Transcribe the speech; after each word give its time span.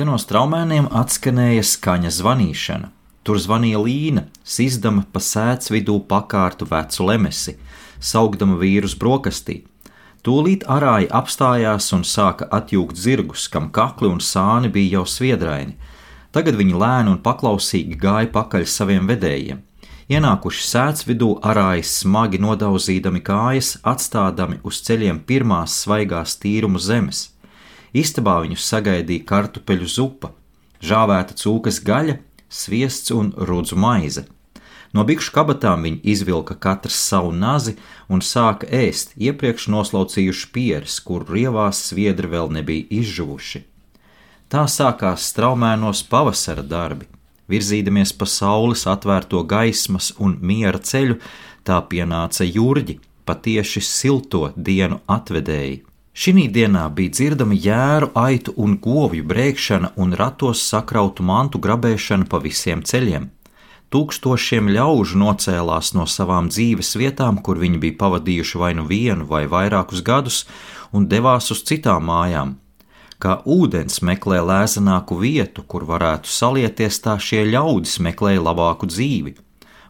Te 0.00 0.06
no 0.08 0.14
straumēniem 0.16 0.86
atskanēja 0.96 1.60
skaņa 1.68 2.08
zvanīšana. 2.16 2.86
Tur 3.20 3.36
zvanīja 3.36 3.82
Līna, 3.84 4.22
sizdama 4.48 5.02
pa 5.12 5.20
sēdz 5.20 5.66
vidū 5.74 5.98
pakārtu 6.08 6.64
vecu 6.70 7.04
lemesi, 7.04 7.52
saugdama 8.00 8.54
vīrus 8.62 8.94
brokastī. 8.96 9.58
Tūlīt 10.24 10.64
arāji 10.72 11.10
apstājās 11.18 11.90
un 11.92 12.06
sāka 12.08 12.48
atjūgt 12.48 12.96
zirgus, 12.96 13.44
kam 13.52 13.66
kakli 13.68 14.08
un 14.08 14.24
sāni 14.24 14.70
bija 14.72 14.94
jau 14.94 15.02
sviedraini. 15.04 15.76
Tagad 16.32 16.56
viņi 16.56 16.80
lēni 16.80 17.12
un 17.12 17.20
paklausīgi 17.20 17.98
gāja 18.00 18.30
pakaļ 18.32 18.64
saviem 18.64 19.10
vedējiem. 19.10 19.60
Ienākuši 20.08 20.64
sēdz 20.70 21.04
vidū, 21.10 21.34
arāji 21.44 21.84
smagi 21.84 22.40
nodauzīdami 22.40 23.20
kājas, 23.20 23.74
atstādami 23.84 24.62
uz 24.64 24.80
ceļiem 24.88 25.20
pirmās 25.28 25.76
svaigās 25.84 26.40
tīrumu 26.40 26.80
zemes. 26.80 27.29
Istabā 27.96 28.40
viņus 28.44 28.66
sagaidīja 28.70 29.26
kartupeļu 29.26 29.88
zupa, 29.90 30.32
žāvēta 30.82 31.34
cūkas 31.38 31.80
gaļa, 31.82 32.20
sviests 32.50 33.10
un 33.14 33.32
rudzu 33.36 33.78
maize. 33.78 34.26
No 34.90 35.04
bikšu 35.06 35.30
kabatām 35.34 35.84
viņi 35.86 36.00
izvilka 36.12 36.56
katrs 36.58 36.98
savu 36.98 37.30
nazi 37.30 37.76
un 38.10 38.22
sāka 38.26 38.66
ēst 38.66 39.14
iepriekš 39.14 39.68
noslaucījuši 39.70 40.48
pieres, 40.54 40.98
kur 40.98 41.26
rievās 41.30 41.82
sviedri 41.90 42.30
vēl 42.30 42.50
nebija 42.56 42.88
izžuvuši. 43.02 43.62
Tā 44.50 44.64
sākās 44.66 45.28
straumēnos 45.30 46.02
pavasara 46.10 46.64
darbi. 46.66 47.06
Virzīdamies 47.50 48.12
pa 48.18 48.26
saules 48.26 48.82
atvērto 48.90 49.44
gaismas 49.46 50.10
un 50.18 50.36
miera 50.42 50.78
ceļu, 50.78 51.20
tā 51.66 51.78
pienāca 51.90 52.46
jūrģi, 52.46 52.98
patieši 53.26 53.82
silto 53.86 54.48
dienu 54.56 54.98
atvedēji. 55.06 55.84
Šī 56.10 56.48
dienā 56.50 56.88
bija 56.90 57.10
dzirdama 57.14 57.54
jēru, 57.54 58.10
aitu 58.18 58.52
un 58.58 58.78
govju 58.82 59.22
brēkšana 59.30 59.92
un 59.96 60.12
ratos 60.18 60.62
sakrautu 60.66 61.22
mantu 61.22 61.60
grabēšana 61.62 62.26
pa 62.26 62.40
visiem 62.42 62.82
ceļiem. 62.82 63.28
Tūkstošiem 63.94 64.70
ļaužu 64.74 65.18
nocēlās 65.18 65.92
no 65.94 66.06
savām 66.06 66.48
dzīves 66.50 66.96
vietām, 66.98 67.38
kur 67.42 67.58
viņi 67.58 67.78
bija 67.78 67.98
pavadījuši 68.02 68.58
vai 68.58 68.72
nu 68.74 68.86
vienu 68.86 69.26
vai 69.26 69.46
vairākus 69.46 70.02
gadus, 70.02 70.46
un 70.92 71.06
devās 71.06 71.50
uz 71.54 71.62
citām 71.62 72.10
mājām. 72.10 72.56
Kā 73.22 73.42
ūdens 73.46 74.02
meklē 74.02 74.40
lēzenāku 74.42 75.18
vietu, 75.20 75.62
kur 75.62 75.86
varētu 75.86 76.26
salieties, 76.26 76.98
tā 77.04 77.18
šie 77.18 77.44
ļaudis 77.52 77.98
meklēja 78.02 78.42
labāku 78.42 78.90
dzīvi 78.90 79.36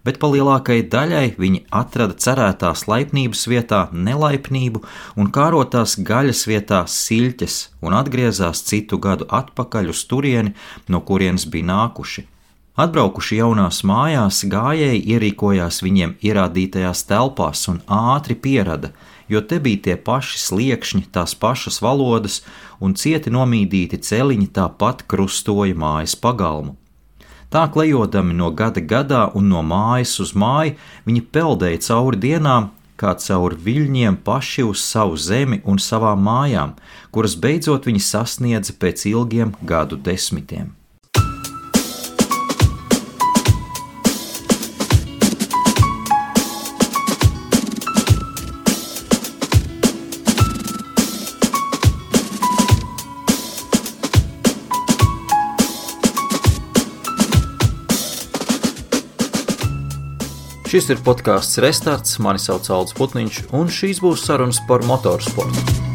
bet 0.05 0.19
pa 0.23 0.31
lielākajai 0.33 0.87
daļai 0.93 1.27
viņi 1.41 1.63
atrada 1.83 2.17
cerētās 2.25 2.87
laipnības 2.91 3.47
vietā 3.53 3.81
nelaipnību 3.93 4.83
un 5.21 5.31
kārotās 5.35 5.99
gaļas 6.11 6.47
vietā 6.51 6.83
siļķes 6.89 7.61
un 7.85 7.97
atgriezās 8.01 8.65
citu 8.67 8.99
gadu 8.99 9.29
atpakaļ 9.29 9.93
uz 9.95 10.05
turieni, 10.11 10.55
no 10.89 11.03
kurienes 11.05 11.47
bija 11.51 11.71
nākuši. 11.73 12.27
Atbraukuši 12.81 13.41
jaunās 13.41 13.83
mājās, 13.85 14.45
gājēji 14.49 15.03
ierīkojās 15.13 15.83
viņiem 15.85 16.15
ierādītajās 16.25 17.03
telpās 17.11 17.67
un 17.69 17.83
ātri 17.93 18.39
pierada, 18.39 18.95
jo 19.29 19.43
te 19.45 19.59
bija 19.61 19.83
tie 19.85 19.97
paši 20.01 20.41
sliekšņi, 20.47 21.03
tās 21.13 21.37
pašas 21.37 21.83
valodas 21.85 22.41
un 22.81 22.97
cieti 22.97 23.33
nomīdīti 23.35 24.01
celiņi 24.07 24.49
tāpat 24.57 25.05
krustoja 25.11 25.77
mājas 25.77 26.17
pagalmu. 26.17 26.80
Tā 27.51 27.65
klejodami 27.67 28.35
no 28.39 28.53
gada 28.55 28.81
gadā 28.81 29.25
un 29.35 29.49
no 29.51 29.63
mājas 29.67 30.13
uz 30.23 30.31
māju, 30.39 30.77
viņi 31.07 31.23
peldēja 31.35 31.83
cauri 31.89 32.21
dienām, 32.23 32.71
kā 33.01 33.17
cauri 33.19 33.59
viļņiem 33.67 34.21
paši 34.27 34.67
uz 34.71 34.85
savu 34.87 35.19
zemi 35.19 35.59
un 35.65 35.83
savām 35.83 36.23
mājām, 36.23 36.77
kuras 37.11 37.35
beidzot 37.35 37.89
viņi 37.91 38.05
sasniedza 38.07 38.77
pēc 38.79 39.09
ilgiem 39.11 39.57
gadu 39.67 39.99
desmitiem. 39.99 40.77
Šis 60.71 60.87
ir 60.95 61.01
podkāsts 61.03 61.59
Restarts, 61.65 62.21
mani 62.23 62.39
sauc 62.39 62.71
Alans 62.71 62.95
Putniņš, 62.95 63.43
un 63.59 63.75
šīs 63.75 64.05
būs 64.07 64.23
sarunas 64.29 64.63
par 64.71 64.87
motorsportu. 64.87 65.90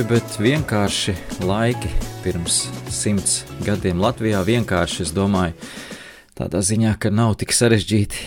Skarbi, 0.00 0.16
bet 0.16 0.36
vienkārši 0.40 1.12
laiki 1.44 1.88
pirms 2.24 2.70
simts 2.88 3.42
gadiem 3.66 3.98
Latvijā. 4.00 4.38
Vienkārši 4.46 5.02
es 5.04 5.10
domāju, 5.12 5.52
tādā 6.38 6.62
ziņā, 6.64 6.94
ka 6.96 7.10
nav 7.12 7.34
tik 7.36 7.52
sarežģīti 7.52 8.22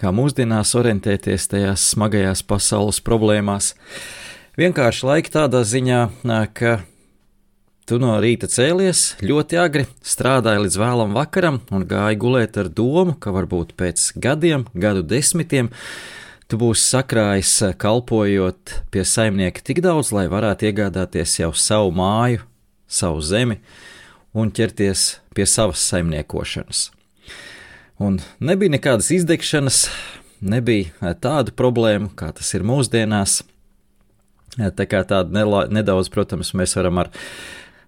kā 0.00 0.08
mūsdienās 0.16 0.72
orientēties 0.78 1.50
tajās 1.52 1.84
smagajās 1.92 2.40
pasaules 2.48 3.02
problēmās. 3.04 3.74
Vienkārši 4.56 5.06
laiki 5.10 5.34
tādā 5.36 5.60
ziņā, 5.68 6.00
ka 6.56 6.78
tu 7.84 8.00
no 8.00 8.16
rīta 8.22 8.48
cēlies 8.48 9.18
ļoti 9.20 9.60
agri, 9.60 9.84
strādāji 10.00 10.64
līdz 10.64 10.80
vēlam 10.80 11.12
vakaram 11.18 11.60
un 11.76 11.84
gāji 11.84 12.22
gulēt 12.24 12.56
ar 12.56 12.72
domu, 12.72 13.18
ka 13.20 13.36
varbūt 13.36 13.76
pēc 13.76 14.14
gadiem, 14.16 14.64
gadu 14.72 15.04
desmitiem 15.04 15.68
Tu 16.46 16.54
būsi 16.54 16.84
sakrājis, 16.92 17.52
eh, 17.66 17.72
kalpojot 17.74 18.76
pie 18.94 19.02
saimnieka 19.02 19.64
tik 19.66 19.80
daudz, 19.82 20.12
lai 20.14 20.28
varētu 20.30 20.68
iegādāties 20.68 21.40
jau 21.40 21.50
savu 21.50 21.90
māju, 21.90 22.44
savu 22.86 23.18
zemi 23.18 23.58
un 24.30 24.52
ķerties 24.54 25.18
pie 25.34 25.42
savas 25.42 25.82
saimniekošanas. 25.82 26.90
Un 27.98 28.20
nebija 28.38 28.76
nekādas 28.76 29.10
izdegšanas, 29.10 29.88
nebija 30.40 30.92
eh, 31.02 31.16
tādu 31.18 31.50
problēmu, 31.50 32.12
kā 32.14 32.30
tas 32.30 32.54
ir 32.54 32.62
mūsdienās. 32.62 33.42
Eh, 34.60 34.70
tā 34.70 34.86
kā 34.86 35.02
tāda 35.02 35.66
nedaudz, 35.66 36.12
protams, 36.14 36.54
mēs 36.54 36.78
varam 36.78 37.02
ar 37.02 37.10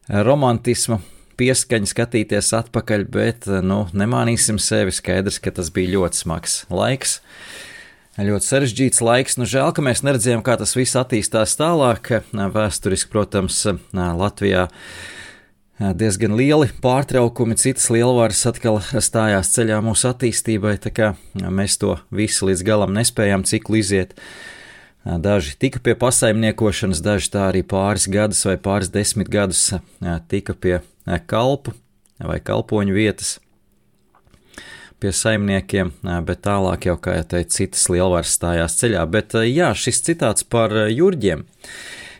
romantismu 0.08 0.98
pieskaņu 1.38 1.94
skatīties 1.94 2.50
atpakaļ, 2.58 3.06
bet 3.06 3.46
nu, 3.62 3.84
nemānīsim 3.94 4.58
sevi. 4.58 4.90
Skaidrs, 4.90 5.38
ka 5.38 5.54
tas 5.54 5.70
bija 5.70 5.94
ļoti 5.94 6.24
smags 6.26 6.64
laiks 6.74 7.20
ļoti 8.26 8.48
sarežģīts 8.48 9.02
laiks. 9.04 9.36
Nu, 9.38 9.46
žēl, 9.46 9.70
ka 9.74 9.84
mēs 9.84 10.02
neredzējām, 10.02 10.42
kā 10.46 10.56
tas 10.58 10.74
viss 10.74 10.98
attīstās 10.98 11.54
tālāk. 11.58 12.10
Vēsturiski, 12.34 13.10
protams, 13.12 13.60
Latvijā 13.94 14.66
diezgan 15.78 16.34
lieli 16.34 16.66
pārtraukumi, 16.82 17.54
citas 17.60 17.86
lielvaras 17.94 18.42
atkal 18.50 18.80
stājās 18.82 19.52
ceļā 19.54 19.78
mūsu 19.86 20.10
attīstībai, 20.10 20.74
tā 20.82 20.90
kā 20.94 21.12
mēs 21.38 21.78
to 21.78 21.94
visu 22.10 22.50
līdz 22.50 22.66
galam 22.66 22.94
nespējām 22.98 23.46
ciklu 23.46 23.78
iziet. 23.78 24.18
Daži 25.06 25.54
tika 25.62 25.80
pie 25.80 25.94
pasaimniekošanas, 25.96 26.98
daži 27.04 27.30
tā 27.32 27.46
arī 27.52 27.62
pāris 27.62 28.08
gadus 28.10 28.42
vai 28.48 28.58
pāris 28.60 28.90
desmit 28.92 29.30
gadus 29.30 29.68
tika 30.28 30.58
pie 30.58 30.80
kalpu 31.30 31.76
vai 32.18 32.42
kalpoņu 32.42 32.98
vietas 32.98 33.38
pie 35.02 35.12
saimniekiem, 35.14 35.92
bet 36.26 36.42
tālāk 36.46 36.88
jau, 36.88 36.96
kā 37.00 37.18
jau 37.20 37.26
teicu, 37.34 37.54
citas 37.54 37.86
lielvaras 37.92 38.34
stājās 38.34 38.76
ceļā. 38.80 39.04
Bet 39.12 39.36
jā, 39.46 39.70
šis 39.78 40.02
citāts 40.06 40.46
par 40.48 40.74
jurģiem. 40.90 41.44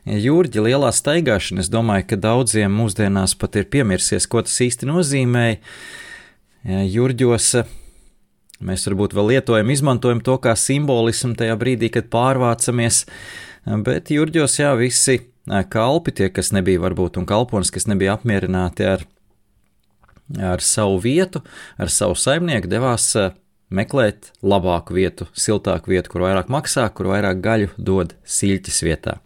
Jūrģi 0.08 0.62
lielā 0.64 0.88
staigāšana, 0.94 1.60
es 1.64 1.68
domāju, 1.72 2.06
ka 2.12 2.20
daudziem 2.22 2.72
mūsdienās 2.72 3.34
pat 3.36 3.58
ir 3.60 3.66
piemirsies, 3.68 4.28
ko 4.30 4.40
tas 4.46 4.54
īsti 4.64 4.88
nozīmēja. 4.88 5.58
Jurģos 6.68 7.50
mēs 8.64 8.86
varbūt 8.88 9.14
vēl 9.14 9.34
lietojam, 9.34 9.68
izmantojam 9.74 10.22
to 10.24 10.38
kā 10.42 10.54
simbolismu 10.58 11.36
tajā 11.38 11.58
brīdī, 11.60 11.90
kad 11.94 12.08
pārvācamies, 12.14 13.04
bet 13.84 14.10
Jurģos 14.14 14.58
jā, 14.62 14.72
visi 14.78 15.20
kalpi, 15.70 16.14
tie, 16.14 16.32
kas 16.32 16.54
nebija 16.56 16.82
varbūt 16.82 17.20
un 17.20 17.28
kalponis, 17.28 17.74
kas 17.74 17.86
nebija 17.90 18.16
apmierināti 18.16 18.88
ar 18.88 19.04
ar 20.36 20.64
savu 20.64 20.98
vietu, 21.02 21.42
ar 21.78 21.92
savu 21.92 22.18
saimnieku 22.18 22.70
devās 22.70 23.10
eh, 23.16 23.32
meklēt 23.70 24.32
labāku 24.42 24.96
vietu, 24.96 25.28
siltāku 25.36 25.94
vietu, 25.94 26.12
kur 26.12 26.28
vairāk 26.28 26.52
maksā, 26.52 26.88
kur 26.92 27.10
vairāk 27.12 27.42
gaļu 27.44 27.72
dod 27.76 28.14
siļķis 28.24 28.84
vietā. 28.86 29.18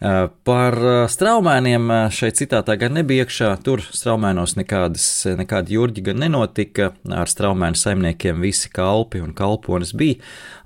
Par 0.00 0.76
straumēniem 1.12 1.90
šeit 2.16 2.38
citātā 2.38 2.78
gan 2.80 2.94
nebija 2.96 3.26
iekšā. 3.26 3.50
Tur 3.60 3.82
straumēnos 3.84 4.54
nekādas, 4.56 5.04
nekādi 5.36 5.76
jurģi 5.76 6.04
gan 6.06 6.22
nenotika. 6.24 6.94
Ar 7.12 7.28
straumēnu 7.28 7.76
saimniekiem 7.76 8.40
visi 8.40 8.72
kalpi 8.72 9.20
un 9.20 9.34
kalponis 9.36 9.92
bija 9.92 10.16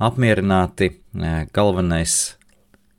apmierināti. 0.06 0.92
Galvenais 1.54 2.36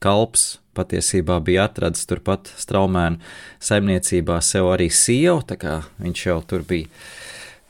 kalps 0.03 0.57
patiesībā 0.75 1.39
bija 1.45 1.69
atrasts 1.69 2.07
turpat 2.09 2.51
straumēnu 2.59 3.21
saimniecībā 3.63 4.41
sev 4.43 4.73
arī 4.73 4.89
sievu, 4.91 5.41
tā 5.47 5.57
kā 5.59 5.79
viņš 6.01 6.25
jau 6.27 6.39
tur 6.49 6.65
bija 6.67 6.91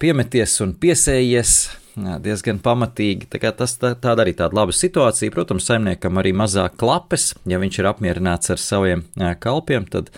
piemeties 0.01 0.57
un 0.65 0.73
piesējies 0.81 1.55
diezgan 1.95 2.59
pamatīgi. 2.63 3.29
Tā 3.31 3.51
tas 3.55 3.77
tā, 3.79 3.93
tāda 3.95 4.25
arī 4.25 4.35
tāda 4.37 4.57
laba 4.57 4.75
situācija. 4.75 5.33
Protams, 5.33 5.67
saimniekam 5.69 6.19
arī 6.21 6.33
mazāk 6.35 6.77
klapes, 6.81 7.33
ja 7.47 7.59
viņš 7.61 7.79
ir 7.79 7.89
apmierināts 7.91 8.51
ar 8.53 8.61
saviem 8.61 9.05
kalpiem, 9.39 9.87
tad, 9.87 10.11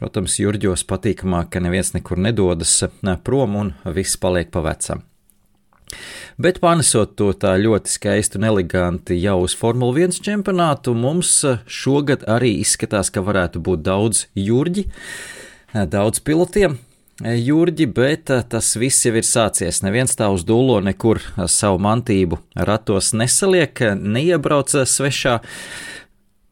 protams, 0.00 0.38
Jurģos 0.40 0.86
patīkamāk, 0.88 1.52
ka 1.52 1.64
neviens 1.64 1.92
nekur 1.96 2.20
nedodas 2.20 2.78
prom 3.24 3.58
un 3.60 3.74
viss 3.84 4.20
paliek 4.20 4.52
pa 4.52 4.64
vecam. 4.64 5.04
Bet 6.42 6.60
panesot 6.62 7.16
to 7.18 7.32
tā 7.36 7.56
ļoti 7.60 7.92
skaisti 7.92 8.40
un 8.40 8.48
eleganti 8.50 9.18
jau 9.20 9.40
uz 9.44 9.56
Formule 9.58 10.06
1 10.06 10.22
čempionātu, 10.24 10.94
mums 10.96 11.34
šogad 11.66 12.24
arī 12.30 12.56
izskatās, 12.62 13.12
ka 13.12 13.24
varētu 13.24 13.62
būt 13.62 13.84
daudz 13.86 14.26
jurģi, 14.38 14.88
daudz 15.92 16.24
pilotiem, 16.24 16.80
Jurģi, 17.22 17.86
bet 17.86 18.30
eh, 18.34 18.40
tas 18.42 18.72
viss 18.80 19.04
jau 19.06 19.12
ir 19.14 19.26
sācies. 19.26 19.82
Neviens 19.84 20.16
tā 20.18 20.26
uz 20.32 20.42
dūlo 20.48 20.80
nekur 20.82 21.20
eh, 21.20 21.44
savu 21.46 21.78
mantību 21.84 22.40
ratos 22.56 23.12
nesaliek, 23.14 23.78
neiebrauc 23.94 24.72
eh, 24.74 24.88
svešā 24.88 25.36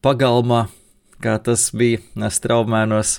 pagalmā, 0.04 0.68
kā 1.24 1.38
tas 1.42 1.70
bija 1.74 2.30
straumēnos, 2.30 3.18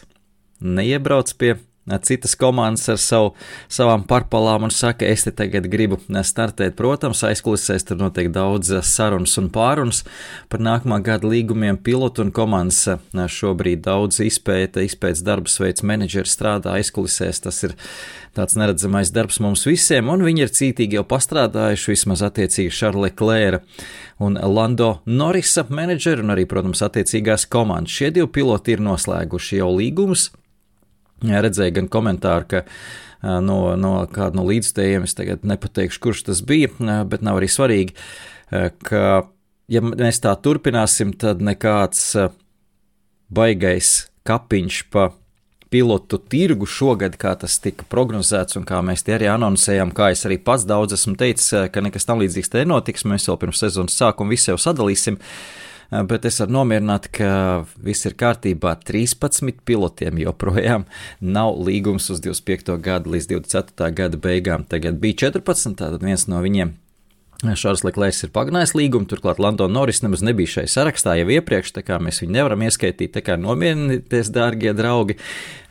neiebrauc 0.61 1.33
pie 1.35 1.57
citas 1.99 2.35
komandas 2.39 2.87
ar 2.89 2.99
savu, 3.01 3.33
savām 3.71 4.05
parpalām 4.07 4.67
un 4.67 4.73
saka, 4.73 5.05
es 5.05 5.25
te 5.25 5.33
tagad 5.35 5.67
gribu 5.71 5.99
startēt. 6.07 6.77
Protams, 6.79 7.23
aizkulisēs 7.27 7.87
tur 7.87 7.99
notiek 8.01 8.31
daudz 8.31 8.71
sarunas 8.87 9.37
un 9.41 9.49
pārunas 9.53 10.03
par 10.49 10.63
nākamā 10.63 11.01
gada 11.03 11.27
līgumiem. 11.27 11.79
Pilotu 11.81 12.25
un 12.25 12.31
komandas 12.35 12.85
šobrīd 13.11 13.83
daudz 13.85 14.21
izpēta, 14.23 14.83
izpētes 14.85 15.25
darbus 15.25 15.59
veids 15.61 15.83
menedžeri 15.83 16.29
strādā 16.29 16.77
aizkulisēs. 16.79 17.43
Tas 17.43 17.63
ir 17.67 17.75
tāds 18.37 18.55
neredzamais 18.55 19.11
darbs 19.11 19.41
mums 19.43 19.65
visiem, 19.67 20.09
un 20.11 20.23
viņi 20.23 20.45
ir 20.45 20.53
cītīgi 20.55 20.99
jau 20.99 21.07
pastrādājuši 21.07 21.91
vismaz 21.91 22.23
attiecīgi 22.27 22.71
Šarle 22.71 23.11
Klēra 23.11 23.61
un 24.21 24.37
Lando 24.37 25.01
Norisa 25.05 25.65
menedžeri 25.69 26.23
un 26.23 26.35
arī, 26.35 26.45
protams, 26.49 26.83
attiecīgās 26.85 27.47
komandas. 27.51 27.95
Šie 27.97 28.11
divi 28.15 28.29
piloti 28.39 28.75
ir 28.75 28.85
noslēguši 28.85 29.59
jau 29.59 29.71
līgumus 29.75 30.29
redzēju 31.21 31.77
gan 31.77 31.89
komentāru, 31.91 32.47
ka 32.49 32.63
no, 33.21 33.59
no 33.77 33.93
kāda 34.11 34.39
no 34.39 34.45
līdzstējiem, 34.49 35.05
es 35.07 35.17
tagad 35.17 35.45
nepateikšu, 35.47 36.01
kurš 36.03 36.25
tas 36.29 36.43
bija, 36.45 36.71
bet 37.09 37.25
nav 37.25 37.41
arī 37.41 37.49
svarīgi, 37.51 37.95
ka, 38.87 39.05
ja 39.71 39.85
mēs 39.85 40.21
tā 40.23 40.35
turpināsim, 40.41 41.13
tad 41.13 41.43
nekāds 41.45 42.03
baigais 43.31 43.95
kapiņš 44.27 44.83
pa 44.93 45.11
pilotu 45.71 46.17
tirgu 46.19 46.67
šogad, 46.67 47.13
kā 47.15 47.31
tas 47.39 47.53
tika 47.63 47.85
prognozēts 47.87 48.57
un 48.59 48.65
kā 48.67 48.81
mēs 48.83 49.05
tie 49.07 49.15
arī 49.15 49.29
anoncējām, 49.31 49.93
kā 49.95 50.09
es 50.11 50.25
arī 50.27 50.35
pats 50.43 50.65
daudz 50.67 50.97
esmu 50.97 51.15
teicis, 51.19 51.53
ka 51.71 51.83
nekas 51.85 52.09
tam 52.09 52.19
līdzīgs 52.19 52.51
te 52.51 52.65
nenotiks, 52.65 53.07
mēs 53.07 53.29
vēl 53.29 53.39
pirms 53.39 53.63
sezonas 53.63 53.95
sākuma 53.95 54.35
visu 54.35 54.51
jau 54.51 54.59
sadalīsim. 54.59 55.15
Uh, 55.15 55.70
bet 55.91 56.27
es 56.29 56.39
varu 56.41 56.55
nomierināt, 56.57 57.09
ka 57.15 57.31
viss 57.83 58.07
ir 58.07 58.15
kārtībā. 58.19 58.75
13 58.87 59.63
pilotiem 59.67 60.21
joprojām 60.23 60.87
nav 61.21 61.57
līgums 61.59 62.09
uz 62.13 62.23
25. 62.23 62.77
gadu 62.83 63.15
līdz 63.15 63.33
24. 63.35 63.91
gada 63.97 64.21
beigām. 64.21 64.67
Tagad 64.67 65.01
bija 65.03 65.27
14, 65.27 65.75
tātad 65.79 66.05
viens 66.05 66.27
no 66.31 66.41
viņiem 66.43 66.77
Šāds 67.41 67.81
Leklērs 67.81 68.19
ir 68.21 68.29
pagarinājis 68.35 68.75
līgumu, 68.77 69.07
turklāt 69.09 69.39
Landona 69.41 69.73
Norris 69.73 70.03
nemaz 70.03 70.21
nebija 70.21 70.59
šai 70.59 70.67
sarakstā 70.69 71.15
jau 71.17 71.25
iepriekš, 71.33 71.71
tā 71.73 71.81
kā 71.85 71.97
mēs 71.97 72.21
viņu 72.21 72.35
nevaram 72.35 72.61
ieskaitīt. 72.67 73.15
Tā 73.15 73.23
kā 73.25 73.37
nomierinieties, 73.41 74.29
dārgie 74.35 74.75
draugi, 74.77 75.17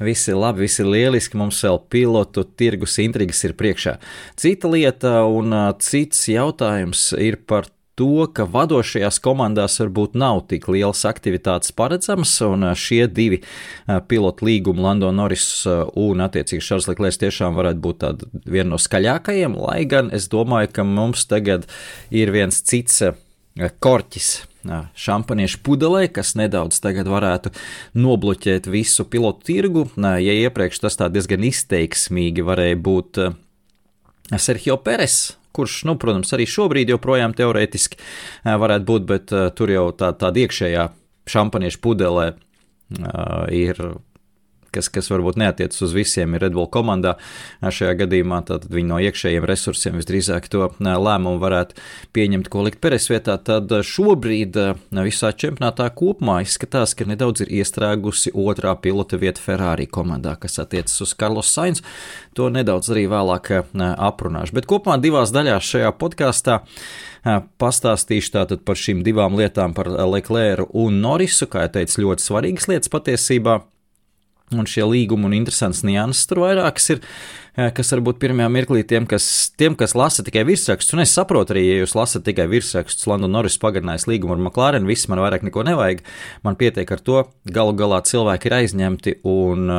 viss 0.03 0.27
ir 0.27 0.41
labi, 0.41 0.65
viss 0.67 0.83
ir 0.83 0.91
lieliski, 0.91 1.39
mums 1.39 1.63
vēl 1.63 1.79
pilotu 1.93 2.43
tirgus 2.59 2.99
intrigas 3.03 3.45
ir 3.47 3.55
priekšā. 3.59 4.01
Cita 4.41 4.73
lieta 4.73 5.21
un 5.31 5.55
cits 5.79 6.27
jautājums 6.33 7.13
ir 7.23 7.39
par 7.47 7.71
to, 7.99 8.27
ka 8.33 8.47
vadošajās 8.49 9.19
komandās 9.25 9.79
varbūt 9.83 10.15
nav 10.21 10.45
tik 10.49 10.69
lielas 10.73 11.03
aktivitātes 11.09 11.73
paredzamas, 11.77 12.33
un 12.47 12.69
šie 12.75 13.05
divi 13.11 13.43
pilotu 14.09 14.47
līgumi, 14.49 14.81
Lando 14.85 15.11
Norris 15.13 15.49
un 15.69 16.23
attiecīgi 16.25 16.65
Šārs 16.65 16.89
Leklērs, 16.89 17.21
tiešām 17.21 17.59
varētu 17.59 17.83
būt 17.85 18.07
viena 18.49 18.71
no 18.73 18.79
skaļākajiem, 18.81 19.59
lai 19.61 19.83
gan 19.91 20.09
es 20.17 20.31
domāju, 20.33 20.73
ka 20.79 20.87
mums 20.87 21.27
tagad 21.29 21.67
ir 22.09 22.33
viens 22.33 22.63
cits 22.63 23.03
korķis 23.83 24.31
šampaniešu 24.97 25.59
pudelē, 25.65 26.05
kas 26.13 26.35
nedaudz 26.37 26.79
tagad 26.85 27.09
varētu 27.09 27.51
nobloķēt 27.97 28.69
visu 28.71 29.07
pilotu 29.09 29.49
tirgu. 29.49 29.87
Ja 29.97 30.35
iepriekš 30.37 30.83
tas 30.85 31.01
tā 31.01 31.09
diezgan 31.13 31.45
izteiksmīgi 31.49 32.45
varēja 32.45 32.79
būt 32.81 33.21
Sergio 34.37 34.77
Peres, 34.85 35.33
kurš, 35.57 35.83
nu, 35.89 35.97
protams, 36.01 36.33
arī 36.37 36.47
šobrīd 36.49 36.93
joprojām 36.95 37.35
teorētiski 37.39 37.99
varētu 38.45 38.87
būt, 38.89 39.09
bet 39.09 39.35
tur 39.59 39.73
jau 39.73 39.89
tā, 39.97 40.13
tāda 40.19 40.45
iekšējā 40.45 40.87
šampaniešu 41.31 41.83
pudelē 41.85 42.31
ir 43.55 43.83
kas, 44.75 44.89
kas 44.93 45.11
varbūt 45.13 45.39
neatiecas 45.41 45.83
uz 45.87 45.95
visiem, 45.97 46.35
ir 46.35 46.45
Red 46.45 46.55
Bull 46.57 46.71
komandā. 46.73 47.17
Šajā 47.61 47.97
gadījumā 48.05 48.41
tātad 48.49 48.71
viņi 48.73 48.89
no 48.91 49.01
iekšējiem 49.03 49.47
resursiem 49.49 49.99
visdrīzāk 50.01 50.49
to 50.53 50.71
lēmumu 50.81 51.41
varētu 51.43 51.79
pieņemt, 52.17 52.51
ko 52.53 52.65
likt 52.67 52.81
Peres 52.83 53.11
vietā. 53.11 53.37
Tad 53.43 53.73
šobrīd 53.87 54.57
visā 54.95 55.33
čempionātā 55.35 55.89
kopumā 55.97 56.41
izskatās, 56.47 56.95
ka 56.99 57.09
nedaudz 57.09 57.45
ir 57.45 57.53
iestrēgusi 57.61 58.35
otrā 58.37 58.77
pilota 58.81 59.21
vieta 59.21 59.43
Ferrari 59.43 59.89
komandā, 59.91 60.37
kas 60.41 60.61
attiecas 60.63 60.97
uz 61.05 61.15
Carlos 61.19 61.51
Sainz. 61.53 61.85
To 62.39 62.49
nedaudz 62.53 62.93
arī 62.95 63.07
vēlāk 63.11 63.53
aprunāšu. 63.75 64.55
Bet 64.57 64.69
kopumā 64.71 65.01
divās 65.03 65.33
daļās 65.35 65.67
šajā 65.75 65.95
podkāstā 65.99 66.61
pastāstīšu 67.61 68.33
tātad 68.33 68.63
par 68.65 68.79
šīm 68.81 69.03
divām 69.05 69.35
lietām, 69.37 69.75
par 69.77 69.91
Leclerc 69.91 70.73
un 70.73 71.03
Norisu, 71.03 71.51
kā 71.51 71.67
jau 71.67 71.75
teicu, 71.77 72.07
ļoti 72.07 72.25
svarīgas 72.25 72.71
lietas 72.71 72.93
patiesībā. 72.93 73.61
Un 74.51 74.67
šie 74.67 74.83
līgumi 74.83 75.29
un 75.29 75.35
interesants 75.37 75.85
nianses 75.87 76.27
tur 76.27 76.41
vairākas 76.43 76.89
ir, 76.91 77.01
eh, 77.55 77.69
kas 77.71 77.93
varbūt 77.95 78.19
pirmajā 78.19 78.49
mirklī 78.51 78.81
tiem, 78.83 79.07
kas, 79.07 79.53
tiem, 79.55 79.77
kas 79.79 79.95
lasa 79.95 80.25
tikai 80.27 80.43
virsrakstus, 80.49 80.97
un 80.97 81.05
es 81.05 81.15
saprotu 81.15 81.55
arī, 81.55 81.63
ja 81.69 81.77
jūs 81.85 81.95
lasat 81.95 82.25
tikai 82.27 82.49
virsrakstus, 82.51 83.07
London 83.07 83.31
Norris 83.31 83.61
pagarinājis 83.63 84.09
līgumu 84.11 84.35
ar 84.35 84.43
McLaren, 84.43 84.89
viss 84.91 85.07
man 85.07 85.23
vairāk 85.23 85.47
neko 85.47 85.63
nevajag, 85.69 86.03
man 86.43 86.59
pietiek 86.59 86.91
ar 86.91 86.99
to, 86.99 87.23
galu 87.47 87.77
galā 87.79 88.01
cilvēki 88.03 88.51
ir 88.51 88.57
aizņemti 88.59 89.15
un 89.23 89.71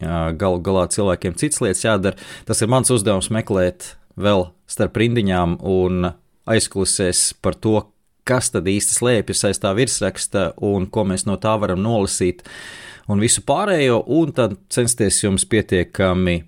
galu 0.00 0.62
galā 0.64 0.86
cilvēkiem 0.90 1.36
cits 1.38 1.60
lietas 1.60 1.84
jādara. 1.84 2.16
Tas 2.48 2.60
ir 2.60 2.68
mans 2.72 2.90
uzdevums 2.90 3.30
meklēt 3.32 3.94
vēl 4.16 4.48
starp 4.66 4.96
rindiņām 4.96 5.58
un 5.60 6.10
aizkulisēs 6.50 7.34
par 7.44 7.54
to, 7.54 7.84
kas 8.24 8.50
tad 8.52 8.68
īsti 8.68 8.96
slēpjas 8.96 9.44
aiz 9.50 9.60
tā 9.60 9.74
virsraksta 9.76 10.54
un 10.64 10.88
ko 10.88 11.04
mēs 11.04 11.28
no 11.28 11.36
tā 11.40 11.54
varam 11.60 11.84
nolasīt. 11.84 12.42
Uh, 12.44 12.84
un 13.10 13.22
visu 13.22 13.44
pārējo, 13.46 14.00
un 14.16 14.32
tad 14.36 14.56
censties 14.72 15.22
jums 15.24 15.46
pietiekami 15.48 16.38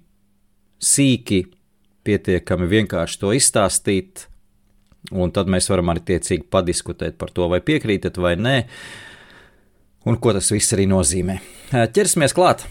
sīki, 0.82 1.42
pietiekami 2.06 2.68
vienkārši 2.70 3.20
to 3.22 3.34
izstāstīt, 3.36 4.26
un 5.14 5.32
tad 5.34 5.50
mēs 5.52 5.70
varam 5.72 5.92
arī 5.92 6.04
tiecīgi 6.12 6.48
padiskutēt 6.50 7.18
par 7.20 7.32
to, 7.34 7.48
vai 7.52 7.62
piekrītat 7.64 8.18
vai 8.22 8.36
nē, 8.40 8.56
un 10.06 10.18
ko 10.22 10.34
tas 10.36 10.52
viss 10.54 10.74
arī 10.76 10.88
nozīmē. 10.90 11.40
Ķersimies 11.72 12.36
klāt! 12.36 12.66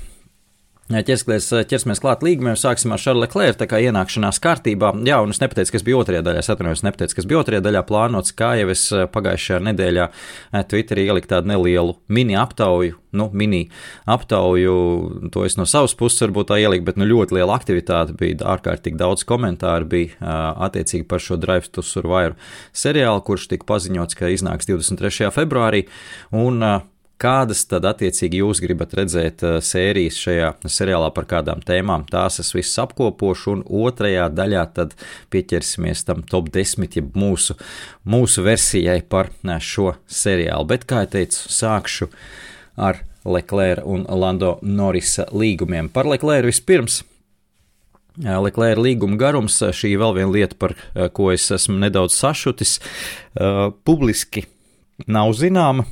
Ķersimies, 0.85 1.47
ķersimies 1.65 1.97
klāt 1.97 2.21
līgumiem, 2.21 2.53
sāksim 2.61 2.91
ar 2.93 3.01
Šarlu 3.01 3.23
Leclerc, 3.23 3.55
tā 3.57 3.65
kā 3.65 3.79
ienākšanās 3.81 4.37
kārtībā. 4.37 4.91
Jā, 5.09 5.17
un 5.25 5.33
es 5.33 5.41
nepateicu, 5.41 5.73
kas 5.73 5.85
bija 5.87 5.97
otrajā 5.97 6.21
daļā, 6.27 6.43
es 6.43 6.49
atvainojos, 6.53 6.83
nepateicu, 6.85 7.15
kas 7.17 7.25
bija 7.25 7.39
otrajā 7.39 7.63
daļā 7.65 7.81
plānots, 7.89 8.35
kā 8.37 8.51
jau 8.59 8.67
es 8.69 8.83
eh, 8.93 9.07
pagājušajā 9.09 9.63
nedēļā 9.65 10.05
eh, 10.05 10.67
Twitterī 10.69 11.07
ieliku 11.09 11.31
tādu 11.33 11.49
nelielu 11.49 11.97
mini 12.05 12.37
aptauju, 12.37 12.99
nu, 13.17 13.29
mini 13.33 13.63
aptauju, 14.13 14.77
to 15.33 15.49
es 15.49 15.57
no 15.57 15.65
savas 15.65 15.97
puses 15.97 16.21
varbūt 16.21 16.53
tā 16.53 16.61
ieliku, 16.61 16.85
bet 16.91 17.01
nu 17.01 17.09
ļoti 17.09 17.39
liela 17.39 17.57
aktivitāte 17.57 18.13
bija, 18.21 18.43
ārkārtīgi 18.53 19.01
daudz 19.01 19.25
komentāru 19.25 19.89
bija 19.89 20.13
eh, 20.13 20.33
attiecīgi 20.69 21.09
par 21.09 21.25
šo 21.25 21.41
Drive 21.41 21.73
to 21.73 21.81
Survivor 21.81 22.37
seriālu, 22.77 23.25
kurš 23.25 23.49
tika 23.55 23.65
paziņots, 23.73 24.21
ka 24.21 24.29
iznāks 24.29 24.69
23. 24.69 25.33
februārī, 25.33 25.87
un 26.29 26.61
kādas 27.25 27.63
tad 27.65 27.87
attiecīgi 27.89 28.43
jūs 28.43 28.61
gribat 28.61 28.93
redzēt 28.99 29.41
sērijas 29.65 30.19
šajā 30.21 30.51
seriālā 30.69 31.09
par 31.15 31.25
kādām 31.29 31.63
tēmām. 31.65 32.05
Tās 32.11 32.37
es 32.43 32.53
visas 32.53 32.77
apkopošu, 32.83 33.55
un 33.55 33.63
otrajā 33.65 34.27
daļā 34.29 34.65
tad 34.77 34.93
pieķersimies 35.33 36.05
tam 36.05 36.21
top 36.29 36.51
10, 36.53 36.99
jeb 36.99 37.17
mūsu, 37.17 37.57
mūsu 38.05 38.45
versijai 38.45 38.99
par 39.09 39.31
šo 39.63 39.95
seriālu. 40.05 40.69
Bet, 40.69 40.85
kā 40.85 41.01
jau 41.05 41.15
teicu, 41.17 41.49
sākšu 41.49 42.11
ar 42.77 43.01
Leclerc 43.25 43.81
un 43.89 44.05
Lando 44.05 44.59
Norisa 44.61 45.25
līgumiem. 45.33 45.89
Par 45.89 46.05
Leclerc 46.05 46.45
vispirms. 46.51 47.01
Leclerc 48.21 48.79
līguma 48.79 49.17
garums, 49.19 49.57
šī 49.75 49.95
vēl 49.99 50.13
viena 50.19 50.31
lieta, 50.31 50.55
par 50.61 50.77
ko 51.17 51.33
es 51.33 51.49
esmu 51.51 51.81
nedaudz 51.81 52.15
sašutis, 52.15 52.77
publiski 53.83 54.45
nav 55.09 55.33
zināma. 55.35 55.89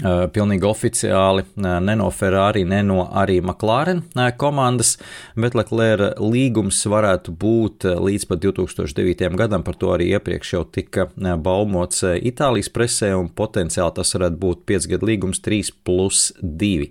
Pilnīgi 0.00 0.64
oficiāli 0.64 1.44
ne 1.60 1.96
no 1.98 2.08
Ferrari, 2.14 2.62
ne 2.64 2.80
no 2.86 3.02
arī 3.20 3.40
McLaren 3.42 4.02
komandas, 4.40 4.94
bet 5.36 5.56
Leclerc 5.58 6.20
līgums 6.22 6.78
varētu 6.88 7.34
būt 7.36 7.88
līdz 8.00 8.26
pat 8.30 8.42
2009. 8.46 9.28
gadam, 9.40 9.66
par 9.66 9.76
to 9.80 9.92
arī 9.92 10.10
iepriekš 10.14 10.54
jau 10.54 10.64
tika 10.64 11.10
baumots 11.16 12.04
Itālijas 12.16 12.72
presē, 12.72 13.12
un 13.18 13.28
potenciāli 13.28 13.98
tas 13.98 14.16
varētu 14.16 14.40
būt 14.40 14.64
5 14.72 14.90
gadu 14.94 15.10
līgums 15.12 15.44
3 15.44 15.74
plus 15.84 16.30
2. 16.40 16.90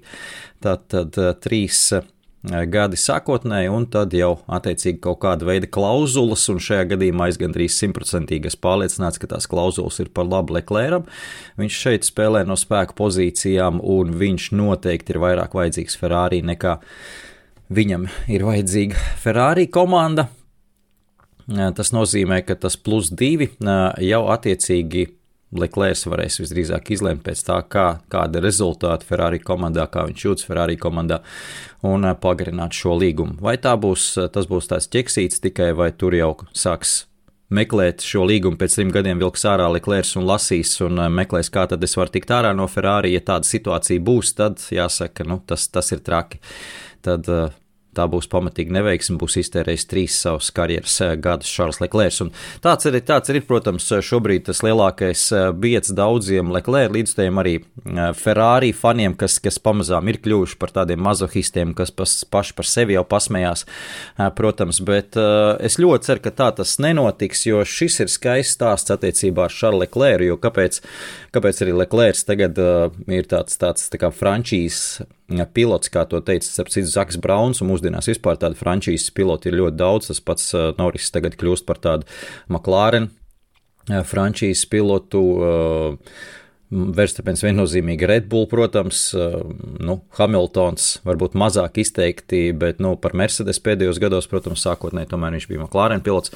Tātad 0.63 1.17
3 1.43 1.69
Eh, 1.91 2.05
gadi 2.43 2.95
sākotnēji, 2.95 3.67
un 3.73 3.85
tad 3.91 4.13
jau 4.15 4.37
attiecīgi 4.47 5.01
kaut 5.03 5.19
kāda 5.25 5.47
veida 5.49 5.67
klauzulas, 5.67 6.45
un 6.51 6.61
šajā 6.63 6.85
gadījumā 6.93 7.27
es 7.31 7.39
gandrīz 7.41 7.75
simtprocentīgi 7.81 8.47
esmu 8.47 8.63
pārliecināts, 8.63 9.19
ka 9.19 9.27
tās 9.33 9.47
klauzulas 9.51 9.99
ir 9.99 10.11
par 10.15 10.29
labu 10.29 10.55
Leclercam. 10.55 11.07
Viņš 11.59 11.79
šeit 11.83 12.07
spēlē 12.07 12.45
no 12.47 12.55
spēku 12.59 12.95
pozīcijām, 12.95 13.81
un 13.83 14.15
viņš 14.21 14.51
noteikti 14.55 15.15
ir 15.15 15.21
vairāk 15.25 15.57
vajadzīgs 15.59 15.99
Ferrari 15.99 16.39
nekā 16.47 16.79
viņam 17.69 18.07
ir 18.31 18.47
vajadzīga 18.47 19.07
Ferrari 19.19 19.67
komanda. 19.67 20.29
Eh, 21.49 21.71
tas 21.75 21.91
nozīmē, 21.95 22.43
ka 22.45 22.55
tas 22.55 22.77
plus 22.77 23.09
divi 23.09 23.49
eh, 23.49 23.79
jau 24.05 24.27
attiecīgi 24.31 25.07
Leclerc 25.49 26.05
varēs 26.11 26.37
visdrīzāk 26.43 26.91
izlemt 26.93 27.23
pēc 27.25 27.41
tā, 27.47 27.57
kā, 27.65 27.87
kāda 28.11 28.37
ir 28.37 28.45
rezultāta 28.45 29.07
Ferrari 29.07 29.39
komandā, 29.41 29.87
kā 29.89 30.05
viņš 30.05 30.25
jūtas 30.27 30.45
Ferrari 30.45 30.77
komandā, 30.77 31.23
un 31.89 32.05
eh, 32.05 32.17
pagarināt 32.21 32.77
šo 32.77 32.93
līgumu. 32.99 33.39
Vai 33.41 33.57
tā 33.61 33.73
būs, 33.79 34.11
eh, 34.21 34.29
tas 34.33 34.49
būs 34.49 34.69
tās 34.69 34.89
ķeksīts 34.93 35.41
tikai, 35.41 35.71
vai 35.77 35.89
tur 35.91 36.13
jau 36.13 36.35
sāks 36.53 37.05
meklēt 37.49 38.05
šo 38.05 38.27
līgumu 38.29 38.59
pēc 38.61 38.75
trim 38.77 38.91
gadiem, 38.93 39.17
vilks 39.23 39.47
ārā 39.49 39.71
Leclerc 39.73 40.11
un 40.21 40.27
lasīs 40.29 40.75
un 40.85 41.01
eh, 41.01 41.09
meklēs, 41.09 41.49
kā 41.49 41.65
tad 41.71 41.83
es 41.83 41.97
varu 41.97 42.13
tikt 42.13 42.29
ārā 42.35 42.53
no 42.53 42.69
Ferrari. 42.69 43.15
Ja 43.17 43.25
tāda 43.33 43.49
situācija 43.49 44.05
būs, 44.05 44.35
tad 44.37 44.61
jāsaka, 44.69 45.25
nu, 45.25 45.41
tas, 45.49 45.65
tas 45.73 45.89
ir 45.95 46.05
traki. 46.05 46.43
Tad 47.01 47.25
tā 47.99 48.07
būs 48.09 48.29
pamatīgi 48.31 48.73
neveiksme, 48.75 49.17
būs 49.19 49.37
iztērējis 49.41 49.87
trīs 49.89 50.17
savus 50.23 50.49
karjeras 50.55 50.95
eh, 51.03 51.15
gadus 51.19 51.51
Šārls 51.51 51.81
Leclerc. 51.83 52.19
Un 52.23 52.31
tāds 52.63 52.87
arī, 52.89 53.01
tāds 53.05 53.31
arī, 53.31 53.41
protams, 53.45 53.87
šobrīd 54.05 54.47
tas 54.49 54.63
lielākais 54.65 55.25
eh, 55.35 55.49
biets 55.65 55.93
daudziem 55.95 56.53
Leclerc 56.55 56.95
līdzstājiem 56.95 57.41
arī 57.41 57.55
eh, 57.59 58.01
Ferrari 58.17 58.71
faniem, 58.75 59.17
kas, 59.19 59.39
kas 59.43 59.59
pamazām 59.63 60.11
ir 60.11 60.21
kļuvuši 60.23 60.59
par 60.61 60.73
tādiem 60.79 61.01
mazohistiem, 61.03 61.75
kas 61.77 61.91
pas, 61.95 62.15
paši 62.31 62.55
par 62.57 62.69
sevi 62.69 62.95
jau 62.95 63.03
pasmējās, 63.07 63.65
protams, 64.37 64.79
bet 64.85 65.17
es 65.63 65.77
ļoti 65.81 66.07
ceru, 66.07 66.21
ka 66.23 66.31
tā 66.35 66.49
tas 66.59 66.75
nenotiks, 66.81 67.45
jo 67.47 67.61
šis 67.67 67.99
ir 68.03 68.11
skaists 68.11 68.57
stāsts 68.57 68.93
attiecībā 68.93 69.47
ar 69.47 69.53
Šārlu 69.53 69.83
Leclerc, 69.83 70.25
jo 70.27 70.37
kāpēc, 70.41 70.81
kāpēc 71.35 71.63
arī 71.65 71.75
Leclerc 71.81 72.23
tagad 72.27 72.59
ir 72.59 73.29
tāds, 73.31 73.57
tāds 73.61 73.89
tā 73.91 74.01
kā 74.01 74.11
frančīs 74.15 74.99
pilots, 75.53 75.91
kā 75.93 76.05
to 76.09 76.21
teica, 76.25 76.47
starp 76.47 76.71
citu, 76.73 76.89
Zaks 76.89 77.19
Brauns, 77.21 77.61
un 77.61 77.69
mūsdienās 77.71 78.09
vispār 78.09 78.39
tādu 78.41 78.57
frančīzes 78.59 79.13
pilotu 79.15 79.51
ir 79.51 79.59
ļoti 79.59 79.79
daudz. 79.79 80.09
Tas 80.11 80.23
pats 80.23 80.49
uh, 80.55 80.71
Norris 80.79 81.11
tagad 81.13 81.37
kļūst 81.39 81.67
par 81.69 81.81
tādu 81.83 82.09
McLaren 82.49 83.09
uh, 83.11 84.03
frančīzes 84.07 84.65
pilotu. 84.71 85.23
Uh, 85.37 86.35
Verstapens 86.69 87.41
viennozīmīgi 87.41 88.05
Red 88.05 88.27
Bull, 88.29 88.45
protams, 88.45 89.07
nu, 89.81 89.95
Hamiltons 90.19 90.99
varbūt 91.01 91.33
mazāk 91.33 91.79
izteikti, 91.81 92.43
bet 92.53 92.77
nu, 92.77 92.91
par 93.01 93.15
Mercedes 93.17 93.57
pēdējos 93.65 93.97
gados, 93.97 94.27
protams, 94.29 94.61
sākotnēji 94.67 95.09
tomēr 95.09 95.33
viņš 95.33 95.47
bija 95.49 95.63
McLaren 95.63 96.05
pilots. 96.05 96.35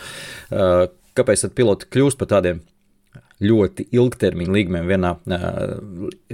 Kāpēc 0.50 1.46
tad 1.46 1.54
piloti 1.54 1.92
kļūst 1.94 2.18
par 2.18 2.32
tādiem 2.32 2.64
ļoti 3.46 3.86
ilgtermiņa 3.94 4.58
līgumiem 4.58 4.90
vienā, 4.90 5.14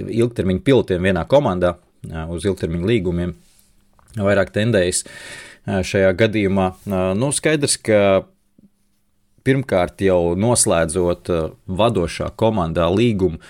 ilgtermiņa 0.00 0.64
pilotiem 0.64 1.10
vienā 1.10 1.28
komandā? 1.28 1.74
Uz 2.04 2.46
ilgtermiņa 2.48 2.90
līgumiem 2.90 3.34
vairāk 4.18 4.52
tendējas 4.54 5.04
šajā 5.66 6.12
gadījumā. 6.18 6.66
Nu, 7.18 7.30
skaidrs, 7.36 7.76
ka 7.84 8.24
pirmkārt 9.46 10.02
jau 10.04 10.34
noslēdzot 10.38 11.30
vadošā 11.66 12.30
komandā 12.40 12.88
līgumu, 12.92 13.40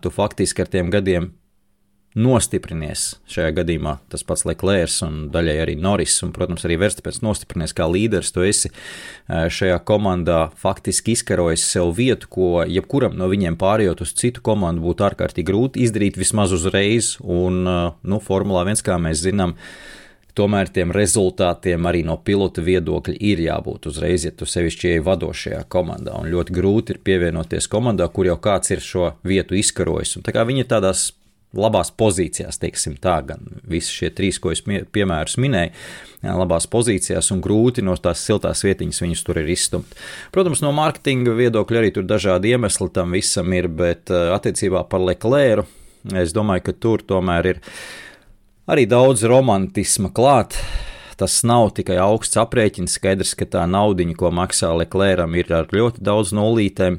tu 0.00 0.12
faktiski 0.12 0.64
ar 0.64 0.70
tiem 0.72 0.92
gadiem 0.94 1.30
nostiprinies 2.16 3.16
šajā 3.30 3.52
gadījumā. 3.58 3.96
Tas 4.12 4.24
pats 4.26 4.46
Leclerc 4.48 4.94
un 5.04 5.18
daļai 5.32 5.56
arī 5.62 5.74
Norris, 5.80 6.16
un, 6.24 6.32
protams, 6.36 6.64
arī 6.66 6.78
Verstapēns 6.80 7.20
nostiprinies 7.24 7.76
kā 7.76 7.88
līderis. 7.90 8.32
Tu 8.32 8.46
esi 8.48 8.72
šajā 9.28 9.76
komandā 9.88 10.46
faktiski 10.60 11.16
izkarojis 11.16 11.66
sev 11.68 11.92
vietu, 11.98 12.30
ko 12.32 12.48
jebkuram 12.64 13.18
no 13.20 13.28
viņiem 13.32 13.58
pārējot 13.60 14.00
uz 14.06 14.14
citu 14.16 14.44
komandu 14.44 14.86
būtu 14.86 15.06
ārkārtīgi 15.10 15.50
grūti 15.50 15.84
izdarīt 15.84 16.16
vismaz 16.20 16.56
uzreiz. 16.56 17.16
Un, 17.20 17.62
nu, 17.66 18.22
Formulā 18.24 18.64
1, 18.64 18.80
kā 18.86 18.96
mēs 19.02 19.20
zinām, 19.26 19.52
tomēr 20.36 20.72
tiem 20.72 20.92
rezultātiem 20.92 21.84
arī 21.88 22.02
no 22.06 22.16
pilota 22.24 22.64
viedokļa 22.64 23.16
ir 23.28 23.44
jābūt 23.44 23.90
uzreiz, 23.90 24.24
ja 24.24 24.32
tu 24.32 24.48
sevišķi 24.48 24.94
ej 24.94 25.04
vadošajā 25.04 25.62
komandā. 25.72 26.16
Un 26.16 26.32
ļoti 26.32 26.56
grūti 26.56 26.96
ir 26.96 27.04
pievienoties 27.04 27.68
komandā, 27.72 28.08
kur 28.12 28.28
jau 28.28 28.40
kāds 28.40 28.72
ir 28.72 28.84
šo 28.84 29.14
vietu 29.26 29.56
izkarojis. 29.56 30.16
Un 30.16 30.26
tā 30.26 30.36
kā 30.36 30.44
viņi 30.48 30.64
ir 30.64 30.72
tādās 30.72 31.10
labās 31.56 31.90
pozīcijās, 31.96 32.60
teiksim 32.62 32.96
tā, 33.02 33.18
gan 33.26 33.42
visi 33.68 33.94
šie 34.00 34.10
trīs, 34.16 34.38
ko 34.42 34.52
es 34.54 34.62
piemērus 34.64 35.38
minēju, 35.42 35.72
labās 36.26 36.68
pozīcijās 36.70 37.30
un 37.34 37.42
grūti 37.44 37.84
no 37.86 37.94
tās 38.00 38.24
siltās 38.26 38.64
vietiņas 38.66 39.02
viņus 39.04 39.24
tur 39.26 39.40
ir 39.42 39.52
izstumt. 39.52 39.94
Protams, 40.34 40.62
no 40.64 40.72
mārketinga 40.76 41.36
viedokļa 41.38 41.82
arī 41.82 41.92
tur 41.96 42.08
dažādi 42.08 42.54
iemesli 42.54 42.90
tam 42.94 43.16
visam 43.16 43.52
ir, 43.56 43.68
bet 43.68 44.12
attiecībā 44.12 44.84
par 44.90 45.04
Leclerc, 45.06 45.70
es 46.14 46.34
domāju, 46.36 46.68
ka 46.68 46.76
tur 46.80 47.04
tomēr 47.06 47.52
ir 47.54 47.62
arī 48.70 48.86
daudz 48.90 49.24
romantisma 49.26 50.12
klāt. 50.14 50.58
Tas 51.16 51.38
nav 51.48 51.70
tikai 51.78 51.96
augsts 51.96 52.36
aprēķins, 52.36 52.98
skaidrs, 52.98 53.32
ka 53.40 53.46
tā 53.48 53.62
naudiņa, 53.72 54.16
ko 54.20 54.28
maksā 54.36 54.74
Leclercam, 54.76 55.32
ir 55.38 55.48
ar 55.56 55.70
ļoti 55.72 56.02
daudz 56.04 56.34
nulītēm, 56.36 56.98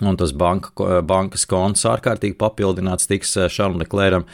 un 0.00 0.16
tas 0.20 0.32
banka, 0.36 1.00
bankas 1.06 1.46
konts 1.48 1.86
ārkārtīgi 1.88 2.38
papildināts 2.40 3.08
tiks 3.10 3.36
eh, 3.36 3.50
Šarlam 3.52 3.80
Leklēram. 3.82 4.26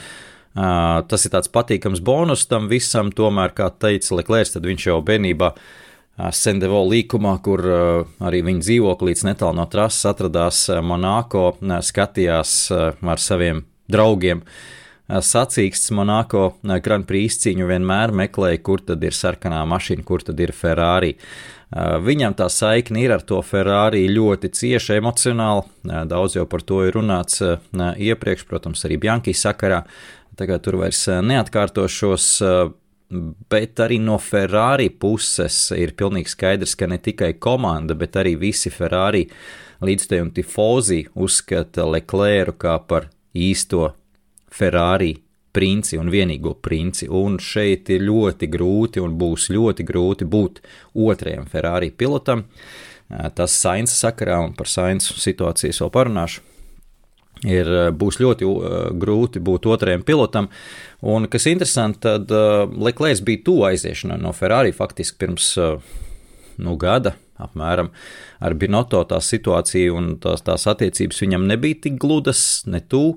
Uh, 0.57 1.03
tas 1.05 1.27
ir 1.27 1.35
tāds 1.35 1.51
patīkams 1.53 2.01
bonus 2.01 2.47
tam 2.49 2.71
visam, 2.71 3.11
tomēr, 3.13 3.53
kā 3.53 3.67
teica 3.77 4.17
Leklērs, 4.17 4.55
tad 4.55 4.65
viņš 4.65 4.87
jau 4.87 4.95
bērnībā 5.05 5.51
uh, 5.53 6.31
Sendevo 6.33 6.81
līkumā, 6.89 7.35
kur 7.45 7.61
uh, 7.61 8.15
arī 8.25 8.41
viņa 8.47 8.65
dzīvoklīts 8.65 9.27
netālu 9.29 9.59
no 9.59 9.67
trases 9.69 10.09
atradās 10.09 10.63
Monako, 10.81 11.59
skatījās 11.61 12.55
ar 12.73 13.21
saviem 13.21 13.67
draugiem. 13.93 14.41
Sacīksts 15.07 15.93
Monako 15.95 16.47
Grand 16.83 17.05
Prix 17.07 17.37
izcīņu 17.37 17.69
vienmēr 17.69 18.17
meklēja, 18.17 18.59
kur 18.65 18.81
tad 18.83 19.05
ir 19.07 19.15
sarkanā 19.15 19.61
mašīna, 19.69 20.03
kur 20.09 20.25
tad 20.25 20.41
ir 20.41 20.57
Ferrari. 20.57 21.13
Uh, 21.15 21.56
Viņam 21.75 22.37
tā 22.39 22.47
saikne 22.53 23.01
ir 23.03 23.13
ar 23.17 23.25
to 23.27 23.41
Ferrari 23.43 24.05
ļoti 24.07 24.53
cieša 24.55 25.01
emocionāli. 25.01 25.65
Daudz 26.07 26.37
jau 26.39 26.47
par 26.47 26.63
to 26.63 26.85
ir 26.87 26.95
runāts 26.95 27.43
iepriekš, 27.43 28.47
protams, 28.47 28.85
arī 28.87 29.01
Bjanki 29.03 29.35
sakarā. 29.35 29.83
Tagad 30.39 30.63
tur 30.63 30.79
vairs 30.79 31.03
neatkārtošos. 31.09 32.29
Bet 33.51 33.83
arī 33.83 33.99
no 34.03 34.19
Ferrari 34.19 34.89
puses 34.91 35.71
ir 35.75 35.95
pilnīgi 35.99 36.33
skaidrs, 36.33 36.75
ka 36.79 36.89
ne 36.91 36.99
tikai 37.03 37.35
komanda, 37.39 37.95
bet 37.99 38.19
arī 38.19 38.35
visi 38.39 38.71
Ferrari 38.71 39.25
līdzteju 39.83 40.27
un 40.27 40.33
tifozi 40.35 41.05
uzskata 41.15 41.87
Leclercu 41.87 42.57
kā 42.63 42.79
par 42.87 43.11
īsto 43.35 43.93
Ferrari 44.51 45.15
princi 45.57 45.97
un 46.01 46.11
vienīgo 46.13 46.57
princi, 46.63 47.09
un 47.09 47.39
šeit 47.43 47.89
ir 47.95 48.05
ļoti 48.05 48.49
grūti 48.53 49.03
un 49.03 49.17
būs 49.21 49.49
ļoti 49.55 49.87
grūti 49.89 50.29
būt 50.29 50.61
otrajam 51.07 51.49
Ferrari 51.51 51.91
pilotam. 51.91 52.45
Tas 53.09 53.55
Sainz 53.55 53.95
sakarā, 53.95 54.41
un 54.45 54.55
par 54.59 54.69
Sainz 54.69 55.09
situācijas 55.23 55.81
vēl 55.85 55.93
parunāšu. 55.95 56.45
Ir, 57.47 57.69
būs 57.93 58.17
ļoti 58.23 58.49
grūti 58.97 59.43
būt 59.45 59.69
otrajam 59.69 60.03
pilotam. 60.09 60.49
Un, 61.05 61.29
kas 61.31 61.47
interesanti, 61.51 62.01
tad 62.07 62.33
Leclerc 62.81 63.21
bija 63.27 63.45
tuvu 63.47 63.67
aiziešanai 63.69 64.17
no 64.23 64.33
Ferrari 64.35 64.73
faktiski 64.75 65.21
pirms 65.21 65.53
nu, 66.57 66.77
gada, 66.81 67.13
apmēram. 67.43 67.91
Ar 68.45 68.57
Binoto 68.59 69.03
tā 69.09 69.21
situācija 69.23 69.95
un 69.97 70.15
tās, 70.23 70.45
tās 70.47 70.67
attiecības 70.71 71.23
viņam 71.25 71.47
nebija 71.49 71.81
tik 71.87 71.99
gludas, 72.03 72.41
ne 72.69 72.81
tuvu. 72.81 73.17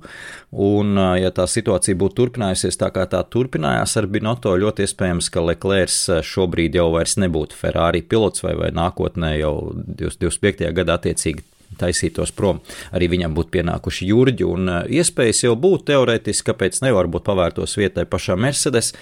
Un, 0.52 0.96
ja 1.20 1.32
tā 1.36 1.46
situācija 1.50 1.98
būtu 2.00 2.18
turpinājusies 2.22 2.80
tā, 2.80 2.92
kā 2.96 3.06
tā 3.12 3.22
turpinājās 3.32 3.98
ar 4.00 4.10
Binoto, 4.12 4.56
ļoti 4.60 4.88
iespējams, 4.88 5.30
ka 5.34 5.46
Leclerc 5.46 6.24
šobrīd 6.26 6.80
jau 6.80 6.90
nebūtu 6.96 7.58
Ferrari 7.58 8.02
pilots 8.02 8.44
vai, 8.44 8.56
vai 8.60 8.74
nākotnē 8.76 9.36
jau 9.40 9.56
25. 9.76 10.70
gadā 10.76 11.00
attiecīgi 11.00 11.46
taisītos 11.80 12.32
prom. 12.36 12.62
Arī 12.96 13.10
viņam 13.14 13.36
būtu 13.38 13.54
pienākuši 13.58 14.10
jurģi, 14.10 14.48
un 14.48 14.72
iespējas 14.90 15.44
jau 15.46 15.56
būtu 15.60 15.92
teorētiski, 15.92 16.48
kāpēc 16.50 16.82
nevar 16.86 17.10
būt 17.12 17.28
pavērtos 17.28 17.78
vietai 17.80 18.08
pašā 18.10 18.38
Mercedes. 18.40 18.94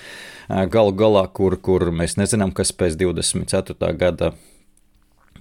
Galu 0.47 0.93
galā, 0.95 1.25
kur, 1.27 1.57
kur 1.59 1.89
mēs 1.91 2.17
nezinām, 2.19 2.53
kas 2.55 2.71
pēc 2.75 2.95
24. 3.00 3.93
gada 4.00 4.33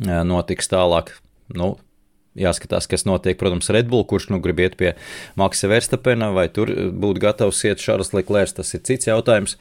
notiks 0.01 0.71
tālāk. 0.73 1.15
Nu, 1.55 1.77
jāskatās, 2.37 2.89
kas 2.91 3.07
notiek, 3.09 3.39
protams, 3.41 3.71
Red 3.73 3.89
Bull, 3.93 4.07
kurš 4.09 4.29
nu 4.33 4.41
grib 4.45 4.61
iet 4.63 4.77
pie 4.81 4.95
Maksa 5.41 5.71
Verstapena, 5.73 6.33
vai 6.37 6.49
tur 6.53 6.73
būtu 6.93 7.23
gatavs 7.23 7.63
iet 7.69 7.83
Šarls 7.83 8.13
Leklērs, 8.17 8.57
tas 8.59 8.75
ir 8.77 8.85
cits 8.87 9.09
jautājums. 9.09 9.57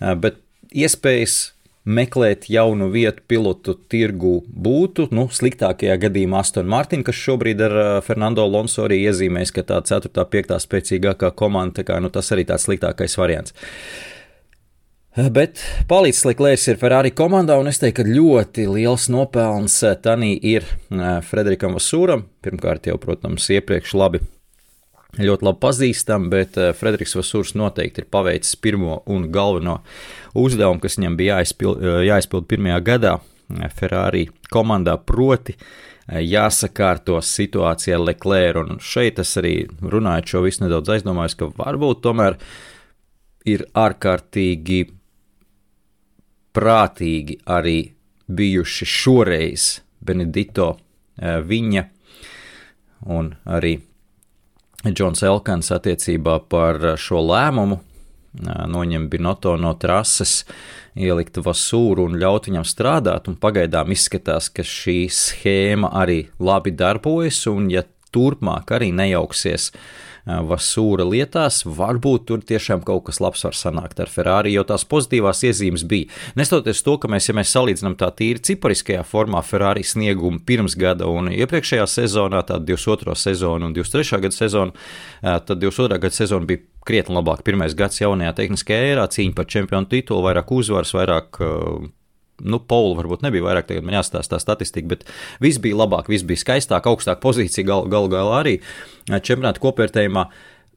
Bet 0.00 0.40
iespējas 0.72 1.56
meklēt 1.86 2.48
jaunu 2.50 2.88
vietu 2.90 3.22
pilotu 3.30 3.76
tirgu 3.90 4.40
būtu, 4.50 5.06
nu, 5.14 5.28
sliktākajā 5.30 5.94
gadījumā 6.02 6.42
Aston 6.42 6.66
Martin, 6.70 7.04
kas 7.06 7.18
šobrīd 7.20 7.62
ar 7.62 7.76
Fernando 8.02 8.42
Alonso 8.42 8.88
arī 8.88 9.04
iezīmēs, 9.06 9.54
ka 9.54 9.62
tā 9.68 9.78
4. 9.86 10.10
5. 10.10 10.58
spēcīgākā 10.66 11.30
komanda, 11.38 11.86
kā, 11.86 12.00
nu, 12.02 12.10
tas 12.10 12.32
arī 12.34 12.46
tāds 12.48 12.66
sliktākais 12.66 13.14
variants. 13.20 13.54
Bet 15.16 15.62
palīdzis 15.88 16.26
Liklērs 16.28 16.66
ir 16.68 16.76
Ferrari 16.76 17.08
komandā, 17.16 17.54
un 17.56 17.70
es 17.70 17.78
teiktu, 17.80 18.02
ka 18.04 18.12
ļoti 18.12 18.66
liels 18.68 19.06
nopelns 19.08 19.78
Tanī 20.04 20.34
ir 20.44 20.66
Frederikam 21.24 21.72
Vasūram. 21.72 22.26
Pirmkārt, 22.44 22.84
jau, 22.90 22.98
protams, 23.00 23.46
iepriekš 23.54 23.94
labi, 23.96 24.20
ļoti 25.16 25.46
labi 25.46 25.62
pazīstam, 25.62 26.26
bet 26.28 26.58
Frederiks 26.76 27.16
Vasūrs 27.16 27.54
noteikti 27.56 28.04
ir 28.04 28.10
paveicis 28.12 28.58
pirmo 28.60 28.98
un 29.08 29.30
galveno 29.32 29.78
uzdevumu, 30.36 30.82
kas 30.84 30.98
viņam 31.00 31.16
bija 31.16 31.38
jāizpild, 31.40 31.80
jāizpild 32.10 32.48
pirmajā 32.50 32.82
gadā 32.84 33.14
Ferrari 33.78 34.26
komandā, 34.52 34.98
proti 35.00 35.56
jāsakārto 36.12 37.22
situācija 37.24 37.96
ar 37.96 38.04
Leclerc, 38.10 38.60
un 38.66 38.84
šeit 38.84 39.24
es 39.24 39.32
arī 39.40 39.62
runājot 39.80 40.28
šo 40.34 40.44
visu 40.44 40.66
nedaudz 40.66 40.92
aizdomājos, 40.98 41.38
ka 41.40 41.48
varbūt 41.56 42.04
tomēr 42.04 42.36
ir 43.48 43.64
ārkārtīgi 43.72 44.84
prātīgi 46.56 47.40
arī 47.52 47.78
bijuši 48.26 48.88
šoreiz 48.88 49.66
Benedito 50.00 50.72
eh, 50.74 51.40
viņa 51.44 51.84
un 53.12 53.34
arī 53.44 53.76
Džons 54.86 55.22
Elkans 55.26 55.72
attiecībā 55.74 56.38
par 56.50 56.80
šo 57.00 57.20
lēmumu 57.26 57.78
eh, 57.78 58.64
noņemt 58.72 59.10
Binoto 59.12 59.56
no 59.60 59.74
trases, 59.80 60.40
ielikt 60.96 61.42
vasūru 61.44 62.08
un 62.08 62.16
ļaut 62.22 62.48
viņam 62.48 62.64
strādāt, 62.64 63.28
un 63.28 63.36
pagaidām 63.40 63.92
izskatās, 63.92 64.48
ka 64.48 64.64
šī 64.64 65.06
schēma 65.12 65.92
arī 66.00 66.24
labi 66.40 66.72
darbojas, 66.72 67.44
un 67.52 67.68
ja 67.72 67.84
turpmāk 68.16 68.70
arī 68.72 68.94
nejauksies 68.96 69.72
uh, 69.74 69.80
Vasūra 70.26 71.04
lietās, 71.06 71.60
varbūt 71.70 72.24
tur 72.26 72.40
tiešām 72.42 72.80
kaut 72.86 73.04
kas 73.06 73.20
labs 73.22 73.44
var 73.46 73.54
sanākt 73.54 74.00
ar 74.02 74.10
Ferrari, 74.10 74.56
jo 74.56 74.64
tās 74.66 74.82
pozitīvās 74.90 75.44
iezīmes 75.46 75.84
bija. 75.86 76.10
Nestoties 76.38 76.82
to, 76.82 76.96
ka 76.98 77.10
mēs, 77.12 77.28
ja 77.30 77.36
mēs 77.38 77.52
salīdzinām 77.54 77.94
tā 78.00 78.08
tīri 78.18 78.42
cipariskajā 78.48 79.04
formā 79.06 79.44
Ferrari 79.46 79.84
sniegumu 79.86 80.42
pirms 80.46 80.74
gada 80.78 81.06
un 81.06 81.30
iepriekšējā 81.30 81.86
sezonā, 81.90 82.42
tā 82.48 82.58
22. 82.58 83.14
sezona 83.22 83.70
un 83.70 83.76
23. 83.76 84.22
gada 84.26 84.34
sezona, 84.34 84.88
tad 85.22 85.62
22. 85.62 86.00
gada 86.02 86.18
sezona 86.18 86.50
bija 86.50 86.64
krietni 86.86 87.14
labāk. 87.14 87.44
Pirmais 87.46 87.78
gads 87.78 88.02
jaunajā 88.02 88.34
tehniskajā 88.40 88.90
ērā, 88.96 89.06
cīņa 89.06 89.36
par 89.38 89.46
čempionu 89.50 89.90
titulu, 89.94 90.26
vairāk 90.26 90.50
uzvaras, 90.58 90.94
vairāk 90.96 91.38
nu, 92.44 92.60
Paula 92.60 92.98
varbūt 92.98 93.24
nebija 93.24 93.46
vairāk, 93.46 93.68
tagad 93.70 93.86
man 93.86 93.98
jāstāsta 93.98 94.36
tā 94.36 94.42
statistika, 94.42 94.90
bet 94.94 95.06
viss 95.42 95.60
bija 95.62 95.78
labāk, 95.82 96.10
viss 96.12 96.26
bija 96.26 96.42
skaistāk, 96.42 96.88
augstāk 96.88 97.22
pozīcija 97.22 97.66
gal, 97.68 97.86
gal 97.92 98.10
galā 98.12 98.42
arī 98.42 98.54
čempionāta 99.08 99.62
kopvērtējumā. 99.62 100.26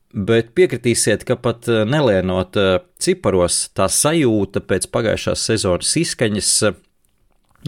Bet 0.10 0.56
piekritīsiet, 0.58 1.22
ka 1.28 1.36
pat 1.38 1.68
nelienot 1.70 2.58
ciparos, 3.02 3.68
tā 3.78 3.86
sajūta 3.94 4.64
pēc 4.66 4.88
pagājušās 4.90 5.44
sezonas 5.52 5.92
izskaņas, 6.02 6.54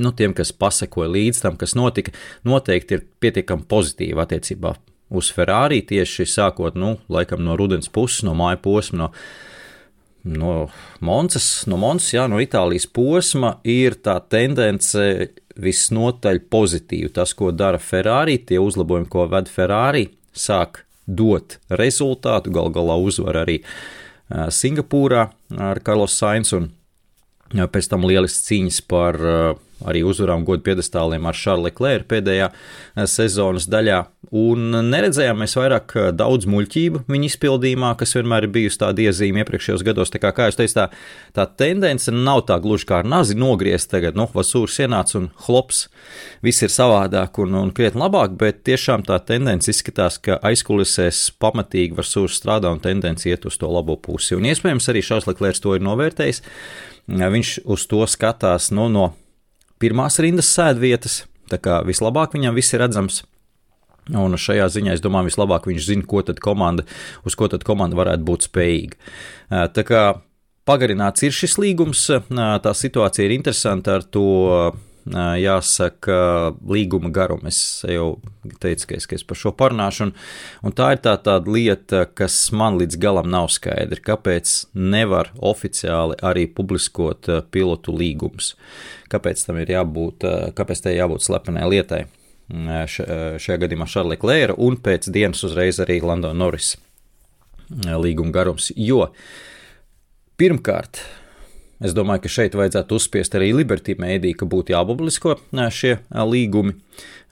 nu, 0.02 0.14
tiem, 0.18 0.34
kas 0.38 0.54
pasekoja 0.56 1.12
līdz 1.12 1.44
tam, 1.44 1.60
kas 1.60 1.76
notika, 1.78 2.16
noteikti 2.48 2.98
ir 2.98 3.06
pietiekami 3.22 3.68
pozitīva 3.70 4.26
attiecībā 4.26 4.74
uz 5.12 5.30
Ferrari, 5.36 5.82
tieši 5.86 6.26
sākot, 6.30 6.78
nu, 6.80 6.96
laikam 7.12 7.44
no 7.46 7.58
rudens 7.60 7.92
puses, 7.92 8.24
no 8.26 8.34
māja 8.38 8.62
posma, 8.64 9.04
no 9.04 9.10
no 10.24 10.70
Monces, 11.00 11.64
no 11.70 11.80
Monces, 11.82 12.14
jā, 12.16 12.28
no 12.30 12.42
Itālijas 12.44 12.88
posma 12.92 13.56
ir 13.68 13.98
tā 14.04 14.20
tendence 14.30 15.32
visnotaļ 15.62 16.44
pozitīva. 16.52 17.12
Tas, 17.22 17.34
ko 17.38 17.52
dara 17.52 17.80
Ferrari, 17.82 18.38
tie 18.38 18.62
uzlabojumi, 18.62 19.10
ko 19.12 19.28
ved 19.32 19.50
Ferrari, 19.52 20.08
sāk 20.32 20.86
dot 21.06 21.58
rezultātu. 21.70 22.54
Gal 22.54 22.72
galā 22.74 22.96
uzvar 23.02 23.42
arī 23.44 23.60
Singapūrā 24.32 25.26
ar 25.60 25.82
Carlos 25.84 26.16
Sainz 26.16 26.54
un 26.56 26.72
pēc 27.52 27.90
tam 27.92 28.08
lielas 28.08 28.38
cīņas 28.46 28.80
par 28.88 29.20
arī 29.88 30.04
uzvarām 30.08 30.46
godu 30.48 30.64
piedestāliem 30.66 31.26
ar 31.28 31.38
Šarlu 31.38 31.70
Leclerc 31.70 32.08
pēdējā 32.12 32.50
eh, 32.52 33.06
sezonas 33.10 33.68
daļā. 33.72 34.02
Un 34.38 34.70
neredzējām 34.88 35.42
mēs 35.44 35.58
vairāk 35.58 35.96
eh, 35.98 36.10
daudz 36.16 36.48
muļķību 36.52 37.04
viņa 37.12 37.30
izpildījumā, 37.32 37.94
kas 38.00 38.16
vienmēr 38.18 38.48
ir 38.48 38.54
bijusi 38.56 38.82
tāda 38.84 39.06
iezīme 39.06 39.44
iepriekšējos 39.44 39.86
gados. 39.88 40.14
Tā 40.14 40.22
kā, 40.24 40.34
kā 40.36 40.50
jūs 40.50 40.60
teicāt, 40.60 40.94
tā, 40.94 41.46
tā 41.46 41.48
tendence 41.64 42.14
nav 42.14 42.46
tā 42.50 42.60
gluži 42.64 42.88
kā 42.90 43.02
ar 43.02 43.10
nazi 43.10 43.38
nogriezt 43.40 43.92
tagad, 43.92 44.18
nu, 44.20 44.28
vasūrs 44.32 44.80
ienāca 44.86 45.18
un 45.20 45.30
hlops, 45.48 45.86
viss 46.46 46.64
ir 46.66 46.74
savādāk 46.74 47.42
un, 47.44 47.58
un 47.60 47.74
krietni 47.76 48.04
labāk, 48.04 48.38
bet 48.40 48.64
tiešām 48.68 49.06
tā 49.08 49.20
tendence 49.26 49.72
izskatās, 49.72 50.20
ka 50.22 50.40
aizkulisēs 50.48 51.28
pamatīgi 51.42 51.98
vasūrs 51.98 52.40
strādā 52.42 52.72
un 52.72 52.82
tendence 52.84 53.28
iet 53.30 53.46
uz 53.50 53.60
to 53.60 53.70
labo 53.72 53.98
pusi. 54.00 54.38
Un 54.38 54.48
iespējams 54.50 54.90
arī 54.92 55.04
Šārs 55.06 55.28
Leclerc 55.30 55.60
to 55.62 55.76
ir 55.76 55.84
novērtējis. 55.86 56.44
Viņš 57.12 57.56
uz 57.66 57.88
to 57.90 58.06
skatās 58.08 58.70
nu, 58.72 58.88
no 58.92 59.12
pirmās 59.82 60.20
rindas 60.24 60.50
sēdvietas, 60.56 61.24
tā 61.52 61.60
kā 61.62 61.82
vislabāk 61.88 62.38
viņam 62.38 62.58
viss 62.58 62.76
ir 62.76 62.84
redzams. 62.86 63.24
Un 64.18 64.34
šajā 64.40 64.66
ziņā 64.74 64.96
es 64.98 65.04
domāju, 65.04 65.30
vislabāk 65.30 65.68
viņš 65.70 65.88
zina, 65.88 66.06
ko 66.10 66.24
tad 66.26 66.42
komanda, 66.44 66.86
uz 67.28 67.38
ko 67.38 67.48
tad 67.52 67.64
komanda 67.68 68.00
varētu 68.00 68.26
būt 68.28 68.48
spējīga. 68.48 68.98
Tā 69.76 69.84
kā 69.88 70.02
pagarināts 70.68 71.24
ir 71.28 71.36
šis 71.36 71.58
līgums, 71.62 72.08
tā 72.30 72.74
situācija 72.78 73.28
ir 73.28 73.36
interesanta 73.38 74.00
ar 74.00 74.08
to 74.08 74.26
jāsaka, 75.10 76.54
līguma 76.68 77.10
garumu. 77.14 77.50
Es 77.50 77.82
jau 77.88 78.20
teicu, 78.62 78.88
ka 78.90 78.98
es, 78.98 79.08
ka 79.10 79.18
es 79.18 79.26
par 79.28 79.40
šo 79.40 79.52
parunāšu, 79.58 80.08
un, 80.08 80.14
un 80.68 80.76
tā 80.78 80.92
ir 80.96 81.02
tā 81.04 81.16
tāda 81.24 81.52
lieta, 81.52 82.04
kas 82.06 82.38
man 82.56 82.78
līdz 82.82 83.00
galam 83.02 83.30
nav 83.32 83.50
skaidra. 83.54 84.00
Kāpēc 84.12 84.54
nevar 84.74 85.32
oficiāli 85.38 86.20
arī 86.22 86.48
publiskot 86.48 87.30
pilotu 87.52 87.96
līgumus? 87.98 88.56
Kāpēc 89.12 89.46
tam 89.48 89.60
ir 89.62 89.74
jābūt, 89.74 90.28
kāpēc 90.58 90.86
tai 90.86 90.98
jābūt 90.98 91.26
slepenai 91.26 91.68
lietai? 91.72 92.06
Šajā 92.52 93.58
gadījumā 93.62 93.88
Šarlī 93.88 94.18
Klēra 94.20 94.58
un 94.60 94.76
pēc 94.84 95.08
dienas 95.14 95.44
uzreiz 95.48 95.80
arī 95.80 96.02
Lando 96.04 96.34
Norris 96.36 96.76
līguma 97.72 98.34
garums. 98.36 98.74
Jo 98.76 99.06
pirmkārt, 100.42 101.00
Es 101.82 101.96
domāju, 101.98 102.22
ka 102.28 102.30
šeit 102.30 102.54
vajadzētu 102.54 102.98
uzspiest 103.00 103.36
arī 103.40 103.52
Liberty 103.58 103.98
mēdī, 103.98 104.36
ka 104.38 104.46
būtu 104.46 104.76
jāpublisko 104.76 105.40
šie 105.74 105.98
līgumi, 106.14 106.76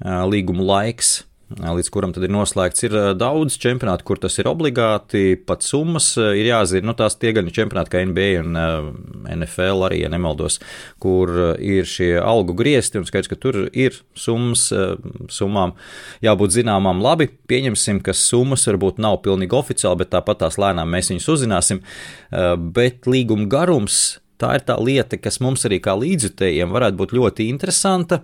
līgumu 0.01 0.65
laiks, 0.65 1.19
līdz 1.49 1.87
kuram 1.89 2.11
tad 2.13 2.25
ir 2.25 2.29
noslēgts. 2.33 2.83
Ir 2.85 2.95
daudz 3.17 3.55
čempionātu, 3.61 4.05
kur 4.05 4.19
tas 4.21 4.35
ir 4.37 4.45
obligāti, 4.49 5.33
pat 5.33 5.65
summas 5.65 6.11
ir 6.17 6.45
jāzina. 6.45 6.85
Nu, 6.89 6.93
tās 6.97 7.17
tie 7.17 7.31
gan 7.33 7.49
ir 7.49 7.55
čempionāti 7.55 7.93
kā 7.93 8.01
NBA 8.05 8.27
un 8.43 8.57
NFL 9.33 9.85
arī, 9.87 10.03
ja 10.03 10.11
nemaldos, 10.13 10.59
kur 11.01 11.33
ir 11.57 11.89
šie 11.89 12.11
algu 12.21 12.53
griezti 12.57 13.01
un 13.01 13.05
skaidrs, 13.09 13.29
ka 13.29 13.37
tur 13.41 13.57
ir 13.69 13.97
summas, 14.13 14.67
summām 15.33 15.73
jābūt 16.25 16.53
zināmām 16.57 17.01
labi. 17.05 17.31
Pieņemsim, 17.49 18.01
ka 18.05 18.17
summas 18.17 18.65
varbūt 18.69 19.01
nav 19.01 19.21
pilnīgi 19.25 19.57
oficiāli, 19.57 20.03
bet 20.03 20.13
tāpat 20.13 20.41
tās 20.45 20.57
lēnām 20.61 20.89
mēs 20.89 21.13
viņus 21.13 21.29
uzzināsim. 21.33 21.81
Bet 22.77 23.09
līguma 23.09 23.49
garums 23.49 24.19
tā 24.39 24.55
ir 24.57 24.65
tā 24.67 24.79
lieta, 24.79 25.19
kas 25.21 25.41
mums 25.43 25.67
arī 25.67 25.81
kā 25.83 25.95
līdzjutējiem 25.99 26.73
varētu 26.75 26.99
būt 26.99 27.15
ļoti 27.19 27.49
interesanta, 27.51 28.23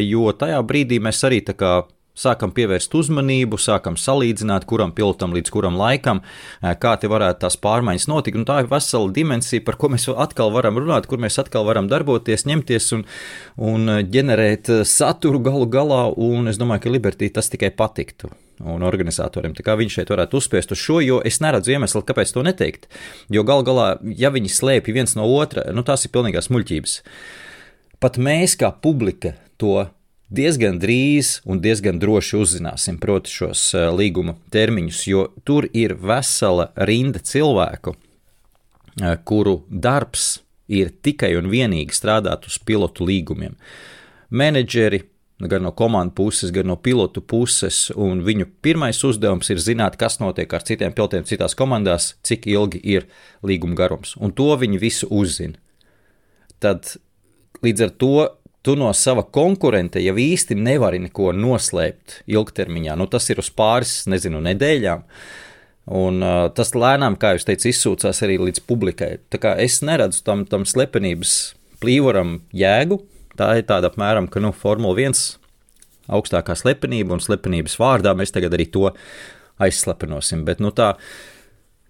jo 0.00 0.30
tajā 0.32 0.62
brīdī 0.66 1.00
mēs 1.02 1.24
arī 1.26 1.42
tā 1.46 1.56
kā 1.58 1.74
sākam 2.16 2.52
pievērst 2.56 2.94
uzmanību, 2.96 3.58
sākam 3.60 3.98
salīdzināt, 4.00 4.64
kuram 4.68 4.94
pilotam 4.96 5.34
līdz 5.36 5.52
kuram 5.52 5.76
laikam, 5.76 6.22
kā 6.62 6.94
te 7.00 7.10
varētu 7.12 7.44
tās 7.44 7.58
pārmaiņas 7.60 8.08
notikt. 8.08 8.40
Un 8.40 8.48
tā 8.48 8.62
ir 8.62 8.70
vesela 8.70 9.12
dimensija, 9.12 9.64
par 9.66 9.78
ko 9.80 9.92
mēs 9.92 10.08
atkal 10.12 10.52
varam 10.54 10.80
runāt, 10.80 11.10
kur 11.10 11.20
mēs 11.22 11.38
atkal 11.42 11.68
varam 11.68 11.90
darboties, 11.92 12.46
ņemties 12.48 12.88
un, 12.96 13.04
un 13.60 13.98
ģenerēt 14.08 14.72
saturu 14.88 15.42
galu 15.44 15.68
galā. 15.68 16.06
Un 16.16 16.48
es 16.52 16.60
domāju, 16.60 16.86
ka 16.86 16.96
Libertī 16.96 17.30
tas 17.32 17.52
tikai 17.52 17.74
patiktu. 17.76 18.32
Un 18.64 18.84
organizatoriem. 18.88 19.52
Tā 19.52 19.64
kā 19.66 19.74
viņš 19.76 19.98
šeit 19.98 20.10
varētu 20.12 20.38
uzspiest 20.40 20.70
uz 20.72 20.80
šo, 20.80 21.00
jo 21.04 21.18
es 21.28 21.42
neredzu 21.44 21.74
iemeslu, 21.74 22.00
kāpēc 22.08 22.30
to 22.32 22.44
neteikt. 22.46 22.86
Jo 23.32 23.44
gal 23.44 23.60
galā, 23.66 23.88
ja 24.16 24.30
viņi 24.32 24.48
slēpj 24.48 24.94
viens 24.96 25.12
no 25.18 25.26
otra, 25.28 25.66
nu 25.76 25.84
tās 25.84 26.06
ir 26.06 26.14
pilnīgās 26.14 26.48
muļķības. 26.48 26.94
Pat 28.00 28.16
mēs, 28.16 28.56
kā 28.56 28.70
publika, 28.72 29.34
to 29.60 29.88
diezgan 30.32 30.80
drīz 30.80 31.40
un 31.46 31.60
diezgan 31.62 32.00
droši 32.02 32.40
uzzināsim, 32.40 32.98
proti, 33.02 33.32
šos 33.32 33.68
eh, 33.76 33.86
līguma 33.94 34.36
termiņus, 34.52 35.02
jo 35.10 35.28
tur 35.46 35.68
ir 35.72 35.96
vesela 36.00 36.70
rinda 36.88 37.20
cilvēku, 37.22 37.94
eh, 39.02 39.18
kuru 39.24 39.60
darbs 39.70 40.38
ir 40.66 40.90
tikai 41.02 41.36
un 41.38 41.50
vienīgi 41.52 41.94
strādāt 41.94 42.48
uz 42.48 42.58
pilotu 42.58 43.06
līgumiem. 43.06 43.54
Menedžeri, 44.30 45.04
gan 45.40 45.66
no 45.66 45.72
komandu 45.76 46.14
puses, 46.16 46.52
gan 46.54 46.70
no 46.70 46.78
pilotu 46.80 47.20
puses, 47.20 47.90
viņu 47.96 48.48
pirmais 48.64 49.02
uzdevums 49.04 49.50
ir 49.52 49.60
zināt, 49.60 49.98
kas 50.00 50.16
notiek 50.22 50.52
ar 50.56 50.64
citiem 50.64 50.94
pilotiem 50.96 51.26
citās 51.28 51.56
komandās, 51.58 52.14
cik 52.24 52.48
ilgi 52.48 52.80
ir 52.80 53.08
līguma 53.44 53.76
garums, 53.76 54.14
un 54.16 54.32
to 54.32 54.48
viņi 54.56 54.80
visu 54.80 55.10
uzzina. 55.12 55.60
Tad 56.62 56.96
līdz 57.64 57.84
ar 57.84 57.92
to 58.00 58.14
tu 58.66 58.74
no 58.74 58.88
sava 58.96 59.22
konkurenta 59.22 60.00
jau 60.02 60.16
īsti 60.18 60.56
nevari 60.58 60.98
neko 61.04 61.30
noslēpt 61.36 62.22
ilgtermiņā. 62.26 62.96
Nu, 62.98 63.06
tas 63.06 63.28
ir 63.30 63.38
uz 63.38 63.52
pāris, 63.54 64.00
nezinu, 64.10 64.40
nedēļām. 64.42 65.04
Un 65.96 66.18
uh, 66.18 66.48
tas 66.50 66.72
lēnām, 66.74 67.14
kā 67.14 67.36
jūs 67.36 67.46
teicat, 67.46 67.68
izsūcās 67.70 68.24
arī 68.26 68.40
līdz 68.42 68.64
publikai. 68.66 69.12
Es 69.62 69.78
neredzu 69.86 70.24
tam, 70.26 70.42
tam 70.50 70.66
slepenības 70.66 71.36
plīvoram 71.78 72.40
jēgu. 72.56 72.98
Tā 73.38 73.52
ir 73.60 73.66
tāda 73.68 73.90
apmēram, 73.92 74.28
ka 74.32 74.42
nu, 74.42 74.52
Formula 74.56 74.96
1 74.96 75.36
augstākā 76.16 76.54
slepenība 76.58 77.16
un 77.16 77.22
slepenības 77.22 77.78
vārdā 77.80 78.14
mēs 78.16 78.34
tagad 78.34 78.54
arī 78.56 78.68
to 78.72 78.90
aizslepenosim. 79.62 80.44
Bet 80.46 80.62
nu, 80.62 80.70
tā, 80.74 80.94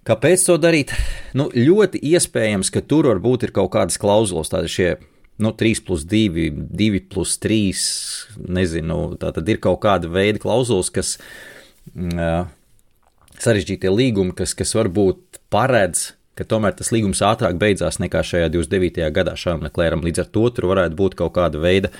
kāpēc 0.08 0.46
to 0.48 0.56
darīt? 0.60 0.94
Nu, 1.36 1.48
ļoti 1.52 2.00
iespējams, 2.14 2.72
ka 2.72 2.84
tur 2.86 3.10
varbūt 3.12 3.48
ir 3.48 3.54
kaut 3.56 3.72
kādas 3.76 4.00
klauzulas, 4.00 4.52
tādi 4.52 4.72
šie 4.72 4.90
nu, 5.42 5.52
3 5.52 5.84
plus 5.86 6.06
2, 6.08 6.50
2 6.72 7.02
plus 7.12 7.36
3, 7.42 7.86
nezinu, 8.58 9.00
tā 9.20 9.32
tad 9.36 9.48
ir 9.52 9.60
kaut 9.62 9.82
kāda 9.84 10.10
veida 10.10 10.40
klauzulas, 10.42 10.90
kas 10.94 11.16
uh, 11.92 12.46
sarežģītie 13.42 13.92
līgumi, 13.92 14.34
kas, 14.36 14.56
kas 14.56 14.72
varbūt 14.78 15.42
paredz, 15.52 16.15
ka 16.36 16.46
tomēr 16.48 16.76
tas 16.76 16.92
līgums 16.94 17.22
ātrāk 17.24 17.58
beidzās 17.60 18.00
nekā 18.02 18.22
šajā 18.26 18.50
29. 18.52 19.10
gadā 19.14 19.36
Šāram 19.38 19.64
Leklēram. 19.66 20.04
Līdz 20.04 20.24
ar 20.24 20.32
to 20.32 20.48
tur 20.54 20.70
varētu 20.72 20.98
būt 20.98 21.16
kaut 21.18 21.34
kāda 21.38 21.60
veida 21.62 21.92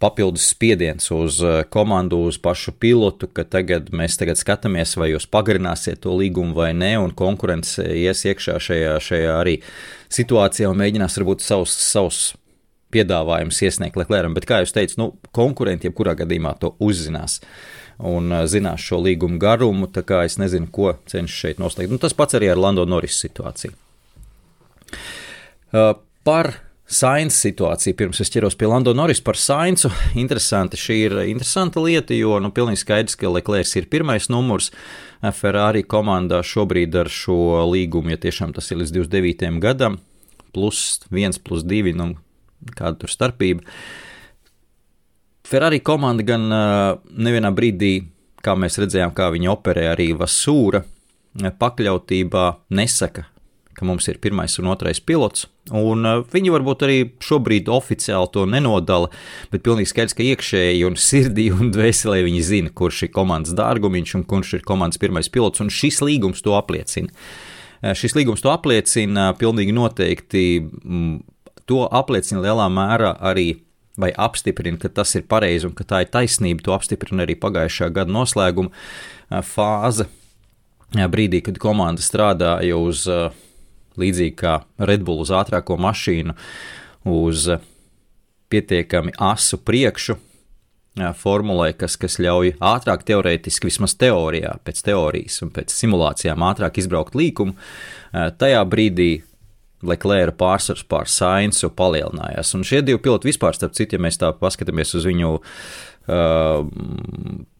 papildus 0.00 0.46
spiediens 0.48 1.10
uz 1.12 1.38
komandu, 1.72 2.22
uz 2.30 2.38
pašu 2.40 2.72
pilotu, 2.80 3.28
ka 3.28 3.44
tagad 3.44 3.90
mēs 3.92 4.16
tagad 4.20 4.40
skatāmies, 4.40 4.94
vai 4.96 5.10
jūs 5.12 5.28
pagarināsiet 5.28 6.00
to 6.06 6.14
līgumu 6.16 6.56
vai 6.56 6.70
nē, 6.72 6.94
un 7.02 7.12
konkurence 7.16 7.84
ies 7.84 8.24
iekšā 8.24 8.56
šajā, 8.64 8.94
šajā 9.04 9.34
arī 9.36 9.58
situācijā 10.08 10.70
un 10.72 10.80
mēģinās 10.80 11.20
varbūt 11.20 11.44
savus, 11.44 11.76
savus 11.84 12.22
piedāvājums 12.94 13.60
iesniegt 13.62 14.00
Leclercam, 14.00 14.34
bet, 14.34 14.48
kā 14.48 14.62
jau 14.62 14.72
teicu, 14.80 14.96
nu, 15.02 15.10
konkurenti 15.36 15.90
jebkurā 15.90 16.16
gadījumā 16.18 16.56
to 16.62 16.72
uzzinās 16.82 17.38
un 18.06 18.32
uh, 18.32 18.46
zinās 18.50 18.82
šo 18.84 19.00
līgumu 19.04 19.40
garumu, 19.42 19.90
tā 19.92 20.04
kā 20.06 20.22
es 20.28 20.38
nezinu, 20.40 20.70
ko 20.72 20.94
cenšas 21.10 21.44
šeit 21.44 21.62
noslēgt. 21.62 21.92
Nu, 21.92 22.00
tas 22.02 22.16
pats 22.16 22.38
arī 22.38 22.50
ar 22.52 22.60
Lando 22.60 22.86
Norris 22.88 23.20
situāciju. 23.22 23.76
Uh, 25.70 25.94
par 26.26 26.54
Sainz 26.90 27.36
situāciju, 27.38 27.94
pirms 27.94 28.18
es 28.18 28.32
ķeros 28.34 28.56
pie 28.58 28.66
Lando 28.66 28.90
Norris 28.98 29.20
par 29.22 29.38
Sainzu. 29.38 29.92
Interesanti, 30.18 30.78
šī 30.80 30.96
ir 31.04 31.14
interesanta 31.30 31.78
lieta, 31.84 32.16
jo 32.18 32.40
nu, 32.42 32.50
pilnīgi 32.50 32.82
skaidrs, 32.82 33.14
ka 33.20 33.30
Leclerc 33.30 33.76
ir 33.78 33.86
pirmais 33.92 34.26
numurs. 34.32 34.72
Ferrari 35.36 35.84
komandā 35.86 36.40
šobrīd 36.42 36.96
ar 36.98 37.10
šo 37.12 37.60
līgumu, 37.70 38.10
ja 38.10 38.18
tiešām 38.18 38.56
tas 38.56 38.72
ir 38.72 38.80
līdz 38.80 38.96
29. 38.96 39.60
gadam, 39.62 40.00
plus 40.50 40.98
1, 41.12 41.38
plus 41.46 41.62
2, 41.62 41.94
nu, 41.94 42.14
kāda 42.74 43.04
tur 43.04 43.14
starpība. 43.14 43.62
Ferrari 45.50 45.80
komanda 45.82 46.22
gan 46.22 46.46
nevienā 46.46 47.50
brīdī, 47.50 48.04
kā 48.44 48.54
mēs 48.54 48.78
redzējām, 48.78 49.10
kā 49.16 49.32
viņi 49.34 49.50
operē 49.50 49.88
arī 49.90 50.12
Vasūra 50.14 50.84
pakļautībā, 51.58 52.44
nesaka, 52.78 53.24
ka 53.74 53.86
mums 53.88 54.06
ir 54.10 54.20
pirmais 54.22 54.54
un 54.62 54.68
otrais 54.70 55.00
pilots. 55.02 55.48
Un 55.74 56.06
viņi 56.30 56.52
varbūt 56.54 56.84
arī 56.86 56.98
šobrīd 57.26 57.70
oficiāli 57.70 58.30
to 58.34 58.44
nenodala, 58.46 59.10
bet 59.50 59.64
pilnīgi 59.66 59.90
skaidrs, 59.90 60.14
ka 60.18 60.26
iekšēji 60.26 60.84
un 60.86 60.98
sirdī 60.98 61.48
un 61.54 61.72
dvēselē 61.74 62.20
viņi 62.26 62.42
zina, 62.46 62.70
kurš 62.70 63.08
ir 63.08 63.12
komandas 63.14 63.56
dārgumiņš 63.58 64.14
un 64.20 64.26
kurš 64.30 64.52
ir 64.60 64.66
komandas 64.66 65.02
pirmais 65.02 65.30
pilots, 65.32 65.62
un 65.62 65.72
šis 65.74 65.98
līgums 66.06 66.44
to 66.46 66.54
apliecina. 66.58 67.10
Šis 67.80 68.14
līgums 68.14 68.44
to 68.44 68.52
apliecina 68.52 69.32
pilnīgi 69.40 69.74
noteikti 69.74 70.44
to 71.66 71.82
apliecina 71.90 72.42
lielā 72.44 72.68
mērā 72.70 73.16
arī 73.32 73.48
vai 74.00 74.10
apstiprina, 74.16 74.78
ka 74.80 74.90
tas 75.00 75.12
ir 75.18 75.26
pareizi 75.30 75.68
un 75.68 75.74
ka 75.76 75.84
tā 75.84 76.02
ir 76.04 76.10
taisnība. 76.12 76.64
To 76.66 76.74
apstiprina 76.76 77.26
arī 77.26 77.36
pagājušā 77.40 77.90
gada 77.94 78.12
noslēguma 78.14 78.72
fāze, 79.46 80.08
brīdī, 80.90 81.42
kad 81.46 81.60
komanda 81.62 82.02
strādāja 82.02 82.78
uz 82.80 83.04
līdzīgi 84.00 84.36
kā 84.40 84.60
Red 84.78 85.04
Bull 85.06 85.22
uz 85.22 85.30
ātrāko 85.34 85.76
mašīnu, 85.80 86.34
uz 87.10 87.46
pietiekami 88.50 89.14
asu 89.20 89.60
priekšu. 89.62 90.18
Formulē, 91.16 91.70
kas, 91.78 91.94
kas 91.96 92.18
ļauj 92.18 92.56
ātrāk, 92.66 93.04
teorētiski, 93.06 93.68
vismaz 93.70 93.94
teorijā, 93.94 94.56
pēc 94.66 94.80
teorijas 94.88 95.38
un 95.44 95.52
pēc 95.54 95.70
simulācijām, 95.70 96.42
ātrāk 96.42 96.80
izbraukt 96.82 97.14
līkumu. 97.16 97.54
Tajā 98.10 98.64
brīdī 98.66 99.12
Leclerc 99.86 100.36
pārsvars 100.40 100.84
pār 100.88 101.08
Sainzu 101.08 101.70
palielinājās. 101.76 102.52
Un 102.56 102.64
šie 102.66 102.82
divi 102.84 103.00
piloti 103.02 103.30
vispār, 103.30 103.56
starp 103.56 103.76
citu, 103.78 103.96
ja 103.96 104.04
mēs 104.04 104.20
tā 104.20 104.32
paskatāmies 104.36 104.92
uz 104.98 105.06
viņu 105.08 105.36
uh, 105.40 106.64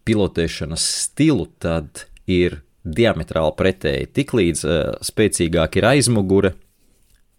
pilotēšanas 0.08 0.88
stilu, 1.06 1.48
tad 1.62 2.04
ir 2.30 2.60
diametrāli 2.84 3.56
pretēji. 3.56 4.10
Tiklīdz 4.20 4.66
uh, 4.66 4.82
spēcīgāk 5.04 5.80
ir 5.80 5.88
aizmugure, 5.94 6.54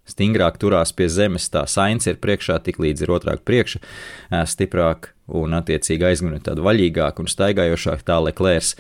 stingrāk 0.10 0.58
turās 0.62 0.94
pie 0.98 1.08
zemes, 1.14 1.48
tā 1.54 1.68
sains 1.70 2.10
ir 2.10 2.20
priekšā, 2.22 2.58
tiklīdz 2.66 3.06
ir 3.06 3.14
otrāk 3.14 3.46
priekša, 3.48 3.82
uh, 3.82 4.44
stiprāk 4.50 5.14
un 5.32 5.54
attiecīgi 5.62 6.10
aizmugure 6.10 6.42
tāda 6.50 6.66
vaļīgāka 6.66 7.24
un 7.24 7.30
staigājošāka 7.32 8.08
tā 8.10 8.18
Leclerc 8.26 8.74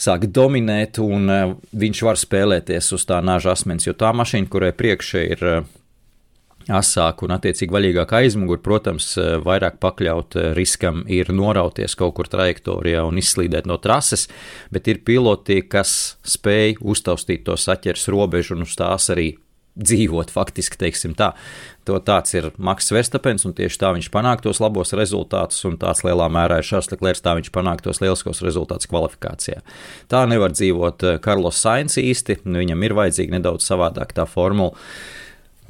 sāk 0.00 0.28
dominēt, 0.32 1.00
un 1.02 1.28
uh, 1.30 1.52
viņš 1.76 2.06
var 2.06 2.20
spēlēties 2.20 2.92
uz 2.96 3.04
tā 3.08 3.20
nāža 3.24 3.54
asmens, 3.54 3.86
jo 3.88 3.94
tā 3.98 4.12
mašīna, 4.16 4.50
kurai 4.50 4.72
priekšā 4.76 5.24
ir 5.34 5.44
uh, 5.46 5.68
asāka 6.70 7.26
un 7.26 7.34
attiecīgi 7.36 7.74
vaļīgāka 7.74 8.20
aizmugure, 8.20 8.62
protams, 8.64 9.12
uh, 9.18 9.36
vairāk 9.44 9.80
pakļaut 9.82 10.38
riskam 10.56 11.04
ir 11.10 11.32
norauties 11.34 11.96
kaut 11.98 12.16
kur 12.18 12.30
trajektorijā 12.30 13.04
un 13.08 13.20
izslīdēt 13.20 13.68
no 13.70 13.80
trases, 13.82 14.28
bet 14.72 14.88
ir 14.88 15.04
piloti, 15.06 15.60
kas 15.68 16.16
spēj 16.24 16.80
uztaustīt 16.80 17.46
to 17.48 17.58
saķers 17.60 18.08
robežu 18.12 18.56
un 18.56 18.68
uz 18.68 18.76
tās 18.78 19.12
arī 19.12 19.34
dzīvot, 19.80 20.30
faktiski, 20.32 20.78
teiksim 20.80 21.14
tā. 21.18 21.32
To 21.88 21.98
tāds 22.04 22.34
ir 22.36 22.50
Maks 22.60 22.92
Verstapens, 22.92 23.46
un 23.48 23.54
tieši 23.56 23.80
tā 23.80 23.92
viņš 23.96 24.10
panāk 24.14 24.44
tos 24.44 24.60
labos 24.62 24.92
rezultātus, 24.96 25.62
un 25.68 25.78
tāds 25.80 26.04
lielā 26.06 26.28
mērā 26.32 26.60
ir 26.60 26.68
Šārs 26.68 26.90
Leklērs, 26.92 27.22
tā 27.24 27.34
viņš 27.38 27.50
panāk 27.54 27.82
tos 27.84 28.02
lieliskos 28.02 28.42
rezultātus 28.46 28.90
kvalifikācijā. 28.90 29.62
Tā 30.12 30.22
nevar 30.30 30.54
dzīvot 30.54 31.06
Karlos 31.24 31.56
eh, 31.56 31.64
Sainz 31.64 31.98
īsti, 32.00 32.42
viņam 32.44 32.86
ir 32.86 32.96
vajadzīga 32.98 33.38
nedaudz 33.38 33.66
savādāk 33.66 34.14
tā 34.16 34.28
formula. 34.28 34.76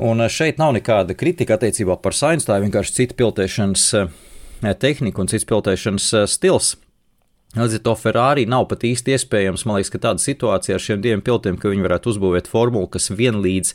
Un 0.03 0.25
eh, 0.25 0.33
šeit 0.33 0.61
nav 0.61 0.75
nekāda 0.77 1.16
kritika 1.18 1.57
attiecībā 1.57 2.01
par 2.03 2.16
Sainz, 2.16 2.49
tā 2.49 2.59
ir 2.59 2.66
vienkārši 2.66 2.96
cita 2.99 3.18
piltēšanas 3.23 3.88
eh, 4.03 4.14
tehnika 4.83 5.23
un 5.23 5.31
cits 5.31 5.49
piltēšanas 5.49 6.12
stils. 6.35 6.75
Līdz 7.51 7.81
ar 7.81 7.83
to 7.83 7.93
Ferrari 7.99 8.45
nav 8.47 8.69
pat 8.71 8.85
īsti 8.87 9.17
iespējams, 9.17 9.65
man 9.67 9.81
liekas, 9.81 9.91
ka 9.91 9.99
tāda 10.05 10.23
situācija 10.23 10.77
ar 10.77 10.85
šiem 10.85 11.01
diviem 11.03 11.23
pilotiem, 11.27 11.57
ka 11.59 11.73
viņi 11.73 11.83
varētu 11.83 12.13
uzbūvēt 12.13 12.47
formulu, 12.47 12.87
kas 12.95 13.11
vienlīdz 13.11 13.73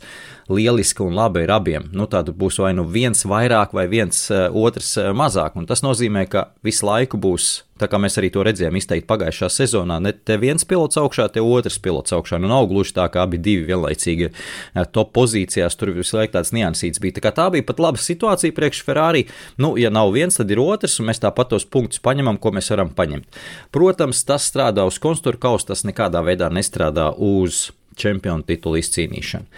lieliska 0.49 1.03
un 1.05 1.15
laba 1.17 1.43
ir 1.43 1.53
abiem. 1.53 1.89
Nu, 1.93 2.09
tāda 2.11 2.33
būs 2.35 2.59
vai 2.61 2.73
nu 2.77 2.85
viens 2.89 3.25
vairāk, 3.25 3.73
vai 3.73 3.87
viens 3.91 4.25
uh, 4.31 4.47
otrs 4.53 4.95
uh, 5.01 5.11
mazāk. 5.17 5.57
Un 5.59 5.69
tas 5.69 5.83
nozīmē, 5.85 6.27
ka 6.31 6.49
visu 6.65 6.87
laiku 6.89 7.21
būs 7.21 7.65
Tā 7.75 7.89
kā 7.91 7.99
mēs 7.99 8.15
arī 8.15 8.29
to 8.31 8.39
redzējām 8.47 8.77
izteikti 8.79 9.07
pagājušā 9.09 9.49
sezonā, 9.51 9.97
ne 9.99 10.13
te 10.15 10.37
viens 10.39 10.63
pilots 10.63 10.95
augšā, 10.95 11.25
te 11.35 11.41
otrs 11.43 11.75
pilots 11.83 12.13
augšā. 12.15 12.37
Nu, 12.39 12.47
nav 12.47 12.69
gluži 12.69 12.93
tā, 12.95 13.09
ka 13.11 13.25
abi 13.25 13.35
divi 13.35 13.65
vienlaicīgi 13.67 14.29
eh, 14.29 14.85
top 14.95 15.11
pozīcijās, 15.17 15.75
tur 15.75 15.91
visu 15.97 16.15
laiku 16.15 16.37
tāds 16.37 16.53
niansīts 16.55 17.01
bija. 17.03 17.17
Tā, 17.19 17.33
tā 17.35 17.49
bija 17.51 17.65
pat 17.67 17.81
laba 17.83 17.99
situācija 17.99 18.55
priekš 18.55 18.79
Ferrari. 18.87 19.25
Nu, 19.59 19.73
ja 19.81 19.91
nav 19.91 20.13
viens, 20.15 20.39
tad 20.39 20.53
ir 20.55 20.61
otrs, 20.63 20.95
un 21.03 21.09
mēs 21.09 21.19
tāpat 21.25 21.51
tos 21.51 21.67
punktus 21.67 21.99
paņemam, 22.05 22.39
ko 22.39 22.53
mēs 22.55 22.71
varam 22.71 22.93
paņemt. 22.95 23.41
Protams, 23.75 24.23
tas 24.29 24.47
strādā 24.47 24.87
uz 24.87 25.01
konstitūru 25.03 25.41
kausa, 25.43 25.73
tas 25.73 25.83
nekādā 25.83 26.23
veidā 26.23 26.47
nestrādā 26.55 27.09
uz 27.11 27.73
čempionu 27.99 28.47
titulu 28.47 28.79
izcīnīšanu. 28.79 29.51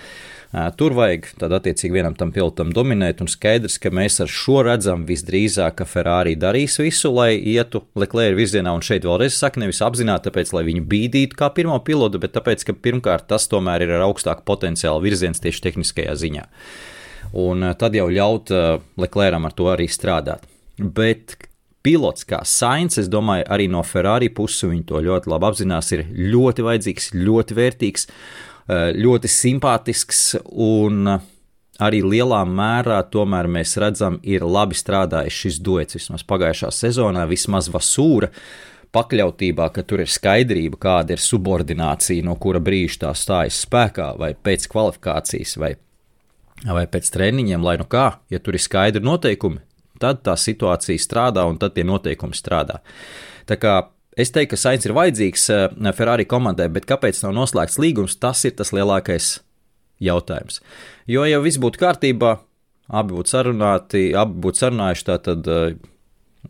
Tur 0.47 0.93
vajag 0.95 1.25
tad 1.41 1.51
attiecīgi 1.57 1.97
vienam 1.97 2.13
tam 2.15 2.29
pilotam 2.31 2.69
dominēt, 2.71 3.19
un 3.19 3.27
skaidrs, 3.27 3.75
ka 3.83 3.91
mēs 3.91 4.21
ar 4.23 4.31
šo 4.31 4.61
redzam 4.63 5.03
visdrīzāk, 5.07 5.75
ka 5.81 5.87
Ferrari 5.89 6.37
darīs 6.39 6.77
visu, 6.79 7.11
lai 7.11 7.33
ietu 7.35 7.83
Leclerc 7.99 8.37
virzienā, 8.39 8.71
un 8.71 8.85
šeit 8.85 9.03
vēlreiz 9.03 9.35
saku, 9.35 9.59
nevis 9.63 9.83
apzināti, 9.83 10.29
tāpēc, 10.29 10.53
lai 10.55 10.63
viņu 10.69 10.85
bīdītu 10.87 11.39
kā 11.39 11.51
pirmo 11.55 11.75
pilotu, 11.83 12.21
bet 12.23 12.31
tāpēc, 12.37 12.63
ka 12.63 12.77
pirmkārt 12.79 13.27
tas 13.27 13.49
tomēr 13.51 13.83
ir 13.83 13.97
ar 13.97 14.07
augstāku 14.07 14.47
potenciālu 14.47 15.03
virziens 15.03 15.43
tieši 15.43 15.65
tehniskajā 15.67 16.15
ziņā. 16.23 16.47
Un 17.43 17.73
tad 17.75 17.99
jau 17.99 18.07
ļaut 18.07 18.55
Leclercam 19.03 19.49
ar 19.49 19.57
to 19.57 19.67
arī 19.73 19.91
strādāt. 19.91 20.47
Bet 20.79 21.35
pilots 21.83 22.23
kā 22.27 22.41
Sainz, 22.47 22.97
es 23.01 23.11
domāju, 23.11 23.45
arī 23.51 23.67
no 23.71 23.83
Ferrari 23.83 24.29
puses 24.33 24.63
viņi 24.67 24.85
to 24.87 25.03
ļoti 25.03 25.31
labi 25.31 25.51
apzinās, 25.51 25.91
ir 25.95 26.07
ļoti 26.07 26.65
vajadzīgs, 26.67 27.11
ļoti 27.19 27.57
vērtīgs. 27.57 28.07
Eh, 28.67 28.91
ļoti 28.99 29.29
simpātisks 29.31 30.33
un 30.51 31.07
arī 31.79 32.01
lielā 32.03 32.41
mērā 32.43 32.99
tomēr 33.07 33.47
mēs 33.47 33.77
redzam, 33.79 34.17
ir 34.27 34.43
labi 34.43 34.75
strādājis 34.75 35.37
šis 35.43 35.59
duets 35.63 35.95
vismaz 35.95 36.25
pagājušā 36.27 36.73
sezonā, 36.75 37.23
vismaz 37.29 37.69
Vasūra 37.71 38.27
pakļautībā, 38.91 39.69
ka 39.71 39.85
tur 39.87 40.03
ir 40.03 40.11
skaidrība, 40.11 40.79
kāda 40.83 41.15
ir 41.15 41.23
subordinācija, 41.23 42.25
no 42.27 42.35
kura 42.35 42.59
brīža 42.63 43.05
tā 43.05 43.13
stājas 43.15 43.61
spēkā, 43.63 44.09
vai 44.19 44.33
pēc 44.35 44.67
kvalifikācijas, 44.73 45.55
vai, 45.63 45.73
vai 46.65 46.85
pēc 46.91 47.11
treniņiem, 47.15 47.63
lai 47.63 47.77
nu 47.79 47.87
kā, 47.87 48.09
ja 48.33 48.43
tur 48.43 48.57
ir 48.57 48.63
skaidri 48.63 49.03
noteikumi, 49.05 49.63
tad 50.01 50.25
tā 50.27 50.35
situācija 50.35 50.99
strādā 50.99 51.47
un 51.47 51.59
tad 51.61 51.77
tie 51.77 51.87
noteikumi 51.87 52.35
strādā. 52.35 52.81
Tā 53.47 53.55
kā 53.61 53.79
Es 54.17 54.33
teiktu, 54.33 54.55
ka 54.55 54.61
Sainz 54.61 54.87
ir 54.87 54.95
vajadzīgs 54.97 55.43
eh, 55.53 55.91
Ferrari 55.97 56.25
komandai, 56.29 56.69
bet 56.73 56.87
kāpēc 56.89 57.19
nav 57.21 57.35
noslēgts 57.37 57.77
līgums, 57.81 58.17
tas 58.17 58.41
ir 58.49 58.55
tas 58.57 58.73
lielākais 58.73 59.37
jautājums. 60.01 60.61
Jo, 61.09 61.25
ja 61.29 61.37
viss 61.43 61.61
būtu 61.61 61.81
kārtībā, 61.83 62.33
abi 62.87 63.13
būtu 63.13 63.33
sarunāti, 63.35 64.09
abi 64.17 64.41
būtu 64.41 64.63
sarunājuši, 64.63 65.07
tad 65.29 65.51
eh, 65.53 65.77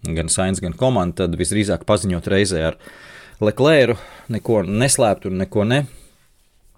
gan 0.07 0.31
Sainz, 0.31 0.63
gan 0.63 0.77
komanda, 0.79 1.25
tad 1.25 1.35
visdrīzāk 1.39 1.83
paziņot 1.89 2.31
reizē 2.31 2.63
ar 2.71 2.79
Leclerc, 3.43 3.99
neko 4.33 4.63
neslēpt 4.65 5.27
un 5.29 5.43
neko 5.43 5.67
ne 5.67 5.83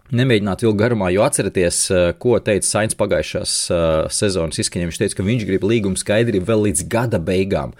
Nemēģināt 0.10 0.64
vilkt 0.64 0.80
garumā, 0.80 1.12
jo 1.14 1.22
atcerieties, 1.22 1.80
eh, 1.94 2.08
ko 2.18 2.40
teica 2.42 2.66
Sainz 2.66 2.96
pagājušās 2.98 3.52
uh, 3.70 3.82
sezonas 4.10 4.58
izskaņā. 4.58 4.88
Viņš 4.90 4.98
teica, 4.98 5.16
ka 5.20 5.26
viņš 5.28 5.44
grib 5.46 5.66
līguma 5.70 6.00
skaidrību 6.02 6.48
vēl 6.48 6.64
līdz 6.66 6.86
gada 6.90 7.20
beigām. 7.22 7.76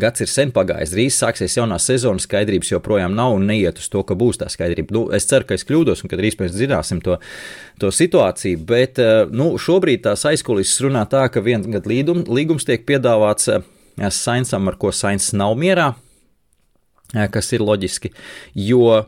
Gads 0.00 0.24
ir 0.24 0.30
sen 0.32 0.54
pagājis, 0.56 0.94
drīz 0.94 1.18
sāksies 1.20 1.58
jaunā 1.58 1.76
sezona, 1.76 2.22
skaidrības 2.22 2.70
joprojām 2.72 3.12
nav 3.12 3.34
un 3.36 3.44
neiet 3.50 3.76
uz 3.82 3.90
to, 3.92 4.00
ka 4.08 4.16
būs 4.16 4.40
tā 4.40 4.48
skaidrība. 4.48 4.94
Nu, 4.96 5.02
es 5.12 5.28
ceru, 5.28 5.44
ka 5.44 5.58
es 5.58 5.66
kļūdos 5.68 6.00
un 6.00 6.12
ka 6.12 6.16
drīz 6.16 6.38
mēs 6.40 6.54
zināsim 6.56 7.02
to, 7.04 7.18
to 7.82 7.90
situāciju, 7.92 8.62
bet 8.70 9.02
uh, 9.04 9.28
nu, 9.28 9.50
šobrīd 9.60 10.06
tās 10.06 10.24
aizkulisēs 10.32 10.80
runā 10.86 11.04
tā, 11.12 11.26
ka 11.28 11.44
viens 11.44 11.68
gadu 11.68 11.92
līdum, 11.92 12.22
līgums 12.24 12.64
tiek 12.64 12.88
piedāvāts 12.88 13.52
Sainzam, 14.16 14.72
ar 14.72 14.80
ko 14.80 14.94
Sainz 14.96 15.28
nav 15.36 15.52
mierā, 15.60 15.90
kas 17.12 17.52
ir 17.52 17.64
loģiski, 17.64 18.14
jo 18.56 19.04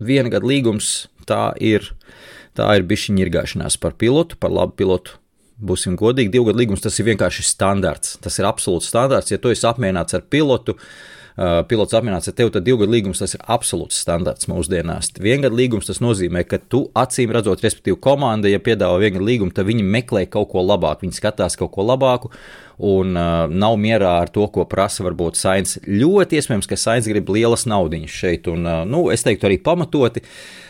viena 0.00 0.32
gada 0.32 0.48
līgums 0.48 0.94
tā 1.28 1.42
ir, 1.62 1.90
tā 2.58 2.70
ir 2.78 2.86
bišķiņa 2.88 3.26
irgāšanās 3.26 3.80
par 3.82 3.96
pilotu, 4.00 4.38
par 4.40 4.54
labu 4.54 4.76
pilotu. 4.78 5.18
Būsim 5.64 5.94
godīgi, 5.94 6.32
divu 6.34 6.48
gadu 6.48 6.64
līgums 6.64 6.82
tas 6.82 6.96
ir 6.98 7.06
vienkārši 7.12 7.44
standarts. 7.46 8.16
Tas 8.22 8.40
ir 8.40 8.46
absolūts 8.48 8.88
standarts. 8.90 9.30
Ja 9.30 9.38
tu 9.38 9.52
esi 9.54 9.62
apmierināts 9.68 10.16
ar 10.16 10.24
pilotu, 10.26 10.74
uh, 10.74 11.60
pilots 11.70 11.94
apmierināts 11.94 12.26
ar 12.30 12.34
tevi, 12.34 12.50
tad 12.56 12.66
divu 12.66 12.80
gadu 12.80 12.96
līgums 12.96 13.22
tas 13.22 13.36
ir 13.36 13.44
absolūts 13.54 14.00
standarts 14.02 14.48
mūsdienās. 14.50 15.12
Viengadu 15.22 15.54
līgums 15.60 15.86
tas 15.86 16.02
nozīmē, 16.02 16.42
ka 16.50 16.58
tu 16.58 16.82
acīm 16.98 17.30
redzot, 17.36 17.62
respektīvi, 17.62 18.00
komanda, 18.02 18.50
ja 18.50 18.58
piedāvā 18.58 18.98
viengadu 19.04 19.28
līgumu, 19.30 19.54
tad 19.54 19.70
viņi 19.70 19.86
meklē 19.94 20.24
kaut 20.26 20.50
ko 20.56 20.66
labāku, 20.66 21.06
viņi 21.06 21.20
skatās 21.20 21.58
kaut 21.60 21.70
ko 21.78 21.86
labāku 21.86 22.32
un 22.82 23.14
uh, 23.14 23.46
nav 23.46 23.78
mierā 23.78 24.16
ar 24.24 24.34
to, 24.34 24.48
ko 24.50 24.66
prasa 24.66 25.06
varbūt 25.06 25.38
Sainz. 25.38 25.78
Ļoti 25.86 26.40
iespējams, 26.40 26.66
ka 26.66 26.80
Sainz 26.80 27.06
grib 27.06 27.30
lielas 27.30 27.68
naudiņas 27.70 28.20
šeit, 28.24 28.50
un, 28.50 28.66
uh, 28.66 28.82
nu, 28.90 29.06
es 29.14 29.22
teiktu, 29.22 29.46
arī 29.46 29.62
pamatoti. 29.62 30.26
Uh, 30.26 30.63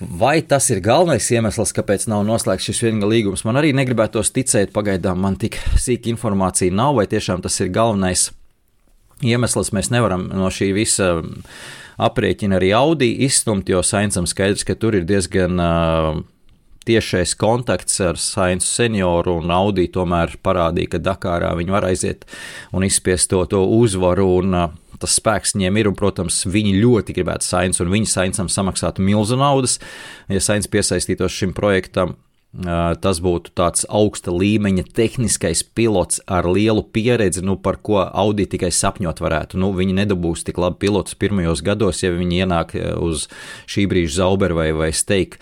Vai 0.00 0.42
tas 0.42 0.66
ir 0.74 0.80
galvenais 0.82 1.28
iemesls, 1.30 1.70
kāpēc 1.76 2.08
nav 2.10 2.24
noslēgts 2.26 2.66
šis 2.66 2.80
vienīgais 2.82 3.10
līgums? 3.12 3.44
Man 3.46 3.60
arī 3.60 3.70
negribētos 3.78 4.32
ticēt, 4.34 4.72
pagaidām 4.74 5.20
man 5.22 5.36
tik 5.38 5.60
sīka 5.78 6.10
informācija 6.10 6.74
nav, 6.74 6.96
vai 6.98 7.06
tiešām 7.06 7.44
tas 7.44 7.60
ir 7.62 7.70
galvenais 7.74 8.32
iemesls. 9.22 9.70
Mēs 9.70 9.92
nevaram 9.94 10.26
no 10.34 10.50
šī 10.50 10.72
visa 10.74 11.12
aprēķina 12.02 12.58
arī 12.58 12.72
Audi 12.74 13.12
izstumt, 13.22 13.70
jo 13.70 13.84
Sainsam 13.86 14.26
skaidrs, 14.26 14.66
ka 14.66 14.74
tur 14.74 14.98
ir 14.98 15.06
diezgan 15.06 15.62
uh, 15.62 16.18
tiešais 16.90 17.36
kontakts 17.38 18.00
ar 18.02 18.18
Sainzu 18.18 18.66
senioru 18.66 19.38
un 19.44 19.54
Audi 19.54 19.86
tomēr 19.94 20.34
parādīja, 20.42 20.96
ka 20.96 21.04
Dakārā 21.06 21.54
viņi 21.54 21.74
var 21.74 21.86
aiziet 21.86 22.26
un 22.74 22.82
izspiest 22.82 23.30
to, 23.30 23.44
to 23.46 23.62
uzvaru. 23.78 24.26
Un, 24.42 24.58
uh, 24.58 24.80
tas 25.04 25.14
spēks 25.20 25.54
viņiem 25.54 25.80
ir, 25.80 25.92
un, 25.92 25.96
protams, 25.98 26.42
viņi 26.50 26.74
ļoti 26.80 27.16
gribētu 27.20 27.46
Sainz, 27.46 27.80
un 27.84 27.92
viņi 27.92 28.10
Sainsam 28.10 28.50
samaksātu 28.52 29.04
milzu 29.04 29.38
naudas, 29.40 29.78
ja 30.32 30.42
Sainz 30.42 30.70
piesaistītos 30.72 31.36
šim 31.36 31.54
projektam. 31.56 32.16
Tas 32.54 33.18
būtu 33.18 33.50
tāds 33.58 33.82
augsta 33.90 34.30
līmeņa 34.30 34.84
tehniskais 34.94 35.64
pilots 35.74 36.20
ar 36.30 36.46
lielu 36.46 36.84
pieredzi, 36.86 37.42
nu, 37.42 37.56
par 37.58 37.80
ko 37.82 37.96
Audi 38.06 38.46
tikai 38.46 38.68
sapņot 38.70 39.18
varētu. 39.24 39.58
Nu, 39.58 39.72
viņi 39.74 39.96
nedabūs 39.98 40.44
tik 40.46 40.60
labi 40.62 40.84
pilotus 40.84 41.18
pirmajos 41.18 41.64
gados, 41.66 42.04
ja 42.04 42.12
viņi 42.14 42.44
ienāk 42.44 42.76
uz 43.02 43.26
šī 43.66 43.88
brīža 43.90 44.20
Zauber 44.20 44.54
vai, 44.54 44.68
vai 44.70 44.92
Steak 44.94 45.40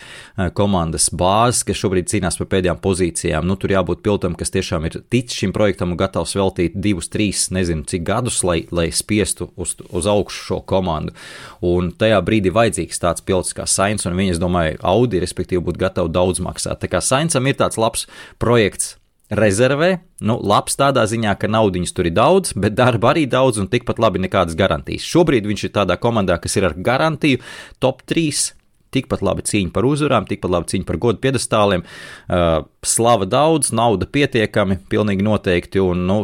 komandas 0.57 1.11
bāzes, 1.13 1.61
kas 1.69 1.83
šobrīd 1.83 2.09
cīnās 2.09 2.41
par 2.41 2.49
pēdējām 2.55 2.81
pozīcijām. 2.81 3.45
Nu, 3.45 3.59
tur 3.61 3.75
jābūt 3.77 4.01
pilotam, 4.01 4.33
kas 4.33 4.55
tiešām 4.57 4.89
ir 4.89 4.97
ticis 5.13 5.43
šim 5.43 5.53
projektam 5.53 5.93
un 5.93 6.01
gatavs 6.01 6.33
veltīt 6.39 6.81
divus, 6.81 7.13
trīs, 7.13 7.51
nezinu 7.53 7.85
cik 7.93 8.09
gadus, 8.09 8.41
lai, 8.41 8.63
lai 8.73 8.89
spiestu 8.89 9.51
uz, 9.61 9.77
uz 9.93 10.09
augšu 10.09 10.47
šo 10.49 10.61
komandu. 10.65 11.13
Un 11.61 11.93
tajā 11.93 12.25
brīdī 12.25 12.55
vajadzīgs 12.57 13.05
tāds 13.05 13.21
pilots 13.21 13.53
kā 13.53 13.69
Sainz, 13.69 14.09
un 14.09 14.17
viņi, 14.17 14.39
es 14.39 14.41
domāju, 14.41 14.81
Audi, 14.81 15.21
respektīvi, 15.21 15.61
būtu 15.69 15.85
gatavi 15.85 16.17
daudz 16.17 16.41
maksāt. 16.41 16.81
Sainsam 17.05 17.47
ir 17.51 17.59
tāds 17.61 17.81
labs 17.81 18.07
projekts 18.43 18.97
rezervē. 19.33 19.97
Nu, 20.23 20.37
labs 20.39 20.77
tādā 20.79 21.05
ziņā, 21.09 21.35
ka 21.41 21.51
naudiņas 21.51 21.95
tur 21.97 22.09
ir 22.09 22.17
daudz, 22.17 22.53
bet 22.59 22.77
darba 22.79 23.13
arī 23.13 23.25
daudz 23.31 23.61
un 23.63 23.71
tikpat 23.73 24.01
labi 24.03 24.23
nekādas 24.23 24.57
garantijas. 24.59 25.07
Šobrīd 25.09 25.49
viņš 25.49 25.69
ir 25.69 25.77
tādā 25.79 25.97
komandā, 26.01 26.39
kas 26.43 26.59
ir 26.59 26.69
ar 26.69 26.77
garantiju 26.77 27.41
top 27.83 28.05
3. 28.09 28.53
Tikpat 28.93 29.23
labi 29.25 29.45
cīņa 29.49 29.73
par 29.73 29.89
uzvarām, 29.89 30.29
tikpat 30.29 30.53
labi 30.53 30.69
cīņa 30.69 30.85
par 30.89 30.99
godu 31.01 31.23
piedestāliem, 31.23 31.81
uh, 31.87 32.67
slava 32.85 33.25
daudz, 33.25 33.73
nauda 33.73 34.05
pietiekami, 34.05 34.83
pilnīgi 34.93 35.25
noteikti. 35.25 35.81
Un, 35.81 36.05
nu, 36.11 36.19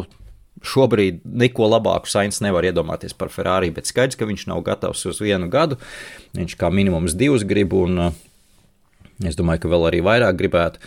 šobrīd 0.61 1.23
neko 1.23 1.65
labāku 1.71 2.11
Sainz 2.11 2.43
nevar 2.45 2.67
iedomāties 2.69 3.15
par 3.17 3.33
Ferrari, 3.33 3.71
bet 3.73 3.89
skaidrs, 3.89 4.19
ka 4.19 4.27
viņš 4.29 4.45
nav 4.51 4.61
gatavs 4.67 5.01
uz 5.09 5.21
vienu 5.23 5.49
gadu. 5.49 5.79
Viņš 6.37 6.57
kā 6.61 6.69
minimums 6.69 7.17
divus 7.17 7.47
grib, 7.47 7.73
un 7.73 8.05
uh, 8.05 8.25
Es 9.27 9.35
domāju, 9.35 9.65
ka 9.65 9.71
vēl 9.73 9.85
arī 9.89 9.99
vairāk 10.05 10.37
gribētu. 10.39 10.79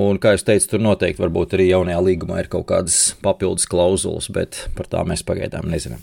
Un, 0.00 0.16
kā 0.20 0.32
jau 0.32 0.46
teicu, 0.48 0.70
tur 0.70 0.82
noteikti 0.84 1.20
varbūt 1.20 1.56
arī 1.58 1.66
jaunajā 1.68 1.98
līgumā 2.06 2.38
ir 2.40 2.48
kaut 2.52 2.68
kādas 2.70 3.00
papildus 3.24 3.68
klauzulas, 3.68 4.30
bet 4.32 4.62
par 4.78 4.88
tām 4.92 5.10
mēs 5.12 5.24
pagaidām 5.28 5.68
nezinām. 5.68 6.00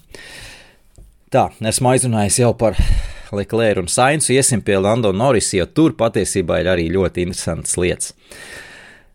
Tā, 1.33 1.47
esmu 1.65 1.89
aizrunājis 1.95 2.43
jau 2.43 2.51
par 2.57 2.77
Leclerc 3.33 3.81
un 3.81 3.89
Sainzu. 3.89 4.35
Iesim 4.35 4.61
pie 4.61 4.77
Lando 4.77 5.09
Norris, 5.17 5.49
jo 5.57 5.65
tur 5.65 5.95
patiesībā 5.97 6.59
ir 6.61 6.69
arī 6.75 6.85
ļoti 6.93 7.25
interesantas 7.25 7.73
lietas. 7.81 8.13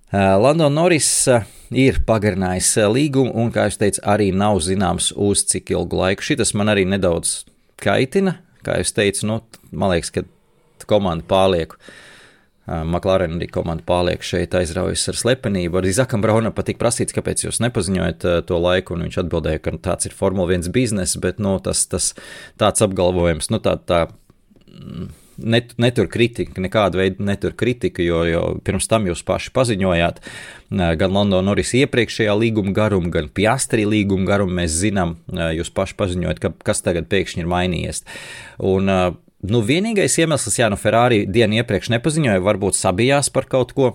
Uh, 0.09 0.35
Lando 0.41 0.67
Norris 0.73 1.13
uh, 1.31 1.47
ir 1.71 2.01
pagarinājis 2.09 2.73
uh, 2.81 2.89
līgumu, 2.91 3.31
un, 3.39 3.53
kā 3.55 3.69
jau 3.69 3.79
teicu, 3.85 4.03
arī 4.03 4.33
nav 4.35 4.59
zināms, 4.67 5.13
uz 5.15 5.45
cik 5.47 5.71
ilgu 5.77 6.03
laiku. 6.03 6.27
Šis 6.27 6.57
man 6.59 6.75
arī 6.75 6.89
nedaudz 6.91 7.45
kaitina. 7.79 8.41
Kā 8.67 8.81
jau 8.81 8.91
teicu, 8.99 9.29
nu, 9.31 9.41
man 9.71 9.95
liekas, 9.95 10.11
ka 10.17 10.27
komanda 10.91 11.23
pārlieku 11.29 11.79
McLaren 12.69 13.39
arī 13.39 13.49
komanda 13.53 13.85
pārliek 13.89 14.25
šeit 14.25 14.57
aizraujas 14.59 15.07
ar 15.09 15.17
slepenību. 15.19 15.81
Arī 15.81 15.93
Zakam 15.97 16.25
Braunam 16.25 16.53
patīk 16.57 16.81
prasīt, 16.81 17.15
kāpēc 17.17 17.47
jūs 17.47 17.63
nepaziņojat 17.65 18.27
to 18.49 18.59
laiku, 18.61 18.97
un 18.97 19.07
viņš 19.07 19.23
atbildēja, 19.25 19.63
ka 19.65 19.77
tāds 19.91 20.11
ir 20.11 20.17
Formula 20.17 20.53
1 20.53 20.69
biznesa, 20.75 21.21
bet 21.23 21.41
nu, 21.41 21.57
tas, 21.65 21.87
tas 21.89 22.13
tāds 22.61 22.85
apgalvojums, 22.85 23.49
nu, 23.55 23.63
tā, 23.65 23.79
tā, 23.89 24.03
mm, 24.69 25.09
net, 25.39 25.73
netur 25.81 26.11
kritiku, 26.13 26.61
nekādu 26.63 27.01
veidu 27.01 27.25
netur 27.25 27.55
kritiku, 27.57 28.03
jo, 28.05 28.23
jo 28.29 28.43
pirms 28.67 28.91
tam 28.91 29.07
jūs 29.09 29.23
paši 29.27 29.53
paziņojāt, 29.57 30.21
gan 31.01 31.15
London 31.15 31.47
Norris 31.49 31.73
iepriekšējā 31.79 32.35
līguma 32.37 32.75
garumu, 32.77 33.13
gan 33.15 33.31
Piastri 33.33 33.87
līguma 33.89 34.29
garumu 34.29 34.59
mēs 34.61 34.77
zinām, 34.83 35.17
jūs 35.57 35.73
paši 35.75 35.97
paziņojat, 36.01 36.43
ka 36.43 36.53
kas 36.69 36.85
tagad 36.85 37.09
pēkšņi 37.13 37.45
ir 37.45 37.51
mainījies. 37.55 38.05
Un, 38.59 38.93
nu, 39.47 39.63
vienīgais 39.63 40.19
iemesls, 40.19 40.59
jā, 40.59 40.69
nu 40.73 40.81
Ferrari 40.81 41.25
dienu 41.27 41.61
iepriekš 41.61 41.93
nepaziņoja, 41.95 42.45
varbūt 42.45 42.79
sabijās 42.79 43.31
par 43.35 43.47
kaut 43.51 43.75
ko, 43.77 43.95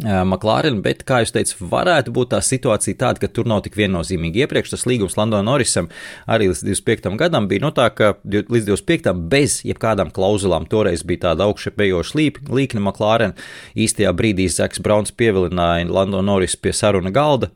McLaren, 0.00 0.78
bet, 0.80 1.02
kā 1.04 1.18
jūs 1.20 1.34
teicat, 1.34 1.58
varētu 1.68 2.14
būt 2.16 2.30
tā 2.32 2.38
situācija 2.40 2.96
tāda, 2.96 3.20
ka 3.20 3.28
tur 3.28 3.44
nav 3.50 3.60
tik 3.66 3.74
viennozīmīgi. 3.76 4.40
Iepriekš 4.46 4.72
tas 4.72 4.86
līgums 4.88 5.18
Londonam 5.18 5.50
Norrisam 5.50 5.90
arī 6.24 6.48
līdz 6.48 6.62
25. 6.64 7.10
gadam 7.20 7.48
bija 7.50 7.66
no 7.66 7.72
tā, 7.76 7.90
ka 7.92 8.14
līdz 8.24 8.70
25. 8.70 9.12
bez 9.28 9.58
jebkādām 9.68 10.08
klauzulām 10.16 10.64
toreiz 10.64 11.04
bija 11.04 11.26
tāda 11.28 11.44
augšupejoša 11.44 12.16
līkne 12.48 12.80
McLaren. 12.80 13.36
Īstajā 13.76 14.14
brīdī 14.16 14.48
Zaks 14.48 14.80
Brauns 14.80 15.12
pievilināja 15.12 15.90
London 15.92 16.24
Norris 16.24 16.56
pie 16.56 16.72
saruna 16.72 17.12
galda, 17.12 17.52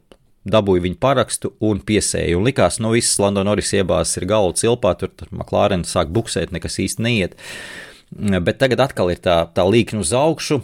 dabūja 0.46 0.84
viņa 0.84 1.00
parakstu 1.02 1.52
un 1.64 1.80
piesēja. 1.86 2.36
Un 2.38 2.46
likās, 2.46 2.78
nu, 2.82 2.92
visas 2.94 3.18
Londonas 3.22 3.50
Norris 3.50 3.72
iebāzes 3.76 4.20
ir 4.20 4.28
galva 4.30 4.54
cilpā, 4.58 4.94
tur, 5.00 5.12
tur 5.18 5.32
McLaren 5.34 5.84
sāk 5.88 6.12
buksēt, 6.14 6.54
nekas 6.54 6.78
īsti 6.82 7.04
neiet. 7.06 7.36
Bet 8.14 8.60
tagad 8.62 8.78
atkal 8.84 9.10
ir 9.10 9.18
tā, 9.18 9.34
tā 9.50 9.64
līkne 9.66 9.98
uz 10.04 10.12
augšu, 10.14 10.60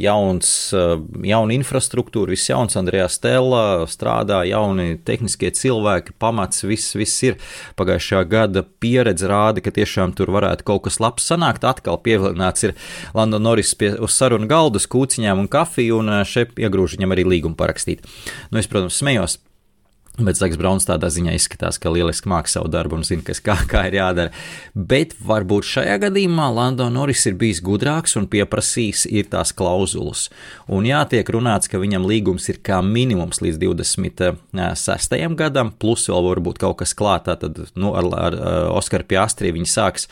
jauns, 0.00 0.48
jauna 0.72 1.54
infrastruktūra, 1.54 2.32
viss 2.32 2.48
jauns, 2.48 2.74
Andrejā 2.80 3.10
Stela 3.12 3.84
strādā, 3.90 4.40
jauni 4.48 4.96
tehniskie 5.04 5.52
cilvēki, 5.54 6.16
pamats, 6.18 6.64
viss, 6.64 6.96
viss 6.96 7.20
ir. 7.28 7.36
Pagājušā 7.76 8.24
gada 8.32 8.64
pieredze 8.64 9.28
rāda, 9.28 9.60
ka 9.60 9.74
tiešām 9.76 10.16
tur 10.16 10.32
varētu 10.34 10.64
kaut 10.66 10.86
kas 10.88 10.96
labs 11.04 11.28
sanākt. 11.28 11.68
Atkal 11.68 12.00
pievilināts 12.00 12.64
ir 12.64 12.74
Lando 13.14 13.38
Norris 13.44 13.76
pie, 13.76 13.92
uz 14.00 14.16
sarunu 14.16 14.48
galda, 14.50 14.80
kūciņām 14.80 15.44
un 15.44 15.52
kafiju, 15.52 16.00
un 16.00 16.24
šeit 16.24 16.56
iegrūž 16.56 16.96
viņam 16.96 17.12
arī 17.12 17.28
līgumu 17.28 17.60
parakstīt. 17.60 18.08
Nu, 18.48 18.62
es, 18.62 18.72
protams, 18.72 18.96
smējos 18.96 19.36
Bet 20.16 20.38
Zaks 20.38 20.56
Brauns 20.56 20.86
tādā 20.88 21.10
ziņā 21.12 21.34
izskatās, 21.36 21.76
ka 21.76 21.90
lieliski 21.92 22.30
māca 22.32 22.54
savu 22.54 22.70
darbu 22.72 22.96
un 22.96 23.02
zina, 23.04 23.20
kas 23.26 23.42
kā, 23.44 23.58
kā 23.68 23.82
ir 23.90 23.98
jādara. 23.98 24.32
Bet 24.72 25.12
varbūt 25.20 25.68
šajā 25.68 25.98
gadījumā 26.06 26.46
Lando 26.56 26.86
Norris 26.92 27.26
ir 27.28 27.36
bijis 27.36 27.60
gudrāks 27.64 28.16
un 28.16 28.28
pieprasījis 28.32 29.04
ir 29.12 29.28
tās 29.32 29.52
klauzulas. 29.56 30.30
Un 30.72 30.88
jā, 30.88 31.02
tiek 31.10 31.28
runāts, 31.36 31.68
ka 31.68 31.82
viņam 31.82 32.08
līgums 32.08 32.48
ir 32.48 32.62
kā 32.64 32.80
minimums 32.80 33.42
līdz 33.44 33.60
26. 33.66 35.20
gadam, 35.36 35.74
plus 35.76 36.08
vēl 36.08 36.30
varbūt 36.30 36.64
kaut 36.64 36.80
kas 36.80 36.96
klātā, 36.96 37.36
tad 37.36 37.60
nu, 37.76 37.92
ar, 37.92 38.08
ar 38.16 38.40
Oskaru 38.72 39.04
Piastri 39.04 39.52
viņi 39.52 39.68
sāks 39.68 40.08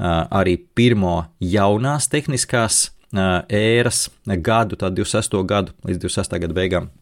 arī 0.00 0.56
pirmo 0.74 1.26
jaunās 1.44 2.08
tehniskās 2.10 2.88
ēras 3.12 4.06
gadu, 4.24 4.80
tā 4.80 4.88
26. 4.88 5.42
gadu 5.44 5.76
līdz 5.84 6.06
26. 6.08 6.40
gada 6.40 6.56
beigām 6.56 6.92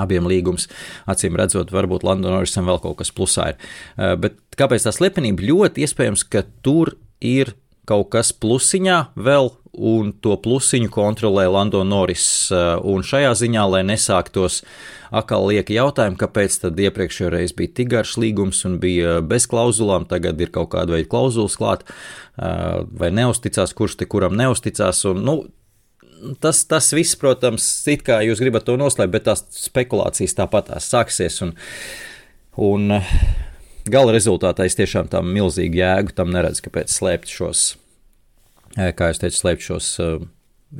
abiem 0.00 0.28
līgums. 0.30 0.68
Acīm 1.10 1.36
redzot, 1.38 1.72
varbūt 1.74 2.06
Londonorisam 2.06 2.68
vēl 2.70 2.80
kaut 2.82 3.00
kas 3.02 3.12
plusā 3.14 3.52
ir. 3.52 3.60
Eh, 3.96 4.14
bet 4.20 4.40
kāpēc 4.58 4.86
tā 4.86 4.94
slepenība? 4.94 5.46
Ļoti 5.50 5.86
iespējams, 5.86 6.26
ka 6.30 6.44
tur 6.62 6.96
ir 7.20 7.54
kaut 7.88 8.10
kas 8.14 8.32
plusiņā 8.32 9.00
vēl, 9.16 9.52
un 9.74 10.12
to 10.22 10.36
plusiņu 10.38 10.90
kontrolē 10.94 11.48
Lando 11.50 11.82
Norris. 11.84 12.50
Eh, 12.52 12.76
un 12.82 13.02
šajā 13.02 13.32
ziņā, 13.34 13.64
lai 13.70 13.82
nesāktos 13.82 14.62
atkal 15.14 15.48
lieki 15.50 15.76
jautājumi, 15.78 16.18
kāpēc 16.18 16.60
tad 16.62 16.78
iepriekšējā 16.78 17.32
reizē 17.34 17.58
bija 17.58 17.74
tik 17.74 17.90
garš 17.92 18.16
līgums 18.22 18.64
un 18.68 18.78
bija 18.82 19.20
bez 19.22 19.46
klauzulām, 19.50 20.08
tagad 20.10 20.40
ir 20.40 20.50
kaut 20.54 20.72
kāda 20.74 20.96
veida 20.96 21.10
klauzulas 21.10 21.58
klāt, 21.58 21.84
eh, 22.38 22.84
vai 22.90 23.10
neusticās, 23.10 23.74
kurš 23.74 23.98
te 23.98 24.06
kuram 24.06 24.34
neusticās. 24.38 25.04
Un, 25.10 25.24
nu, 25.24 25.36
tas, 26.40 26.62
tas 26.68 26.90
viss, 26.96 27.16
protams, 27.20 27.66
it 27.90 28.04
kā 28.06 28.20
jūs 28.24 28.42
gribat 28.42 28.66
to 28.68 28.76
noslēpt, 28.80 29.12
bet 29.12 29.26
tās 29.28 29.44
spekulācijas 29.64 30.36
tāpat 30.38 30.70
tās 30.72 30.88
sāksies. 30.92 31.40
Un, 31.44 31.54
un 32.60 32.98
gala 33.90 34.14
rezultātā 34.16 34.66
es 34.68 34.78
tiešām 34.78 35.10
tam 35.12 35.30
milzīgi 35.34 35.82
jēgu 35.82 36.16
tam 36.16 36.32
neredzu, 36.34 36.66
kāpēc 36.66 36.92
slēpt 36.92 37.32
šos, 37.32 37.66
kā 38.76 39.10
jūs 39.10 39.22
teicat, 39.22 39.40
slēpt 39.40 39.68
šos 39.68 39.94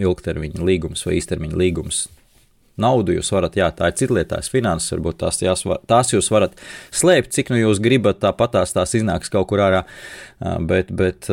ilgtermiņa 0.00 0.66
līgumus 0.66 1.04
vai 1.06 1.18
īstermiņa 1.20 1.60
līgumus. 1.60 2.04
Naudu 2.80 3.14
jūs 3.14 3.28
varat, 3.30 3.54
jā, 3.54 3.68
tā 3.70 3.92
ir 3.92 3.98
cita 4.00 4.14
lieta, 4.16 4.28
tās 4.32 4.48
finanses, 4.50 4.90
varbūt 4.96 5.20
tās, 5.20 5.36
jāsvar, 5.44 5.78
tās 5.86 6.08
jūs 6.10 6.26
varat 6.34 6.56
slēpt, 6.90 7.30
cik 7.36 7.52
nu 7.54 7.60
jūs 7.60 7.78
gribat, 7.82 8.18
tāpat 8.24 8.56
tās, 8.56 8.74
tās 8.74 8.96
iznāks 8.98 9.30
kaut 9.30 9.46
kur 9.52 9.62
ārā, 9.62 9.84
bet, 10.66 10.90
bet 10.90 11.30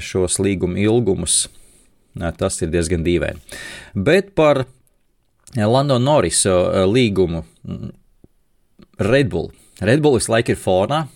šos 0.00 0.38
līguma 0.40 0.80
ilgumus 0.80 1.42
Tas 2.38 2.60
ir 2.64 2.72
diezgan 2.72 3.04
dīvaini. 3.06 3.60
Bet 3.94 4.34
par 4.38 4.64
Lando 5.56 5.98
Norrisu 6.02 6.54
līgumu 6.90 7.44
Red 8.98 9.30
Bull. 9.32 9.52
Red 9.80 10.02
Bull 10.04 10.16
visu 10.18 10.32
laiku 10.32 10.54
ir 10.54 10.60
fonā. 10.60 11.06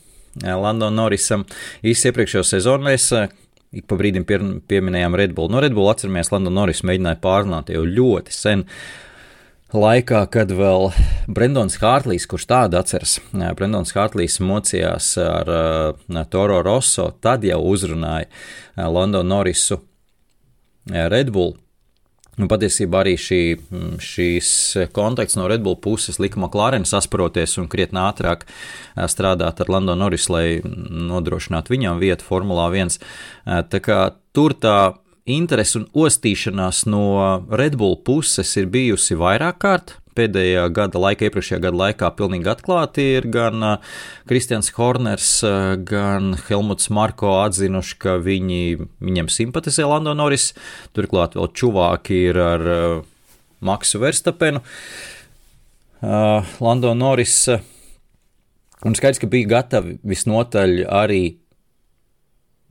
Lando 0.40 0.90
Norrisam 0.94 1.44
īsi 1.82 2.10
iepriekšējo 2.10 2.44
sezonu 2.46 2.86
mēs 2.86 3.10
ik 3.74 3.86
pa 3.90 3.98
brīdim 3.98 4.26
pieminējām 4.26 5.16
Red 5.18 5.34
Bull. 5.36 5.50
No 5.52 5.62
Red 5.62 5.74
Bull 5.76 5.90
atceramies, 5.90 6.32
Lando 6.32 6.52
Norris 6.54 6.84
mēģināja 6.86 7.20
pārrunāt 7.22 7.72
jau 7.74 7.84
ļoti 7.86 8.34
sen. 8.34 8.66
Laikā, 9.70 10.24
kad 10.34 10.50
vēl 10.50 10.88
Brendons 11.30 11.76
Hārtlīs, 11.78 12.24
kurš 12.26 12.48
tādu 12.50 12.80
atceras, 12.80 13.20
Brendons 13.30 13.94
Hārtlīs 13.94 14.40
mocījās 14.42 15.12
ar 15.22 15.52
uh, 15.54 16.24
Toro 16.26 16.58
Rosso, 16.66 17.12
tad 17.22 17.46
jau 17.46 17.60
uzrunāja 17.70 18.26
Londonu 18.90 19.30
Norrisu 19.30 19.78
Red 20.90 21.32
Bull. 21.34 21.56
Nu, 22.40 22.46
patiesībā 22.48 23.02
arī 23.02 23.16
šī, 23.20 23.40
mm, 23.58 23.98
šīs 24.00 24.50
konteksts 24.96 25.36
no 25.36 25.48
Red 25.50 25.64
Bull 25.64 25.76
puses 25.76 26.20
lika 26.22 26.40
McLaren 26.40 26.86
sasparoties 26.88 27.58
un 27.60 27.68
krietni 27.68 28.00
ātrāk 28.00 28.46
strādāt 28.96 29.60
ar 29.60 29.72
Lando 29.72 29.96
Norris, 29.98 30.28
lai 30.32 30.60
nodrošinātu 30.64 31.74
viņam 31.74 32.00
vietu 32.00 32.24
Formulā 32.24 32.70
1. 32.72 32.96
Tā 33.44 33.82
kā 33.84 34.00
tur 34.32 34.54
tā 34.54 34.94
interese 35.28 35.82
un 35.82 35.88
ostīšanās 35.92 36.86
no 36.88 37.04
Red 37.50 37.76
Bull 37.76 37.98
puses 38.06 38.56
ir 38.56 38.70
bijusi 38.72 39.18
vairāk 39.18 39.60
kārt 39.60 39.96
pēdējā 40.16 40.64
gada 40.74 41.00
laikā, 41.00 41.28
iepriekšējā 41.28 41.60
gada 41.64 41.80
laikā 41.80 42.10
pilnīgi 42.18 42.50
atklāti 42.50 43.06
ir 43.18 43.28
gan 43.32 43.62
Kristians 44.28 44.70
Horners, 44.76 45.28
gan 45.88 46.34
Helmuts 46.48 46.90
Marko 46.94 47.36
atzinuši, 47.44 47.96
ka 48.02 48.16
viņi, 48.22 48.62
viņiem 49.02 49.30
simpatizē 49.32 49.86
Lando 49.88 50.14
Norris, 50.18 50.50
turklāt 50.96 51.38
vēl 51.38 51.50
čuvāki 51.56 52.22
ir 52.30 52.40
ar 52.42 52.66
Maksu 53.64 54.02
Verstapenu. 54.02 54.62
Lando 56.00 56.94
Norris, 56.96 57.42
un 58.84 58.96
skaidrs, 58.96 59.20
ka 59.20 59.28
bija 59.30 59.54
gatavi 59.56 59.98
visnotaļ 60.06 60.78
arī 60.88 61.24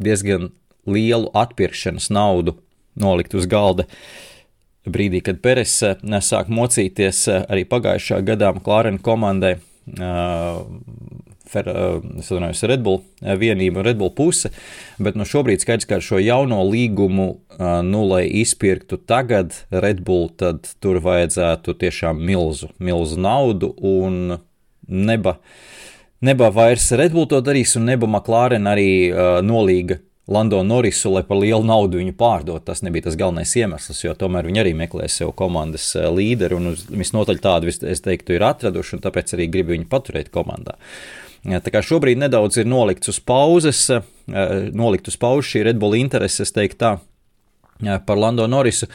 diezgan 0.01 0.49
lielu 0.89 1.29
atpirkšanas 1.37 2.09
naudu 2.15 2.55
nolikt 2.99 3.35
uz 3.37 3.45
galda 3.47 3.85
uh, 3.85 4.28
brīdī, 4.87 5.23
kad 5.25 5.41
Peres 5.43 5.79
eh, 5.83 5.97
sāk 6.23 6.51
mocīties 6.53 7.25
eh, 7.27 7.43
arī 7.49 7.65
pagājušā 7.69 8.21
gadā 8.27 8.53
Klārena 8.63 9.01
komandai. 9.03 9.57
Uh, 9.89 10.67
Fer, 11.49 11.65
es 12.21 12.27
runāju, 12.29 12.67
Red 12.69 12.83
Bull 12.85 12.99
vienība 13.41 13.81
un 13.81 13.85
Red 13.87 13.97
Bull 13.97 14.11
puse, 14.13 14.51
bet 15.01 15.15
nu 15.17 15.25
šobrīd 15.25 15.63
skaidrs, 15.63 15.87
ka 15.89 15.97
ar 15.97 16.03
šo 16.05 16.19
jauno 16.21 16.59
līgumu, 16.67 17.25
nu, 17.87 18.01
lai 18.05 18.27
izpirktu 18.37 18.99
tagad 19.09 19.55
Red 19.73 20.03
Bull, 20.05 20.27
tad 20.37 20.69
tur 20.77 20.99
vajadzētu 21.01 21.73
tiešām 21.81 22.21
milzu, 22.21 22.69
milzu 22.77 23.17
naudu 23.17 23.71
un 23.81 24.37
neba, 24.85 25.39
neba 26.21 26.51
vairs 26.53 26.91
Red 26.93 27.17
Bull 27.17 27.25
to 27.33 27.41
darīs 27.41 27.73
un 27.81 27.89
neba 27.89 28.05
McLaren 28.05 28.69
arī 28.69 28.91
uh, 29.09 29.39
nolīga 29.41 29.97
Lando 30.29 30.61
Norrisu, 30.63 31.09
lai 31.13 31.23
par 31.25 31.39
lielu 31.41 31.65
naudu 31.65 31.99
viņu 31.99 32.13
pārdot. 32.19 32.63
Tas 32.67 32.83
nebija 32.85 33.07
tas 33.07 33.17
galvenais 33.19 33.55
iemesls, 33.57 34.03
jo 34.03 34.13
tomēr 34.17 34.49
viņi 34.49 34.61
arī 34.61 34.75
meklē 34.77 35.07
sev 35.09 35.33
komandas 35.37 35.87
eh, 35.97 36.05
līderi, 36.13 36.59
un 36.59 36.75
visnotaļ 36.75 37.41
tādu, 37.43 37.71
es 37.71 38.05
teiktu, 38.05 38.37
ir 38.37 38.45
atraduši, 38.45 38.97
un 38.97 39.03
tāpēc 39.07 39.33
arī 39.37 39.49
grib 39.51 39.73
viņu 39.73 39.89
paturēt 39.89 40.29
komandā. 40.33 40.77
Tā 41.39 41.71
kā 41.71 41.79
šobrīd 41.85 42.19
nedaudz 42.19 42.59
ir 42.59 42.67
nolikts 42.67 43.09
uz 43.13 43.21
pauzes, 43.23 43.85
eh, 43.89 44.05
nolikt 44.75 45.09
uz 45.09 45.17
pauzes 45.19 45.49
šī 45.49 45.65
Red 45.69 45.81
Bull 45.81 45.97
interese, 45.97 46.43
es 46.45 46.53
teiktu 46.55 46.81
tā, 46.83 46.93
par 48.05 48.19
Lando 48.19 48.45
Norrisu, 48.47 48.89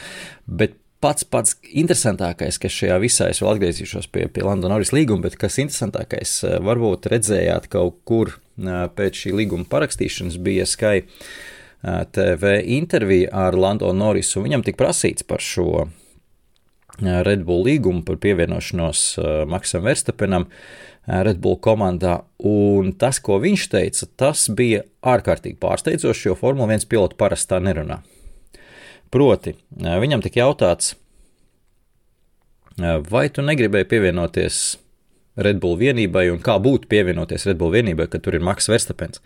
bet 0.45 0.77
pats 1.05 1.25
pats 1.27 1.57
interesantākais, 1.75 2.57
kas 2.61 2.73
šajā 2.73 2.95
visā, 3.03 3.29
es 3.29 3.41
vēl 3.43 3.55
atgriezīšos 3.55 4.07
pie, 4.13 4.25
pie 4.31 4.45
Lando 4.45 4.69
Norris 4.71 4.93
līguma, 4.95 5.27
bet 5.27 5.37
kas 5.41 5.59
interesantākais, 5.61 6.37
eh, 6.47 6.57
varbūt 6.63 7.09
redzējāt 7.11 7.69
kaut 7.73 7.99
kur 8.07 8.37
pēc 8.57 9.21
šī 9.25 9.35
līguma 9.35 9.67
parakstīšanas 9.69 10.39
bija 10.41 10.65
Sky 10.69 11.03
TV 12.15 12.55
intervija 12.77 13.29
ar 13.45 13.57
Lando 13.59 13.91
Norrisu. 13.93 14.41
Viņam 14.41 14.63
tika 14.65 14.83
prasīts 14.83 15.27
par 15.27 15.43
šo 15.43 15.85
Red 17.01 17.43
Bull 17.43 17.65
līgumu, 17.67 18.05
par 18.07 18.17
pievienošanos 18.23 19.05
Maksam 19.51 19.83
Verstapenam. 19.85 20.47
Red 21.05 21.37
Bull 21.37 21.59
komandā. 21.61 22.23
Un 22.41 22.95
tas, 22.97 23.19
ko 23.21 23.37
viņš 23.43 23.65
teica, 23.69 24.07
tas 24.17 24.47
bija 24.49 24.81
ārkārtīgi 25.05 25.59
pārsteidzoši, 25.61 26.29
jo 26.31 26.37
Formule 26.39 26.73
1 26.73 26.87
piloti 26.89 27.19
parasti 27.19 27.51
tā 27.51 27.59
nerunā. 27.61 27.99
Proti, 29.13 29.53
viņam 29.77 30.23
tika 30.25 30.41
jautāts, 30.41 30.95
vai 33.11 33.27
tu 33.29 33.45
negribēji 33.45 33.91
pievienoties 33.91 34.63
Red 35.35 35.59
Bull 35.63 35.79
vienībai 35.79 36.29
un 36.31 36.39
kā 36.43 36.55
būtu 36.61 36.89
pievienoties 36.91 37.47
Red 37.49 37.59
Bull 37.59 37.73
vienībai, 37.75 38.07
kad 38.11 38.23
tur 38.23 38.37
ir 38.37 38.45
Maks 38.45 38.69
Verstapens. 38.71 39.21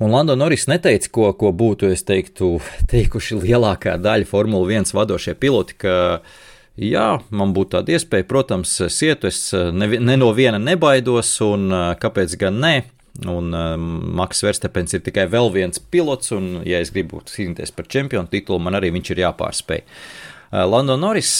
Un 0.00 0.14
Lando 0.14 0.36
Norris 0.38 0.64
neteica, 0.70 1.10
ko, 1.12 1.26
ko 1.36 1.50
būtu, 1.52 1.90
es 1.92 2.06
teiktu, 2.08 2.54
teikuši 2.92 3.42
lielākā 3.42 3.98
daļa 4.00 4.28
Formule 4.30 4.72
1 4.72 4.94
vadošie 4.96 5.34
piloti, 5.36 5.76
ka 5.82 5.96
jā, 6.80 7.08
man 7.28 7.52
būtu 7.56 7.74
tāda 7.74 7.98
iespēja, 7.98 8.28
protams, 8.30 8.78
es 8.86 8.96
ietu, 9.04 9.28
es 9.28 9.50
ne, 9.52 9.90
ne 10.00 10.16
no 10.16 10.30
viena 10.36 10.62
nebaidos, 10.62 11.34
un 11.44 11.68
kāpēc 12.00 12.38
gan 12.40 12.62
ne? 12.62 12.74
Un 13.26 13.50
um, 13.52 13.86
Maks 14.16 14.40
Verstapens 14.46 14.94
ir 14.96 15.02
tikai 15.04 15.26
vēl 15.28 15.50
viens 15.52 15.82
pilots, 15.92 16.30
un, 16.32 16.62
ja 16.64 16.78
es 16.80 16.94
gribu 16.94 17.20
cīnīties 17.26 17.74
par 17.76 17.90
čempionu 17.90 18.30
titulu, 18.30 18.62
man 18.62 18.78
arī 18.78 18.92
viņš 18.94 19.10
ir 19.12 19.24
jāpārspēj. 19.26 19.82
Uh, 19.82 20.64
Lando 20.64 20.96
Norris 20.96 21.34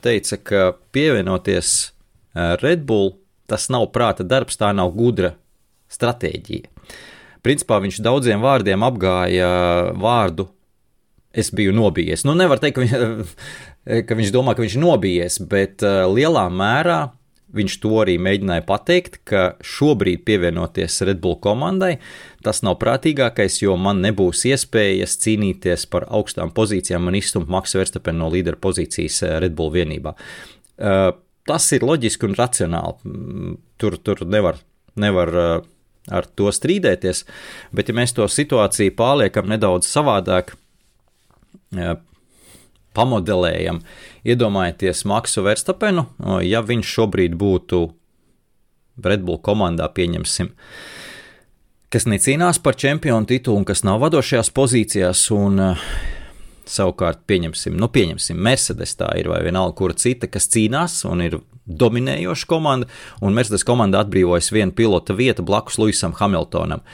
teica, 0.00 0.38
ka 0.40 0.62
pievienoties 0.94 1.90
Red 2.34 2.84
Bull 2.88 3.16
tas 3.48 3.68
nav 3.72 3.88
prāta 3.94 4.26
darbs, 4.26 4.58
tā 4.60 4.70
nav 4.76 4.92
gudra 4.96 5.32
stratēģija. 5.92 6.68
Principā 7.44 7.78
viņš 7.80 8.00
daudziem 8.04 8.42
vārdiem 8.44 8.82
apgāja 8.84 9.48
vārdu 9.96 10.48
es 11.32 11.52
biju 11.54 11.72
nobijies. 11.76 12.24
Nu, 12.26 12.34
nevar 12.36 12.60
teikt, 12.60 12.76
ka, 12.76 12.84
viņš, 12.84 13.36
ka 14.08 14.18
viņš 14.18 14.32
domā, 14.34 14.56
ka 14.56 14.64
viņš 14.64 14.76
ir 14.76 14.82
nobijies, 14.82 15.38
bet 15.48 15.84
lielā 15.84 16.48
mērā 16.52 16.98
viņš 17.54 17.78
to 17.80 17.94
arī 18.02 18.18
mēģināja 18.20 18.64
pateikt, 18.68 19.20
ka 19.28 19.44
šobrīd 19.64 20.26
pievienoties 20.28 20.98
Red 21.08 21.22
Bull 21.24 21.38
komandai, 21.40 21.94
tas 22.44 22.60
nav 22.66 22.76
prātīgākais, 22.82 23.62
jo 23.62 23.78
man 23.80 24.02
nebūs 24.04 24.44
iespējas 24.50 25.16
cīnīties 25.22 25.86
par 25.88 26.04
augstām 26.12 26.52
pozīcijām, 26.52 27.08
man 27.08 27.16
izstumt 27.16 27.48
Maksu 27.48 27.80
Verstapenu 27.80 28.20
no 28.26 28.28
līdera 28.34 28.60
pozīcijas 28.60 29.22
Red 29.40 29.56
Bull 29.56 29.72
vienībā 29.72 30.12
tas 31.48 31.66
ir 31.76 31.86
loģiski 31.86 32.28
un 32.28 32.36
racionāli. 32.38 32.98
Mm, 33.08 33.54
tur, 33.80 33.98
tur 34.04 34.24
nevar, 34.28 34.60
nevar 35.00 35.34
uh, 35.34 35.54
ar 36.08 36.28
to 36.38 36.52
strīdēties, 36.54 37.24
bet 37.74 37.90
ja 37.90 37.96
mēs 37.96 38.14
to 38.16 38.28
situāciju 38.28 38.96
pārliekam 38.98 39.48
nedaudz 39.50 39.88
savādāk, 39.90 40.54
uh, 41.76 41.96
pamodelējam, 42.98 43.82
iedomājieties 44.26 45.04
Maksu 45.06 45.44
Verstapenu, 45.46 46.08
ja 46.42 46.62
viņš 46.66 46.94
šobrīd 46.96 47.36
būtu 47.38 47.84
Red 49.04 49.22
Bull 49.22 49.38
komandā, 49.44 49.86
pieņemsim, 49.94 50.50
kas 51.92 52.08
necīnās 52.10 52.58
par 52.64 52.74
čempionu 52.80 53.28
titulu 53.28 53.60
un 53.60 53.68
kas 53.68 53.84
nav 53.86 54.00
vadošajās 54.02 54.50
pozīcijās, 54.56 55.28
un 55.36 55.62
uh, 55.62 55.86
Savukārt, 56.68 57.22
pieņemsim, 57.28 57.76
nu, 57.80 57.88
pieņemsim 57.92 58.36
Mercedes, 58.44 58.92
tā 58.98 59.08
ir 59.16 59.30
vai 59.32 59.40
vienalga, 59.46 59.76
kura 59.78 59.96
cita, 59.96 60.28
kas 60.28 60.50
cīnās 60.52 61.00
un 61.08 61.24
ir 61.24 61.38
dominējoša 61.68 62.48
komanda, 62.48 62.88
un 63.24 63.36
Mercedes 63.36 63.64
komanda 63.68 64.02
atbrīvojas 64.02 64.50
viena 64.52 64.74
pilota 64.76 65.16
vieta 65.16 65.44
blakus 65.44 65.78
Luisam 65.80 66.14
Hamiltonam. 66.16 66.84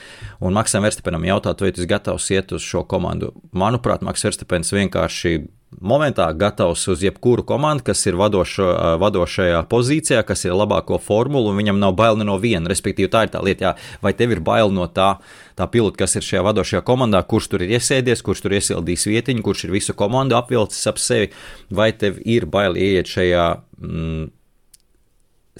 Un 0.44 0.54
Maksam 0.54 0.86
Verstapenam 0.86 1.26
jautāt, 1.26 1.62
vai 1.62 1.72
tu 1.72 1.82
esi 1.82 1.90
gatavs 1.90 2.30
iet 2.34 2.54
uz 2.54 2.62
šo 2.66 2.84
komandu. 2.90 3.32
Manuprāt, 3.54 4.02
Maks 4.06 4.26
Verstapens 4.26 4.74
vienkārši 4.74 5.36
momentā 5.80 6.26
gatavs 6.36 6.86
uz 6.92 7.02
jebkuru 7.04 7.44
komandu, 7.46 7.84
kas 7.88 8.04
ir 8.06 8.18
vadošo, 8.18 8.66
vadošajā 9.00 9.62
pozīcijā, 9.70 10.22
kas 10.26 10.44
ir 10.46 10.56
labāko 10.56 10.98
formulu, 11.02 11.50
un 11.50 11.58
viņam 11.60 11.80
nav 11.82 11.94
bail 11.98 12.20
no 12.24 12.36
viena. 12.42 12.70
Respektīvi, 12.70 13.10
tā 13.12 13.24
ir 13.26 13.32
tā 13.34 13.42
lieta, 13.44 13.64
jā, 13.64 13.72
vai 14.04 14.14
tev 14.16 14.34
ir 14.34 14.42
bail 14.44 14.72
no 14.74 14.86
tā, 14.86 15.14
tā 15.58 15.68
pilota, 15.70 16.02
kas 16.04 16.16
ir 16.18 16.26
šajā 16.26 16.44
vadošajā 16.48 16.82
komandā, 16.86 17.22
kurš 17.28 17.50
tur 17.52 17.64
ir 17.66 17.76
iesēdies, 17.78 18.22
kurš 18.24 18.44
tur 18.44 18.56
iesildījis 18.58 19.08
vietiņu, 19.10 19.44
kurš 19.44 19.66
ir 19.68 19.74
visu 19.76 19.96
komandu 19.98 20.38
apvilcis 20.38 20.86
ap 20.90 21.00
sevi, 21.02 21.32
vai 21.70 21.92
tev 21.92 22.20
ir 22.24 22.46
bail 22.50 22.78
ieiet 22.78 23.10
šajā 23.10 23.48
mm, 23.80 24.28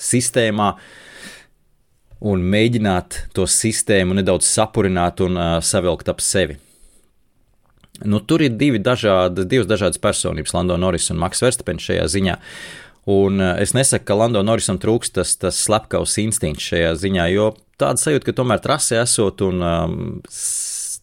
sistēmā 0.01 0.75
un 2.25 2.45
mēģināt 2.55 3.25
to 3.37 3.47
sistēmu 3.51 4.17
nedaudz 4.17 4.49
sapurināt 4.49 5.21
un 5.25 5.37
uh, 5.37 5.57
savilkt 5.65 6.09
ap 6.09 6.23
sevi. 6.25 6.64
Nu, 8.03 8.19
tur 8.19 8.43
ir 8.43 8.57
divi 8.59 8.81
dažādi, 8.83 9.45
divas 9.47 9.69
dažādas 9.71 10.01
personības, 10.03 10.55
Lando 10.57 10.77
Norris 10.81 11.13
un 11.15 11.21
Maks 11.23 11.45
Verstapens 11.45 11.85
šajā 11.87 12.09
ziņā. 12.11 12.39
Un 13.15 13.43
es 13.45 13.75
nesaku, 13.77 14.09
ka 14.09 14.17
Lando 14.19 14.43
Norrisam 14.43 14.81
trūks 14.81 15.13
tas, 15.15 15.37
tas 15.39 15.61
slepkavs 15.63 16.17
instinkts 16.23 16.73
šajā 16.73 16.95
ziņā, 16.99 17.29
jo 17.35 17.51
tāda 17.79 18.01
sajūta, 18.01 18.31
ka 18.31 18.37
tomēr 18.41 18.63
trasē 18.65 19.03
esot 19.03 19.45
un 19.45 19.61
um, 19.63 19.99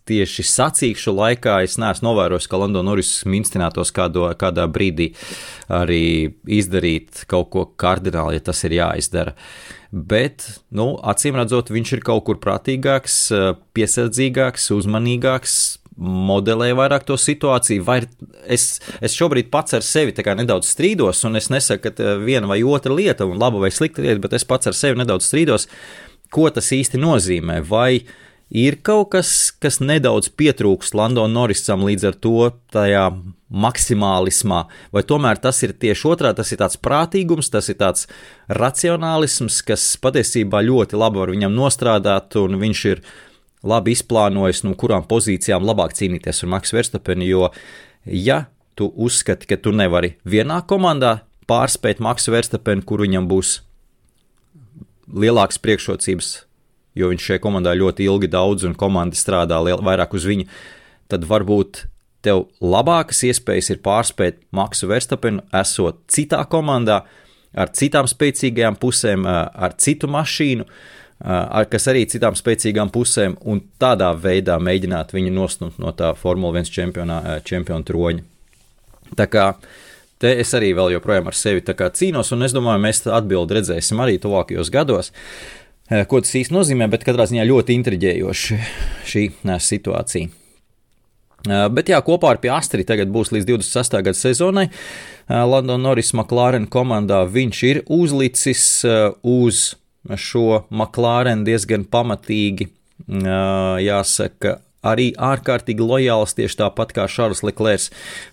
tieši 0.09 0.45
sacīkšu 0.49 1.13
laikā 1.15 1.59
es 1.65 1.77
neesmu 1.81 2.09
novērojis, 2.09 2.49
ka 2.49 2.59
Lando 2.59 2.81
Norris 2.85 3.13
minstinātos 3.29 3.93
kādo, 3.95 4.25
kādā 4.39 4.65
brīdī 4.71 5.11
arī 5.71 6.33
izdarīt 6.49 7.23
kaut 7.31 7.51
ko 7.53 7.67
kardināli, 7.69 8.39
ja 8.39 8.47
tas 8.49 8.63
ir 8.67 8.75
jāizdara. 8.79 9.35
Bet, 9.91 10.47
nu, 10.71 10.95
acīm 11.03 11.35
redzot, 11.35 11.69
viņš 11.73 11.97
ir 11.97 12.03
kaut 12.07 12.23
kur 12.27 12.39
prātīgāks, 12.41 13.17
piesardzīgāks, 13.75 14.69
uzmanīgāks, 14.77 15.57
modelē 15.97 16.71
vairāk 16.77 17.03
to 17.07 17.17
situāciju, 17.19 17.83
vai 17.85 17.99
es, 18.47 18.79
es 19.03 19.15
šobrīd 19.17 19.51
pats 19.51 19.75
ar 19.77 19.85
sevi 19.85 20.15
nedaudz 20.15 20.71
strīdos, 20.71 21.25
un 21.27 21.35
es 21.35 21.51
nesaku, 21.51 21.91
ka 21.91 22.15
viena 22.23 22.47
vai 22.47 22.61
otra 22.63 22.93
lieta, 22.95 23.27
un 23.27 23.39
laba 23.39 23.59
vai 23.59 23.71
slikta 23.71 24.01
lieta, 24.01 24.21
bet 24.23 24.33
es 24.33 24.47
pats 24.47 24.71
ar 24.71 24.77
sevi 24.77 25.01
nedaudz 25.01 25.27
strīdos, 25.27 25.67
ko 26.31 26.49
tas 26.49 26.71
īsti 26.71 26.99
nozīmē. 27.01 27.59
Vai 27.67 28.05
ir 28.51 28.79
kaut 28.83 29.11
kas, 29.15 29.51
kas 29.59 29.79
nedaudz 29.83 30.31
pietrūkst 30.39 30.95
Landonam 30.95 31.35
Norrisam 31.35 31.83
līdz 31.87 32.07
ar 32.07 32.17
to 32.23 32.49
tajā 32.71 33.05
maksimālismā, 33.51 34.61
vai 34.95 35.03
tomēr 35.03 35.41
tas 35.43 35.59
ir 35.65 35.73
tieši 35.75 36.07
otrā, 36.07 36.31
tas 36.35 36.53
ir 36.53 36.61
tāds 36.61 36.79
prātīgums, 36.79 37.51
tas 37.51 37.67
ir 37.71 37.77
tāds 37.81 38.07
racionālisms, 38.47 39.59
kas 39.67 39.89
patiesībā 39.99 40.63
ļoti 40.63 40.99
labi 40.99 41.19
var 41.19 41.33
viņam 41.35 41.57
nostrādāt, 41.57 42.39
un 42.39 42.55
viņš 42.61 42.85
ir 42.93 43.03
labi 43.67 43.93
izplānojis, 43.95 44.63
no 44.65 44.73
kurām 44.77 45.05
pozīcijām 45.09 45.65
labāk 45.65 45.93
cīnīties 45.97 46.43
ar 46.43 46.51
Maksu 46.55 46.77
Verstapenu. 46.77 47.27
Jo, 47.27 47.49
ja 48.05 48.45
tu 48.77 48.89
uzskati, 48.95 49.49
ka 49.49 49.59
tu 49.61 49.73
nevari 49.75 50.15
vienā 50.25 50.61
komandā 50.67 51.19
pārspēt 51.49 52.01
Maksu 52.01 52.33
Verstapenu, 52.33 52.85
kur 52.87 53.03
viņam 53.05 53.27
būs 53.29 53.59
lielākas 55.11 55.59
priekšrocības, 55.61 56.33
jo 56.97 57.11
viņš 57.11 57.27
šajā 57.27 57.43
komandā 57.43 57.75
ļoti 57.77 58.07
ilgi 58.07 58.31
daudz 58.31 58.65
un 58.67 58.77
komanda 58.77 59.17
strādā 59.17 59.59
liel, 59.63 59.81
vairāk 59.83 60.15
uz 60.15 60.25
viņu, 60.27 60.47
tad 61.11 61.27
varbūt 61.27 61.85
tev 62.25 62.45
labākas 62.63 63.23
iespējas 63.27 63.73
ir 63.73 63.81
pārspēt 63.83 64.39
Maksu 64.55 64.89
Verstapenu, 64.89 65.43
esot 65.57 66.01
citā 66.11 66.41
komandā, 66.49 67.01
ar 67.51 67.71
citām 67.75 68.07
spēcīgajām 68.07 68.77
pusēm, 68.79 69.25
ar 69.27 69.75
citu 69.81 70.07
mašīnu. 70.07 70.65
Uh, 70.65 71.00
kas 71.21 71.87
arī 71.91 72.07
citām 72.09 72.33
spēcīgām 72.37 72.89
pusēm, 72.93 73.37
un 73.45 73.61
tādā 73.81 74.09
veidā 74.17 74.57
mēģināt 74.57 75.13
viņu 75.13 75.31
nostumt 75.35 75.79
no 75.81 75.93
tā 75.93 76.15
Formule 76.17 76.63
1 76.63 76.73
čempionā, 76.73 77.21
čempionu 77.45 77.85
troņa. 77.85 78.25
Tā 79.19 79.27
kā 79.29 79.45
te 80.21 80.33
es 80.41 80.53
arī 80.57 80.73
vēl 80.77 80.95
joprojām 80.95 81.27
ar 81.29 81.37
sevi 81.37 81.61
cīnos, 81.61 82.31
un 82.33 82.43
es 82.45 82.53
domāju, 82.53 82.81
mēs 82.81 83.05
atbildi 83.05 83.59
redzēsim 83.59 83.99
arī 84.01 84.17
tuvākajos 84.21 84.69
gados. 84.73 85.11
Ko 86.07 86.21
tas 86.23 86.35
īsti 86.39 86.55
nozīmē, 86.55 86.87
bet 86.87 87.03
katrā 87.03 87.25
ziņā 87.27 87.43
ļoti 87.49 87.75
intriģējoši 87.75 88.59
šī 89.11 89.23
situācija. 89.59 90.29
Bet 91.73 91.89
jā, 91.89 91.97
kopā 92.05 92.35
ar 92.35 92.39
Piastri 92.39 92.85
tagad 92.85 93.09
būs 93.11 93.33
līdz 93.33 93.47
26. 93.49 93.97
gada 94.05 94.15
sezonai. 94.15 94.67
London 95.27 95.81
Norris 95.81 96.13
McLaren 96.13 96.67
komandā 96.69 97.23
viņš 97.25 97.61
ir 97.67 97.81
uzlicis 97.89 98.85
uz 99.25 99.63
šo 100.17 100.63
McLaren 100.69 101.43
diezgan 101.47 101.85
pamatīgi, 101.85 102.69
jāsaka, 103.85 104.57
arī 104.81 105.11
ārkārtīgi 105.13 105.85
lojāls, 105.85 106.33
tieši 106.37 106.57
tāpat 106.63 106.95
kā 106.95 107.05
Šarls 107.09 107.43
Leclerc. 107.45 107.91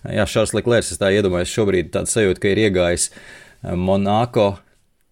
Jā, 0.09 0.25
Šarls 0.29 0.55
Leclerc, 0.57 0.87
es 0.89 0.97
tā 1.01 1.11
iedomājos, 1.13 1.53
šobrīd 1.53 1.91
tāds 1.93 2.15
sajūta, 2.15 2.41
ka 2.41 2.53
ir 2.53 2.63
iegājis 2.65 3.09
Monako 3.75 4.55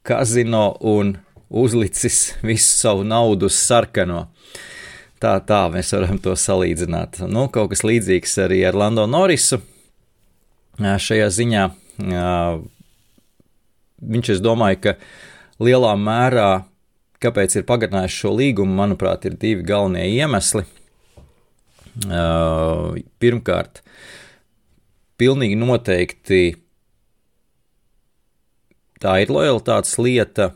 kazino 0.07 0.71
un 0.81 1.17
uzlicis 1.49 2.33
visu 2.41 2.71
savu 2.73 3.05
naudu 3.07 3.51
uz 3.51 3.59
sarkano. 3.59 4.27
Tā, 5.21 5.35
tā 5.41 5.63
mēs 5.73 5.93
varam 5.95 6.19
to 6.21 6.35
salīdzināt. 6.37 7.23
Nu, 7.25 7.47
kaut 7.53 7.71
kas 7.71 7.81
līdzīgs 7.85 8.37
arī 8.43 8.61
ar 8.69 8.77
Lando 8.77 9.07
Norrisu. 9.09 9.57
Šajā 10.77 11.29
ziņā 11.33 11.63
viņš, 13.97 14.29
es 14.35 14.41
domāju, 14.45 14.77
ka 14.83 14.93
lielā 15.63 15.93
mērā, 15.99 16.49
kāpēc 17.23 17.57
ir 17.57 17.67
pagarinājis 17.69 18.19
šo 18.21 18.33
līgumu, 18.37 18.75
manuprāt, 18.77 19.25
ir 19.25 19.37
divi 19.39 19.65
galvenie 19.67 20.05
iemesli. 20.19 20.65
Uh, 22.05 22.93
pirmkārt, 23.17 23.81
pilnīgi 25.17 25.57
noteikti 25.57 26.41
tā 29.01 29.15
ir 29.23 29.33
lojalitātes 29.33 29.95
lieta 29.97 30.51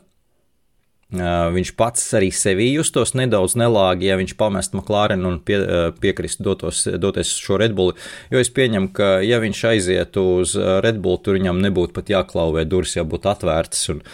Viņš 1.12 1.74
pats 1.76 2.06
arī 2.16 2.30
sevī 2.32 2.70
justos 2.72 3.12
nedaudz 3.18 3.52
nelāgi, 3.60 4.08
ja 4.08 4.16
viņš 4.16 4.32
pamestu 4.40 4.78
McLaren 4.78 5.26
un 5.28 5.38
pie, 5.44 5.58
piekristu 6.00 6.46
dotos, 6.46 6.86
doties 6.88 7.34
uz 7.34 7.44
šo 7.44 7.60
Red 7.60 7.76
Bull. 7.76 7.92
Jo 8.32 8.40
es 8.40 8.48
pieņemu, 8.54 8.92
ka 8.96 9.12
ja 9.20 9.42
viņš 9.42 9.62
aizietu 9.74 10.24
uz 10.40 10.56
Red 10.56 11.02
Bull, 11.04 11.20
tur 11.20 11.36
viņam 11.36 11.60
nebūtu 11.66 11.92
pat 11.98 12.12
jāklauvē, 12.14 12.64
durvis 12.64 12.96
jau 12.96 13.04
būtu 13.08 13.28
atvērtas. 13.34 13.84
Un, 13.92 14.04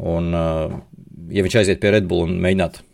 un, 0.00 0.32
ja 1.28 1.44
viņš 1.44 1.60
aiziet 1.60 1.84
pie 1.84 1.92
Red 1.98 2.08
Bull 2.08 2.30
un 2.30 2.38
mēģinātu 2.40 2.87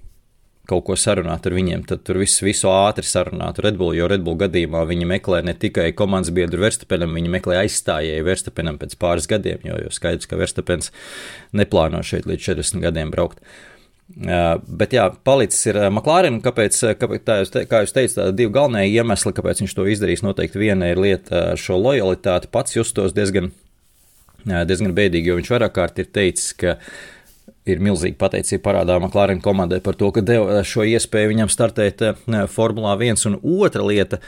kaut 0.68 0.84
ko 0.86 0.96
sarunāt 0.96 1.44
ar 1.44 1.54
viņiem, 1.56 1.82
tad 1.88 2.04
tur 2.06 2.18
viss 2.22 2.42
visu 2.44 2.70
ātri 2.72 3.04
sarunātu 3.06 3.64
Red 3.64 3.76
Bull, 3.80 3.96
jo 3.96 4.08
Red 4.08 4.24
Bull 4.24 4.38
gadījumā 4.40 4.84
viņi 4.88 5.08
meklē 5.10 5.42
ne 5.44 5.54
tikai 5.60 5.90
komandas 5.96 6.32
biedru 6.34 6.62
Verstapenam, 6.64 7.12
viņi 7.16 7.32
meklē 7.36 7.60
aizstājēju 7.64 8.24
Verstapenam 8.24 8.80
pēc 8.80 8.96
pāris 9.00 9.28
gadiem, 9.30 9.60
jo, 9.66 9.76
jo 9.84 9.92
skaidrs, 9.92 10.28
ka 10.30 10.40
Verstapens 10.40 10.90
neplāno 11.52 12.00
šeit 12.06 12.28
līdz 12.30 12.48
40 12.48 12.84
gadiem 12.86 13.12
braukt. 13.12 13.44
Uh, 14.14 14.60
bet 14.68 14.92
jā, 14.92 15.06
palicis 15.24 15.62
ir 15.70 15.78
McLaren, 15.88 16.42
kāpēc, 16.44 16.76
kāpēc 17.00 17.24
tā 17.24 17.38
jūs, 17.40 17.52
te, 17.52 17.64
kā 17.68 17.80
jūs 17.84 17.94
teicat, 17.96 18.18
tādi 18.18 18.42
divi 18.42 18.52
galvenie 18.52 18.90
iemesli, 18.92 19.32
kāpēc 19.36 19.62
viņš 19.64 19.76
to 19.76 19.86
izdarīs. 19.88 20.24
Noteikti 20.24 20.60
viena 20.60 20.90
ir 20.92 21.00
lieta 21.00 21.50
ar 21.54 21.60
šo 21.60 21.80
lojalitāti, 21.80 22.52
pats 22.52 22.76
justos 22.76 23.16
diezgan, 23.16 23.48
diezgan 24.44 24.96
bēdīgi, 24.96 25.32
jo 25.32 25.38
viņš 25.40 25.52
vairāk 25.56 25.76
kārt 25.80 26.04
ir 26.04 26.12
teicis, 26.12 26.52
ka 26.60 26.76
uh, 26.76 26.92
ir 27.68 27.80
milzīga 27.82 28.18
pateicība 28.20 28.62
parādā 28.68 28.96
McLaren 29.00 29.40
komandai 29.44 29.80
par 29.84 29.96
to, 29.98 30.10
ka 30.12 30.22
deva 30.24 30.62
šo 30.66 30.84
iespēju 30.88 31.32
viņam 31.32 31.52
startēt 31.52 32.04
eh, 32.04 32.18
Formulā 32.52 32.94
1. 32.98 33.24
Un 33.30 33.38
otra 33.64 33.84
lieta, 33.86 34.20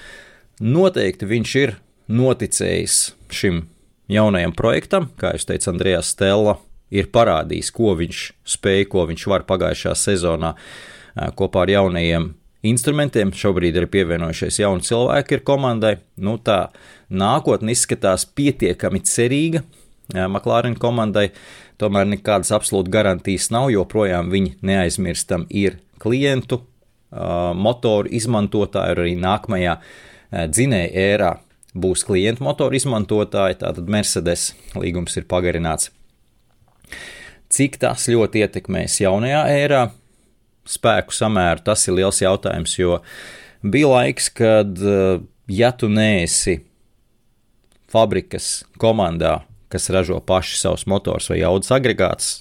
noteikti 0.61 1.29
viņš 1.29 1.57
ir 1.61 1.77
noticējis 2.09 3.01
šim 3.35 3.67
jaunajam 4.13 4.55
projektam, 4.57 5.11
kā 5.21 5.35
jūs 5.35 5.49
teicat, 5.49 5.69
Andrejs 5.75 6.15
Stella 6.15 6.57
ir 6.95 7.11
parādījis, 7.13 7.73
ko 7.75 7.97
viņš 7.99 8.23
spēja, 8.47 8.89
ko 8.89 9.05
viņš 9.11 9.29
var 9.33 9.47
pagājušā 9.49 9.95
sezonā 10.07 10.55
eh, 10.57 11.31
kopā 11.37 11.67
ar 11.67 11.75
jaunajiem 11.77 12.33
instrumentiem. 12.67 13.35
Šobrīd 13.37 13.77
ir 13.77 13.91
pievienojušies 13.93 14.63
jauni 14.63 14.87
cilvēki 14.87 15.37
ir 15.37 15.45
komandai. 15.47 15.97
Nu, 16.17 16.39
tā 16.41 16.71
nākotne 17.13 17.77
izskatās 17.77 18.25
pietiekami 18.25 19.05
cerīga 19.05 19.61
eh, 19.61 20.25
McLaren 20.25 20.81
komandai. 20.81 21.29
Uh, 21.29 21.66
Tomēr 21.81 22.09
nekādas 22.09 22.53
absolūti 22.57 22.93
garantijas 22.93 23.51
nav, 23.53 23.69
jo 23.73 23.85
projām 23.89 24.31
viņi 24.33 24.57
neaizmirstam 24.65 25.45
ir 25.53 25.79
klientu, 26.01 26.63
motoru 27.57 28.11
izmantotāji, 28.17 28.95
arī 28.97 29.13
nākamajā 29.21 29.77
dzinēja 30.53 31.05
ērā 31.13 31.35
būs 31.77 32.05
klientu 32.09 32.45
motoru 32.47 32.79
izmantotāji, 32.79 33.61
tātad 33.61 33.89
Mercedes 33.93 34.51
līgums 34.77 35.17
ir 35.21 35.29
pagarināts. 35.29 35.93
Cik 37.53 37.77
tas 37.83 38.09
ļoti 38.11 38.43
ietekmēs 38.43 39.01
jaunajā 39.05 39.43
ērā 39.55 39.83
spēku 40.67 41.15
samēru, 41.15 41.63
tas 41.69 41.85
ir 41.87 41.99
liels 42.01 42.19
jautājums, 42.25 42.75
jo 42.79 42.99
bija 43.63 43.93
laiks, 43.93 44.31
kad, 44.35 44.81
ja 45.47 45.71
tu 45.77 45.91
neesi 45.93 46.59
fabrikas 47.93 48.65
komandā 48.83 49.39
kas 49.77 49.93
ražo 49.93 50.19
paši 50.25 50.59
savus 50.65 50.89
motors 50.91 51.29
vai 51.31 51.43
jaudas 51.45 51.71
agregātus, 51.77 52.35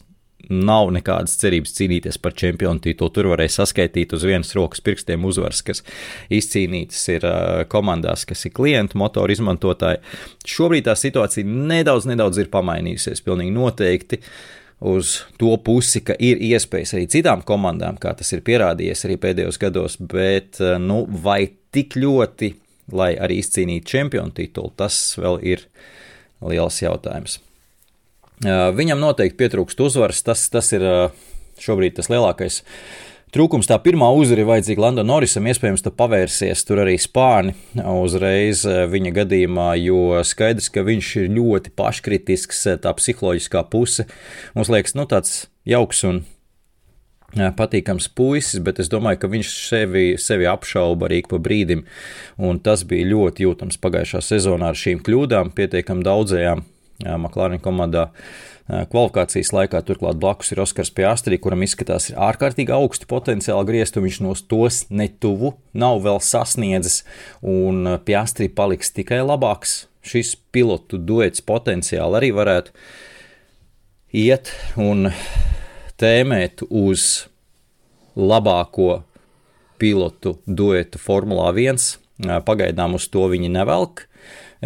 nav 0.49 0.91
nekādas 0.93 1.37
cerības 1.41 1.73
cīnīties 1.77 2.19
par 2.21 2.35
čempionu 2.37 2.81
titulu. 2.83 3.11
Tur 3.13 3.29
varēja 3.31 3.55
saskaitīt 3.59 4.13
uz 4.15 4.25
vienas 4.27 4.53
rokas 4.57 4.83
pirkstiem 4.85 5.25
uzvaras, 5.25 5.61
kas 5.65 5.81
izcīnītas 6.33 7.01
ir 7.15 7.25
komandās, 7.71 8.25
kas 8.29 8.45
ir 8.45 8.53
klientu 8.55 8.99
motoru 9.01 9.33
izmantotāji. 9.35 10.03
Šobrīd 10.55 10.87
tā 10.89 10.95
situācija 10.99 11.47
nedaudz, 11.47 12.07
nedaudz 12.09 12.43
ir 12.43 12.51
pamainījusies. 12.53 13.23
Pilnīgi 13.25 13.55
noteikti 13.55 14.21
uz 14.85 15.17
to 15.41 15.55
pusi, 15.65 16.03
ka 16.05 16.17
ir 16.19 16.41
iespējas 16.51 16.93
arī 16.97 17.07
citām 17.09 17.41
komandām, 17.47 17.97
kā 18.01 18.13
tas 18.17 18.29
ir 18.35 18.45
pierādījies 18.45 19.05
arī 19.07 19.17
pēdējos 19.23 19.61
gados, 19.61 19.97
bet 19.97 20.61
nu, 20.83 21.05
vai 21.25 21.45
tik 21.73 21.97
ļoti, 21.97 22.53
lai 22.93 23.15
arī 23.17 23.39
izcīnītu 23.41 23.95
čempionu 23.95 24.35
titulu, 24.35 24.75
tas 24.77 24.99
vēl 25.17 25.39
ir 25.55 25.65
liels 26.43 26.81
jautājums. 26.81 27.39
Viņam 28.43 28.99
noteikti 28.99 29.39
pietrūkst 29.39 29.79
uzvaras, 29.79 30.19
tas, 30.25 30.49
tas 30.51 30.73
ir 30.75 30.83
šobrīd 31.63 31.95
tas 31.95 32.09
lielākais 32.11 32.61
trūkums. 33.35 33.67
Tā 33.67 33.77
pirmā 33.83 34.09
uzvara 34.15 34.43
ir 34.43 34.49
vajadzīga 34.49 34.83
Landam 34.83 35.07
Norisam, 35.07 35.47
iespējams, 35.47 35.83
tā 35.85 35.91
pavērsies 35.95 36.63
tur 36.67 36.83
arī 36.83 36.97
spāni 36.99 37.55
uzreiz 37.79 38.65
viņa 38.91 39.15
gadījumā, 39.21 39.69
jo 39.79 40.19
skaidrs, 40.27 40.67
ka 40.71 40.83
viņš 40.87 41.15
ir 41.23 41.33
ļoti 41.35 41.73
paškritisks, 41.79 42.63
tā 42.83 42.95
psiholoģiskā 42.99 43.65
puse. 43.71 44.07
Mums 44.55 44.71
liekas, 44.71 44.95
nu 44.99 45.07
tāds 45.07 45.45
jauks 45.67 46.03
un 46.07 46.25
patīkams 47.35 48.07
puisis, 48.15 48.61
bet 48.63 48.79
es 48.79 48.89
domāju, 48.91 49.19
ka 49.21 49.31
viņš 49.31 49.51
sevi, 49.67 50.05
sevi 50.21 50.47
apšauba 50.49 51.09
arī 51.09 51.21
pa 51.27 51.39
brīdim, 51.41 51.83
un 52.39 52.59
tas 52.63 52.85
bija 52.87 53.09
ļoti 53.11 53.45
jūtams 53.47 53.79
pagājušā 53.83 54.23
sezonā 54.23 54.71
ar 54.71 54.79
šīm 54.79 55.03
kļūdām, 55.05 55.51
pietiekam 55.55 56.03
daudzajām 56.05 56.63
McLaren 57.03 57.59
komandā. 57.63 58.09
Kvalifikācijas 58.65 59.51
laikā 59.53 59.77
turklāt 59.85 60.17
blakus 60.17 60.49
ir 60.49 60.63
Oskars 60.63 60.89
Piastri, 60.95 61.37
kuram 61.37 61.61
izskatās 61.61 62.07
ir 62.09 62.15
ārkārtīgi 62.17 62.73
augsti 62.73 63.05
potenciāli 63.05 63.67
griezt, 63.67 63.99
un 63.99 64.07
viņš 64.07 64.21
no 64.25 64.31
tos 64.49 64.79
netuvu 64.89 65.53
nav 65.77 65.99
vēl 66.01 66.17
sasniedzis, 66.23 67.03
un 67.45 67.99
Piastri 68.07 68.49
paliks 68.49 68.89
tikai 68.95 69.21
labāks. 69.21 69.83
Šis 70.05 70.33
pilotu 70.53 70.97
duets 71.01 71.41
potenciāli 71.45 72.17
arī 72.17 72.31
varētu 72.33 72.73
iet 74.13 74.51
un 74.77 75.11
tēmēt 76.01 76.65
uz 76.69 77.25
labāko 78.15 79.03
pilotu 79.81 80.37
duetu 80.47 80.99
Formulā 81.01 81.51
1. 81.51 81.79
Pagaidām 82.47 82.95
uz 82.95 83.09
to 83.11 83.25
viņi 83.31 83.51
nevelk. 83.51 84.05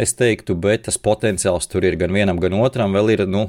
Es 0.00 0.14
teiktu, 0.16 0.54
bet 0.56 0.86
tas 0.86 0.96
potenciāls 1.02 1.66
tur 1.68 1.84
ir 1.84 1.98
gan 2.00 2.14
vienam, 2.14 2.38
gan 2.40 2.54
otram. 2.60 2.94
Vēl 2.94 3.16
ir, 3.16 3.24
nu, 3.28 3.48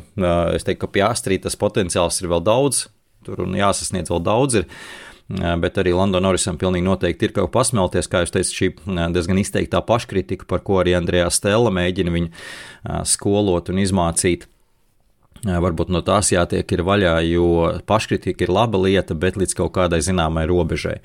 es 0.55 0.65
teiktu, 0.67 0.81
ka 0.83 0.91
pie 0.95 1.05
Astrī 1.05 1.37
tas 1.39 1.55
potenciāls 1.55 2.17
ir 2.23 2.31
vēl 2.31 2.41
daudz, 2.43 2.87
tur 3.25 3.45
un 3.45 3.55
jāsasniedz 3.55 4.11
vēl 4.11 4.23
daudz. 4.25 4.61
Ir. 4.61 4.67
Bet 5.31 5.77
arī 5.79 5.93
Londonam 5.95 6.31
Norisam 6.31 6.57
pilnīgi 6.59 6.83
noteikti 6.83 7.29
ir 7.29 7.31
kaut 7.31 7.53
kas 7.53 7.69
pasmelties, 7.69 8.09
kā 8.11 8.25
jūs 8.25 8.33
teicat, 8.33 8.55
šī 8.57 8.67
diezgan 9.15 9.39
izteiktā 9.39 9.79
paškritika, 9.85 10.47
par 10.49 10.59
ko 10.65 10.81
arī 10.81 10.97
Andrejā 10.97 11.29
Stela 11.31 11.71
mēģina 11.71 12.11
viņu 12.11 12.33
skolot 13.07 13.71
un 13.71 13.79
izmācīt. 13.79 14.49
Varbūt 15.41 15.89
no 15.89 16.03
tās 16.05 16.27
jātiek 16.29 16.69
ir 16.75 16.83
vaļā, 16.85 17.15
jo 17.25 17.45
paškritika 17.89 18.45
ir 18.45 18.51
laba 18.53 18.77
lieta, 18.77 19.15
bet 19.17 19.39
līdz 19.41 19.55
kaut 19.57 19.71
kādai 19.73 19.97
zināmai 20.05 20.43
robežai. 20.49 20.99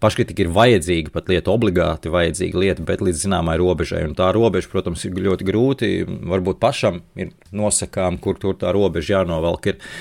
Paškritika 0.00 0.46
ir 0.46 0.52
vajadzīga, 0.56 1.12
pat 1.12 1.28
lieta 1.28 1.52
obligāti 1.52 2.12
vajadzīga 2.12 2.62
lieta, 2.62 2.86
bet 2.88 3.04
līdz 3.04 3.26
zināmai 3.26 3.58
robežai. 3.60 4.06
Un 4.08 4.16
tā 4.16 4.30
robeža, 4.32 4.70
protams, 4.72 5.04
ir 5.04 5.20
ļoti 5.26 5.48
grūti. 5.48 5.90
Varbūt 6.08 6.60
pašam 6.62 7.02
ir 7.20 7.34
nosakām, 7.52 8.16
kur 8.22 8.40
tur 8.40 8.56
tā 8.56 8.72
robeža 8.72 9.18
jānovelk. 9.18 9.74
Ir. 9.74 9.92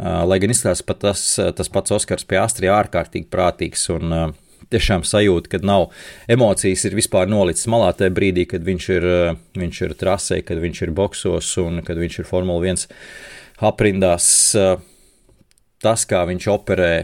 Lai 0.00 0.38
gan 0.40 0.54
izskatās, 0.54 0.84
pat 0.86 1.02
tas, 1.02 1.24
tas 1.58 1.68
pats 1.74 1.92
Oskars 1.98 2.24
pie 2.24 2.38
Astrid 2.40 2.70
ārkārtīgi 2.72 3.26
prātīgs 3.34 3.82
un 3.92 4.14
tiešām 4.70 5.02
sajūta, 5.04 5.50
ka 5.50 5.60
nav 5.66 5.88
emocijas, 6.30 6.86
ir 6.86 6.94
vispār 6.96 7.28
nolicis 7.28 7.66
malā 7.70 7.90
tajā 7.98 8.14
brīdī, 8.14 8.46
kad 8.48 8.64
viņš 8.64 8.88
ir, 8.94 9.08
viņš 9.58 9.82
ir 9.88 9.96
trasē, 9.98 10.40
kad 10.46 10.62
viņš 10.62 10.82
ir 10.86 10.94
boksos 10.96 11.50
un 11.60 11.82
kad 11.86 11.98
viņš 12.00 12.22
ir 12.22 12.28
Formula 12.30 12.62
1 12.70 12.86
aprindās 13.68 14.26
tas, 15.80 16.04
kā 16.08 16.24
viņš 16.28 16.50
operē. 16.52 16.94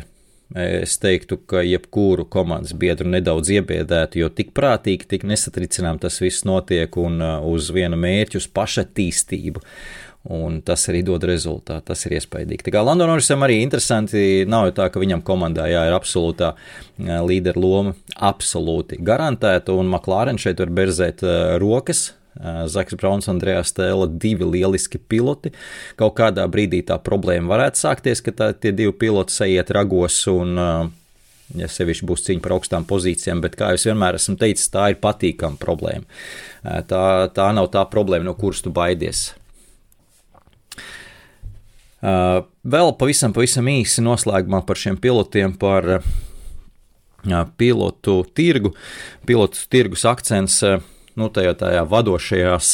Es 0.55 0.95
teiktu, 1.03 1.41
ka 1.51 1.59
jebkuru 1.67 2.23
komandas 2.31 2.71
biedru 2.79 3.09
nedaudz 3.11 3.51
iebiedētu, 3.51 4.21
jo 4.21 4.29
tik 4.31 4.53
prātīgi, 4.55 5.09
tik 5.11 5.25
nesatricinām 5.27 5.99
tas 5.99 6.21
viss 6.23 6.47
notiek 6.47 6.95
un 7.03 7.19
uz 7.51 7.73
vienu 7.75 7.99
mērķu, 7.99 8.39
uz 8.39 8.47
pašattīstību. 8.55 9.65
Un 10.37 10.61
tas 10.67 10.83
arī 10.91 11.05
dod 11.07 11.23
rezultātu. 11.27 11.85
Tas 11.87 12.01
ir 12.07 12.17
iespaidīgi. 12.17 12.65
Tā 12.67 12.73
kā 12.75 12.81
Londonorisam 12.83 13.43
arī 13.47 13.61
interesanti, 13.63 14.43
nav 14.51 14.69
jau 14.69 14.77
tā, 14.79 14.89
ka 14.91 15.03
viņam 15.03 15.23
komandā 15.27 15.69
jā, 15.71 15.85
ir 15.87 15.95
absolūtā 15.95 16.53
līderu 17.27 17.63
loma, 17.63 17.97
absolūti 18.31 18.99
garantēta, 19.07 19.75
un 19.75 19.91
McLaren 19.91 20.39
šeit 20.43 20.63
var 20.63 20.73
berzēt 20.79 21.23
rokas 21.63 22.09
Zaks 22.69 22.99
Brauns 23.01 23.29
un 23.29 23.37
Andrejs 23.37 23.73
Stēla, 23.73 24.11
divi 24.11 24.45
lieliski 24.45 24.99
piloti. 24.99 25.55
Kaut 25.97 26.19
kādā 26.19 26.45
brīdī 26.53 26.83
tā 26.85 26.99
problēma 27.01 27.55
varētu 27.55 27.81
sākties, 27.81 28.21
ka 28.25 28.35
tā, 28.37 28.53
tie 28.53 28.75
divi 28.77 28.93
piloti 28.93 29.33
sajiet 29.33 29.73
ragos 29.75 30.19
un 30.33 30.59
ja 31.55 31.69
sevišķi 31.71 32.07
būs 32.09 32.25
cīņa 32.27 32.43
par 32.43 32.57
augstām 32.57 32.85
pozīcijām, 32.91 33.41
bet, 33.45 33.55
kā 33.59 33.71
jau 33.73 33.93
vienmēr 33.93 34.19
esmu 34.19 34.35
teicis, 34.41 34.67
tā 34.73 34.89
ir 34.93 35.01
patīkama 35.03 35.61
problēma. 35.63 36.03
Tā, 36.91 37.03
tā 37.31 37.51
nav 37.55 37.71
tā 37.75 37.85
problēma, 37.87 38.27
no 38.27 38.35
kuras 38.35 38.65
tu 38.65 38.73
baidies. 38.75 39.29
Vēl 42.03 42.93
pavisam, 42.99 43.33
pavisam 43.35 43.71
īsi 43.71 44.03
noslēgumā 44.05 44.61
par 44.67 44.79
šiem 44.79 44.99
pilotiem, 45.01 45.55
par 45.59 46.03
pilotu 47.59 48.21
tirgu. 48.35 48.75
Pilotu 49.27 49.65
tirgus 49.71 50.05
akcents 50.07 50.61
nu, 51.17 51.29
tajā, 51.33 51.57
tajā 51.59 51.85
vadošajās 51.91 52.73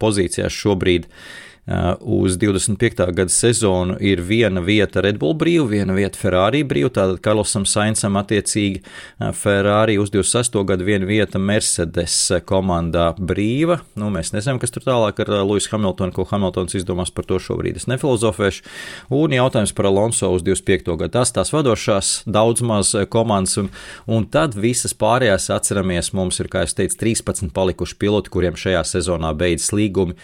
pozīcijās 0.00 0.54
šobrīd 0.64 1.08
Uh, 1.08 1.43
uz 2.00 2.36
25. 2.36 3.12
gada 3.12 3.32
sezonu 3.32 3.96
ir 4.00 4.20
viena 4.20 4.60
vieta 4.60 5.00
Red 5.00 5.16
Bull 5.18 5.32
brīva, 5.38 5.64
viena 5.70 5.94
vieta 5.96 6.18
Ferrari 6.20 6.60
brīva. 6.64 6.90
Tātad 6.92 7.22
Karlosam 7.24 7.64
Sainsam 7.64 8.18
attiecīgi 8.20 8.82
uh, 8.82 9.30
Ferrari 9.32 9.96
uz 10.00 10.12
26. 10.12 10.60
gadu 10.68 10.84
viena 10.84 11.08
vieta 11.08 11.40
Mercedes 11.40 12.18
komandā 12.44 13.06
brīva. 13.16 13.78
Nu, 13.96 14.10
mēs 14.12 14.34
nezinām, 14.36 14.60
kas 14.60 14.74
tur 14.74 14.84
tālāk 14.84 15.24
ar 15.24 15.32
Luisu 15.48 15.72
Hamiltonu, 15.72 16.12
ko 16.12 16.28
Hamiltons 16.28 16.76
izdomās 16.76 17.14
par 17.14 17.28
to 17.30 17.40
šobrīd. 17.40 17.80
Es 17.80 17.88
nefilozofēšu. 17.88 18.68
Un 19.16 19.32
jautājums 19.32 19.72
par 19.72 19.88
Alonso 19.88 20.34
uz 20.36 20.44
25. 20.44 20.92
gadu. 20.92 21.12
Tas 21.16 21.32
tās 21.32 21.54
vadošās 21.54 22.14
daudz 22.28 22.64
maz 22.66 22.92
komandas, 23.08 23.56
un, 23.62 23.72
un 24.04 24.28
tad 24.28 24.58
visas 24.58 24.92
pārējās 24.92 25.48
atceramies. 25.54 26.12
Mums 26.12 26.44
ir, 26.44 26.52
kā 26.52 26.66
jau 26.66 26.76
teicu, 26.82 27.00
13 27.00 27.54
palikuši 27.56 27.96
piloti, 27.96 28.32
kuriem 28.34 28.58
šajā 28.58 28.84
sezonā 28.96 29.32
beidzas 29.38 29.72
līgumi 29.72 30.18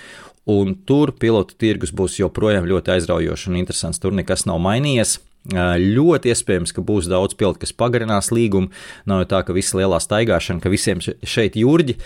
un 0.50 0.74
tur 0.86 1.14
pilotu 1.16 1.56
tirgus 1.60 1.94
būs 1.96 2.18
joprojām 2.20 2.68
ļoti 2.68 2.96
aizraujošs 2.96 3.48
un 3.50 3.58
interesants. 3.60 4.02
Tur 4.02 4.14
nekas 4.16 4.46
nav 4.50 4.60
mainījies. 4.64 5.18
Ļoti 5.50 6.34
iespējams, 6.34 6.74
ka 6.76 6.82
būs 6.84 7.06
daudz 7.08 7.32
pilotu, 7.40 7.62
kas 7.62 7.72
pagarinās 7.72 8.28
līgumu. 8.28 8.68
Nav 9.08 9.22
jau 9.22 9.28
tā, 9.30 9.38
ka 9.46 9.54
visa 9.56 9.78
lielā 9.78 9.96
staigāšana, 10.02 10.60
ka 10.60 10.72
visiem 10.72 11.00
šeit 11.00 11.56
jūrģi 11.56 11.96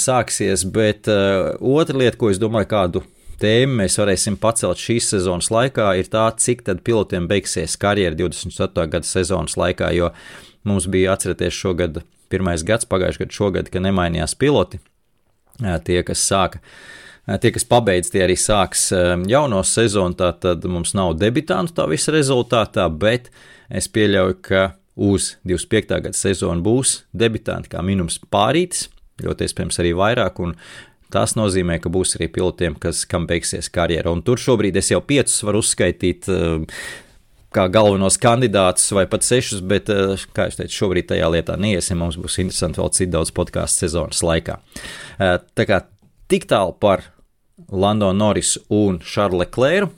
sāksies, 0.00 0.64
bet 0.74 1.06
otra 1.06 2.00
lieta, 2.00 2.18
ko 2.18 2.32
es 2.34 2.40
domāju, 2.42 2.70
kādu 2.72 3.04
tēmu 3.38 3.78
mēs 3.82 3.98
varēsim 4.00 4.40
pacelt 4.42 4.82
šīs 4.82 5.12
sezonas 5.14 5.52
laikā, 5.54 5.92
ir 6.00 6.10
tā, 6.10 6.24
cik 6.38 6.64
tad 6.66 6.82
pilotiem 6.86 7.28
beigsies 7.30 7.78
karjera 7.78 8.18
24. 8.18 8.88
gada 8.90 9.06
sezonas 9.06 9.54
laikā, 9.60 9.92
jo 9.94 10.10
mums 10.66 10.90
bija 10.90 11.14
atcerieties 11.14 11.54
šogad 11.54 12.02
pirmais 12.32 12.66
gads, 12.66 12.88
pagājušajā 12.90 13.26
gadā 13.26 13.38
šogad, 13.38 13.70
ka 13.70 13.82
nemainījās 13.84 14.34
piloti, 14.40 14.80
tie, 15.86 16.00
kas 16.06 16.26
sāka 16.26 16.62
tie, 17.26 17.52
kas 17.54 17.66
pabeidz, 17.68 18.10
tie 18.12 18.24
arī 18.26 18.36
sāks 18.38 18.88
eh, 18.94 19.12
jauno 19.30 19.62
sezonu. 19.66 20.16
Tad 20.16 20.64
mums 20.70 20.94
nav 20.96 21.16
debitantu 21.20 21.76
tā 21.78 21.88
visa 21.90 22.14
rezultātā, 22.14 22.86
bet 22.88 23.30
es 23.72 23.88
pieļauju, 23.92 24.40
ka 24.44 24.64
uz 24.94 25.34
25. 25.48 26.00
gada 26.06 26.16
sezonu 26.16 26.64
būs 26.64 26.98
debitanti 27.16 27.72
kā 27.72 27.82
minimums 27.82 28.20
pārītis, 28.30 28.88
ļoti 29.24 29.48
iespējams 29.48 29.80
arī 29.82 29.94
vairāk. 29.98 30.42
Tas 31.14 31.36
nozīmē, 31.38 31.78
ka 31.78 31.92
būs 31.94 32.16
arī 32.18 32.26
pilotiem, 32.32 32.74
kas, 32.80 33.04
kam 33.06 33.28
beigsies 33.30 33.68
karjera. 33.70 34.10
Un 34.10 34.22
tur 34.26 34.40
šobrīd 34.40 34.76
es 34.80 34.90
jau 34.90 34.98
piecus 35.04 35.36
varu 35.46 35.62
uzskaitīt 35.62 36.28
eh, 36.32 36.84
kā 37.54 37.68
galvenos 37.70 38.18
kandidātus, 38.18 38.88
vai 38.96 39.04
pat 39.06 39.22
sešus, 39.22 39.60
bet, 39.62 39.86
kā 40.34 40.48
jau 40.48 40.56
teicu, 40.58 40.74
šobrīd 40.74 41.06
tajā 41.12 41.28
lietā 41.30 41.54
neiesim. 41.54 42.00
Mums 42.02 42.18
būs 42.18 42.40
interesanti 42.42 42.82
vēl 42.82 42.90
cik 42.98 43.12
daudz 43.14 43.30
podkāstu 43.36 43.86
sezonas 43.86 44.24
laikā. 44.26 44.56
Tā 45.20 45.66
kā 45.70 45.84
tik 46.26 46.48
tālu 46.50 46.74
par 46.82 47.04
Lando 47.72 48.12
Norris 48.12 48.56
un 48.72 49.00
Šarlu 49.04 49.42
Leclerc, 49.44 49.92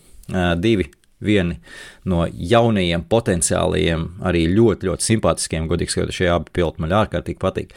divi 0.61 0.89
vieni 1.23 1.57
no 2.05 2.27
jaunajiem, 2.29 3.07
potenciālajiem, 3.09 4.07
arī 4.27 4.45
ļoti, 4.53 4.91
ļoti 4.91 5.07
simpātiskiem, 5.11 5.69
godīgi 5.71 5.95
sakot, 5.95 6.15
šie 6.15 6.31
abi 6.35 6.53
piloti 6.59 6.85
man 6.85 6.95
ārkārtīgi 7.01 7.41
patīk. 7.43 7.73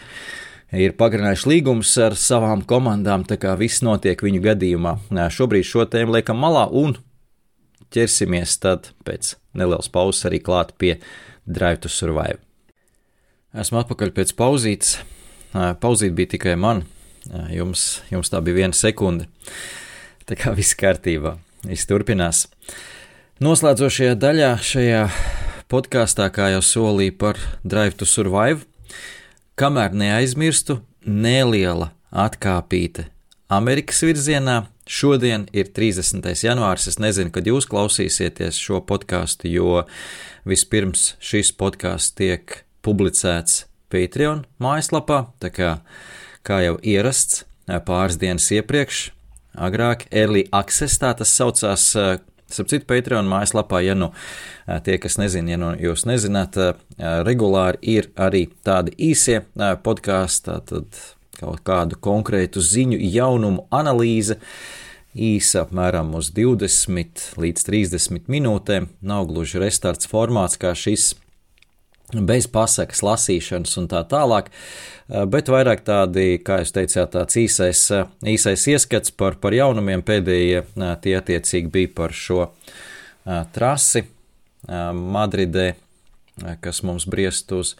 Ir 0.75 0.93
pagarinājuši 0.99 1.49
līgumus 1.49 1.95
ar 2.03 2.13
savām 2.19 2.61
komandām, 2.69 3.23
tā 3.25 3.39
kā 3.41 3.55
viss 3.57 3.81
notiek 3.81 4.21
viņu 4.21 4.43
gadījumā. 4.43 4.97
Šobrīd 5.33 5.65
šo 5.65 5.87
tēmu 5.89 6.13
liekam 6.19 6.37
malā 6.37 6.67
un 6.69 6.93
ķersimies 7.89 8.59
tad 8.61 8.91
pēc 9.07 9.33
nelielas 9.57 9.89
pauzes 9.89 10.27
arī 10.29 10.43
klāt 10.45 10.75
pie 10.77 10.99
Drive 11.49 11.81
to 11.81 11.89
Survive. 11.89 12.37
Esmu 13.57 13.79
atpakaļ 13.81 14.13
pēc 14.13 14.35
pauzītes. 14.37 14.99
Pauzīt 15.81 16.13
bija 16.13 16.35
tikai 16.35 16.53
man, 16.53 16.83
jums, 17.53 18.01
jums 18.11 18.31
tā 18.31 18.41
bija 18.45 18.63
viena 18.63 18.77
sekunde. 18.77 19.27
Tā 20.29 20.37
kā 20.37 20.53
viss 20.57 20.77
kārtībā, 20.77 21.37
viss 21.65 21.89
turpinās. 21.89 22.45
Noslēdzošajā 23.43 24.17
daļā 24.19 24.49
šajā 24.61 25.05
podkāstā, 25.71 26.27
kā 26.33 26.49
jau 26.55 26.63
solīju 26.65 27.15
par 27.21 27.39
Drive 27.63 27.97
to 27.99 28.07
Survive, 28.09 28.65
kamēr 29.59 29.95
neaizmirstu, 29.95 30.81
neliela 31.05 31.93
atkāpīte 32.11 33.07
Amerikas 33.49 34.03
virzienā. 34.05 34.67
Šodien 34.89 35.43
ir 35.53 35.67
30. 35.69 36.25
janvāris. 36.41 36.87
Es 36.89 36.97
nezinu, 36.97 37.29
kad 37.33 37.45
jūs 37.45 37.67
klausīsieties 37.69 38.57
šo 38.57 38.79
podkāstu, 38.89 39.49
jo 39.49 39.83
vispirms 40.49 41.11
šis 41.21 41.51
podkāsts 41.57 42.15
tiek 42.17 42.63
publicēts 42.85 43.67
Patreon 43.93 44.47
mājaslapā. 44.61 45.27
Tā 45.41 45.53
kā 45.53 45.69
kā 46.45 46.61
jau 46.65 46.77
ierasts 46.81 47.45
pāris 47.85 48.17
dienas 48.19 48.49
iepriekš, 48.55 49.09
agrāk 49.59 50.07
Early 50.11 50.47
Access 50.51 50.99
tā 51.01 51.13
tas 51.17 51.33
saucās. 51.35 51.91
Sapratu, 52.49 52.81
Patreon 52.89 53.27
mājaslapā, 53.29 53.83
ja 53.85 53.93
nu 53.93 54.07
tie, 54.65 54.95
kas 54.97 55.19
nezina, 55.21 55.51
ja 55.53 55.57
nu 55.61 55.67
jūs 55.77 56.07
nezināt, 56.09 56.57
regulāri 56.97 57.77
ir 57.93 58.07
arī 58.17 58.47
tādi 58.65 58.95
īsie 59.11 59.43
podkāsti, 59.85 60.55
tad 60.71 60.97
kaut 61.37 61.61
kādu 61.61 61.99
konkrētu 62.01 62.63
ziņu, 62.65 62.97
jaunumu 63.13 63.67
analīze, 63.69 64.39
īsa 65.13 65.67
apmēram 65.67 66.09
uz 66.17 66.31
20 66.33 67.37
līdz 67.37 67.69
30 67.69 68.33
minūtēm. 68.33 68.89
Nav 69.05 69.29
gluži 69.29 69.61
restarts 69.61 70.09
formāts 70.09 70.57
kā 70.57 70.73
šis, 70.73 71.13
bez 72.13 72.47
pasakas 72.49 73.03
lasīšanas 73.05 73.77
un 73.81 73.87
tā 73.89 74.01
tālāk, 74.09 74.49
eh, 75.09 75.25
bet 75.29 75.51
vairāk 75.51 75.83
tādi, 75.85 76.39
kā 76.43 76.61
jūs 76.63 76.73
teicāt, 76.73 77.13
tāds 77.13 77.37
īsais, 77.37 77.83
eh, 77.95 78.05
īsais 78.23 78.67
ieskats 78.73 79.11
par, 79.11 79.35
par 79.35 79.53
jaunumiem 79.53 80.01
pēdējie 80.01 80.63
eh, 80.63 80.95
tie 81.01 81.17
attiecīgi 81.19 81.71
bija 81.71 81.93
par 81.95 82.15
šo 82.15 82.49
trasi 83.53 84.03
Madridē, 84.67 85.75
kas 86.59 86.81
mums 86.83 87.05
briest 87.07 87.51
uz 87.55 87.75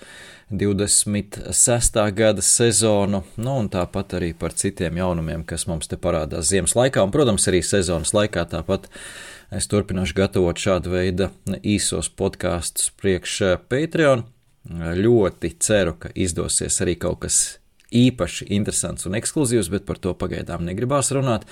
26. 0.52 2.12
gada 2.16 2.42
sezonu, 2.42 3.24
nu 3.38 3.56
un 3.60 3.68
tāpat 3.70 4.16
arī 4.20 4.32
par 4.38 4.54
citiem 4.54 5.02
jaunumiem, 5.02 5.44
kas 5.44 5.68
mums 5.68 5.90
te 5.92 5.98
parādās 5.98 6.54
ziemas 6.54 6.78
laikā, 6.78 7.04
un, 7.04 7.12
protams, 7.12 7.50
arī 7.52 7.60
sezonas 7.66 8.14
laikā 8.16 8.46
tāpat 8.54 8.88
Es 9.50 9.66
turpināšu 9.66 10.14
gatavot 10.14 10.60
šādu 10.62 10.92
veidu 10.94 11.32
īsos 11.66 12.12
podkāstus 12.14 12.92
priekš 13.02 13.38
eh, 13.48 13.56
Patreon. 13.58 14.28
Ļoti 14.70 15.56
ceru, 15.64 15.96
ka 15.98 16.12
izdosies 16.14 16.76
arī 16.84 16.94
kaut 17.02 17.24
kas 17.24 17.59
īpaši 17.96 18.46
interesants 18.54 19.08
un 19.10 19.18
ekskluzīvs, 19.18 19.70
bet 19.74 19.86
par 19.88 19.98
to 19.98 20.14
pagaidām 20.14 20.62
negribās 20.68 21.10
runāt, 21.16 21.48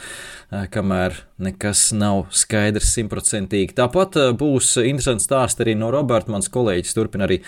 kamēr 0.74 1.16
nekas 1.42 1.90
nav 1.98 2.28
skaidrs 2.30 2.92
simtprocentīgi. 2.94 3.74
Tāpat 3.78 4.20
būs 4.38 4.76
interesants 4.84 5.26
stāsts 5.26 5.62
arī 5.64 5.74
no 5.78 5.90
Roberta. 5.94 6.32
Mans 6.34 6.50
kolēģis 6.54 6.94
turpina 6.98 7.26
arī 7.28 7.40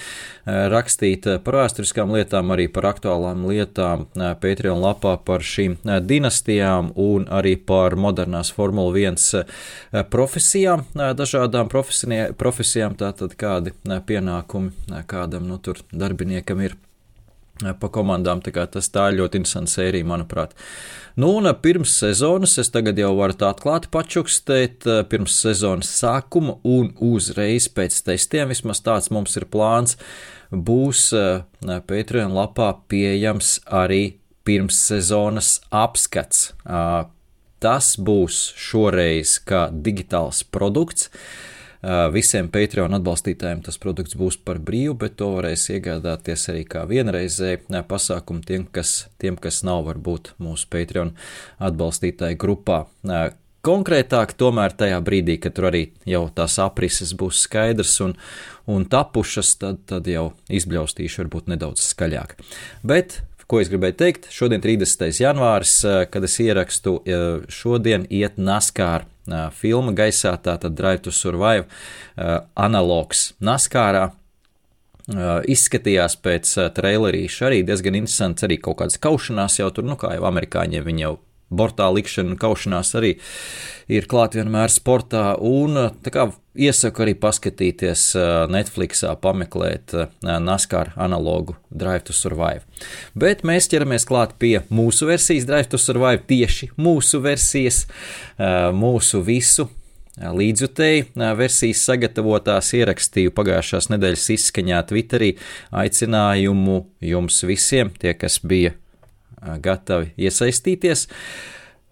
rakstīt 0.46 1.28
par 1.46 1.60
vēsturiskām 1.62 2.14
lietām, 2.18 2.50
arī 2.56 2.66
par 2.74 2.90
aktuālām 2.92 3.46
lietām 3.50 4.08
Patreon 4.16 4.82
lapā 4.82 5.16
par 5.26 5.46
šīm 5.46 5.78
dinastijām 6.10 6.92
un 6.98 7.30
arī 7.30 7.56
par 7.62 7.98
modernās 8.00 8.50
Formula 8.58 8.94
1 8.98 10.06
profesijām, 10.10 10.86
dažādām 10.96 11.70
profesijām, 11.70 12.98
tātad 13.00 13.38
kādi 13.40 13.78
pienākumi 13.86 15.04
kādam 15.10 15.46
nu, 15.50 15.62
tur 15.62 15.82
darbiniekam 15.94 16.66
ir 16.66 16.78
pa 17.60 17.90
komandām. 17.92 18.42
Tā, 18.44 18.66
tas 18.72 18.90
tā 18.94 19.10
ir 19.12 19.20
ļoti 19.20 19.42
interesanta 19.42 19.74
sērija, 19.74 20.08
manuprāt. 20.08 20.56
Nu, 21.20 21.34
un 21.40 21.50
pirms 21.62 21.98
sezonas 22.00 22.56
es 22.62 22.72
tagad 22.72 23.00
jau 23.00 23.12
varu 23.18 23.36
tā 23.36 23.50
atklāti 23.52 23.92
pačukstēt, 23.92 24.88
pirms 25.12 25.36
sezonas 25.44 25.90
sākuma 26.00 26.60
un 26.64 26.94
uzreiz 27.04 27.68
pēc 27.68 27.98
testiem, 28.08 28.52
vismaz 28.54 28.80
tāds 28.86 29.12
mums 29.12 29.36
ir 29.40 29.50
plāns, 29.52 29.98
būs 30.50 31.10
Patreon 31.62 32.34
lapā 32.38 32.72
pieejams 32.90 33.58
arī 33.68 34.20
pirms 34.48 34.80
sezonas 34.90 35.58
apskats. 35.76 36.54
Tas 37.60 37.94
būs 38.00 38.40
šoreiz 38.56 39.36
kā 39.44 39.68
digitāls 39.70 40.46
produkts. 40.48 41.10
Visiem 42.12 42.50
Patreon 42.52 42.98
atbalstītājiem 42.98 43.62
tas 43.64 43.80
produkts 43.80 44.18
būs 44.20 44.36
par 44.44 44.58
brīvu, 44.60 44.98
bet 45.00 45.16
to 45.22 45.30
varēs 45.38 45.70
iegādāties 45.72 46.50
arī 46.52 46.66
kā 46.68 46.84
vienreizēju 46.90 47.84
pasākumu 47.88 48.44
tiem, 48.44 48.66
kas, 48.68 49.08
tiem, 49.22 49.38
kas 49.40 49.62
nav 49.64 49.86
varbūt 49.88 50.34
mūsu 50.44 50.68
Patreon 50.74 51.14
atbalstītāju 51.64 52.40
grupā. 52.42 52.82
Konkrētāk, 53.64 54.36
tomēr 54.40 54.76
tajā 54.76 55.00
brīdī, 55.04 55.38
kad 55.40 55.56
tur 55.56 55.70
arī 55.72 55.86
jau 56.08 56.26
tās 56.36 56.60
aprises 56.64 57.12
būs 57.16 57.46
skaidrs 57.48 57.98
un, 58.04 58.14
un 58.72 58.86
tapušas, 58.88 59.56
tad, 59.60 59.82
tad 59.88 60.08
jau 60.08 60.30
izbļaustīšu 60.52 61.26
varbūt 61.26 61.52
nedaudz 61.56 61.88
skaļāk. 61.94 62.38
Bet 62.84 63.22
Ko 63.50 63.58
es 63.58 63.70
gribēju 63.72 63.96
teikt? 63.98 64.28
Šodien, 64.30 64.62
30. 64.62 65.08
janvāris, 65.24 65.80
kad 66.14 66.26
es 66.28 66.36
ierakstu, 66.38 67.00
šodien 67.50 68.04
iet 68.14 68.38
NASCAR 68.38 69.08
filma 69.56 69.94
gaisā, 69.98 70.36
tātad 70.42 70.76
Drive 70.78 71.04
to 71.08 71.14
Survive 71.16 71.66
analogs 72.56 73.34
NASCARā. 73.44 74.10
Izskatījās 75.50 76.20
pēc 76.22 76.52
trailerīša 76.78 77.48
arī 77.48 77.64
diezgan 77.66 77.98
interesants, 77.98 78.46
arī 78.46 78.60
kaut 78.62 78.78
kādas 78.84 79.00
kaušanās 79.02 79.58
jau 79.58 79.72
tur, 79.74 79.88
nu 79.90 79.98
kā 79.98 80.14
jau 80.14 80.28
amerikāņiem 80.30 80.86
viņi 80.86 81.06
jau 81.08 81.16
bortā 81.50 81.90
likšana 81.94 82.34
un 82.34 82.40
kaušanās 82.40 82.94
arī 83.00 83.16
ir 83.90 84.06
klāt 84.10 84.38
vienmēr 84.38 84.72
sportā. 84.74 85.34
Un 85.42 85.78
kā, 86.06 86.28
iesaku 86.60 87.06
arī 87.06 87.16
paskatīties 87.18 88.06
Netflixā, 88.54 89.16
pameklēt 89.22 89.96
NASCAR 90.22 90.94
analogu 91.00 91.58
Drive 91.70 92.06
to 92.10 92.16
Survive. 92.16 92.66
Bet 93.18 93.46
mēs 93.48 93.70
ķeramies 93.72 94.08
klāt 94.10 94.38
pie 94.42 94.60
mūsu 94.70 95.10
versijas 95.10 95.50
Drive 95.50 95.72
to 95.74 95.82
Survive, 95.82 96.24
tieši 96.30 96.72
mūsu 96.78 97.24
versijas, 97.26 97.86
mūsu 98.38 99.26
visu 99.26 99.70
Līdzutēji 100.20 101.06
versijas 101.40 101.86
sagatavotās 101.88 102.74
ierakstīju 102.76 103.32
pagājušās 103.38 103.88
nedēļas 103.94 104.26
izskaņā 104.36 104.82
Twitterī 104.90 105.30
aicinājumu 105.72 106.82
jums 107.08 107.40
visiem, 107.48 107.94
tie, 108.02 108.12
kas 108.20 108.42
bija 108.44 108.74
gatavi 109.64 110.14
iesaistīties. 110.18 111.08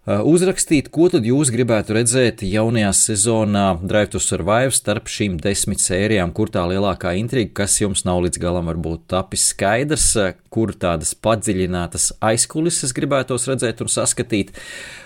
Uzrakstīt, 0.08 0.88
ko 0.88 1.10
tad 1.12 1.26
jūs 1.28 1.50
gribētu 1.52 1.98
redzēt 1.98 2.40
jaunajā 2.48 2.94
sezonā 2.96 3.66
Drive 3.84 4.14
to 4.14 4.22
Survive 4.24 4.72
starp 4.72 5.12
šīm 5.12 5.36
desmit 5.44 5.84
sērijām, 5.84 6.32
kur 6.32 6.48
tā 6.48 6.64
lielākā 6.70 7.12
intriga, 7.20 7.52
kas 7.60 7.76
jums 7.82 8.06
nav 8.08 8.22
līdz 8.24 8.40
galam 8.40 8.72
varbūt 8.72 9.04
tapis 9.12 9.50
skaidrs, 9.52 10.14
kur 10.48 10.72
tādas 10.72 11.12
padziļinātas 11.12 12.14
aizkulises 12.24 12.96
gribētos 12.96 13.50
redzēt 13.52 13.84
un 13.84 13.92
saskatīt. 13.92 14.56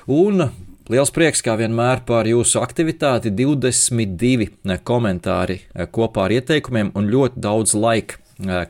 Un 0.05 0.51
Liels 0.91 1.11
prieks, 1.13 1.39
kā 1.45 1.53
vienmēr, 1.55 2.01
par 2.03 2.27
jūsu 2.27 2.59
aktivitāti. 2.59 3.29
22 3.31 4.75
komentāri 4.83 5.61
kopā 5.93 6.25
ar 6.25 6.33
ieteikumiem 6.35 6.89
un 6.99 7.07
ļoti 7.07 7.39
daudz 7.45 7.77
laika 7.77 8.19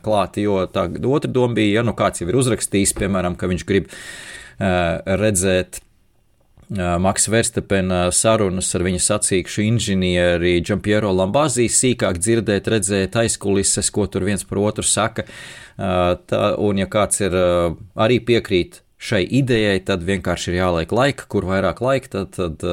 klāti. 0.02 0.46
Jo 0.46 0.66
tā 0.70 0.88
otra 0.88 1.30
doma 1.30 1.56
bija, 1.58 1.80
ja 1.80 1.86
nu 1.86 1.94
kāds 1.98 2.22
jau 2.22 2.28
ir 2.30 2.38
uzrakstījis, 2.40 2.96
piemēram, 2.98 3.38
ka 3.38 3.50
viņš 3.50 3.64
grib 3.68 3.90
redzēt. 4.58 5.82
Maksa 6.72 7.28
Verstapena 7.34 8.06
sarunas 8.14 8.70
ar 8.72 8.84
viņa 8.86 9.00
sacīkšu 9.04 9.64
inženieri 9.66 10.54
Džampiero 10.64 11.10
Lambāzī, 11.12 11.66
sīkāk 11.68 12.16
dzirdēt, 12.22 12.70
redzēt 12.72 13.18
aizkulises, 13.20 13.90
ko 13.92 14.06
tur 14.08 14.24
viens 14.24 14.46
par 14.48 14.62
otru 14.62 14.86
saka. 14.86 15.26
Tā, 15.76 16.40
un, 16.56 16.80
ja 16.80 16.88
kāds 16.88 17.20
ir 17.26 17.36
arī 17.36 18.22
piekrīt 18.24 18.80
šai 19.02 19.20
idejai, 19.42 19.82
tad 19.84 20.06
vienkārši 20.06 20.52
ir 20.52 20.60
jāliek 20.62 20.94
laika, 20.96 21.26
kur 21.28 21.44
vairāk 21.50 21.82
laika, 21.84 22.12
tad, 22.14 22.38
tad 22.38 22.64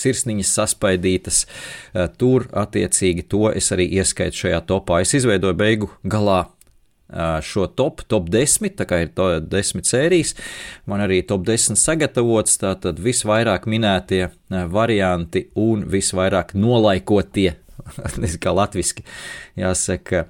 sirsniņas 0.00 0.54
saspaidītas. 0.58 1.42
Uh, 1.46 2.06
tur 2.20 2.46
attiecīgi 2.56 3.26
to 3.30 3.50
es 3.54 3.70
arī 3.74 3.88
ieskaitu 4.00 4.46
šajā 4.46 4.62
topā. 4.68 5.02
Es 5.04 5.14
izveidoju 5.18 5.56
beigu 5.58 5.90
galā 6.02 6.40
uh, 6.46 7.38
šo 7.44 7.66
top, 7.76 8.04
top 8.10 8.30
10, 8.32 8.74
tā 8.80 8.86
kā 8.88 9.02
ir 9.04 9.12
to 9.16 9.28
10 9.40 9.86
sērijas. 9.88 10.34
Man 10.90 11.04
arī 11.04 11.22
top 11.26 11.44
10 11.48 11.78
sagatavots, 11.80 12.58
tātad 12.62 13.02
visvairāk 13.02 13.68
minētie 13.70 14.24
uh, 14.28 14.64
varianti 14.70 15.48
un 15.60 15.86
visvairāk 15.90 16.56
nolaikotie, 16.58 17.54
kā 18.44 18.56
latviski 18.56 19.06
jāsaka, 19.58 20.26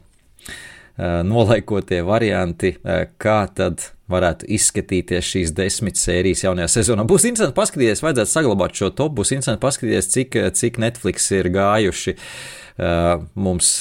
nolaikotie 1.01 2.03
varianti, 2.05 2.75
kā 3.17 3.37
tad 3.57 3.87
varētu 4.11 4.49
izskatīties 4.57 5.29
šīs 5.35 5.55
desmit 5.57 6.01
sērijas 6.01 6.45
jaunajā 6.47 6.71
sezonā. 6.79 7.07
Būs 7.09 7.27
interesanti 7.29 7.59
paskatīties, 7.59 8.03
vajadzētu 8.05 8.33
saglabāt 8.33 8.77
šo 8.79 8.91
topu, 8.95 9.21
būs 9.21 9.35
interesanti 9.37 9.63
paskatīties, 9.65 10.11
cik, 10.15 10.41
cik 10.59 10.81
Netflix 10.83 11.31
ir 11.37 11.51
gājuši 11.55 12.17
uh, 12.17 13.23
mums 13.35 13.75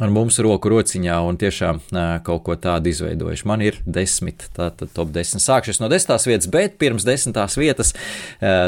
ar 0.00 0.08
mums 0.12 0.38
roku 0.40 0.70
rociņā 0.72 1.16
un 1.28 1.36
tiešām 1.40 1.80
kaut 2.24 2.42
ko 2.46 2.54
tādu 2.56 2.88
izveidojuši. 2.88 3.46
Man 3.48 3.60
ir 3.64 3.76
desmit, 3.84 4.46
tātad 4.56 4.88
top 4.96 5.10
desmit. 5.12 5.44
Sākšu 5.44 5.76
no 5.82 5.90
desmitās 5.92 6.24
vietas, 6.28 6.48
bet 6.52 6.78
pirms 6.80 7.04
desmitās 7.04 7.58
vietas 7.60 7.92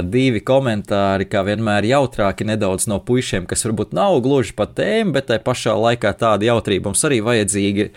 divi 0.05 0.43
komentāri, 0.45 1.25
kā 1.33 1.41
vienmēr 1.47 1.89
jautrāki 1.89 2.45
nedaudz 2.49 2.87
no 2.93 2.99
puišiem, 3.01 3.47
kas 3.49 3.65
varbūt 3.65 3.95
nav 3.97 4.19
gluži 4.25 4.53
pa 4.59 4.69
tēmu, 4.69 5.15
bet 5.17 5.31
tai 5.31 5.41
pašā 5.43 5.73
laikā 5.79 6.13
tāda 6.21 6.51
jautrība 6.51 6.91
mums 6.91 7.07
arī 7.09 7.23
vajadzīga. 7.25 7.89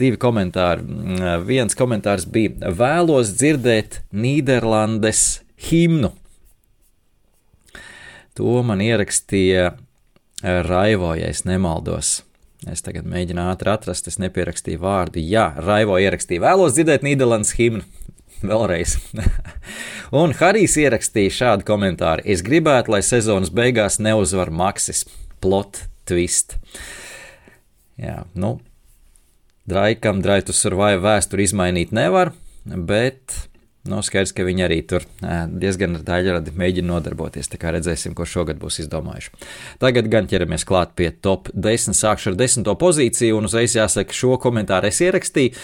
Divi 0.00 0.20
komentāri. 0.20 0.86
Viens 1.44 1.76
komentārs 1.76 2.24
bija 2.24 2.72
vēlos 2.72 3.34
dzirdēt 3.36 4.00
Nīderlandes 4.16 5.42
himnu. 5.68 6.14
To 8.40 8.62
man 8.64 8.80
ierakstīja 8.80 9.74
Raivo, 10.40 11.12
ja 11.18 11.28
es 11.28 11.44
nemaldos. 11.44 12.22
Es 12.68 12.84
tagad 12.84 13.06
mēģinu 13.08 13.40
ātri 13.48 13.70
atrast, 13.72 14.10
es 14.10 14.18
nepierakstīju 14.20 14.82
vārdu. 14.82 15.22
Jā, 15.24 15.46
Raivo 15.64 15.96
ierakstīja, 15.96 16.42
vēlos 16.44 16.74
dzirdēt 16.76 17.06
Nīderlandes 17.06 17.54
himnu. 17.56 17.86
Vēlreiz. 18.50 18.98
un 20.20 20.34
Harijs 20.36 20.76
ierakstīja 20.80 21.36
šādu 21.38 21.68
komentāru: 21.68 22.24
Es 22.28 22.44
gribētu, 22.44 22.92
lai 22.92 23.00
sezonas 23.06 23.52
beigās 23.52 23.96
neuzvar 24.02 24.52
Maksis. 24.52 25.06
Plot 25.40 25.86
twist. 26.08 26.58
Jā, 28.00 28.24
nu, 28.36 28.58
Draikam, 29.68 30.20
Draitu 30.24 30.52
survive 30.56 31.00
vēsturi 31.04 31.46
izmainīt 31.48 31.92
nevar, 31.96 32.34
bet 32.64 33.36
Nu, 33.88 34.02
skaidrs, 34.04 34.34
ka 34.36 34.44
viņi 34.44 34.60
arī 34.66 34.76
tur 34.84 35.06
diezgan 35.56 35.94
daļradi 36.04 36.52
mēģina 36.52 36.90
nodarboties. 36.90 37.48
Tā 37.48 37.56
kā 37.56 37.70
redzēsim, 37.72 38.12
ko 38.12 38.26
šogad 38.28 38.58
būs 38.60 38.82
izdomājuši. 38.82 39.30
Tagad 39.80 40.10
gan 40.12 40.26
ķeramies 40.28 40.66
klāt 40.68 40.92
pie 41.00 41.08
top 41.24 41.48
10. 41.56 41.96
Sākšu 41.96 42.34
ar 42.34 42.36
10. 42.36 42.68
pozīciju, 42.76 43.38
un 43.38 43.48
uzreiz 43.48 43.72
jāsaka, 43.78 44.12
šo 44.12 44.36
komentāru 44.42 44.90
es 44.90 45.00
ierakstīju. 45.00 45.56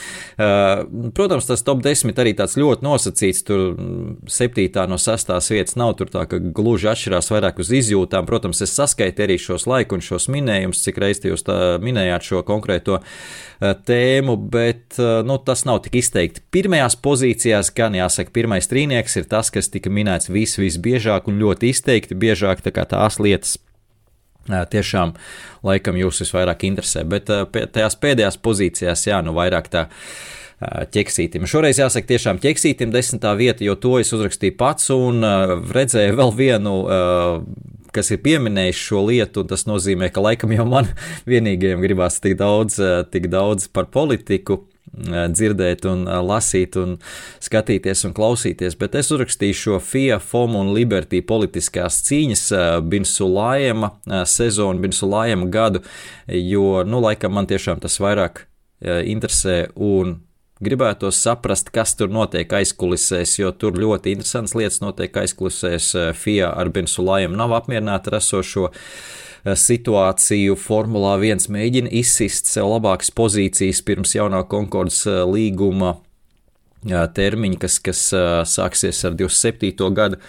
Protams, 1.18 1.48
tas 1.50 1.64
top 1.66 1.82
10 1.84 2.16
arī 2.24 2.32
tāds 2.38 2.56
ļoti 2.56 2.86
nosacīts. 2.88 3.44
Tur 3.44 3.76
7. 4.32 4.64
no 4.88 4.96
6. 4.96 5.36
vietas 5.52 5.76
nav 5.76 5.92
tur 6.00 6.08
tā, 6.08 6.24
ka 6.30 6.40
gluži 6.40 6.88
atšķirās 6.94 7.28
vairāk 7.34 7.60
uz 7.60 7.74
izjūtām. 7.82 8.24
Protams, 8.24 8.64
es 8.64 8.72
saskaitu 8.80 9.26
arī 9.26 9.36
šos 9.36 9.68
laiku 9.68 10.00
un 10.00 10.06
šos 10.08 10.30
minējumus, 10.32 10.80
cik 10.88 11.02
reizes 11.04 11.28
jūs 11.28 11.44
minējāt 11.84 12.32
šo 12.32 12.40
konkrēto 12.48 13.02
tēmu, 13.60 14.40
bet 14.56 14.96
nu, 15.28 15.36
tas 15.44 15.68
nav 15.68 15.84
tik 15.84 16.00
izteikti. 16.00 16.42
Pirmajās 16.52 16.96
pozīcijās 17.04 17.72
gan 17.76 17.96
jā 17.96 18.06
jāsaka, 18.16 18.32
pirmais 18.32 18.66
trīnieks 18.68 19.16
ir 19.20 19.26
tas, 19.28 19.50
kas 19.50 19.68
tika 19.68 19.90
minēts 19.90 20.30
vis, 20.30 20.56
visbiežāk 20.58 21.28
un 21.28 21.38
ļoti 21.38 21.70
izteikti 21.70 22.16
biežāk 22.16 22.62
tās 22.64 23.18
lietas. 23.20 23.58
Tiešām, 24.46 25.16
laikam, 25.66 25.96
jūs 25.98 26.22
visvairāk 26.22 26.64
interesē, 26.64 27.04
bet 27.04 27.26
tajās 27.26 27.96
pēdējās 27.98 28.38
pozīcijās, 28.38 29.06
jā, 29.08 29.20
nu 29.22 29.34
vairāk 29.34 29.68
tā 29.68 29.88
ķeksītim. 30.62 31.48
Šoreiz 31.50 31.80
jāsaka, 31.80 32.06
tiešām 32.06 32.38
ķeksītim 32.38 32.92
desmitā 32.94 33.34
vieta, 33.36 33.64
jo 33.64 33.74
to 33.74 33.98
es 33.98 34.12
uzrakstīju 34.14 34.56
pats 34.56 34.88
un 34.94 35.20
redzēju 35.74 36.14
vēl 36.16 36.32
vienu 36.38 36.76
kas 37.96 38.10
ir 38.12 38.20
pieminējis 38.20 38.76
šo 38.76 39.02
lietu, 39.08 39.42
tas 39.48 39.64
nozīmē, 39.64 40.10
ka 40.12 40.20
laikam 40.20 40.52
jau 40.52 40.66
man 40.68 40.88
vienīgajam 41.30 41.82
gribās 41.82 42.20
tik 42.22 42.36
daudz, 42.38 42.78
tik 43.10 43.30
daudz 43.32 43.66
par 43.72 43.88
politiku 43.90 44.62
dzirdēt, 44.96 45.84
un 45.90 46.04
lasīt, 46.26 46.76
un 46.80 46.96
skatīties 47.42 48.04
un 48.08 48.14
klausīties. 48.16 48.78
Bet 48.80 48.96
es 48.98 49.10
uzrakstīju 49.14 49.58
šo 49.60 49.80
FIA, 49.82 50.20
FOM 50.22 50.56
un 50.60 50.72
Liberty 50.76 51.22
politiskās 51.26 52.00
cīņas 52.06 52.44
Binsulājuma 52.90 53.92
sezonu, 54.28 54.82
Binsulājuma 54.84 55.50
gadu, 55.52 55.82
jo, 56.26 56.84
nu, 56.86 57.02
laikam 57.04 57.36
man 57.36 57.50
tiešām 57.50 57.82
tas 57.82 57.98
vairāk 58.02 58.46
interesē 58.86 59.66
un 59.74 60.20
gribētu 60.64 61.10
saprast, 61.12 61.68
kas 61.74 61.94
tur 61.98 62.12
notiek 62.12 62.52
aizkulisēs, 62.58 63.36
jo 63.40 63.52
tur 63.52 63.76
ļoti 63.76 64.14
interesants 64.16 64.56
lietas 64.56 64.80
notiek 64.84 65.16
aizkulisēs. 65.24 65.92
FIA 66.16 66.52
ar 66.56 66.72
Binsulājumu 66.72 67.36
nav 67.36 67.52
apmierināta 67.58 68.12
ar 68.12 68.20
esošo 68.22 68.70
situāciju. 69.54 70.56
Formulā 70.58 71.14
1 71.20 71.46
mēģina 71.52 71.92
izsist 71.94 72.50
sev 72.50 72.72
labākas 72.72 73.12
pozīcijas 73.14 73.84
pirms 73.86 74.16
jaunā 74.16 74.42
Konkordas 74.50 75.04
eh, 75.06 75.22
līguma 75.28 75.98
termiņi, 76.86 77.56
kas, 77.58 77.80
kas 77.82 78.00
sāksies 78.46 79.00
ar 79.08 79.16
27. 79.18 79.88
gadu. 79.96 80.20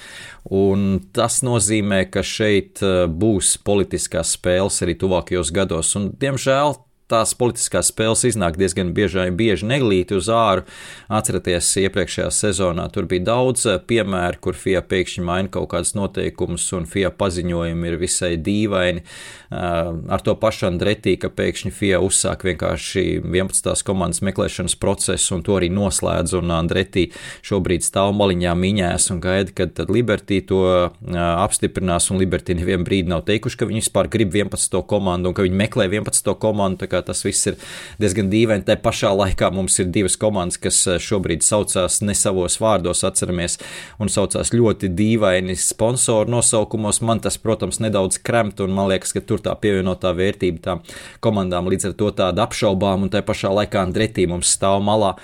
Un 0.49 1.03
tas 1.13 1.43
nozīmē, 1.45 2.07
ka 2.09 2.24
šeit 2.26 2.82
būs 3.13 3.59
politiskās 3.68 4.32
spēles 4.39 4.82
arī 4.82 4.95
tuvākajos 4.97 5.51
gados. 5.53 5.91
Un, 5.99 6.07
diemžēl 6.18 6.74
tās 7.12 7.34
politiskās 7.38 7.91
spēles 7.91 8.26
iznāk 8.28 8.58
diezgan 8.60 8.91
bieži, 8.95 9.30
bieži 9.36 9.68
neglīti 9.68 10.18
uz 10.18 10.28
āru. 10.32 10.66
Atcerieties, 11.08 11.70
iepriekšējā 11.86 12.28
sezonā 12.36 12.88
tur 12.93 13.08
bija 13.10 13.30
daudz 13.30 13.66
eh, 13.68 13.80
piemēru, 13.80 14.41
kur 14.43 14.58
FIA 14.60 14.84
pēkšņi 14.84 15.24
maina 15.28 15.51
kaut 15.51 15.70
kādus 15.72 15.95
noteikumus, 15.97 16.66
un 16.76 16.88
FIA 16.89 17.12
paziņojumi 17.16 17.91
ir 17.91 17.99
visai 18.01 18.34
dīvaini. 18.43 19.03
Eh, 19.03 19.91
ar 20.16 20.26
to 20.26 20.36
pašu 20.39 20.68
Andretī, 20.72 21.16
ka 21.22 21.32
pēkšņi 21.32 21.72
FIA 21.76 22.01
uzsāk 22.03 22.43
vienkārši 22.47 23.05
11. 23.24 23.86
komandas 23.88 24.24
meklēšanas 24.28 24.76
procesu, 24.80 25.38
un 25.38 25.45
to 25.47 25.55
arī 25.60 25.72
noslēdz, 25.72 26.36
un 26.41 26.51
Andretī 26.58 27.08
šobrīd 27.47 27.88
stāv 27.88 28.12
maliņā 28.20 28.55
miņās 28.58 29.12
un 29.16 29.24
gaida, 29.24 29.55
kad 29.55 29.80
Liberty 29.88 30.41
to 30.47 30.62
eh, 30.68 31.16
apstiprinās, 31.16 32.12
un 32.12 32.20
Liberty 32.20 32.58
nevienu 32.58 32.84
brīdi 32.88 33.16
nav 33.16 33.24
teikuši, 33.30 33.62
ka 33.62 33.72
viņi 33.72 33.86
vispār 33.86 34.12
grib 34.12 34.36
11. 34.36 34.82
komandu 34.91 35.32
un 35.32 35.38
ka 35.38 35.47
viņi 35.47 35.64
meklē 35.64 35.88
11. 35.88 36.36
komandu 36.41 36.84
tas 37.06 37.24
viss 37.26 37.50
ir 37.52 37.58
diezgan 38.02 38.32
dīvaini. 38.32 38.66
Tā 38.68 38.78
pašā 38.82 39.12
laikā 39.16 39.50
mums 39.54 39.78
ir 39.82 39.89
divas 39.93 40.18
komandas, 40.20 40.60
kas 40.62 40.80
šobrīd 41.04 41.45
saucās 41.45 42.00
ne 42.06 42.16
savos 42.18 42.60
vārdos, 42.64 43.04
atceramies, 43.08 43.60
un 44.02 44.12
saucās 44.12 44.54
ļoti 44.56 44.91
dīvaini 44.98 45.58
sponsoru 45.60 46.32
nosaukumos. 46.38 47.02
Man 47.06 47.22
tas, 47.24 47.39
protams, 47.41 47.82
nedaudz 47.84 48.22
kremt, 48.24 48.62
un 48.64 48.76
man 48.78 48.91
liekas, 48.91 49.14
ka 49.16 49.24
tur 49.26 49.43
tā 49.43 49.56
pievienotā 49.60 50.14
vērtība 50.18 50.64
tām 50.64 50.86
komandām 51.24 51.70
līdz 51.72 51.91
ar 51.91 52.00
to 52.00 52.14
tāda 52.22 52.48
apšaubām, 52.48 53.06
un 53.06 53.14
tā 53.14 53.24
pašā 53.26 53.54
laikā 53.62 53.86
Andretī 53.86 54.28
mums 54.30 54.56
stāv 54.58 54.82
malā 54.86 55.16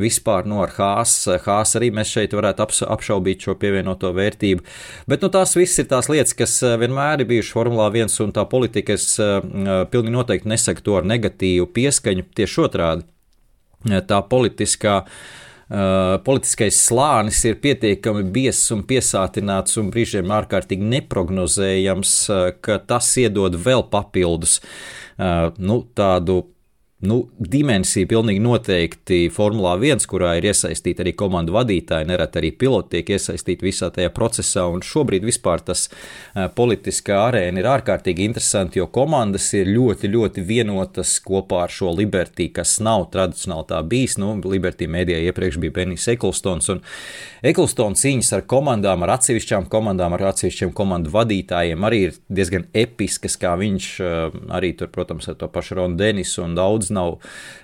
vispār 0.00 0.46
no 0.48 0.62
ar 0.64 0.72
Hās. 0.76 1.14
Hās 1.44 1.76
arī 1.78 1.90
mēs 1.94 2.12
šeit 2.14 2.34
varētu 2.36 2.64
apšaubīt 2.88 3.46
šo 3.46 3.56
pievienoto 3.60 4.12
vērtību. 4.16 4.64
Bet 5.10 5.24
nu, 5.24 5.30
tās 5.32 5.54
viss 5.58 5.80
ir 5.82 5.90
tās 5.90 6.10
lietas, 6.12 6.34
kas 6.38 6.58
eh, 6.64 6.78
vienmēr 6.80 7.22
ir 7.22 7.30
bijušas 7.30 7.54
Formulā 7.56 7.90
1 7.92 8.18
un 8.24 8.34
tā 8.34 8.46
politika. 8.48 8.96
Es 8.96 9.14
uh, 9.22 9.40
pilnīgi 9.92 10.14
noteikti 10.14 10.50
nesaku 10.50 10.84
to 10.84 10.98
ar 10.98 11.06
negatīvu 11.08 11.68
pieskaņu, 11.74 12.26
tieši 12.36 12.60
otrādi. 12.66 13.08
Tā 14.08 14.20
politiskā 14.30 15.02
politiskais 16.26 16.76
slānis 16.84 17.38
ir 17.48 17.56
pietiekami 17.62 18.26
biezs 18.34 18.66
un 18.74 18.82
piesātināts 18.84 19.78
un 19.80 19.88
brīžiem 19.94 20.28
ārkārtīgi 20.36 20.84
neprognozējams, 20.90 22.12
ka 22.60 22.76
tas 22.84 23.08
iedod 23.22 23.56
vēl 23.56 23.86
papildus 23.88 24.58
nu, 25.16 25.78
tādu 25.96 26.42
nu, 27.06 27.16
dimensija 27.38 28.06
pilnīgi 28.06 28.40
noteikti 28.42 29.18
Formulā 29.34 29.74
1, 29.80 30.04
kurā 30.10 30.36
ir 30.38 30.46
iesaistīti 30.52 31.02
arī 31.02 31.12
komandu 31.18 31.56
vadītāji, 31.56 32.06
nereti 32.06 32.38
arī 32.38 32.52
piloti 32.54 32.96
tiek 32.96 33.10
iesaistīti 33.16 33.66
visā 33.66 33.88
tajā 33.94 34.12
procesā, 34.14 34.68
un 34.70 34.84
šobrīd 34.86 35.26
vispār 35.26 35.64
tas 35.66 35.88
uh, 35.90 36.46
politiskā 36.54 37.18
arēna 37.26 37.58
ir 37.58 37.68
ārkārtīgi 37.72 38.26
interesanti, 38.28 38.78
jo 38.78 38.86
komandas 38.94 39.48
ir 39.58 39.70
ļoti, 39.72 40.10
ļoti 40.12 40.44
vienotas 40.46 41.16
kopā 41.26 41.64
ar 41.66 41.74
šo 41.74 41.90
Liberty, 41.98 42.48
kas 42.54 42.76
nav 42.84 43.08
tradicionāli 43.14 43.68
tā 43.72 43.82
bijis. 43.82 44.14
Nu, 44.22 44.36
Liberty 44.46 44.86
mēdījā 44.90 45.24
iepriekš 45.32 45.58
bija 45.62 45.76
Benijs 45.80 46.06
Eklstons, 46.14 46.70
un 46.70 46.84
Eklstons 47.42 48.06
cīņas 48.06 48.32
ar 48.38 48.46
komandām, 48.46 49.02
ar 49.02 49.16
atsevišķām 49.16 49.66
komandām, 49.72 50.14
ar 50.14 50.28
atsevišķiem 50.30 50.70
komandu 50.78 51.10
vadītājiem 51.16 51.90
arī 51.90 52.00
ir 52.06 52.16
diezgan 52.30 52.68
episkas, 52.70 53.34
kā 53.42 53.56
viņš 53.58 53.90
uh, 53.98 54.40
arī 54.54 54.74
tur, 54.78 54.92
protams, 54.94 55.26
ar 55.26 55.40
to 55.42 55.50
pašu 55.50 55.80
Ronu 55.80 55.98
Denisu 55.98 56.46
un 56.46 56.54
daudz 56.54 56.91
nav, 56.92 57.16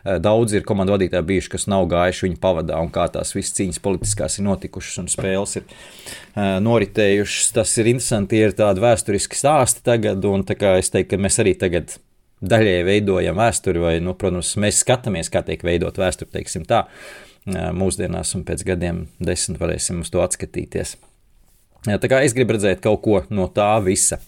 eh, 0.04 0.18
daudz 0.22 0.56
ir 0.56 0.66
komandu 0.68 0.94
vadītāji 0.94 1.26
bijuši, 1.28 1.52
kas 1.54 1.68
nav 1.70 1.86
gājuši 1.90 2.26
viņa 2.26 2.40
pavadā, 2.42 2.80
un 2.82 2.90
kā 2.94 3.06
tās 3.12 3.34
visas 3.36 3.54
cīņas 3.58 3.80
politiskās 3.84 4.38
ir 4.38 4.46
notikušas 4.48 4.98
un 5.02 5.08
spēles 5.12 5.56
ir 5.60 5.64
uh, 5.68 6.58
noritējušas. 6.64 7.52
Tas 7.56 7.76
ir 7.78 7.92
interesanti, 7.92 8.42
ir 8.42 8.56
tādi 8.58 8.84
vēsturiski 8.84 9.38
stāsti 9.38 9.84
tagad, 9.86 10.24
un 10.24 10.44
tā 10.48 10.58
kā 10.58 10.76
es 10.80 10.92
teiktu, 10.94 11.14
ka 11.14 11.22
mēs 11.24 11.40
arī 11.42 11.54
tagad 11.58 11.98
daļēji 12.38 12.86
veidojam 12.86 13.38
vēsturi, 13.38 13.82
vai, 13.82 13.94
nu, 14.04 14.14
protams, 14.18 14.54
mēs 14.60 14.82
skatāmies, 14.84 15.30
kā 15.32 15.42
tiek 15.46 15.64
veidot 15.66 15.98
vēsturi, 15.98 16.32
teiksim 16.38 16.66
tā, 16.68 16.84
uh, 16.88 17.70
mūsdienās, 17.76 18.34
un 18.38 18.46
pēc 18.48 18.64
gadiem 18.68 19.06
desmit 19.18 19.60
varēsim 19.62 20.04
uz 20.04 20.12
to 20.14 20.22
atskatīties. 20.24 20.96
Tā 21.88 22.10
kā 22.10 22.20
es 22.26 22.34
gribu 22.34 22.56
redzēt 22.56 22.82
kaut 22.84 23.00
ko 23.04 23.20
no 23.30 23.46
tā 23.54 23.70
visa. 23.84 24.18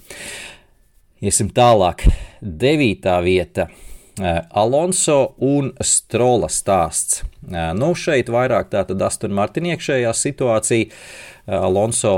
Iesim 1.20 1.50
tālāk. 1.52 2.06
Devītā 2.40 3.18
vieta 3.20 3.66
Eh, 3.68 3.89
Alonso 4.18 5.34
un 5.38 5.70
Strola 5.80 6.48
stāsts. 6.50 7.22
Eh, 7.48 7.70
nu, 7.78 7.92
šeit 7.96 8.28
vairāk 8.32 8.68
tātad 8.74 9.00
Aston 9.02 9.32
Martin 9.36 9.68
iekšējā 9.70 10.12
situācija. 10.16 10.90
Eh, 10.90 11.56
Alonso 11.56 12.14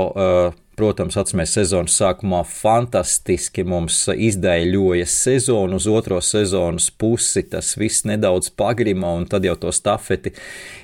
Protams, 0.73 1.13
atceramies, 1.21 1.51
sezonas 1.53 1.93
sākumā 1.99 2.39
fantastiski 2.49 3.61
mums 3.69 3.99
izdēļoja 4.09 5.05
sezonu 5.05 5.77
uz 5.77 5.85
otro 5.85 6.17
sezonas 6.25 6.87
pusi. 6.89 7.43
Tas 7.45 7.75
viss 7.77 8.07
nedaudz 8.09 8.49
pagrima, 8.57 9.11
un 9.13 9.27
tad 9.29 9.45
jau 9.45 9.53
to 9.61 9.73
stafeti, 9.75 10.33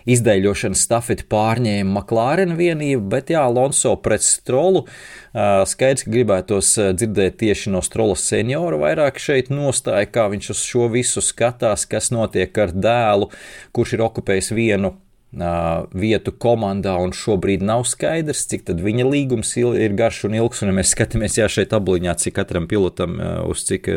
izdēļošanas 0.05 0.85
stafeti 0.85 1.25
pārņēma 1.33 1.89
McLaren 1.89 2.53
vienība, 2.59 3.01
bet 3.15 3.33
jā, 3.33 3.41
Alonso 3.49 3.95
pret 3.97 4.21
Strolu. 4.21 4.85
Skaidrs, 5.33 6.05
ka 6.05 6.13
gribētos 6.13 6.75
dzirdēt 6.93 7.41
tieši 7.41 7.73
no 7.73 7.81
Strola 7.81 8.13
seniora 8.19 8.77
vairāk 8.85 9.17
šeit 9.17 9.49
nostāja, 9.49 10.05
kā 10.05 10.29
viņš 10.29 10.53
uz 10.53 10.65
šo 10.69 10.85
visu 10.93 11.25
skatās, 11.25 11.89
kas 11.89 12.13
notiek 12.13 12.61
ar 12.61 12.77
dēlu, 12.77 13.33
kurš 13.73 13.97
ir 13.97 14.05
okupējis 14.11 14.53
vienu 14.53 14.99
vietu 15.31 16.31
komandā, 16.33 16.95
un 16.97 17.11
šobrīd 17.13 17.61
nav 17.61 17.83
skaidrs, 17.85 18.47
cik 18.49 18.71
viņa 18.81 19.05
līgums 19.05 19.51
ir 19.59 19.93
garš 19.93 20.23
un 20.25 20.37
ilgs. 20.39 20.63
Un, 20.63 20.71
ja 20.71 20.77
mēs 20.79 20.93
skatāmies 20.95 21.37
jā, 21.37 21.45
šeit 21.51 21.73
abliņā, 21.75 22.15
cik 22.17 22.33
katram 22.39 22.65
pilotam 22.69 23.19
uz 23.45 23.61
cik 23.67 23.91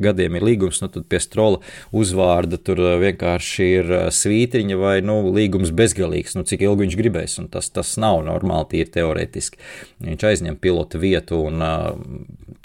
gadiem 0.00 0.38
ir 0.38 0.46
līgums, 0.46 0.80
nu, 0.80 0.88
tad 0.88 1.04
pie 1.10 1.20
strola 1.20 1.60
uzvārda 1.92 2.56
tur 2.64 2.80
vienkārši 3.02 3.68
ir 3.80 3.92
svītriņa 4.14 4.80
vai 4.80 4.96
nu, 5.04 5.20
līgums 5.34 5.74
bezgalīgs, 5.76 6.38
nu, 6.38 6.46
cik 6.48 6.64
ilgi 6.64 6.86
viņš 6.86 6.98
gribēs. 7.02 7.36
Tas, 7.52 7.68
tas 7.74 7.92
nav 8.00 8.22
normāli, 8.24 8.70
tīri 8.72 8.94
teorētiski. 8.96 9.60
Viņš 10.06 10.26
aizņem 10.32 10.56
pilota 10.60 11.00
vietu, 11.00 11.42
un 11.50 11.60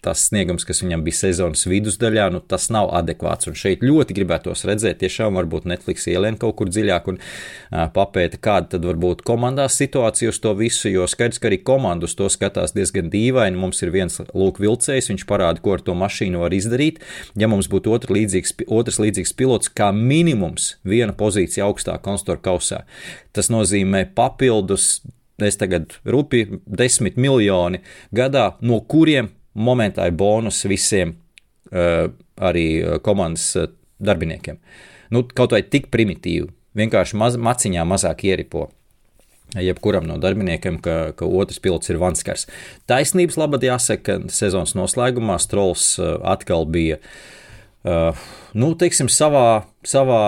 tas 0.05 0.27
sniegums, 0.29 0.63
kas 0.67 0.83
viņam 0.83 1.03
bija 1.03 1.17
sezonas 1.17 1.65
vidusdaļā, 1.67 2.29
nu, 2.31 2.39
tas 2.39 2.69
nav 2.71 2.91
adekvāts. 2.95 3.49
Un 3.49 3.57
šeit 3.57 3.83
ļoti 3.83 4.15
gribētos 4.15 4.63
redzēt, 4.69 5.01
tiešām 5.01 5.35
varbūt 5.39 5.67
Netflix 5.67 6.05
ielien 6.11 6.37
kaut 6.39 6.59
kur 6.59 6.69
dziļāk 6.69 7.09
un 7.11 7.19
uh, 8.05 8.15
papēta, 8.15 8.39
kāda 8.41 8.75
tad 8.75 8.85
var 8.85 8.97
būt 8.99 9.23
komandās 9.25 9.77
situācija 9.79 10.31
uz 10.31 10.39
to 10.41 10.53
visu, 10.57 10.89
jo 10.89 11.07
skaidrs, 11.09 11.39
ka 11.41 11.49
arī 11.49 11.59
komanda 11.65 12.07
uz 12.07 12.15
to 12.15 12.29
skatās 12.31 12.75
diezgan 12.75 13.09
dīvaini. 13.13 13.57
Mums 13.59 13.81
ir 13.83 13.91
viens 13.93 14.19
lūk 14.33 14.59
vilcējs, 14.61 15.09
viņš 15.11 15.25
parāda, 15.29 15.61
ko 15.63 15.75
ar 15.75 15.83
to 15.85 15.95
mašīnu 15.97 16.41
var 16.43 16.55
izdarīt. 16.55 17.01
Ja 17.35 17.49
mums 17.51 17.69
būtu 17.71 17.93
otrs 17.95 18.13
līdzīgs, 18.15 18.55
otrs 18.67 19.01
līdzīgs 19.01 19.35
pilots, 19.37 19.71
kā 19.73 19.91
minimums 19.95 20.75
viena 20.87 21.15
pozīcija 21.17 21.67
augstāk 21.67 22.03
konstruktora 22.05 22.43
kausā, 22.45 22.83
tas 23.35 23.51
nozīmē 23.53 24.05
papildus 24.15 25.03
es 25.43 25.57
tagad 25.59 25.97
rupi 26.07 26.45
10 26.63 27.17
miljoni 27.19 27.81
gadā, 28.15 28.53
no 28.63 28.79
kuriem 28.87 29.33
momentā 29.55 30.07
ir 30.07 30.15
bonus 30.15 30.61
visiem 30.67 31.15
uh, 31.71 32.07
arī 32.39 32.67
komandas 33.03 33.51
darbiniekiem. 33.99 34.59
Nu, 35.13 35.21
kaut 35.35 35.53
vai 35.53 35.61
tik 35.67 35.91
primitīvi 35.93 36.47
vienkārši 36.77 37.19
maz, 37.19 37.37
maciņā 37.39 37.85
mazāk 37.87 38.25
ieripo. 38.27 38.69
Jebkuram 39.55 40.07
no 40.09 40.17
darbiniekiem, 40.19 40.79
ka, 40.83 41.13
ka 41.15 41.27
otrs 41.29 41.61
pilots 41.63 41.91
ir 41.91 41.99
Vanskars. 42.01 42.47
Taisnības 42.89 43.37
labad 43.39 43.63
jāsaka, 43.63 44.17
ka 44.25 44.33
sezonas 44.33 44.73
noslēgumā 44.75 45.37
Strolls 45.39 45.93
uh, 46.01 46.17
atkal 46.27 46.65
bija, 46.67 46.97
uh, 47.85 48.25
nu, 48.57 48.73
teiksim, 48.79 49.11
savā, 49.11 49.63
savā 49.85 50.21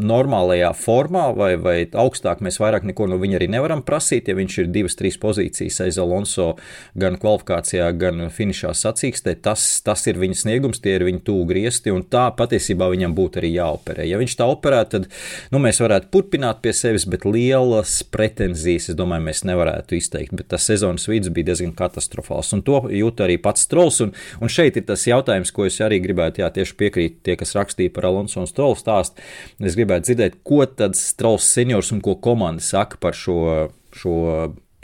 normālajā 0.00 0.70
formā 0.76 1.28
vai, 1.36 1.52
vai 1.60 1.76
augstāk, 1.86 2.42
mēs 2.44 2.60
vairāk 2.62 2.86
neko 2.88 3.08
no 3.10 3.18
viņa 3.20 3.38
arī 3.38 3.50
nevaram 3.52 3.82
prasīt. 3.86 4.28
Ja 4.30 4.36
viņš 4.38 4.58
ir 4.62 4.70
divas, 4.72 4.96
trīs 4.98 5.18
pozīcijas 5.20 5.80
aiz 5.84 5.98
Alonso 6.00 6.54
gan 6.98 7.18
kvalifikācijā, 7.20 7.90
gan 8.00 8.28
finišā 8.34 8.72
sacīkstē, 8.76 9.36
tas, 9.44 9.66
tas 9.86 10.06
ir 10.10 10.20
viņa 10.20 10.40
sniegums, 10.42 10.82
tie 10.82 10.96
ir 10.98 11.06
viņa 11.08 11.22
tūgu 11.26 11.48
griezti, 11.50 11.92
un 11.94 12.04
tā 12.08 12.28
patiesībā 12.36 12.88
viņam 12.92 13.14
būtu 13.16 13.42
arī 13.42 13.52
jāoperē. 13.54 14.06
Ja 14.08 14.20
viņš 14.20 14.36
tā 14.40 14.48
operētu, 14.50 14.90
tad 14.96 15.08
nu, 15.54 15.62
mēs 15.62 15.80
varētu 15.82 16.10
turpināt 16.14 16.62
pie 16.64 16.74
sevis, 16.76 17.06
bet 17.10 17.26
lielas 17.28 18.00
pretenzijas, 18.10 18.90
es 18.92 18.98
domāju, 18.98 19.26
mēs 19.28 19.44
nevarētu 19.48 19.98
izteikt. 19.98 20.34
Bet 20.36 20.50
tas 20.54 20.66
sezonas 20.68 21.08
vidus 21.10 21.32
bija 21.34 21.50
diezgan 21.52 21.74
katastrofāls, 21.76 22.52
un 22.56 22.64
to 22.66 22.82
jūt 22.94 23.24
arī 23.26 23.38
pats 23.42 23.66
Strolls. 23.66 24.00
Un, 24.04 24.14
un 24.40 24.50
šeit 24.52 24.78
ir 24.80 24.86
tas 24.88 25.04
jautājums, 25.06 25.52
ko 25.54 25.66
es 25.68 25.78
arī 25.84 26.00
gribētu, 26.02 26.42
jā, 26.42 26.50
tieši 26.54 26.76
piekrīt 26.80 27.20
tie, 27.26 27.36
kas 27.40 27.54
rakstīja 27.58 27.92
par 27.94 28.08
Alonso 28.08 28.42
un 28.42 28.48
Strollu 28.50 28.78
stāstu. 28.78 29.22
Es 29.60 29.76
gribētu 29.78 29.89
dzirdēt, 29.98 30.38
ko 30.46 30.62
tad 30.66 30.94
Strauss 30.98 31.50
seniors 31.56 31.90
un 31.90 31.98
ko 32.04 32.14
komanda 32.22 32.62
saka 32.62 33.00
par 33.02 33.18
šo, 33.18 33.70
šo 33.96 34.14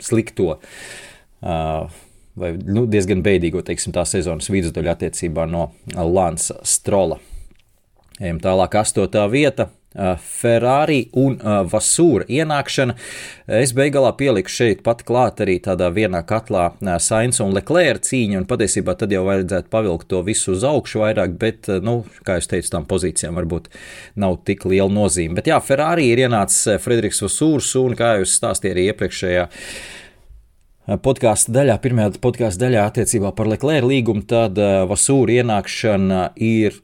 slikto. 0.03 0.57
Uh, 1.37 1.87
vai 2.37 2.51
nu, 2.59 2.85
diezgan 2.89 3.23
beidīgo, 3.25 3.63
teiksim, 3.65 3.95
tā 3.95 4.03
sezonas 4.09 4.51
vidusdaļu 4.51 4.91
attiecībā 4.93 5.47
no 5.49 5.69
Lansa 5.95 6.59
Strola. 6.67 7.19
Ejam 8.17 8.41
tālāk, 8.41 8.79
astotā 8.81 9.23
vieta. 9.29 9.69
Uh, 9.95 10.17
Ferrari 10.19 11.07
un 11.15 11.37
uh, 11.39 11.61
Vasūra 11.65 12.25
ienākšana. 12.27 12.93
Es 13.55 13.71
beigās 13.73 14.17
pieliku 14.19 14.51
šeit 14.51 14.83
pat 14.83 14.99
klāt 15.07 15.39
arī 15.41 15.55
tādā 15.63 15.87
vienā 15.95 16.19
katlā 16.27 16.65
uh, 16.75 16.89
Sainz 17.01 17.39
un 17.41 17.55
Leclerc 17.55 18.03
cīņa, 18.05 18.41
un 18.41 18.45
patiesībā 18.49 18.97
tad 18.99 19.15
jau 19.15 19.23
vajadzētu 19.25 19.71
pavilkt 19.71 20.09
to 20.11 20.19
visu 20.27 20.53
uz 20.53 20.67
augšu 20.67 21.01
vairāk, 21.05 21.39
bet, 21.39 21.71
nu, 21.81 22.01
kā 22.27 22.35
jūs 22.37 22.51
teicat, 22.51 22.73
tām 22.75 22.85
pozīcijām 22.91 23.39
varbūt 23.39 23.71
nav 24.19 24.37
tik 24.45 24.67
liela 24.67 24.91
nozīme. 24.91 25.39
Bet 25.39 25.47
jā, 25.49 25.57
Ferrari 25.63 26.11
ir 26.11 26.25
ienācis 26.27 26.77
Frederiks 26.83 27.23
Vasūrs, 27.23 27.73
un 27.79 27.95
kā 27.97 28.17
jūs 28.19 28.35
stāstījāt 28.37 28.75
arī 28.75 28.89
iepriekšējā 28.91 29.49
podkāstu 31.07 31.55
daļā, 31.55 31.81
pirmajā 31.81 32.19
podkāstu 32.21 32.67
daļā 32.67 32.85
attiecībā 32.91 33.33
par 33.39 33.49
Leclerc 33.55 33.87
līgumu, 33.87 34.27
tad 34.27 34.59
Vasūra 34.91 35.39
ienākšana 35.41 36.25
ir 36.37 36.83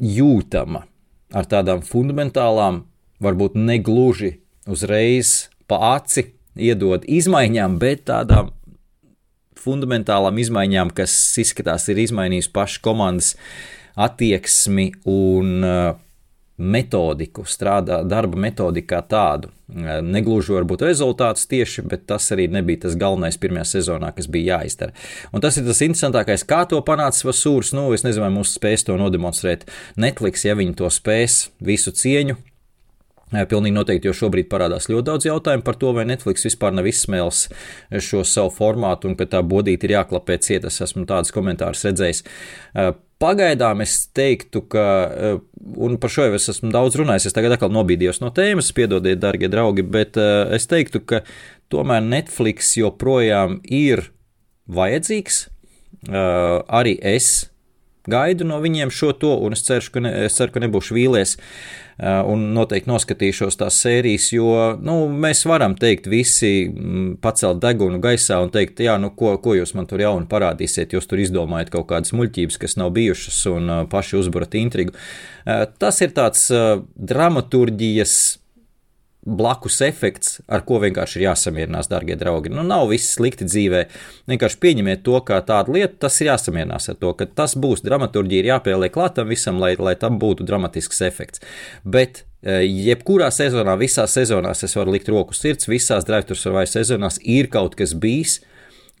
jūtama 0.00 0.88
ar 1.34 1.48
tādām 1.50 1.82
fundamentālām, 1.86 2.84
varbūt 3.22 3.58
negluži 3.58 4.36
uzreiz 4.70 5.50
pa 5.70 5.96
aci 5.96 6.30
iedod 6.58 7.04
izmaiņām, 7.06 7.78
bet 7.80 8.06
tādām 8.10 8.50
fundamentālām 9.60 10.38
izmaiņām, 10.40 10.92
kas 10.96 11.12
izskatās 11.40 11.88
ir 11.92 12.00
izmainījis 12.02 12.50
pašu 12.54 12.80
komandas 12.84 13.34
attieksmi 14.00 14.90
un 15.10 15.64
metodiku, 16.60 17.46
strādā 17.48 18.02
darba 18.04 18.38
metodiku 18.40 18.92
kā 18.92 19.00
tādu. 19.08 19.50
Negluži 19.70 20.52
varbūt 20.56 20.82
rezultātus 20.84 21.46
tieši, 21.50 21.84
bet 21.88 22.04
tas 22.10 22.26
arī 22.34 22.48
nebija 22.52 22.84
tas 22.84 22.96
galvenais 22.98 23.38
pirmajā 23.40 23.68
sezonā, 23.76 24.10
kas 24.16 24.28
bija 24.30 24.58
jāizdara. 24.58 24.94
Un 25.32 25.42
tas 25.44 25.56
ir 25.56 25.66
tas 25.68 25.80
interesantākais, 25.86 26.44
kā 26.48 26.64
to 26.68 26.80
panāca 26.86 27.30
Vasūrs. 27.30 27.72
Nu, 27.76 27.88
es 27.96 28.04
nezinu, 28.06 28.26
vai 28.26 28.32
mums 28.34 28.54
spēs 28.58 28.84
to 28.86 28.98
nodemonstrēt 29.00 29.66
Netflix, 30.00 30.44
ja 30.44 30.58
viņi 30.58 30.76
to 30.82 30.90
spēs, 30.92 31.48
visu 31.64 31.94
cieņu. 31.96 32.36
Pilnīgi 33.30 33.76
noteikti, 33.76 34.08
jo 34.10 34.16
šobrīd 34.24 34.48
parādās 34.50 34.88
ļoti 34.90 35.06
daudz 35.06 35.26
jautājumu 35.28 35.62
par 35.62 35.76
to, 35.78 35.92
vai 35.94 36.02
Netflix 36.08 36.42
vispār 36.48 36.74
nav 36.74 36.88
izsmēlis 36.90 37.44
šo 38.02 38.24
savu 38.26 38.50
formātu 38.56 39.06
un 39.06 39.14
ka 39.14 39.28
tā 39.30 39.44
bodīte 39.46 39.86
ir 39.86 39.94
jāklapē 40.00 40.40
ciet. 40.42 40.66
Es 40.66 40.80
esmu 40.82 41.06
tādus 41.06 41.30
komentārus 41.36 41.86
redzējis. 41.86 42.24
Pagaidām 43.20 43.82
es 43.84 44.06
teiktu, 44.16 44.62
ka, 44.72 44.84
eh, 45.12 45.38
un 45.76 45.98
par 46.00 46.08
šo 46.08 46.24
jau 46.24 46.38
es 46.38 46.48
esmu 46.48 46.70
daudz 46.72 46.96
runājis, 46.96 47.26
es 47.28 47.36
tagad 47.36 47.52
atkal 47.52 47.68
nobīdījos 47.68 48.22
no 48.22 48.30
tēmas, 48.32 48.72
piedodiet, 48.72 49.20
darbie 49.20 49.50
draugi, 49.52 49.84
bet 49.84 50.16
eh, 50.16 50.54
es 50.56 50.64
teiktu, 50.66 51.02
ka 51.04 51.20
tomēr 51.68 52.00
Netflix 52.00 52.72
joprojām 52.80 53.60
ir 53.64 54.06
vajadzīgs. 54.72 55.48
Eh, 56.08 56.56
arī 56.72 56.96
es 57.04 57.49
gaidu 58.10 58.46
no 58.48 58.60
viņiem 58.62 58.92
šo 58.94 59.12
to, 59.16 59.36
un 59.44 59.56
es 59.56 59.62
ceru, 59.66 59.86
ka, 59.94 60.02
ne, 60.04 60.12
es 60.26 60.38
ceru, 60.38 60.54
ka 60.54 60.62
nebūšu 60.64 60.96
vīlies. 60.96 61.36
Eh, 62.00 62.20
un 62.32 62.46
noteikti 62.56 62.88
noskatīšos 62.88 63.58
tās 63.60 63.76
sērijas, 63.82 64.30
jo 64.32 64.54
nu, 64.80 64.94
mēs 65.20 65.42
varam 65.44 65.74
teikt, 65.76 66.06
visi 66.08 66.64
mm, 66.64 67.18
pacelt 67.20 67.60
degunu 67.60 67.98
gaisā 68.00 68.38
un 68.40 68.48
teikt, 68.54 68.80
jā, 68.80 68.94
nu, 69.02 69.10
ko, 69.12 69.34
ko 69.42 69.52
jūs 69.58 69.74
man 69.76 69.88
tur 69.90 70.00
jaunu 70.00 70.24
parādīsiet, 70.30 70.94
jūs 70.96 71.10
tur 71.10 71.20
izdomājat 71.20 71.74
kaut 71.74 71.90
kādas 71.90 72.14
muļķības, 72.16 72.56
kas 72.62 72.78
nav 72.80 72.94
bijušas 72.96 73.42
un 73.52 73.68
eh, 73.68 73.82
paši 73.92 74.16
uzburat 74.22 74.56
intrigu. 74.56 74.96
Eh, 75.44 75.66
tas 75.82 76.00
ir 76.00 76.16
tāds 76.16 76.48
dramaturģijas 77.12 78.16
blakus 79.26 79.80
efekts, 79.84 80.38
ar 80.48 80.62
ko 80.64 80.78
vienkārši 80.80 81.18
ir 81.18 81.26
jāsamierinās, 81.26 81.90
darbie 81.90 82.16
draugi. 82.18 82.52
Nu, 82.52 82.64
nav 82.66 82.88
viss 82.88 83.14
slikti 83.18 83.44
dzīvē. 83.44 83.82
Vienkārši 84.30 84.60
pieņemiet 84.62 85.04
to 85.04 85.20
kā 85.26 85.42
tādu 85.46 85.76
lietu, 85.76 85.98
tas 86.06 86.16
ir 86.22 86.30
jāsamierinās 86.30 86.88
ar 86.92 86.96
to, 87.00 87.12
ka 87.18 87.28
tas 87.28 87.54
būs 87.60 87.84
dramaturģija, 87.84 88.40
ir 88.40 88.50
jāpieliek 88.54 88.94
klātam 88.94 89.28
visam, 89.28 89.60
lai, 89.60 89.74
lai 89.76 89.94
tam 90.00 90.16
būtu 90.22 90.46
dramatisks 90.48 91.02
efekts. 91.04 91.44
Bet 91.84 92.22
e, 92.40 92.62
Jebkurā 92.64 93.28
sezonā, 93.34 93.76
visās 93.80 94.16
sezonās 94.16 94.64
es 94.64 94.76
varu 94.78 94.96
likt 94.96 95.12
roku 95.12 95.36
sirds, 95.36 95.68
visās 95.68 96.08
drive-thru 96.08 96.56
vai 96.56 96.64
sezonās 96.70 97.20
ir 97.20 97.52
kaut 97.52 97.76
kas 97.76 97.92
bijis, 97.92 98.40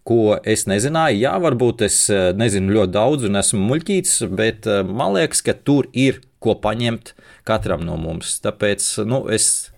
ko 0.04 0.36
es 0.44 0.66
nezināju. 0.68 1.24
Jā, 1.24 1.32
varbūt 1.40 1.88
es 1.88 2.02
e, 2.12 2.22
nezinu 2.36 2.76
ļoti 2.76 2.96
daudz 2.98 3.28
un 3.28 3.40
esmu 3.40 3.64
muļķīts, 3.72 4.20
bet 4.36 4.68
e, 4.68 4.82
man 4.84 5.16
liekas, 5.16 5.40
ka 5.48 5.56
tur 5.56 5.88
ir 5.96 6.20
ko 6.40 6.60
paņemt 6.60 7.14
katram 7.48 7.88
no 7.88 7.96
mums. 8.00 8.36
Tāpēc 8.44 8.84
nu, 9.08 9.24
es 9.32 9.70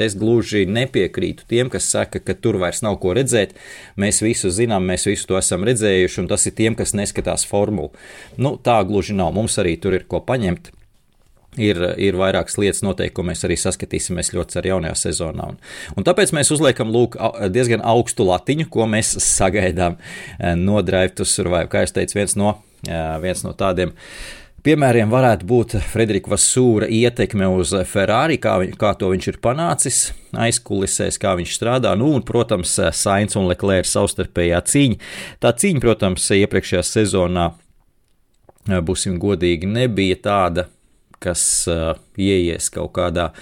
Es 0.00 0.16
gluži 0.18 0.64
nepiekrītu 0.66 1.46
tiem, 1.50 1.70
kas 1.70 1.86
saka, 1.92 2.18
ka 2.18 2.34
tur 2.34 2.58
vairs 2.62 2.82
nav 2.82 2.98
ko 3.02 3.12
redzēt. 3.14 3.54
Mēs 4.00 4.22
visu 4.24 4.50
zinām, 4.50 4.86
mēs 4.90 5.06
visu 5.06 5.28
to 5.30 5.38
esam 5.38 5.66
redzējuši, 5.66 6.24
un 6.24 6.30
tas 6.30 6.46
ir 6.50 6.56
tiem, 6.58 6.74
kas 6.78 6.96
neskatās 6.98 7.46
formulu. 7.46 7.92
Nu, 8.36 8.56
tā 8.58 8.80
gluži 8.88 9.14
nav. 9.14 9.30
Mums 9.36 9.58
arī 9.62 9.76
tur 9.78 9.94
ir 9.94 10.08
ko 10.10 10.22
paņemt. 10.24 10.72
Ir, 11.54 11.78
ir 12.02 12.16
vairākas 12.18 12.56
lietas, 12.58 12.80
noteikti, 12.82 13.14
ko 13.14 13.22
mēs 13.28 13.44
arī 13.46 13.54
saskatīsimies 13.54 14.32
ļoti 14.34 14.58
ar 14.58 14.66
jaunajā 14.72 14.94
sezonā. 15.04 15.52
Un, 15.52 15.60
un 15.94 16.06
tāpēc 16.06 16.32
mēs 16.34 16.50
uzliekam 16.50 16.90
lūk, 16.90 17.14
diezgan 17.54 17.84
augstu 17.86 18.26
latiņu, 18.26 18.66
ko 18.74 18.88
mēs 18.90 19.12
sagaidām 19.22 19.94
eh, 19.94 20.56
no 20.58 20.82
Drive 20.82 21.14
to 21.14 21.28
Survive. 21.28 21.70
Kā 21.70 21.84
jau 21.84 21.92
teicu, 22.00 22.18
viens 22.18 22.34
no, 22.34 22.56
eh, 22.88 23.12
viens 23.22 23.46
no 23.46 23.54
tādiem 23.54 23.94
uh, 23.94 24.42
Piemēriem 24.64 25.10
varētu 25.12 25.44
būt 25.44 25.74
Frederika 25.92 26.30
Vasūra 26.32 26.86
ietekme 26.88 27.44
uz 27.52 27.74
Ferrari, 27.84 28.38
kā, 28.40 28.54
viņ, 28.62 28.70
kā 28.80 28.94
to 28.96 29.10
viņš 29.12 29.26
ir 29.28 29.36
panācis 29.44 29.98
aizkulisēs, 30.40 31.18
kā 31.20 31.34
viņš 31.36 31.56
strādā. 31.58 31.92
Nu, 32.00 32.08
un, 32.16 32.24
protams, 32.24 32.72
Sainz 32.96 33.36
un 33.36 33.44
Leclerc 33.50 33.84
savstarpējā 33.90 34.62
cīņa. 34.72 35.10
Tā 35.44 35.52
cīņa, 35.60 35.84
protams, 35.84 36.30
iepriekšējā 36.38 36.80
sezonā, 36.94 37.50
būsim 38.88 39.20
godīgi, 39.20 39.68
nebija 39.68 40.16
tāda, 40.30 40.70
kas 41.20 41.44
uh, 41.68 41.92
ieies 42.16 42.72
kaut 42.72 42.94
kādā 42.96 43.34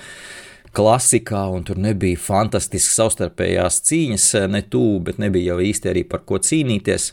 klasikā, 0.74 1.46
un 1.54 1.62
tur 1.70 1.78
nebija 1.78 2.18
fantastisks 2.18 2.98
savstarpējās 2.98 3.78
cīņas, 3.86 4.30
ne 4.50 4.66
tuvu, 4.66 4.98
bet 5.06 5.22
nebija 5.22 5.54
jau 5.54 5.62
īsti 5.70 5.94
arī 5.94 6.02
par 6.02 6.26
ko 6.26 6.42
cīnīties 6.42 7.12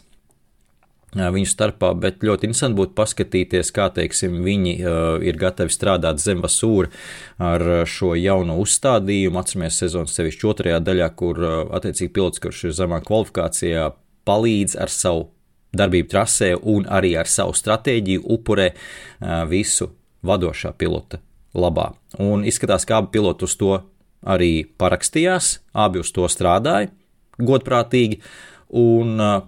viņu 1.15 1.49
starpā, 1.49 1.93
bet 1.97 2.23
ļoti 2.25 2.49
interesanti 2.49 2.77
būtu 2.77 2.93
paskatīties, 2.97 3.71
kā 3.73 3.89
teiksim, 3.93 4.39
viņi 4.45 4.75
ir 5.25 5.39
gatavi 5.41 5.73
strādāt 5.73 6.21
zem 6.21 6.43
vasūra 6.43 6.91
ar 7.41 7.65
šo 7.89 8.13
jauno 8.19 8.59
uzstādījumu. 8.61 9.39
Atceramies 9.41 9.79
sezonas 9.81 10.13
sevišķi 10.17 10.49
otrajā 10.51 10.79
daļā, 10.85 11.09
kur 11.17 11.41
attiecīgi 11.79 12.13
pilots, 12.13 12.41
kurš 12.43 12.67
ir 12.69 12.77
zemā 12.77 13.01
kvalifikācijā, 13.05 13.89
palīdz 14.29 14.77
ar 14.77 14.93
savu 14.93 15.29
darbību 15.73 16.09
trasē 16.13 16.53
un 16.57 16.85
arī 16.89 17.15
ar 17.17 17.29
savu 17.29 17.55
stratēģiju 17.57 18.25
upurē 18.37 18.71
visu 19.49 19.91
vadošā 20.25 20.73
pilota 20.77 21.21
labā. 21.57 21.93
Un 22.21 22.45
izskatās, 22.45 22.85
ka 22.85 23.01
abi 23.01 23.15
piloti 23.17 23.47
uz 23.47 23.55
to 23.57 23.79
arī 24.21 24.65
parakstījās, 24.77 25.59
abi 25.73 26.01
uz 26.03 26.11
to 26.13 26.27
strādāja 26.29 26.91
godprātīgi. 27.39 28.19
Un 28.77 29.15
uh, 29.17 29.39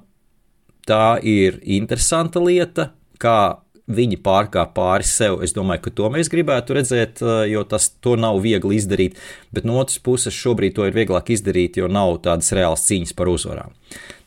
tā 0.87 1.19
ir 1.23 1.59
interesanta 1.63 2.41
lieta, 2.43 2.91
kā 3.21 3.61
viņi 3.91 4.17
pārkāp 4.23 4.73
pāri 4.75 5.05
sev. 5.07 5.39
Es 5.45 5.53
domāju, 5.55 5.85
ka 5.85 5.93
to 5.97 6.09
mēs 6.13 6.29
gribētu 6.31 6.77
redzēt, 6.77 7.21
eh, 7.21 7.49
jo 7.51 7.63
tas 7.63 7.89
nav 8.17 8.39
viegli 8.41 8.77
izdarīt. 8.77 9.17
Bet 9.51 9.65
no 9.65 9.79
otras 9.79 9.99
puses, 9.99 10.33
šobrīd 10.33 10.75
to 10.75 10.85
ir 10.85 10.93
vieglāk 10.93 11.29
izdarīt, 11.29 11.77
jo 11.77 11.87
nav 11.87 12.21
tādas 12.21 12.51
reālas 12.51 12.85
cīņas 12.87 13.15
par 13.15 13.27
uzvarām. 13.27 13.71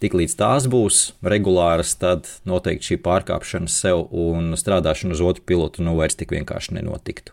Tiklīdz 0.00 0.36
tās 0.36 0.66
būs 0.66 1.12
regulāras, 1.22 1.96
tad 1.98 2.28
noteikti 2.44 2.94
šī 2.94 3.02
pārkāpšana 3.02 3.68
sev 3.68 4.08
un 4.12 4.52
strādāšana 4.52 5.12
uz 5.12 5.20
otru 5.20 5.42
pilotu 5.46 5.82
nu 5.82 5.96
vairs 5.96 6.14
tik 6.14 6.30
vienkārši 6.30 6.72
nenotiktu. 6.80 7.32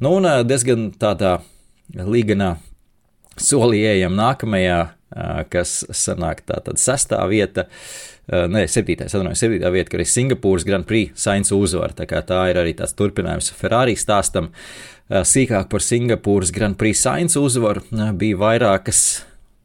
Nu, 0.00 0.16
un 0.16 0.26
eh, 0.26 0.44
diezgan 0.44 0.92
tādā 0.92 1.40
līganā 1.94 2.58
solī 3.36 3.84
ejam 3.86 4.14
nākamajā, 4.14 4.94
kas 5.50 5.82
sanāk 5.94 6.42
tā 6.48 6.60
tad 6.64 6.80
sestā 6.82 7.20
vieta. 7.30 7.68
Uh, 8.24 8.46
nē, 8.48 8.64
septītais, 8.70 9.12
atvainojos, 9.12 9.42
septītā 9.42 9.68
vieta, 9.74 9.90
kur 9.92 10.00
ir 10.00 10.08
Singapūras 10.08 10.64
Grand 10.64 10.86
Prix 10.88 11.12
Sainz 11.20 11.52
uzvara. 11.52 11.92
Tā, 11.92 12.06
tā 12.24 12.40
ir 12.50 12.60
arī 12.60 12.72
tāds 12.78 12.96
turpinājums 12.96 13.52
Ferrari 13.54 13.98
stāstam. 14.00 14.48
Uh, 15.10 15.20
sīkāk 15.28 15.68
par 15.72 15.84
Singapūras 15.84 16.54
Grand 16.54 16.78
Prix 16.80 17.04
Sainz 17.04 17.36
uzvaru 17.36 17.84
bija 18.16 18.40
vairākas 18.40 19.04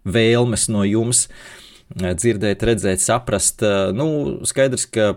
vēlmes 0.03 0.67
no 0.73 0.83
jums 0.87 1.27
dzirdēt, 1.89 2.61
redzēt, 2.67 3.01
saprast. 3.01 3.63
Nu, 3.97 4.09
skaidrs, 4.45 4.85
ka 4.93 5.15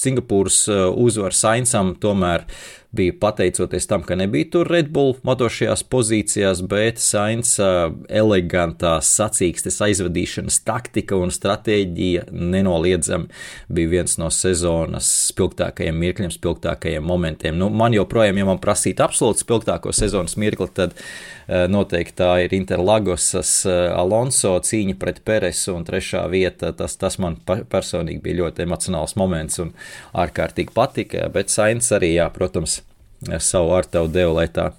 Singapūras 0.00 0.62
uzvara 0.70 1.36
Sainsam 1.36 1.90
tomēr 2.00 2.46
uh, 2.46 2.79
bija 2.92 3.12
pateicoties 3.20 3.86
tam, 3.86 4.02
ka 4.02 4.16
nebija 4.18 4.48
tur 4.50 4.68
Red 4.70 4.88
Bull 4.90 5.14
motošajās 5.22 5.84
pozīcijās, 5.92 6.62
bet 6.66 6.98
Sainz 6.98 7.52
elegantā 8.10 8.96
sacīkstes 9.04 9.78
aizvadīšanas 9.86 10.60
taktika 10.66 11.18
un 11.20 11.30
stratēģija 11.34 12.26
nenoliedzami 12.30 13.30
bija 13.70 13.92
viens 13.94 14.18
no 14.18 14.30
sezonas 14.34 15.10
spilgtākajiem 15.30 16.00
mirkļiem, 16.02 16.34
spilgtākajiem 16.34 17.06
momentiem. 17.06 17.58
Nu, 17.60 17.70
man 17.70 17.94
joprojām, 17.94 18.42
ja 18.42 18.48
man 18.48 18.62
prasītu 18.62 19.06
absolūti 19.06 19.44
spilgtāko 19.46 19.94
sezonas 19.94 20.34
mirkli, 20.40 20.66
tad 20.74 20.98
noteikti 21.46 22.18
tā 22.18 22.32
ir 22.44 22.54
Interlagosas 22.54 23.54
Alonso 23.70 24.56
cīņa 24.66 24.98
pret 24.98 25.22
Peresu 25.26 25.76
un 25.78 25.86
trešā 25.86 26.26
vieta. 26.30 26.74
Tas, 26.74 26.98
tas 26.98 27.18
man 27.22 27.38
personīgi 27.46 28.22
bija 28.26 28.42
ļoti 28.42 28.66
emocionāls 28.66 29.16
moments 29.18 29.62
un 29.62 29.72
ārkārtīgi 30.14 30.74
patika, 30.74 31.26
bet 31.30 31.50
Sainz 31.54 31.90
arī, 31.94 32.16
jā, 32.18 32.28
protams, 32.34 32.79
savu 33.38 33.74
ar 33.76 33.88
tevu 33.88 34.08
devu, 34.12 34.34
lai 34.38 34.48
tā 34.48 34.70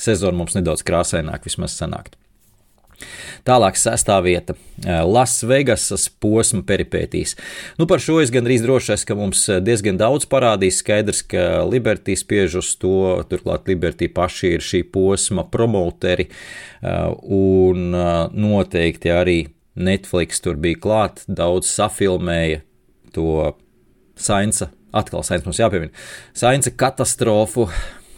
sezona 0.00 0.36
mums 0.36 0.56
nedaudz 0.56 0.84
krāsaināk 0.86 1.46
vismaz 1.48 1.76
sanāktu. 1.76 2.16
Tālāk, 3.48 3.78
sestā 3.80 4.18
vieta- 4.20 4.54
Lasvegasas 5.14 6.08
posma 6.20 6.60
peripētīs. 6.66 7.34
Nu, 7.78 7.86
par 7.86 7.98
šo 7.98 8.18
es 8.20 8.30
gandrīz 8.30 8.60
droši 8.60 8.92
esmu, 8.92 9.06
ka 9.06 9.14
mums 9.16 9.46
diezgan 9.64 9.96
daudz 9.96 10.26
parādīs. 10.26 10.82
Skaidrs, 10.82 11.22
ka 11.22 11.64
Liberty 11.64 12.16
spiež 12.16 12.58
uz 12.60 12.74
to, 12.76 13.24
turklāt 13.30 13.66
Liberty 13.68 14.08
paši 14.08 14.54
ir 14.54 14.60
šī 14.60 14.82
posma 14.92 15.44
promoteri, 15.44 16.28
un 16.82 17.90
noteikti 18.32 19.08
arī 19.08 19.48
Netflix 19.76 20.40
tur 20.40 20.56
bija 20.56 20.76
klāt, 20.76 21.24
daudz 21.26 21.70
safilmēja 21.72 22.60
to 23.14 23.54
Sainza 24.16 24.68
atkal 24.92 25.24
Sainz 25.26 25.46
mums 25.46 25.60
jāpiemina, 25.60 25.92
Sainza 26.36 26.72
katastrofu 26.74 27.68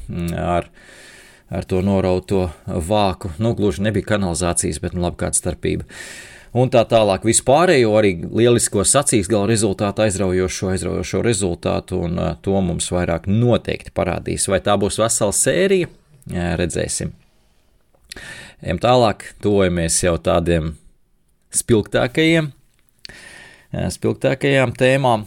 mm, 0.08 0.34
ar, 0.38 0.68
ar 1.52 1.68
to 1.68 1.82
norauto 1.84 2.48
vāku. 2.66 3.32
Nu, 3.42 3.54
gluži 3.58 3.84
nebija 3.86 4.14
kanalizācijas, 4.14 4.80
bet 4.82 4.96
nu, 4.96 5.04
labi 5.06 5.20
kāda 5.24 5.38
starpība. 5.38 5.88
un 6.52 6.70
tā 6.72 6.84
tālāk. 6.88 7.24
Vispārējo 7.24 7.94
arī 7.96 8.12
lielisko 8.28 8.84
sacīs 8.88 9.30
gala 9.30 9.48
rezultātu, 9.50 10.04
aizraujošo, 10.04 10.72
aizraujošo 10.74 11.22
rezultātu, 11.24 12.02
un 12.08 12.20
uh, 12.20 12.34
to 12.44 12.60
mums 12.60 12.90
vairāk 12.92 13.28
noteikti 13.30 13.94
parādīs. 13.94 14.48
Vai 14.52 14.60
tā 14.64 14.76
būs 14.80 15.00
vesela 15.00 15.32
sērija? 15.36 15.88
Jā, 16.32 16.52
redzēsim. 16.60 17.12
Ejam 18.62 18.78
tālāk, 18.78 19.24
tojamies 19.42 19.96
jau 20.04 20.14
tādiem 20.22 20.74
spilgtākajiem, 21.56 22.52
spilgtākajām 23.72 24.74
tēmām. 24.78 25.26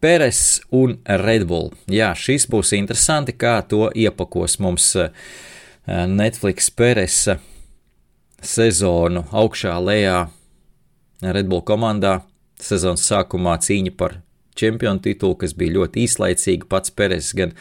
Peres 0.00 0.60
un 0.70 0.96
Redbull. 1.04 1.70
Jā, 1.90 2.12
šis 2.14 2.46
būs 2.50 2.72
interesanti, 2.78 3.34
kā 3.34 3.58
to 3.66 3.90
iepakos 3.94 4.58
mums 4.62 4.94
Netflix 5.86 6.70
Peresa 6.70 7.38
sezonu 8.40 9.24
augšā 9.32 9.74
lejā 9.82 10.28
Redbull 11.20 11.64
komandā. 11.66 12.20
Sezonas 12.60 13.06
sākumā 13.08 13.56
cīņa 13.64 13.92
par 13.96 14.18
čempionu 14.60 15.02
titulu, 15.04 15.36
kas 15.40 15.54
bija 15.58 15.78
ļoti 15.78 16.04
īslaicīga. 16.04 16.68
Pats 16.70 16.92
Peres 16.96 17.30
gan 17.36 17.54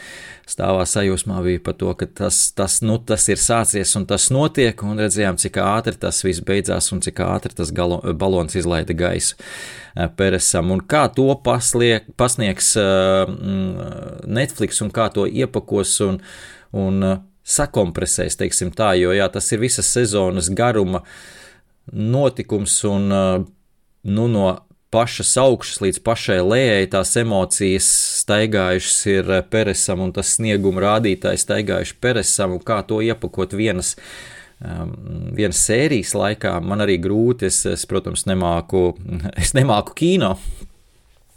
stāvā 0.50 0.84
sajūsmā 0.90 1.40
bija 1.46 1.62
par 1.66 1.78
to, 1.80 1.94
ka 2.00 2.08
tas, 2.22 2.40
tas, 2.58 2.80
nu, 2.86 2.98
tas 3.00 3.28
ir 3.32 3.42
sācies 3.42 3.96
un 4.00 4.08
tas 4.10 4.30
notiek, 4.34 4.84
un 4.86 5.00
redzējām, 5.00 5.40
cik 5.42 5.62
ātri 5.64 5.96
tas 6.02 6.22
viss 6.26 6.44
beidzās 6.46 6.92
un 6.96 7.04
cik 7.06 7.22
ātri 7.26 7.56
tas 7.58 7.74
galo, 7.76 8.02
balons 8.20 8.58
izlaida 8.60 8.96
gaisu 8.98 9.38
eh, 9.40 10.10
Peresam. 10.20 10.74
Un 10.76 10.84
kā 10.84 11.06
to 11.16 11.30
pasliek, 11.46 12.10
pasniegs 12.20 12.76
uh, 12.80 13.26
Netflix 14.28 14.84
un 14.86 14.94
kā 14.94 15.10
to 15.14 15.28
iepakos 15.30 15.98
un, 16.06 16.22
un 16.78 17.04
uh, 17.06 17.20
sakompresēs, 17.50 18.38
teiksim 18.40 18.74
tā, 18.76 18.94
jo 19.00 19.14
jā, 19.16 19.28
tas 19.34 19.48
ir 19.54 19.64
visas 19.64 19.90
sezonas 19.90 20.52
garuma 20.54 21.04
notikums 21.90 22.76
un 22.86 23.08
nu, 23.10 24.28
no 24.30 24.50
pašas 24.94 25.36
augšas 25.38 25.82
līdz 25.84 26.02
pašai 26.06 26.40
lejai 26.42 26.88
tās 26.94 27.14
emocijas 27.22 27.88
staigājušas 28.24 29.00
ir 29.14 29.32
Peresam 29.52 30.04
un 30.06 30.14
tas 30.16 30.36
snieguma 30.38 30.86
rādītājs 30.86 31.46
staigājuši 31.46 31.98
Peresam 32.02 32.58
un 32.58 32.64
kā 32.66 32.82
to 32.88 33.02
iepakot 33.06 33.56
vienas. 33.58 33.96
Um, 34.60 34.92
vienas 35.32 35.62
sērijas 35.64 36.12
laikā 36.20 36.58
man 36.60 36.84
arī 36.84 36.98
grūti, 37.00 37.48
es, 37.48 37.62
es 37.64 37.86
protams, 37.88 38.26
nemāku, 38.28 38.90
es 39.40 39.54
nemāku 39.56 39.96
kino, 39.96 40.34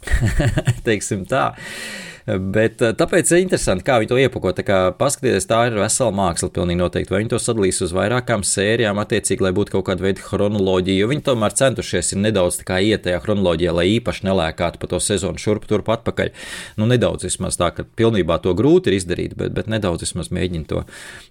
teiksim 0.87 1.23
tā. 1.29 1.45
Uh, 1.53 2.12
Bet 2.23 2.79
eh, 2.81 2.93
tāpēc 2.95 3.31
ir 3.33 3.41
interesanti, 3.43 3.83
kā 3.87 3.97
viņi 3.99 4.09
to 4.11 4.17
iepako. 4.21 4.53
Tā 4.55 4.63
kā 4.67 4.77
paskatieties, 4.95 5.47
tā 5.49 5.59
ir 5.67 5.77
vesela 5.81 6.13
māksla, 6.15 6.51
pilnīgi 6.55 6.79
noteikti. 6.79 7.11
Vai 7.11 7.21
viņi 7.23 7.33
to 7.33 7.39
sadalīs 7.43 7.81
uz 7.83 7.93
vairākām 7.95 8.45
sērijām, 8.47 9.01
attiecīgi, 9.03 9.43
lai 9.43 9.53
būtu 9.55 9.75
kaut 9.75 9.89
kāda 9.91 10.07
veida 10.07 10.23
chronoloģija, 10.23 11.03
jo 11.03 11.11
viņi 11.11 11.25
tomēr 11.27 11.57
centušies 11.59 12.13
nedaudz 12.19 12.61
iet 12.63 13.03
tajā 13.05 13.19
chronoloģijā, 13.25 13.75
lai 13.75 13.87
īpaši 13.97 14.27
nelēkātu 14.29 14.79
pa 14.79 14.91
to 14.91 15.01
sezonu 15.03 15.41
šurp 15.41 15.67
turp 15.67 15.91
atpakaļ. 15.97 16.31
Nu, 16.79 16.87
nedaudz 16.89 17.27
vismaz 17.27 17.59
tā, 17.59 17.73
ka 17.75 17.83
pilnībā 17.83 18.39
to 18.43 18.55
grūti 18.55 18.91
ir 18.91 19.01
izdarīt, 19.01 19.35
bet, 19.39 19.51
bet 19.55 19.71
nedaudz 19.71 20.07
vismaz 20.07 20.31
mēģina 20.31 20.69
to 20.69 20.85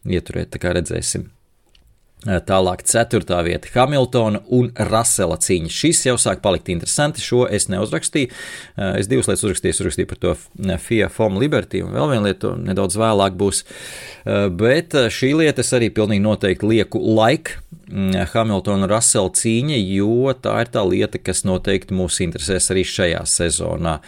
ieturēt, 0.05 0.53
tā 0.53 0.61
kā 0.61 0.77
redzēsim. 0.77 1.31
Eh, 2.23 2.39
tālāk, 2.47 2.85
ceturtā 2.87 3.41
vieta- 3.43 3.67
Hamiltona 3.75 4.43
un 4.55 4.69
Rasela 4.79 5.35
cīņa. 5.43 5.71
Šis 5.75 6.05
jau 6.07 6.15
sāk 6.15 6.39
palikt 6.41 6.69
interesanti. 6.71 7.19
Šo 7.19 7.49
es 7.51 7.67
neuzrakstīju. 7.67 8.31
Eh, 8.79 9.01
es 9.01 9.09
divas 9.09 9.27
lietas 9.27 9.43
uzrakstīju. 9.43 9.75
Uzrakstīju 9.75 10.09
par 10.09 10.19
to 10.19 10.31
eh, 10.31 10.79
FIA 10.79 11.09
FOM 11.09 11.37
Liberty, 11.37 11.83
un 11.83 11.91
vēl 11.91 12.13
viena 12.13 12.29
lieta 12.29 12.55
nedaudz 12.57 12.95
vēlāk 12.95 13.37
būs. 13.37 13.65
Bet 14.55 14.91
šī 14.91 15.35
lieta 15.35 15.59
es 15.59 15.73
arī 15.73 15.91
pilnīgi 15.91 16.23
noteikti 16.23 16.63
lieku 16.63 17.01
laiku 17.03 17.59
Hamiltona 18.33 18.87
Russell 18.91 19.33
cīņa, 19.35 19.79
jo 19.97 20.33
tā 20.39 20.55
ir 20.63 20.71
tā 20.73 20.85
lieta, 20.87 21.19
kas 21.19 21.43
noteikti 21.49 21.97
mūs 21.97 22.21
interesēs 22.25 22.71
arī 22.73 22.85
šajā 22.87 23.23
sezonā. 23.29 23.99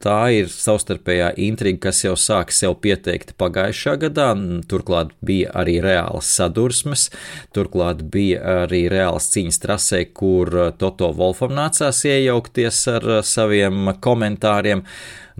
Tā 0.00 0.16
ir 0.32 0.48
savstarpējā 0.48 1.34
intriga, 1.44 1.90
kas 1.90 2.00
jau 2.06 2.14
sāka 2.16 2.54
sev 2.56 2.78
pieteikt 2.80 3.34
pagājušā 3.40 3.98
gadā. 4.00 4.30
Turklāt 4.70 5.12
bija 5.20 5.52
arī 5.60 5.76
reālas 5.84 6.30
sadursmes, 6.38 7.10
turklāt 7.52 8.06
bija 8.12 8.62
arī 8.64 8.86
reālas 8.92 9.28
cīņas 9.34 9.60
trasē, 9.60 10.04
kur 10.16 10.72
Toto 10.80 11.12
Wolfam 11.18 11.52
nācās 11.58 12.00
iejaukties 12.08 12.84
ar 12.96 13.10
saviem 13.28 13.92
komentāriem. 14.00 14.86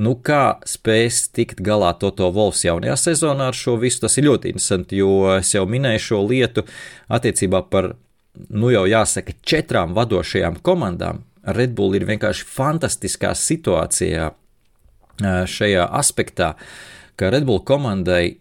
Nu, 0.00 0.14
kā 0.24 0.60
spēs 0.64 1.26
tikt 1.36 1.58
galā 1.64 1.90
Toto 2.00 2.30
Wolfs 2.32 2.62
jaunajā 2.64 2.96
sezonā 2.96 3.50
ar 3.50 3.56
šo 3.56 3.76
visu, 3.80 4.00
tas 4.06 4.16
ir 4.16 4.30
ļoti 4.30 4.54
interesanti, 4.54 5.00
jo 5.02 5.34
es 5.34 5.52
jau 5.52 5.66
minēju 5.68 6.04
šo 6.06 6.20
lietu 6.24 6.64
attiecībā 7.12 7.60
par, 7.68 7.92
nu 8.48 8.70
jau 8.72 8.86
jāsaka, 8.88 9.36
četrām 9.44 9.92
vadošajām 9.98 10.60
komandām. 10.64 11.24
Red 11.44 11.74
Bull 11.76 11.96
ir 11.96 12.06
vienkārši 12.08 12.46
fantastiskā 12.48 13.34
situācijā 13.36 14.30
šajā 15.20 15.86
aspektā, 16.00 16.54
ka 17.20 17.28
Red 17.32 17.44
Bull 17.48 17.60
komandai 17.68 18.38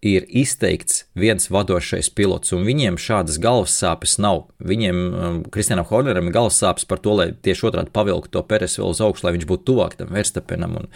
ir 0.00 0.24
izteikts 0.32 1.04
viens 1.18 1.50
vadošais 1.52 2.08
pilots, 2.16 2.54
un 2.56 2.64
viņiem 2.64 2.96
šādas 3.00 3.36
galvas 3.40 3.74
sāpes 3.76 4.16
nav. 4.22 4.46
Viņiem, 4.64 4.96
um, 4.96 5.40
Kristianam 5.52 5.84
Horneram, 5.88 6.30
ir 6.30 6.36
galvas 6.36 6.56
sāpes 6.60 6.86
par 6.88 7.02
to, 7.04 7.12
lai 7.18 7.30
tieši 7.36 7.66
otrādi 7.68 7.92
pavilktu 7.92 8.32
to 8.32 8.42
Peres 8.48 8.78
vēl 8.80 8.94
uz 8.94 9.02
augšu, 9.04 9.26
lai 9.26 9.34
viņš 9.36 9.46
būtu 9.50 9.66
tuvāk 9.68 9.98
tam 10.00 10.12
Verstapenam, 10.16 10.78
un, 10.80 10.88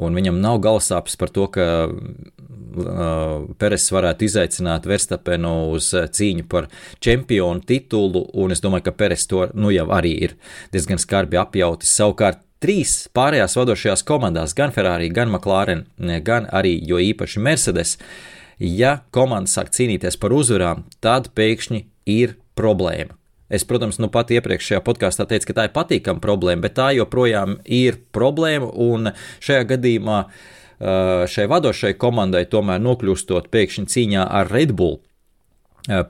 un 0.00 0.16
viņam 0.16 0.40
nav 0.40 0.62
galvas 0.64 0.88
sāpes 0.88 1.18
par 1.20 1.32
to, 1.34 1.44
ka 1.52 1.66
uh, 1.88 3.44
Peres 3.60 3.90
varētu 3.92 4.28
izaicināt 4.30 4.88
Verstapenu 4.88 5.52
uz 5.74 5.90
uh, 5.92 6.08
cīņu 6.08 6.48
par 6.48 6.70
čempionu 7.04 7.60
titulu, 7.68 8.24
un 8.32 8.56
es 8.56 8.64
domāju, 8.64 8.88
ka 8.88 8.96
Peres 8.96 9.28
to 9.28 9.50
nu 9.52 9.74
jau 9.74 9.90
arī 9.92 10.14
ir 10.24 10.38
diezgan 10.72 11.00
skarbi 11.00 11.36
apjautis. 11.36 11.92
Savukārt 12.00 12.40
trīs 12.64 13.04
pārējās 13.14 13.60
vadošajās 13.60 14.08
komandās, 14.08 14.56
gan 14.56 14.72
Ferrari, 14.74 15.12
gan 15.12 15.28
McLaren, 15.28 15.84
gan 16.24 16.48
arī 16.48 16.78
jo 16.88 16.96
īpaši 16.98 17.44
Mercedes, 17.44 17.94
uh, 18.00 18.34
Ja 18.58 18.98
komanda 19.14 19.50
sāk 19.50 19.70
cīnīties 19.74 20.18
par 20.18 20.34
uzvarām, 20.34 20.84
tad 21.04 21.30
pēkšņi 21.38 21.84
ir 22.10 22.36
problēma. 22.58 23.14
Es, 23.48 23.64
protams, 23.64 23.96
nu 24.02 24.10
pat 24.12 24.32
iepriekšējā 24.34 24.82
podkāstā 24.84 25.24
teicu, 25.28 25.48
ka 25.48 25.56
tā 25.56 25.66
ir 25.68 25.74
patīkama 25.76 26.20
problēma, 26.20 26.66
bet 26.66 26.74
tā 26.76 26.90
joprojām 26.98 27.56
ir 27.64 27.96
problēma. 28.12 28.68
Un 28.68 29.12
šajā 29.40 29.64
gadījumā 29.70 30.18
šai 31.32 31.46
vadošai 31.50 31.94
komandai 31.98 32.44
tomēr 32.50 32.82
nokļūstot 32.84 33.48
pēkšņi 33.54 33.88
cīņā 33.94 34.26
ar 34.40 34.52
Red 34.52 34.74
Bull, 34.78 35.00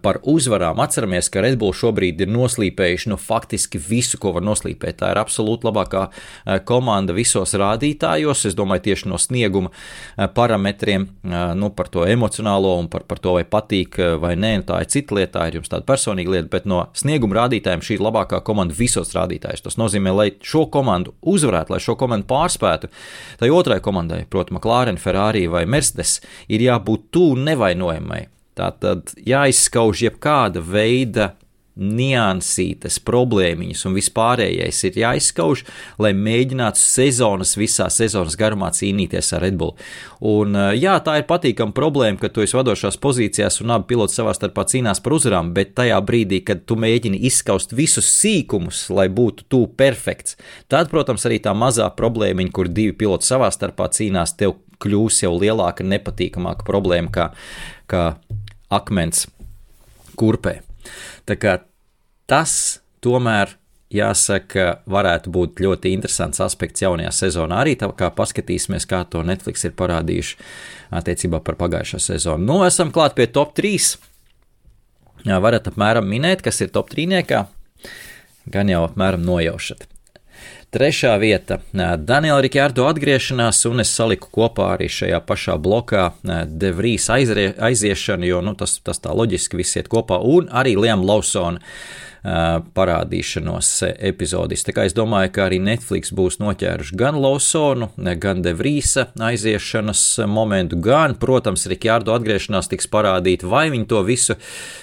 par 0.02 0.18
uzvarām. 0.26 0.80
Atceramies, 0.82 1.28
ka 1.30 1.42
Red 1.44 1.58
Bull 1.60 1.74
šobrīd 1.76 2.22
ir 2.24 2.30
noslīpējuši 2.32 3.12
nu, 3.12 3.18
faktiski 3.20 3.80
visu, 3.82 4.18
ko 4.20 4.32
var 4.36 4.44
noslīpēt. 4.46 4.98
Tā 5.02 5.12
ir 5.12 5.20
absolūti 5.20 5.68
labākā 5.68 6.04
eh, 6.08 6.58
komanda 6.66 7.14
visos 7.16 7.54
rādītājos. 7.58 8.46
Es 8.48 8.56
domāju, 8.58 8.88
tieši 8.88 9.10
no 9.12 9.20
snieguma 9.22 9.70
eh, 9.70 10.26
parametriem, 10.34 11.06
nu, 11.58 11.70
par 11.76 11.90
to 11.92 12.04
emocionālo 12.08 12.74
un 12.80 12.88
par, 12.90 13.04
par 13.08 13.20
to, 13.22 13.34
vai 13.36 13.44
patīk 13.48 13.98
vai 14.20 14.34
nē, 14.38 14.52
tā 14.68 14.80
ir 14.82 14.90
cita 14.92 15.16
lieta, 15.16 15.38
tā 15.38 15.48
ir 15.48 15.58
jums 15.58 15.70
tāda 15.70 15.86
personīga 15.88 16.34
lieta, 16.34 16.48
bet 16.52 16.66
no 16.68 16.80
snieguma 16.98 17.42
rādītājiem 17.42 17.84
šī 17.84 17.98
ir 17.98 18.06
labākā 18.06 18.40
komanda 18.46 18.76
visos 18.76 19.12
rādītājos. 19.16 19.64
Tas 19.66 19.78
nozīmē, 19.80 20.14
lai 20.14 20.28
šo 20.44 20.66
komandu 20.72 21.14
uzvarētu, 21.28 21.74
lai 21.74 21.82
šo 21.84 21.98
komandu 22.00 22.28
pārspētu, 22.30 22.90
tai 23.40 23.52
otrai 23.54 23.78
komandai, 23.84 24.24
proti, 24.30 24.56
McLaren, 24.56 24.98
Ferrari 25.00 25.46
vai 25.50 25.66
Mercedes, 25.68 26.18
ir 26.48 26.64
jābūt 26.64 27.08
tuvu 27.14 27.38
nevainojamai 27.48 28.26
Tā 28.58 28.72
tad 28.82 29.12
jāizskauž 29.22 30.08
jebkāda 30.08 30.62
veida 30.64 31.32
niansītas, 31.78 32.98
problēmiņas 33.06 33.84
un 33.86 33.94
vispārējais 33.94 34.80
ir 34.88 34.98
jāizskauž, 34.98 35.62
lai 36.02 36.10
mēģinātu 36.16 36.80
sezonas, 36.82 37.54
visā 37.58 37.86
sezonas 37.92 38.34
garumā 38.38 38.72
cīnīties 38.74 39.30
ar 39.36 39.44
Red 39.46 39.58
Bull. 39.60 39.76
Un, 40.26 40.58
jā, 40.74 40.96
tā 41.06 41.20
ir 41.20 41.28
patīkama 41.30 41.74
problēma, 41.76 42.18
ka 42.18 42.32
tu 42.34 42.42
esi 42.42 42.58
vadošās 42.58 42.98
pozīcijās 43.02 43.60
un 43.62 43.76
abi 43.76 43.92
piloti 43.92 44.18
savā 44.18 44.34
starpā 44.34 44.66
cīnās 44.72 45.02
par 45.04 45.14
uzvarām, 45.20 45.52
bet 45.54 45.76
tajā 45.78 46.00
brīdī, 46.02 46.42
kad 46.50 46.66
tu 46.66 46.74
mēģini 46.82 47.22
izskaust 47.30 47.76
visus 47.78 48.10
sīkumus, 48.10 48.88
lai 48.90 49.06
būtu 49.06 49.46
tu 49.46 49.64
perfekts, 49.78 50.34
tad, 50.66 50.90
protams, 50.90 51.28
arī 51.30 51.38
tā 51.46 51.54
mazā 51.54 51.86
problēmiņa, 51.94 52.54
kur 52.58 52.72
divi 52.74 52.96
piloti 52.98 53.30
savā 53.30 53.52
starpā 53.54 53.86
cīnās, 53.94 54.34
tev 54.40 54.58
kļūs 54.82 55.22
jau 55.24 55.32
lielāka, 55.38 55.86
nepatīkamāka 55.86 56.66
problēma 56.66 57.14
kā, 57.14 57.30
kā 57.90 58.04
akmens 58.72 59.26
kurpē. 60.18 60.58
Tā 61.28 61.36
kā 61.40 61.58
tas 62.28 62.52
tomēr 63.04 63.54
jāsaka, 63.92 64.82
varētu 64.90 65.32
būt 65.32 65.62
ļoti 65.64 65.92
interesants 65.96 66.42
aspekts 66.44 66.84
jaunajā 66.84 67.12
sezonā. 67.22 67.62
Arī 67.62 67.76
tā 67.80 67.88
kā 67.96 68.10
paskatīsimies, 68.14 68.86
kā 68.88 69.02
to 69.08 69.22
Netflix 69.24 69.64
ir 69.64 69.76
parādījuši 69.78 70.36
attiecībā 71.00 71.40
par 71.44 71.56
pagājušo 71.60 72.00
sezonu. 72.10 72.44
Nu, 72.44 72.58
esam 72.68 72.92
klāt 72.92 73.16
pie 73.16 73.28
top 73.32 73.54
3. 73.56 73.96
Jā, 75.28 75.38
varat 75.42 75.70
apmēram 75.70 76.06
minēt, 76.08 76.44
kas 76.44 76.60
ir 76.64 76.72
top 76.74 76.92
3. 76.92 77.24
Gan 78.48 78.72
jau 78.72 78.84
apmēram 78.86 79.24
nojaušat. 79.24 79.88
Trešā 80.68 81.14
vieta- 81.16 81.60
Daniela 82.08 82.42
Rikārdo 82.44 82.84
atgriešanās, 82.90 83.62
un 83.70 83.80
es 83.80 83.88
saliku 83.88 84.28
kopā 84.28 84.74
arī 84.76 84.88
šajā 84.92 85.20
pašā 85.24 85.54
blokā 85.56 86.12
Devrīs 86.44 87.08
aiziešanu, 87.08 88.26
jo 88.28 88.40
nu, 88.44 88.52
tas, 88.54 88.78
tas 88.84 89.00
tā 89.00 89.14
loģiski 89.16 89.56
viss 89.56 89.76
iet 89.80 89.88
kopā, 89.88 90.20
un 90.20 90.48
arī 90.52 90.76
Liam 90.76 91.00
Lausona 91.00 91.60
parādīšanos 92.22 93.70
epizodis. 94.10 94.64
Tā 94.66 94.74
kā 94.76 94.84
es 94.84 94.92
domāju, 94.92 95.30
ka 95.32 95.46
arī 95.46 95.60
Netflix 95.62 96.12
būs 96.12 96.36
noķēruši 96.42 96.98
gan 96.98 97.16
Lawsonu, 97.16 97.88
gan 97.96 98.42
Devrīsa 98.42 99.06
aiziešanas 99.16 100.02
momentu, 100.26 100.76
gan, 100.76 101.14
protams, 101.14 101.64
Rikārdo 101.70 102.12
atgriešanās 102.12 102.68
tiks 102.68 102.90
parādīta, 102.92 103.48
vai 103.48 103.70
viņi 103.70 103.88
to 103.88 104.02
visu 104.02 104.36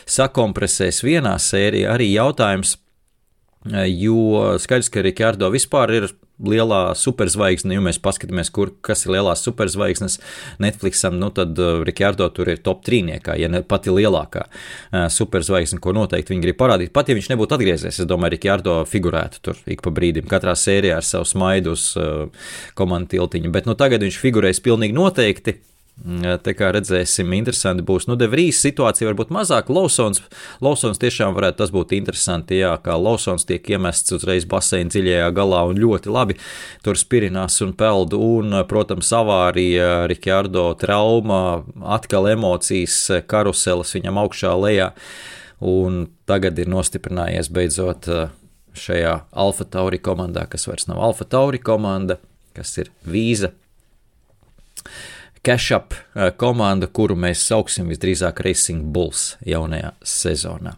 sakompresēs 0.07 1.03
vienā 1.05 1.35
sērijā. 1.37 1.93
Arī 1.93 2.09
jautājums, 2.15 2.77
jo 3.65 4.55
skaidrs, 4.61 4.91
ka 4.93 5.01
Rikārdo 5.05 5.49
vispār 5.53 5.93
ir 5.95 6.07
lielā 6.43 6.89
superzvaigzne, 6.99 7.77
ja 7.77 7.83
mēs 7.83 7.99
paskatāmies, 8.03 8.49
kur, 8.53 8.73
kas 8.83 9.05
ir 9.05 9.13
lielās 9.15 9.43
superzvaigznes 9.45 10.17
Netflixam, 10.63 11.15
nu 11.19 11.29
tad 11.35 11.55
uh, 11.61 11.79
Rikārdo 11.87 12.27
tur 12.35 12.51
ir 12.51 12.59
top 12.65 12.83
trīniekā, 12.85 13.37
ja 13.39 13.49
ne 13.51 13.63
pati 13.63 13.93
lielākā 13.93 14.45
uh, 14.45 15.05
superzvaigzne, 15.11 15.79
ko 15.83 15.95
noteikti 15.95 16.35
viņi 16.35 16.43
grib 16.43 16.59
parādīt. 16.59 16.91
Pat 16.95 17.09
ja 17.09 17.15
viņš 17.17 17.31
nebūtu 17.31 17.57
atgriezies, 17.57 18.01
es 18.03 18.09
domāju, 18.09 18.35
Rikārdo 18.35 18.81
figurētu 18.89 19.45
tur 19.47 19.61
ik 19.71 19.85
pa 19.85 19.93
brīdim, 19.95 20.27
katrā 20.31 20.57
sērijā 20.59 20.99
ar 20.99 21.07
savu 21.07 21.29
smaidu 21.29 21.75
uz 21.77 21.93
uh, 21.99 22.51
komandu 22.75 23.15
tiltiņu, 23.15 23.53
bet 23.55 23.69
nu 23.69 23.77
tagad 23.79 24.03
viņš 24.03 24.19
figurēs 24.21 24.63
pilnīgi 24.65 24.97
noteikti. 24.97 25.59
Tā 25.95 26.51
kā 26.53 26.73
redzēsim, 26.75 27.31
interesanti 27.37 27.83
būs. 27.87 28.05
Nu, 28.09 28.17
Devrīs 28.19 28.59
situācija 28.61 29.07
varbūt 29.07 29.29
mazāk. 29.33 29.69
Lausons, 29.71 30.19
Lausons 30.61 30.99
tiešām 30.99 31.31
varētu 31.37 31.61
tas 31.61 31.71
būt 31.71 31.95
interesanti, 31.95 32.59
jā, 32.59 32.73
kā 32.83 32.97
Lausons 32.99 33.47
tiek 33.47 33.63
iemests 33.71 34.11
uzreiz 34.13 34.43
baseina 34.49 34.91
dziļajā 34.91 35.31
galā 35.37 35.63
un 35.69 35.79
ļoti 35.79 36.11
labi 36.11 36.35
tur 36.83 36.99
spirinās 36.99 37.61
un 37.63 37.71
peld. 37.79 38.13
Un, 38.19 38.59
protams, 38.67 39.13
avārija, 39.15 40.03
Rikārdo 40.11 40.67
trauma, 40.81 41.63
atkal 41.95 42.27
emocijas, 42.35 42.99
karuseles 43.31 43.95
viņam 43.95 44.19
augšā 44.25 44.51
lejā. 44.59 44.91
Un 45.63 46.09
tagad 46.27 46.59
ir 46.59 46.69
nostiprinājies 46.69 47.49
beidzot 47.55 48.11
šajā 48.75 49.17
Alfa 49.31 49.71
Tauri 49.71 50.03
komandā, 50.03 50.43
kas 50.51 50.67
vairs 50.67 50.91
nav 50.91 50.99
Alfa 51.07 51.23
Tauri 51.23 51.63
komanda, 51.63 52.19
kas 52.53 52.75
ir 52.83 52.91
vīza 53.07 53.55
cash-up 55.45 55.93
eh, 55.93 56.31
komanda, 56.37 56.89
kuru 56.89 57.17
mēs 57.19 57.45
sauksim 57.49 57.89
visdrīzāk 57.93 58.41
Racing 58.45 58.91
Bulls 58.93 59.35
jaunajā 59.45 59.93
sezonā. 60.05 60.75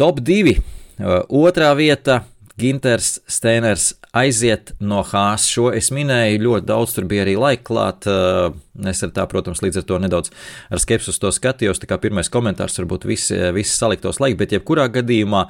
Top 0.00 0.22
2. 0.24 0.56
Eh, 0.56 1.16
otrā 1.28 1.72
vieta 1.78 2.22
Ginters 2.60 3.18
Steiners 3.30 3.92
aiziet 4.16 4.74
no 4.80 5.00
Hāzes. 5.08 5.48
Šo 5.52 5.70
es 5.72 5.88
minēju, 5.94 6.40
ļoti 6.44 6.68
daudz 6.68 6.96
tur 6.96 7.06
bija 7.08 7.24
arī 7.26 7.36
laika 7.40 7.64
klāt. 7.68 8.08
Eh, 8.08 8.88
es 8.92 9.04
ar 9.04 9.12
tā, 9.16 9.28
protams, 9.28 9.62
līdz 9.64 9.82
ar 9.82 9.86
to 9.88 10.00
nedaudz 10.02 10.32
ar 10.72 10.82
skepsi 10.82 11.12
uz 11.12 11.20
to 11.20 11.32
skatījos. 11.32 11.80
Tā 11.82 11.90
kā 11.90 12.00
pirmais 12.00 12.32
komentārs 12.32 12.80
varbūt 12.80 13.08
visi, 13.08 13.38
visi 13.56 13.76
saliktos 13.76 14.20
laiki, 14.22 14.40
bet 14.44 14.56
jebkurā 14.56 14.88
gadījumā 14.92 15.46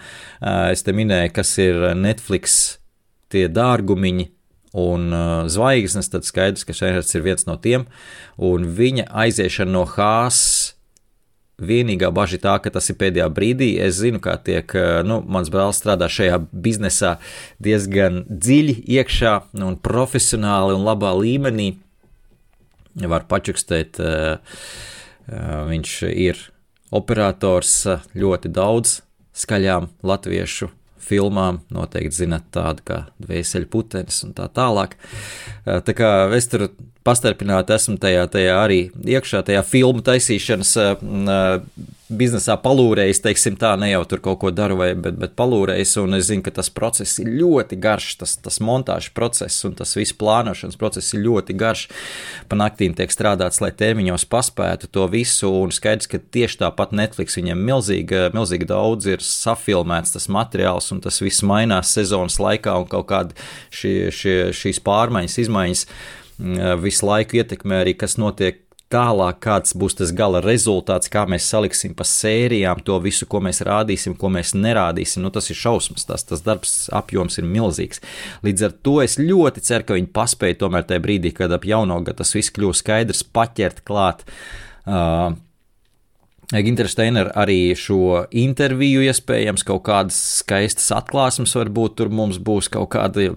es 0.73 0.83
te 0.83 0.95
minēju, 0.95 1.35
kas 1.35 1.57
ir 1.63 1.93
Netflix 1.99 2.61
tie 3.33 3.49
dārgumiņi, 3.49 4.29
un 4.73 5.13
uh, 5.13 5.49
zvaigznes, 5.53 6.09
tad 6.13 6.27
skaidrs, 6.27 6.65
ka 6.65 6.75
Šēnhards 6.77 7.13
ir 7.17 7.25
viens 7.25 7.45
no 7.49 7.59
tiem, 7.61 7.87
un 8.41 8.69
viņa 8.77 9.09
aiziešana 9.25 9.75
no 9.75 9.85
Hāzes. 9.89 10.73
Vienīgā 11.63 12.09
bažība 12.11 12.41
ir 12.41 12.43
tā, 12.43 12.53
ka 12.65 12.71
tas 12.75 12.89
ir 12.91 12.97
pēdējā 12.99 13.27
brīdī. 13.31 13.69
Es 13.85 14.01
zinu, 14.01 14.19
kā 14.25 14.35
tiek, 14.43 14.73
uh, 14.75 15.05
nu, 15.07 15.21
mans 15.23 15.53
brālis 15.53 15.79
strādā 15.79 16.09
šajā 16.11 16.41
biznesā 16.51 17.13
diezgan 17.63 18.25
dziļi 18.27 18.81
iekšā 18.97 19.37
un 19.63 19.77
profesionāli 19.79 20.75
un 20.75 20.83
labā 20.89 21.13
līmenī. 21.21 21.69
Var 22.99 23.29
pačukstēt, 23.31 24.01
uh, 24.03 24.41
uh, 25.29 25.63
viņš 25.71 25.97
ir 26.11 26.41
operators 26.93 27.77
ļoti 28.17 28.51
daudz 28.53 29.01
skaļām 29.39 29.93
latviešu 30.03 30.73
filmām. 31.03 31.61
Noteikti 31.75 32.23
zinat 32.23 32.49
tādu 32.55 32.87
kā 32.89 33.01
Dvēseli 33.23 33.69
putenis 33.71 34.23
un 34.27 34.35
tā 34.37 34.49
tālāk. 34.53 34.97
Tā 35.65 35.97
kā 35.97 36.13
es 36.37 36.49
tur 36.53 36.69
pastarpināti 37.07 37.75
esmu 37.75 37.99
tajā, 38.03 38.29
tajā 38.31 38.57
arī 38.63 38.85
iekšā, 39.17 39.43
tajā 39.47 39.65
filmu 39.67 40.05
taisīšanas 40.07 40.77
biznesā 42.19 42.55
palūrējis, 42.63 43.21
teiksim 43.25 43.57
tā, 43.61 43.73
ne 43.81 43.89
jau 43.91 44.03
tur 44.09 44.21
kaut 44.25 44.39
ko 44.43 44.53
daru, 44.55 44.77
vai, 44.81 44.91
bet, 44.99 45.17
bet 45.21 45.35
palūrējis, 45.39 45.95
un 46.03 46.17
es 46.19 46.29
zinu, 46.29 46.45
ka 46.47 46.53
tas 46.55 46.71
process 46.73 47.21
ir 47.23 47.31
ļoti 47.41 47.79
garš, 47.83 48.09
tas, 48.23 48.35
tas 48.43 48.59
montāžas 48.65 49.13
process 49.17 49.67
un 49.69 49.77
tas 49.79 49.95
viss 49.99 50.17
plānošanas 50.19 50.79
process 50.81 51.15
ir 51.17 51.25
ļoti 51.27 51.57
garš. 51.59 51.85
Pa 52.51 52.59
naktīm 52.61 52.97
tiek 52.99 53.13
strādāts, 53.13 53.63
lai 53.65 53.73
termiņos 53.77 54.27
paspētu 54.33 54.91
to 54.93 55.07
visu, 55.13 55.51
un 55.63 55.75
skaidrs, 55.75 56.11
ka 56.11 56.23
tieši 56.23 56.63
tāpat 56.65 56.95
Netflix 56.97 57.39
viņam 57.41 57.63
milzīgi, 57.69 58.25
milzīgi 58.37 58.69
daudz 58.71 59.11
ir 59.11 59.25
safilmēts 59.27 60.17
tas 60.17 60.29
materiāls, 60.33 60.93
un 60.95 61.03
tas 61.05 61.21
viss 61.25 61.45
mainās 61.47 61.93
sezonas 61.97 62.41
laikā, 62.43 62.79
un 62.83 62.91
kaut 62.91 63.09
kādi 63.13 63.39
šie, 63.75 63.97
šie, 64.15 64.37
šīs 64.57 64.83
pārmaiņas, 64.87 65.39
izmaiņas 65.47 65.87
visu 66.83 67.07
laiku 67.07 67.39
ietekmē 67.39 67.83
arī, 67.85 67.95
kas 67.99 68.17
notiek 68.19 68.63
tālāk, 68.93 69.39
kāds 69.43 69.75
būs 69.79 69.97
tas 69.99 70.13
gala 70.17 70.43
rezultāts, 70.45 71.11
kā 71.13 71.25
mēs 71.31 71.47
saliksim 71.49 71.95
pa 71.97 72.05
sērijām 72.09 72.83
to 72.85 72.99
visu, 73.03 73.27
ko 73.31 73.41
mēs 73.45 73.63
rādīsim, 73.67 74.17
ko 74.19 74.31
mēs 74.33 74.55
nerādīsim. 74.59 75.25
Nu, 75.25 75.33
tas 75.35 75.49
ir 75.53 75.59
šausmas, 75.59 76.07
tas, 76.09 76.27
tas 76.29 76.45
darbs 76.45 76.75
apjoms 76.95 77.41
ir 77.41 77.49
milzīgs. 77.49 78.03
Līdz 78.47 78.67
ar 78.69 78.75
to 78.85 78.99
es 79.05 79.19
ļoti 79.21 79.65
ceru, 79.65 79.89
ka 79.89 79.97
viņi 79.99 80.13
paspēja 80.17 80.61
tomēr 80.65 80.87
tajā 80.89 81.05
brīdī, 81.05 81.33
kad 81.37 81.55
ap 81.55 81.65
jauno 81.69 82.01
gadu 82.03 82.21
tas 82.21 82.35
viss 82.37 82.53
kļūst 82.55 82.85
skaidrs, 82.85 83.25
paķert 83.33 83.83
klāt. 83.89 84.27
Uh, 84.85 85.33
Ginteris 86.53 86.93
Steiner 86.93 87.31
arī 87.39 87.73
šo 87.79 88.27
interviju, 88.37 89.01
iespējams, 89.09 89.65
kaut 89.65 89.87
kādas 89.87 90.19
skaistas 90.43 90.91
atklāsmes, 90.93 91.55
varbūt 91.57 91.97
tur 91.97 92.13
mums 92.13 92.37
būs 92.37 92.69
kaut 92.73 92.91
kāda 92.93 93.31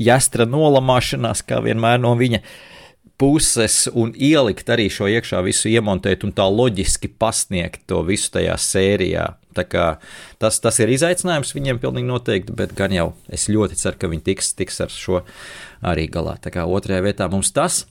jāstra 0.00 0.48
nolamāšanās, 0.48 1.44
kā 1.44 1.60
vienmēr 1.66 2.00
no 2.00 2.14
viņa 2.16 2.40
uh, 2.40 2.52
puses 3.22 3.86
un 3.94 4.10
ielikt 4.18 4.70
arī 4.72 4.88
šo 4.90 5.06
iekšā 5.06 5.44
visu 5.46 5.70
iemontēt 5.70 6.24
un 6.26 6.34
tā 6.34 6.48
loģiski 6.50 7.12
pasniegt 7.22 7.84
to 7.90 8.00
visu 8.06 8.32
tajā 8.34 8.56
sērijā. 8.58 9.28
Tas, 10.42 10.58
tas 10.64 10.78
ir 10.82 10.90
izaicinājums 10.90 11.52
viņiem 11.54 11.78
pilnīgi 11.78 12.08
noteikti, 12.08 12.54
bet 12.56 12.72
gan 12.74 12.94
jau 12.96 13.12
es 13.30 13.46
ļoti 13.52 13.78
ceru, 13.78 14.00
ka 14.00 14.10
viņi 14.10 14.26
tiks, 14.26 14.54
tiks 14.58 14.80
ar 14.82 14.90
šo 14.90 15.22
arī 15.86 16.08
galā. 16.10 16.34
Tā 16.42 16.50
kā 16.54 16.64
otrajā 16.66 17.04
vietā 17.04 17.28
mums 17.30 17.52
tas. 17.54 17.84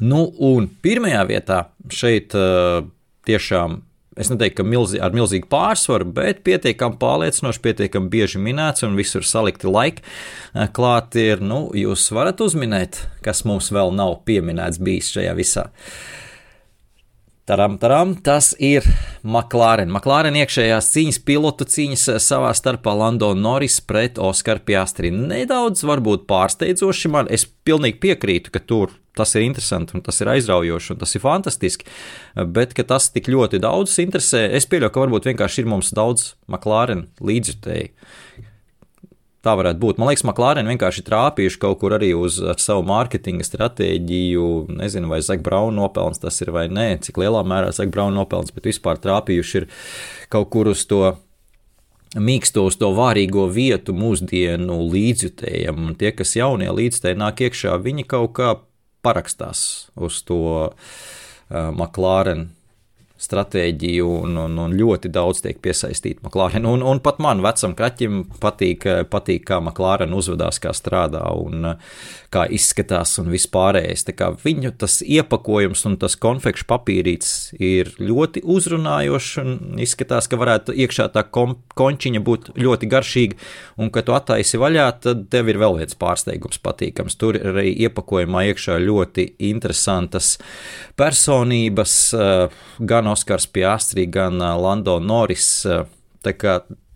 Nu, 0.00 0.24
un 0.48 0.66
pirmajā 0.82 1.22
vietā 1.28 1.60
šeit 1.92 2.34
uh, 2.38 2.80
tiešām 3.28 3.82
es 4.18 4.30
neteiktu, 4.32 4.60
ka 4.60 4.66
milzi, 4.66 5.00
ar 5.02 5.14
milzīgu 5.16 5.48
pārsvaru, 5.52 6.08
bet 6.18 6.42
pietiekami 6.46 6.98
pārliecinoši, 7.00 7.62
pietiekami 7.64 8.12
bieži 8.12 8.42
minēts 8.42 8.86
un 8.86 8.98
visur 8.98 9.26
salikti 9.26 9.70
laiki. 9.70 10.04
Eh, 10.54 10.70
klāt 10.74 11.18
ir, 11.20 11.42
nu, 11.44 11.66
jūs 11.76 12.08
varat 12.14 12.42
uzminēt, 12.44 13.04
kas 13.24 13.44
mums 13.48 13.72
vēl 13.74 13.94
nav 13.96 14.20
pieminēts 14.28 14.82
bijis 14.82 15.12
šajā 15.16 15.36
visā. 15.38 15.68
Taram, 17.48 17.78
taram, 17.80 18.10
tas 18.12 18.50
ir 18.60 18.84
McLaren. 19.24 19.88
McLaren 19.88 20.34
iekšējās 20.36 20.90
cīņas, 20.92 21.18
pilotu 21.24 21.64
cīņas 21.64 22.02
eh, 22.12 22.18
savā 22.20 22.50
starpā 22.52 22.92
Lando 22.92 23.30
Norris 23.32 23.78
pret 23.80 24.20
Oskaru 24.20 24.60
Piastri. 24.68 25.08
Nedaudz 25.08 25.80
varbūt 25.88 26.26
pārsteidzoši 26.28 27.10
man, 27.14 27.30
es 27.32 27.46
pilnīgi 27.48 28.02
piekrītu, 28.02 28.52
ka 28.52 28.60
tur 28.60 28.92
tas 29.16 29.32
ir 29.32 29.46
interesanti 29.46 29.96
un 29.96 30.04
tas 30.04 30.20
ir 30.20 30.28
aizraujoši 30.34 30.92
un 30.92 31.00
tas 31.00 31.16
ir 31.16 31.24
fantastiski, 31.24 31.88
bet 32.52 32.76
ka 32.76 32.84
tas 32.92 33.08
tik 33.16 33.32
ļoti 33.32 33.62
daudz 33.64 33.96
interesē, 34.04 34.44
es 34.60 34.68
pieļauju, 34.68 34.92
ka 34.92 35.06
varbūt 35.06 35.32
vienkārši 35.32 35.64
ir 35.64 35.72
mums 35.72 35.94
daudz 35.96 36.34
McLaren 36.52 37.06
līdzjutēji. 37.16 37.94
Tā 39.48 39.54
varētu 39.56 39.80
būt. 39.80 39.96
Man 39.96 40.10
liekas, 40.10 40.26
McLaren 40.26 40.68
vienkārši 40.68 41.06
trāpījuši 41.06 41.60
kaut 41.62 41.78
kur 41.80 41.94
arī 41.96 42.10
uz 42.12 42.34
savu 42.60 42.82
mārketinga 42.84 43.46
stratēģiju. 43.46 44.48
Nezinu, 44.76 45.08
vai 45.08 45.22
Zack 45.24 45.40
Brown 45.46 45.78
nopelns 45.78 46.20
tas 46.20 46.36
ir 46.44 46.50
vai 46.52 46.66
nē, 46.68 46.98
cik 47.06 47.16
lielā 47.22 47.40
mērā 47.48 47.70
Zack 47.72 47.88
Brown 47.94 48.12
nopelns, 48.18 48.52
bet 48.52 48.68
vispār 48.68 49.00
trāpījuši 49.00 49.56
ir 49.62 49.68
kaut 50.28 50.50
kur 50.52 50.68
uz 50.74 50.84
to 50.90 51.14
mīksto 52.20 52.66
uz 52.68 52.76
to 52.76 52.90
vārīgo 52.96 53.46
vietu 53.52 53.96
mūsdienu 53.96 54.82
līdzjutējiem. 54.92 55.80
Un 55.86 55.96
tie, 55.96 56.12
kas 56.18 56.36
jaunie 56.36 56.68
līdzjutēji 56.68 57.20
nāk 57.24 57.40
iekšā, 57.48 57.78
viņi 57.88 58.04
kaut 58.08 58.36
kā 58.36 58.52
parakstās 59.06 59.62
uz 59.96 60.20
to 60.28 60.42
uh, 60.68 60.68
McLaren 61.72 62.50
stratēģiju, 63.18 64.08
un, 64.22 64.36
un, 64.44 64.58
un 64.62 64.76
ļoti 64.78 65.10
daudz 65.12 65.42
tiek 65.42 65.58
piesaistīta 65.62 66.22
McLaren. 66.22 66.66
Un, 66.68 66.84
un 66.86 67.00
pat 67.02 67.18
man, 67.22 67.42
vecam 67.44 67.74
kraķim, 67.78 68.22
patīk, 68.42 68.86
patīk 69.10 69.46
kā 69.48 69.58
McLaren 69.62 70.14
uzvedās, 70.14 70.60
kā 70.62 70.72
strādā 70.76 71.24
un 71.34 71.74
kā 72.32 72.44
izskatās 72.52 73.16
un 73.22 73.30
vispārējais. 73.32 74.06
Viņu 74.44 74.72
tas 74.78 75.00
iepakojums 75.02 75.84
un 75.88 75.96
tas 76.00 76.14
konfekšu 76.20 76.68
papīrīts 76.68 77.32
ir 77.58 77.90
ļoti 77.98 78.44
uzrunājošs 78.44 79.40
un 79.42 79.82
izskatās, 79.82 80.28
ka 80.28 80.38
varētu 80.40 80.76
iekšā 80.76 81.08
tā 81.14 81.24
končiņa 81.28 82.22
būt 82.24 82.52
ļoti 82.58 82.90
garšīga, 82.92 83.38
un 83.80 83.92
kad 83.94 84.08
tu 84.08 84.16
attaisi 84.16 84.60
vaļā, 84.60 84.86
tad 85.02 85.26
tev 85.32 85.50
ir 85.50 85.60
vēl 85.60 85.80
viens 85.80 85.98
pārsteigums 85.98 86.60
patīkams. 86.62 87.18
Tur 87.18 87.40
ir 87.40 87.50
arī 87.52 87.72
iepakojumā 87.88 88.44
iekšā 88.52 88.78
ļoti 88.84 89.26
interesantas 89.48 90.36
personības, 90.98 91.96
gan 92.78 93.07
gan 93.08 93.12
Oskars 93.12 93.46
Piastri, 93.46 94.06
gan 94.06 94.38
Lando 94.38 94.98
Norris. 95.00 95.66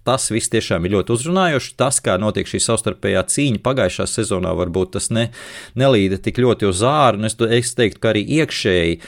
Tas 0.02 0.30
viss 0.34 0.50
tiešām 0.50 0.84
ir 0.84 0.96
ļoti 0.96 1.14
uzrunājoši. 1.14 1.76
Tas, 1.78 2.00
kā 2.02 2.18
notiek 2.18 2.48
šī 2.48 2.58
savstarpējā 2.60 3.22
cīņa 3.30 3.62
pagājušā 3.62 4.06
sezonā, 4.10 4.52
varbūt 4.58 4.96
tas 4.96 5.10
ne, 5.14 5.30
nelīda 5.78 6.18
tik 6.18 6.40
ļoti 6.42 6.66
uz 6.66 6.82
āru. 6.82 7.22
Es, 7.24 7.38
es 7.38 7.74
teiktu, 7.78 8.02
ka 8.02 8.10
arī 8.10 8.24
iekšēji 8.40 8.98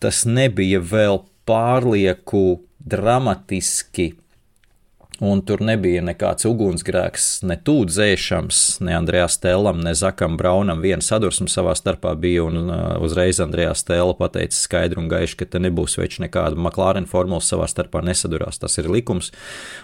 tas 0.00 0.24
nebija 0.24 0.80
vēl 0.80 1.20
pārlieku 1.46 2.62
dramatiski 2.80 4.14
un 5.20 5.42
tur 5.44 5.60
nebija 5.64 6.00
nekāds 6.04 6.46
ugunsgrēks, 6.48 7.26
ne 7.48 7.56
tūdzēšams, 7.60 8.60
ne 8.86 8.94
Andrejā 8.96 9.26
Stēlam, 9.30 9.82
ne 9.84 9.92
Zakam 9.96 10.38
Braunam. 10.40 10.80
Viena 10.84 11.04
sadursme 11.04 11.48
savā 11.52 11.74
starpā 11.76 12.14
bija, 12.20 12.46
un 12.48 12.70
uh, 12.72 12.78
uzreiz 13.04 13.40
Andrejā 13.44 13.74
Stēla 13.76 14.16
pateica 14.18 14.56
skaidri 14.56 15.00
un 15.02 15.10
gaiši, 15.12 15.36
ka 15.40 15.48
te 15.52 15.60
nebūs 15.62 15.98
veids 16.00 16.20
nekāda 16.24 16.56
McLaren 16.56 17.08
formula 17.10 17.44
savā 17.44 17.68
starpā 17.70 18.02
nesadurās. 18.06 18.60
Tas 18.62 18.78
ir 18.80 18.88
likums, 18.92 19.28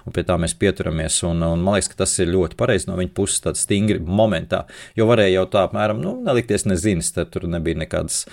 un 0.08 0.16
pie 0.16 0.24
tā 0.26 0.38
mēs 0.40 0.56
pieturamies, 0.58 1.20
un, 1.28 1.44
un 1.44 1.64
man 1.64 1.76
liekas, 1.76 1.92
ka 1.92 2.00
tas 2.04 2.16
ir 2.22 2.32
ļoti 2.32 2.56
pareizi 2.58 2.90
no 2.90 2.96
viņa 3.00 3.12
puses, 3.16 3.42
tāds 3.44 3.66
stingri 3.66 4.00
momentā, 4.00 4.64
jo 4.96 5.08
varēja 5.10 5.40
jau 5.40 5.50
tā 5.52 5.66
apmēram, 5.68 6.00
nu, 6.00 6.16
nelikties 6.24 6.64
nezinis, 6.68 7.12
tad 7.12 7.34
tur 7.34 7.44
nebija 7.50 7.84
nekādas 7.84 8.24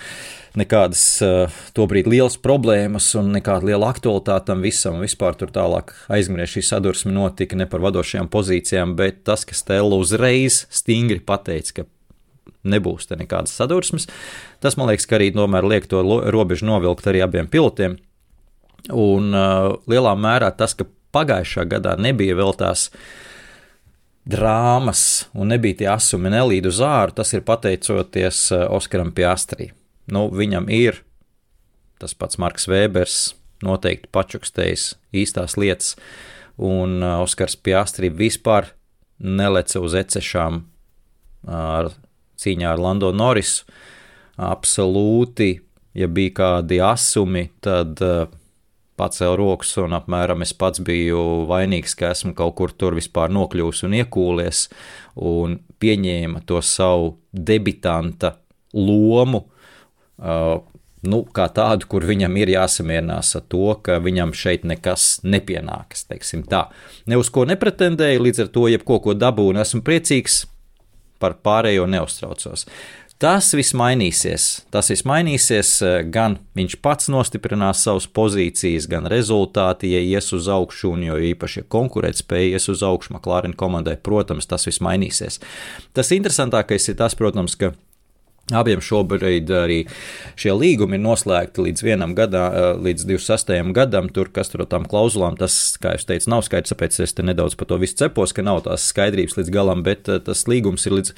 nekādas 0.58 1.02
uh, 1.24 1.54
tobrīd 1.74 2.08
lielas 2.10 2.36
problēmas 2.40 3.08
un 3.18 3.32
nekāda 3.34 3.68
liela 3.70 3.90
aktualitāte 3.90 4.50
tam 4.52 4.62
visam. 4.64 5.00
Vispār 5.02 5.36
tur 5.38 5.50
tālāk 5.54 5.92
aizmirst 6.12 6.56
šī 6.56 6.64
sadursme 6.68 7.14
notika 7.14 7.58
ne 7.58 7.66
par 7.70 7.82
vadošajām 7.84 8.30
pozīcijām, 8.32 8.94
bet 8.98 9.24
tas, 9.26 9.46
ka 9.46 9.56
Stela 9.58 9.98
uzreiz 9.98 10.64
stingri 10.70 11.20
pateica, 11.24 11.80
ka 11.80 11.86
nebūs 12.70 13.10
te 13.10 13.18
nekādas 13.20 13.54
sadursmes, 13.58 14.08
tas 14.62 14.78
man 14.80 14.88
liekas, 14.92 15.08
ka 15.10 15.18
arī 15.18 15.32
tomēr 15.34 15.66
liek 15.68 15.90
to 15.90 16.00
robežu 16.32 16.68
novilkt 16.70 17.10
arī 17.10 17.24
abiem 17.26 17.50
pilotiem. 17.50 17.98
Un 18.94 19.30
uh, 19.34 19.74
lielā 19.90 20.16
mērā 20.16 20.52
tas, 20.54 20.76
ka 20.78 20.86
pagājušā 21.14 21.66
gadā 21.70 21.98
nebija 21.98 22.36
vēl 22.38 22.54
tās 22.58 22.90
drāmas 24.24 25.26
un 25.36 25.50
nebija 25.52 25.82
tie 25.82 25.88
asumi 25.92 26.30
nelīdu 26.32 26.70
uz 26.72 26.80
āru, 26.84 27.12
tas 27.16 27.32
ir 27.36 27.44
pateicoties 27.44 28.46
Oskaram 28.72 29.12
Piastrī 29.12 29.72
nu, 30.10 30.28
viņam 30.32 30.68
ir 30.72 31.02
tas 32.00 32.14
pats 32.18 32.38
Marks 32.40 32.68
Vēbers, 32.68 33.18
noteikti 33.64 34.10
pačukstējis 34.12 34.90
īstās 35.16 35.56
lietas, 35.60 35.94
un 36.60 37.00
uh, 37.00 37.22
Oskars 37.24 37.56
Piastri 37.56 38.10
vispār 38.12 38.72
neleca 39.18 39.80
uz 39.80 39.94
ecešām 39.96 40.64
ar 41.48 41.92
cīņā 42.40 42.72
ar 42.74 42.80
Lando 42.80 43.12
Norrisu. 43.14 43.64
Absolūti, 44.34 45.52
ja 45.94 46.08
bija 46.10 46.34
kādi 46.40 46.80
asumi, 46.82 47.46
tad 47.62 48.02
uh, 48.02 48.26
pacēla 48.98 49.38
rokas 49.38 49.72
un 49.82 49.94
apmēram 49.96 50.42
es 50.44 50.52
pats 50.58 50.82
biju 50.84 51.46
vainīgs, 51.50 51.94
ka 51.98 52.10
esmu 52.14 52.34
kaut 52.36 52.56
kur 52.58 52.74
tur 52.74 52.98
vispār 52.98 53.32
nokļuvis 53.34 53.84
un 53.86 53.96
iekūlies, 54.02 54.66
un 55.22 55.58
pieņēma 55.80 56.44
to 56.48 56.60
savu 56.62 57.14
debitanta 57.32 58.36
lomu 58.74 59.44
Uh, 59.44 59.53
nu, 60.18 61.20
kā 61.36 61.46
tādu, 61.52 61.88
kur 61.90 62.06
viņam 62.08 62.36
ir 62.40 62.54
jāsamierinās 62.54 63.34
ar 63.38 63.44
to, 63.52 63.68
ka 63.84 64.00
viņam 64.02 64.34
šeit 64.36 64.66
nekas 64.68 65.20
nepienākas. 65.26 66.06
Ne 67.10 67.20
uz 67.20 67.30
ko 67.32 67.46
nepretendēju, 67.48 68.24
līdz 68.24 68.44
ar 68.46 68.52
to 68.54 68.66
jebko, 68.72 69.00
ko 69.04 69.16
dabūju, 69.18 69.54
un 69.54 69.62
esmu 69.64 69.84
priecīgs 69.86 70.44
par 71.22 71.38
pārējo 71.44 71.86
neuztraucos. 71.88 72.66
Tas 73.22 73.52
viss 73.54 73.72
mainīsies. 73.78 74.64
Tas 74.74 74.90
viss 74.90 75.04
mainīsies, 75.06 75.70
uh, 75.86 75.92
gan 76.02 76.34
viņš 76.58 76.74
pats 76.82 77.06
nostiprinās 77.12 77.84
savas 77.86 78.08
pozīcijas, 78.10 78.88
gan 78.90 79.06
rezultāti, 79.08 79.92
ja 79.94 80.02
ies 80.02 80.32
uz 80.34 80.50
augšu, 80.50 80.90
un 80.96 81.06
jo 81.06 81.20
īpaši 81.30 81.62
ja 81.62 81.68
konkurētspēja 81.76 82.58
ies 82.58 82.68
uz 82.72 82.82
augšu, 82.84 83.14
McLaren 83.14 83.54
komandai, 83.56 83.94
protams, 83.96 84.50
tas 84.50 84.66
viss 84.66 84.82
mainīsies. 84.84 85.38
Tas 85.94 86.10
interesantākais 86.12 86.90
ir 86.90 86.98
tas, 86.98 87.14
protams, 87.16 87.54
ka 87.60 87.72
Abiem 88.52 88.82
šobrīd 88.84 89.48
arī 89.56 89.78
šie 90.36 90.52
līgumi 90.52 90.98
ir 90.98 91.00
noslēgti 91.00 91.64
līdz 91.64 91.84
vienam 91.86 92.12
gadam, 92.16 92.52
eh, 92.52 92.76
līdz 92.76 93.06
26. 93.08 93.72
gadam. 93.72 94.10
Tur, 94.12 94.28
kas 94.28 94.52
tur 94.52 94.66
ar 94.66 94.68
tām 94.68 94.84
klauzulām, 94.84 95.38
tas, 95.38 95.78
kā 95.80 95.94
jau 95.96 96.04
teicu, 96.12 96.28
nav 96.28 96.44
skaidrs, 96.44 96.74
tāpēc 96.74 97.00
es 97.00 97.16
te 97.16 97.22
nedaudz 97.22 97.56
par 97.56 97.66
to 97.66 97.78
visu 97.78 97.96
cepos, 97.96 98.34
ka 98.34 98.42
nav 98.42 98.64
tās 98.64 98.84
skaidrības 98.92 99.38
līdz 99.38 99.50
galam, 99.50 99.82
bet 99.82 100.08
eh, 100.08 100.18
tas 100.20 100.44
līgums 100.44 100.84
ir 100.86 100.92
līdz 100.92 101.14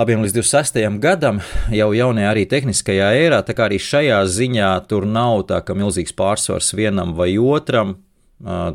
abiem 0.00 0.22
līdz 0.24 0.32
26. 0.40 0.98
gadam, 1.00 1.42
jau 1.68 1.92
jaunajā 1.92 2.30
arī 2.32 2.46
tehniskajā 2.48 3.12
ērā. 3.20 3.44
Tā 3.44 3.52
kā 3.52 3.68
arī 3.68 3.76
šajā 3.76 4.24
ziņā 4.24 4.88
tur 4.88 5.04
nav 5.04 5.44
tā, 5.52 5.60
ka 5.60 5.76
milzīgs 5.76 6.16
pārsvars 6.16 6.72
vienam 6.72 7.12
vai 7.12 7.36
otram, 7.36 7.98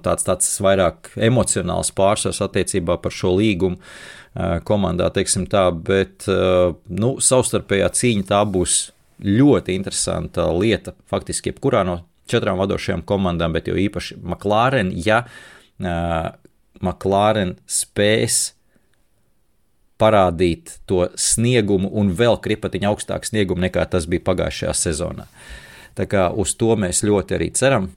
tāds, 0.06 0.26
tāds 0.28 0.50
vairāk 0.62 1.12
emocionāls 1.18 1.92
pārsvars 1.96 2.42
attiecībā 2.46 2.98
par 3.02 3.14
šo 3.16 3.36
līgumu 3.40 3.80
komandā, 4.68 5.08
teiksim 5.16 5.46
tā, 5.48 5.70
bet 5.72 6.28
nu, 6.28 7.16
savstarpējā 7.24 7.88
cīņa 7.96 8.28
tā 8.30 8.42
būs 8.52 8.80
ļoti 9.24 9.78
interesanta 9.78 10.50
lieta 10.52 10.92
faktiski 11.10 11.54
jebkurā 11.54 11.86
no 11.88 12.02
četrām 12.28 12.60
vadošajām 12.60 13.06
komandām, 13.08 13.54
bet 13.56 13.70
jo 13.70 13.78
īpaši 13.80 14.18
McLaren, 14.20 14.92
ja 14.92 15.24
McLaren 16.82 17.56
spēs 17.66 18.56
parādīt 20.02 20.80
to 20.90 21.06
sniegumu 21.16 21.88
un 21.96 22.12
vēl 22.16 22.40
kripatiņu 22.44 22.90
augstāku 22.90 23.30
sniegumu 23.30 23.64
nekā 23.68 23.86
tas 23.92 24.08
bija 24.12 24.26
pagājušajā 24.28 24.74
sezonā. 24.76 25.30
Tā 25.96 26.08
kā 26.12 26.28
uz 26.36 26.58
to 26.60 26.76
mēs 26.80 27.06
ļoti 27.08 27.38
arī 27.38 27.54
ceram. 27.56 27.94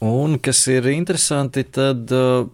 Un 0.00 0.38
kas 0.40 0.62
ir 0.72 0.86
interesanti, 0.88 1.66
tad 1.68 2.08
uh, 2.16 2.46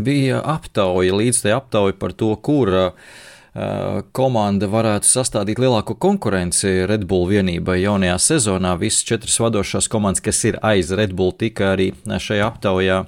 bija 0.00 0.40
aptauja, 0.40 1.12
līdz 1.12 1.42
tai 1.44 1.52
aptauja 1.52 1.96
par 2.00 2.14
to, 2.16 2.30
kura 2.40 2.86
uh, 2.88 3.98
komanda 4.16 4.68
varētu 4.72 5.10
sastādīt 5.10 5.60
lielāko 5.60 5.98
konkurenci 6.00 6.86
Red 6.88 7.04
Bull 7.10 7.28
vienībai 7.28 7.82
jaunajā 7.82 8.16
sezonā. 8.30 8.72
Visas 8.80 9.04
četras 9.04 9.36
vadošās 9.44 9.90
komandas, 9.92 10.24
kas 10.24 10.40
ir 10.48 10.56
aiz 10.64 10.94
Red 10.96 11.12
Bull, 11.12 11.36
tika 11.36 11.74
arī 11.74 11.90
šajā 12.06 12.48
aptaujā 12.48 13.02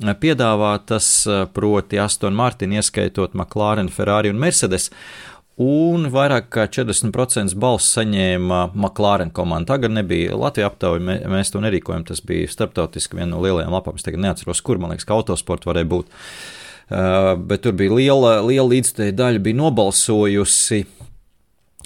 piedāvātas, 0.00 1.06
proti 1.54 1.98
Aston 2.00 2.34
Martin, 2.34 2.72
ieskaitot 2.72 3.34
McLaren, 3.36 3.90
Ferrari 3.92 4.30
un 4.32 4.38
Mercedes 4.40 4.90
un 5.60 6.06
vairāk 6.12 6.48
kā 6.54 6.64
40% 6.72 7.56
balsu 7.60 7.98
saņēma 7.98 8.60
McLaren 8.72 9.32
komanda. 9.34 9.74
Tagad 9.74 9.92
nebija 9.92 10.38
Latvijas 10.38 10.72
aptauja, 10.72 11.02
mē, 11.04 11.18
mēs 11.30 11.52
to 11.52 11.60
nerīkojam. 11.60 12.06
Tas 12.08 12.22
bija 12.24 12.48
starptautiski 12.50 13.18
viena 13.18 13.34
no 13.34 13.42
lielajām 13.44 13.74
lapām. 13.74 13.98
Es 14.00 14.06
tagad 14.06 14.24
neatceros, 14.24 14.62
kur 14.64 14.80
man 14.80 14.94
liekas, 14.94 15.08
ka 15.08 15.18
autosports 15.18 15.68
varēja 15.68 15.90
būt. 15.90 16.16
Uh, 16.90 17.36
bet 17.36 17.62
tur 17.62 17.76
bija 17.78 17.94
liela, 17.94 18.32
liela 18.42 18.66
līdzstēja 18.72 19.14
daļa, 19.20 19.44
bija 19.44 19.60
nobalsojusi 19.60 20.80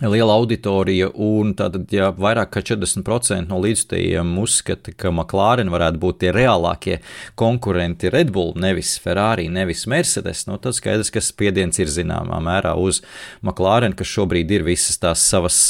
liela 0.02 0.34
auditorija, 0.34 1.10
un 1.14 1.52
tātad, 1.54 1.86
ja 1.94 2.08
vairāk 2.10 2.50
kā 2.56 2.62
40% 2.74 3.46
no 3.46 3.60
līdzstājiem 3.62 4.32
uzskata, 4.42 4.94
ka 4.96 5.12
McLaren 5.12 5.70
varētu 5.70 6.02
būt 6.02 6.18
tie 6.24 6.32
reālākie 6.34 6.98
konkurenti 7.38 8.10
Red 8.10 8.32
Bull, 8.34 8.56
nevis 8.58 8.96
Ferrari, 9.02 9.46
nevis 9.52 9.86
Mercedes, 9.90 10.48
nu, 10.50 10.58
tad 10.58 10.74
skaidrs, 10.74 11.12
ka 11.14 11.22
spiediens 11.22 11.78
ir 11.78 11.92
zināmā 11.92 12.42
mērā 12.42 12.74
uz 12.74 13.04
McLaren, 13.42 13.94
kas 13.94 14.10
šobrīd 14.10 14.50
ir 14.50 14.66
visas 14.66 14.98
tās 14.98 15.22
savas 15.22 15.62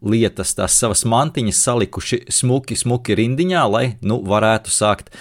lietas, 0.00 0.54
tās 0.56 0.74
savas 0.80 1.04
mantiņas 1.06 1.62
salikuši 1.66 2.22
smuki, 2.32 2.76
smuki 2.78 3.16
rindiņā, 3.18 3.62
lai 3.70 3.84
nu, 4.02 4.18
varētu 4.26 4.72
sākt 4.72 5.12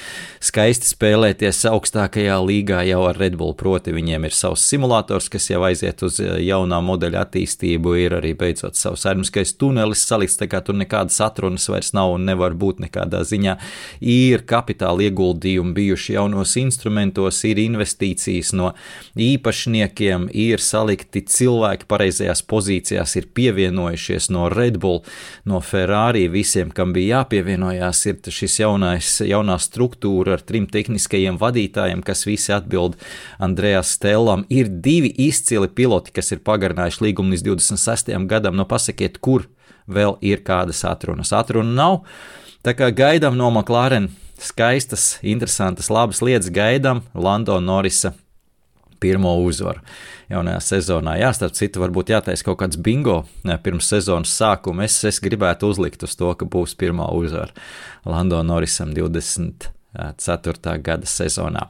skaisti 0.42 0.90
spēlēties 0.90 1.60
augstākajā 1.70 2.38
līgā 2.42 2.82
jau 2.90 3.04
ar 3.06 3.20
Red 3.22 3.36
Bull. 3.38 3.54
Proti, 3.58 3.94
viņiem 3.94 4.26
ir 4.26 4.34
savs 4.34 4.64
simulators, 4.66 5.28
kas 5.32 5.50
jau 5.52 5.62
aiziet 5.68 6.02
uz 6.06 6.18
jaunā 6.20 6.80
modeļa 6.82 7.22
attīstību, 7.28 7.94
ir 8.02 8.16
arī 8.18 8.34
beidzot 8.38 8.80
savs 8.80 9.06
aeramiskais 9.06 9.54
tunelis 9.62 10.02
salikts, 10.08 10.40
tā 10.40 10.48
kā 10.50 10.64
tur 10.66 10.78
nekādas 10.80 11.20
atrunas 11.22 11.68
vairs 11.70 11.92
nav 11.98 12.16
un 12.16 12.26
nevar 12.26 12.56
būt 12.58 12.82
nekādā 12.88 13.22
ziņā. 13.28 13.58
Ir 14.02 14.46
kapitāla 14.50 15.06
ieguldījumi 15.10 15.76
bijuši 15.78 16.18
jaunos 16.18 16.56
instrumentos, 16.62 17.44
ir 17.46 17.62
investīcijas 17.62 18.56
no 18.58 18.72
īpašniekiem, 19.22 20.28
ir 20.34 20.64
salikti 20.64 21.22
cilvēki 21.22 21.86
pareizajās 21.92 22.42
pozīcijās, 22.50 23.16
ir 23.22 23.30
pievienojušies 23.38 24.32
no 24.34 24.50
Red 24.50 24.82
Bull, 24.82 25.04
no 25.46 25.62
Ferrari, 25.62 26.26
visiem, 26.34 26.74
kam 26.74 26.96
bija 26.98 27.22
jāpievienojās, 27.22 28.06
ir 28.10 28.34
šis 28.42 28.60
jaunais, 28.64 29.14
jaunā 29.28 29.60
struktūra 29.62 30.31
ar 30.36 30.44
trim 30.46 30.68
tehniskajiem 30.72 31.40
vadītājiem, 31.42 32.04
kas 32.06 32.26
visi 32.28 32.54
atbild 32.56 32.98
Andrejas 33.42 33.94
Stellam. 33.98 34.46
Ir 34.50 34.70
divi 34.70 35.12
izcili 35.28 35.70
piloti, 35.70 36.14
kas 36.16 36.32
ir 36.36 36.44
pagarinājuši 36.46 37.06
līgumu 37.08 37.36
līdz 37.36 37.48
26. 37.50 38.14
gadam. 38.32 38.58
Nu, 38.60 38.68
pasakiet, 38.70 39.20
kur 39.24 39.48
vēl 39.92 40.18
ir 40.26 40.44
kādas 40.48 40.84
atrunas? 40.88 41.34
Atruna 41.36 41.76
nav. 41.76 42.02
Tā 42.66 42.76
kā 42.78 42.92
gaidām 42.94 43.38
no 43.40 43.50
McLaren 43.50 44.12
skaistas, 44.42 45.16
interesantas, 45.22 45.90
labas 45.94 46.22
lietas, 46.22 46.52
gaidām 46.54 47.04
Lando 47.14 47.60
Norisa 47.62 48.14
pirmo 49.02 49.34
uzvaru 49.42 49.82
jaunajā 50.32 50.62
sezonā. 50.64 51.18
Jā, 51.20 51.32
starp 51.36 51.58
citu, 51.58 51.82
varbūt 51.84 52.14
jātaisa 52.14 52.46
kaut 52.48 52.62
kāds 52.62 52.80
bingo 52.82 53.24
pirms 53.66 53.90
sezonas 53.92 54.34
sākuma. 54.38 54.86
Es, 54.88 55.00
es 55.08 55.20
gribētu 55.24 55.72
uzlikt 55.72 56.06
uz 56.08 56.16
to, 56.18 56.32
ka 56.38 56.48
būs 56.48 56.78
pirmā 56.80 57.10
uzvara 57.18 57.52
Lando 58.06 58.42
Norisam 58.46 58.94
24. 59.98 60.78
gada 60.84 61.10
sezonā. 61.10 61.68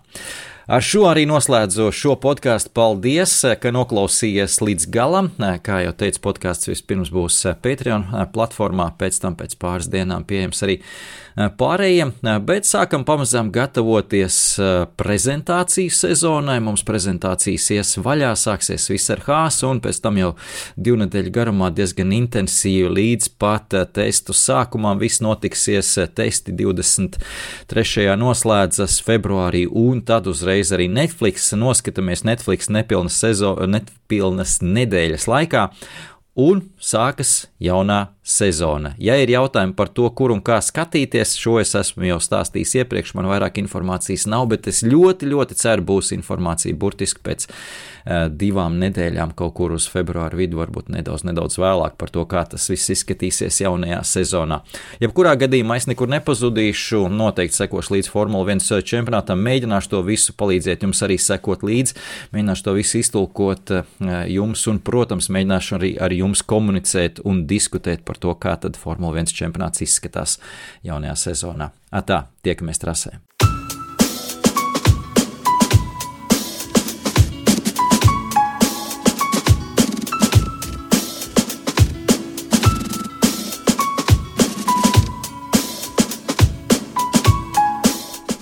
Ar 0.72 0.84
šo 0.86 1.08
arī 1.10 1.26
noslēdzu 1.28 1.90
šo 1.92 2.14
podkāstu. 2.22 2.70
Paldies, 2.78 3.34
ka 3.60 3.74
noklausījāties 3.74 4.60
līdz 4.62 4.86
galam. 4.94 5.32
Kā 5.66 5.82
jau 5.84 5.92
teicu, 5.98 6.22
podkāsts 6.30 6.70
vispirms 6.70 7.12
būs 7.12 7.42
Patreon 7.64 8.06
platformā, 8.32 8.92
pēc 9.00 9.20
tam 9.24 9.36
pēc 9.40 9.58
pāris 9.60 9.90
dienām 9.92 10.24
pieejams 10.30 10.64
arī 10.64 10.78
pārējiem. 11.36 12.14
Bet 12.46 12.68
sākam 12.68 13.06
pamazām 13.08 13.52
gatavoties 13.54 14.38
prezentāciju 15.00 15.94
sezonai. 15.96 16.60
Mums 16.64 16.84
prezentācijas 16.88 17.70
ies 17.76 17.94
vaļā, 18.04 18.34
sāksies 18.40 18.90
viss 18.92 19.14
ar 19.14 19.24
hāsu, 19.28 19.70
un 19.72 19.82
pēc 19.84 20.02
tam 20.04 20.20
jau 20.20 20.32
divu 20.76 21.02
nedēļu 21.04 21.34
garumā 21.36 21.72
diezgan 21.76 22.12
intensīvi 22.16 22.92
līdz 22.92 23.32
pat 23.42 23.78
testu 23.96 24.36
sākumam. 24.36 25.00
Viss 25.02 25.24
notiksies 25.24 25.94
testi 26.18 26.56
23. 26.58 28.08
noslēdzas 28.20 29.00
februārī, 29.08 29.66
un 29.68 30.04
tad 30.06 30.28
uzreiz 30.32 30.74
arī 30.76 30.90
Netflix. 30.92 31.52
Noskatāmies 31.58 32.26
Netflix 32.28 32.72
nepilnas, 32.72 33.20
sezo, 33.22 33.56
nepilnas 33.68 34.60
nedēļas 34.66 35.28
laikā, 35.32 35.68
un 36.40 36.62
sākas 36.80 37.46
jaunā 37.60 38.06
sezona. 38.32 38.94
Ja 39.02 39.18
ir 39.20 39.32
jautājumi 39.32 39.76
par 39.76 39.92
to, 39.92 40.08
kur 40.16 40.32
un 40.34 40.42
kā 40.46 40.60
skatīties, 40.64 41.36
šo 41.40 41.58
es 41.62 41.74
esmu 41.78 42.08
jau 42.08 42.20
stāstījis 42.24 42.78
iepriekš, 42.82 43.14
man 43.18 43.28
vairāk 43.30 43.60
informācijas 43.62 44.28
nav, 44.32 44.48
bet 44.54 44.70
es 44.72 44.82
ļoti, 44.88 45.28
ļoti 45.32 45.58
ceru, 45.60 45.86
būs 45.92 46.14
informācija 46.16 46.78
burtiski 46.80 47.24
pēc 47.26 47.48
uh, 47.48 48.28
divām 48.32 48.78
nedēļām, 48.82 49.34
kaut 49.38 49.56
kur 49.60 49.76
uz 49.76 49.88
februāra 49.92 50.40
vidu, 50.40 50.62
varbūt 50.62 50.92
nedaudz, 50.94 51.26
nedaudz 51.28 51.60
vēlāk 51.62 51.98
par 52.00 52.14
to, 52.14 52.24
kā 52.30 52.46
tas 52.54 52.70
viss 52.72 52.94
izskatīsies 52.96 53.62
jaunajā 53.66 54.00
sezonā. 54.08 54.62
Jebkurā 55.04 55.36
gadījumā 55.42 55.80
es 55.82 55.90
nekur 55.92 56.12
nepazudīšu, 56.16 57.04
noteikti 57.12 57.60
sekošu 57.64 57.98
līdz 57.98 58.12
Formula 58.14 58.48
1 58.56 58.88
čempionātam, 58.88 59.44
mēģināšu 59.44 59.92
to 59.96 60.04
visu 60.08 60.36
palīdzēt 60.40 60.88
jums 60.88 61.04
arī 61.06 61.20
sekot 61.22 61.66
līdzi, 61.68 61.98
mēģināšu 62.36 62.68
to 62.68 62.78
visu 62.80 63.02
iztulkot 63.02 63.76
uh, 63.76 63.86
jums 64.32 64.64
un, 64.72 64.80
protams, 64.80 65.30
mēģināšu 65.34 65.78
arī 65.78 65.94
ar 66.02 66.16
jums 66.16 66.46
komunicēt 66.48 67.22
un 67.28 67.44
diskutēt 67.50 68.06
par 68.22 68.36
to, 68.36 68.38
kā 68.38 68.56
tad 68.60 68.78
Formula 68.78 69.18
1 69.18 69.34
čempionāts 69.34 69.82
izskatās 69.82 70.40
jaunajā 70.84 71.16
sezonā. 71.16 71.72
Atā, 71.92 72.28
tiekamies 72.44 72.80
trasē! 72.80 73.20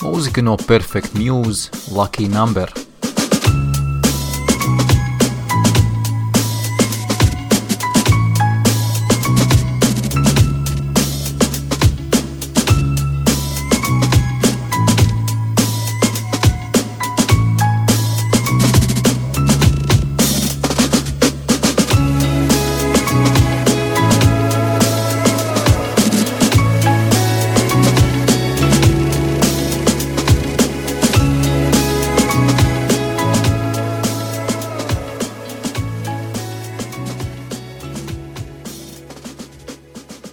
Mūzika 0.03 0.41
no 0.43 0.57
Perfect 0.57 1.15
Muse, 1.15 1.71
Lucky 1.95 2.27
Number 2.27 2.88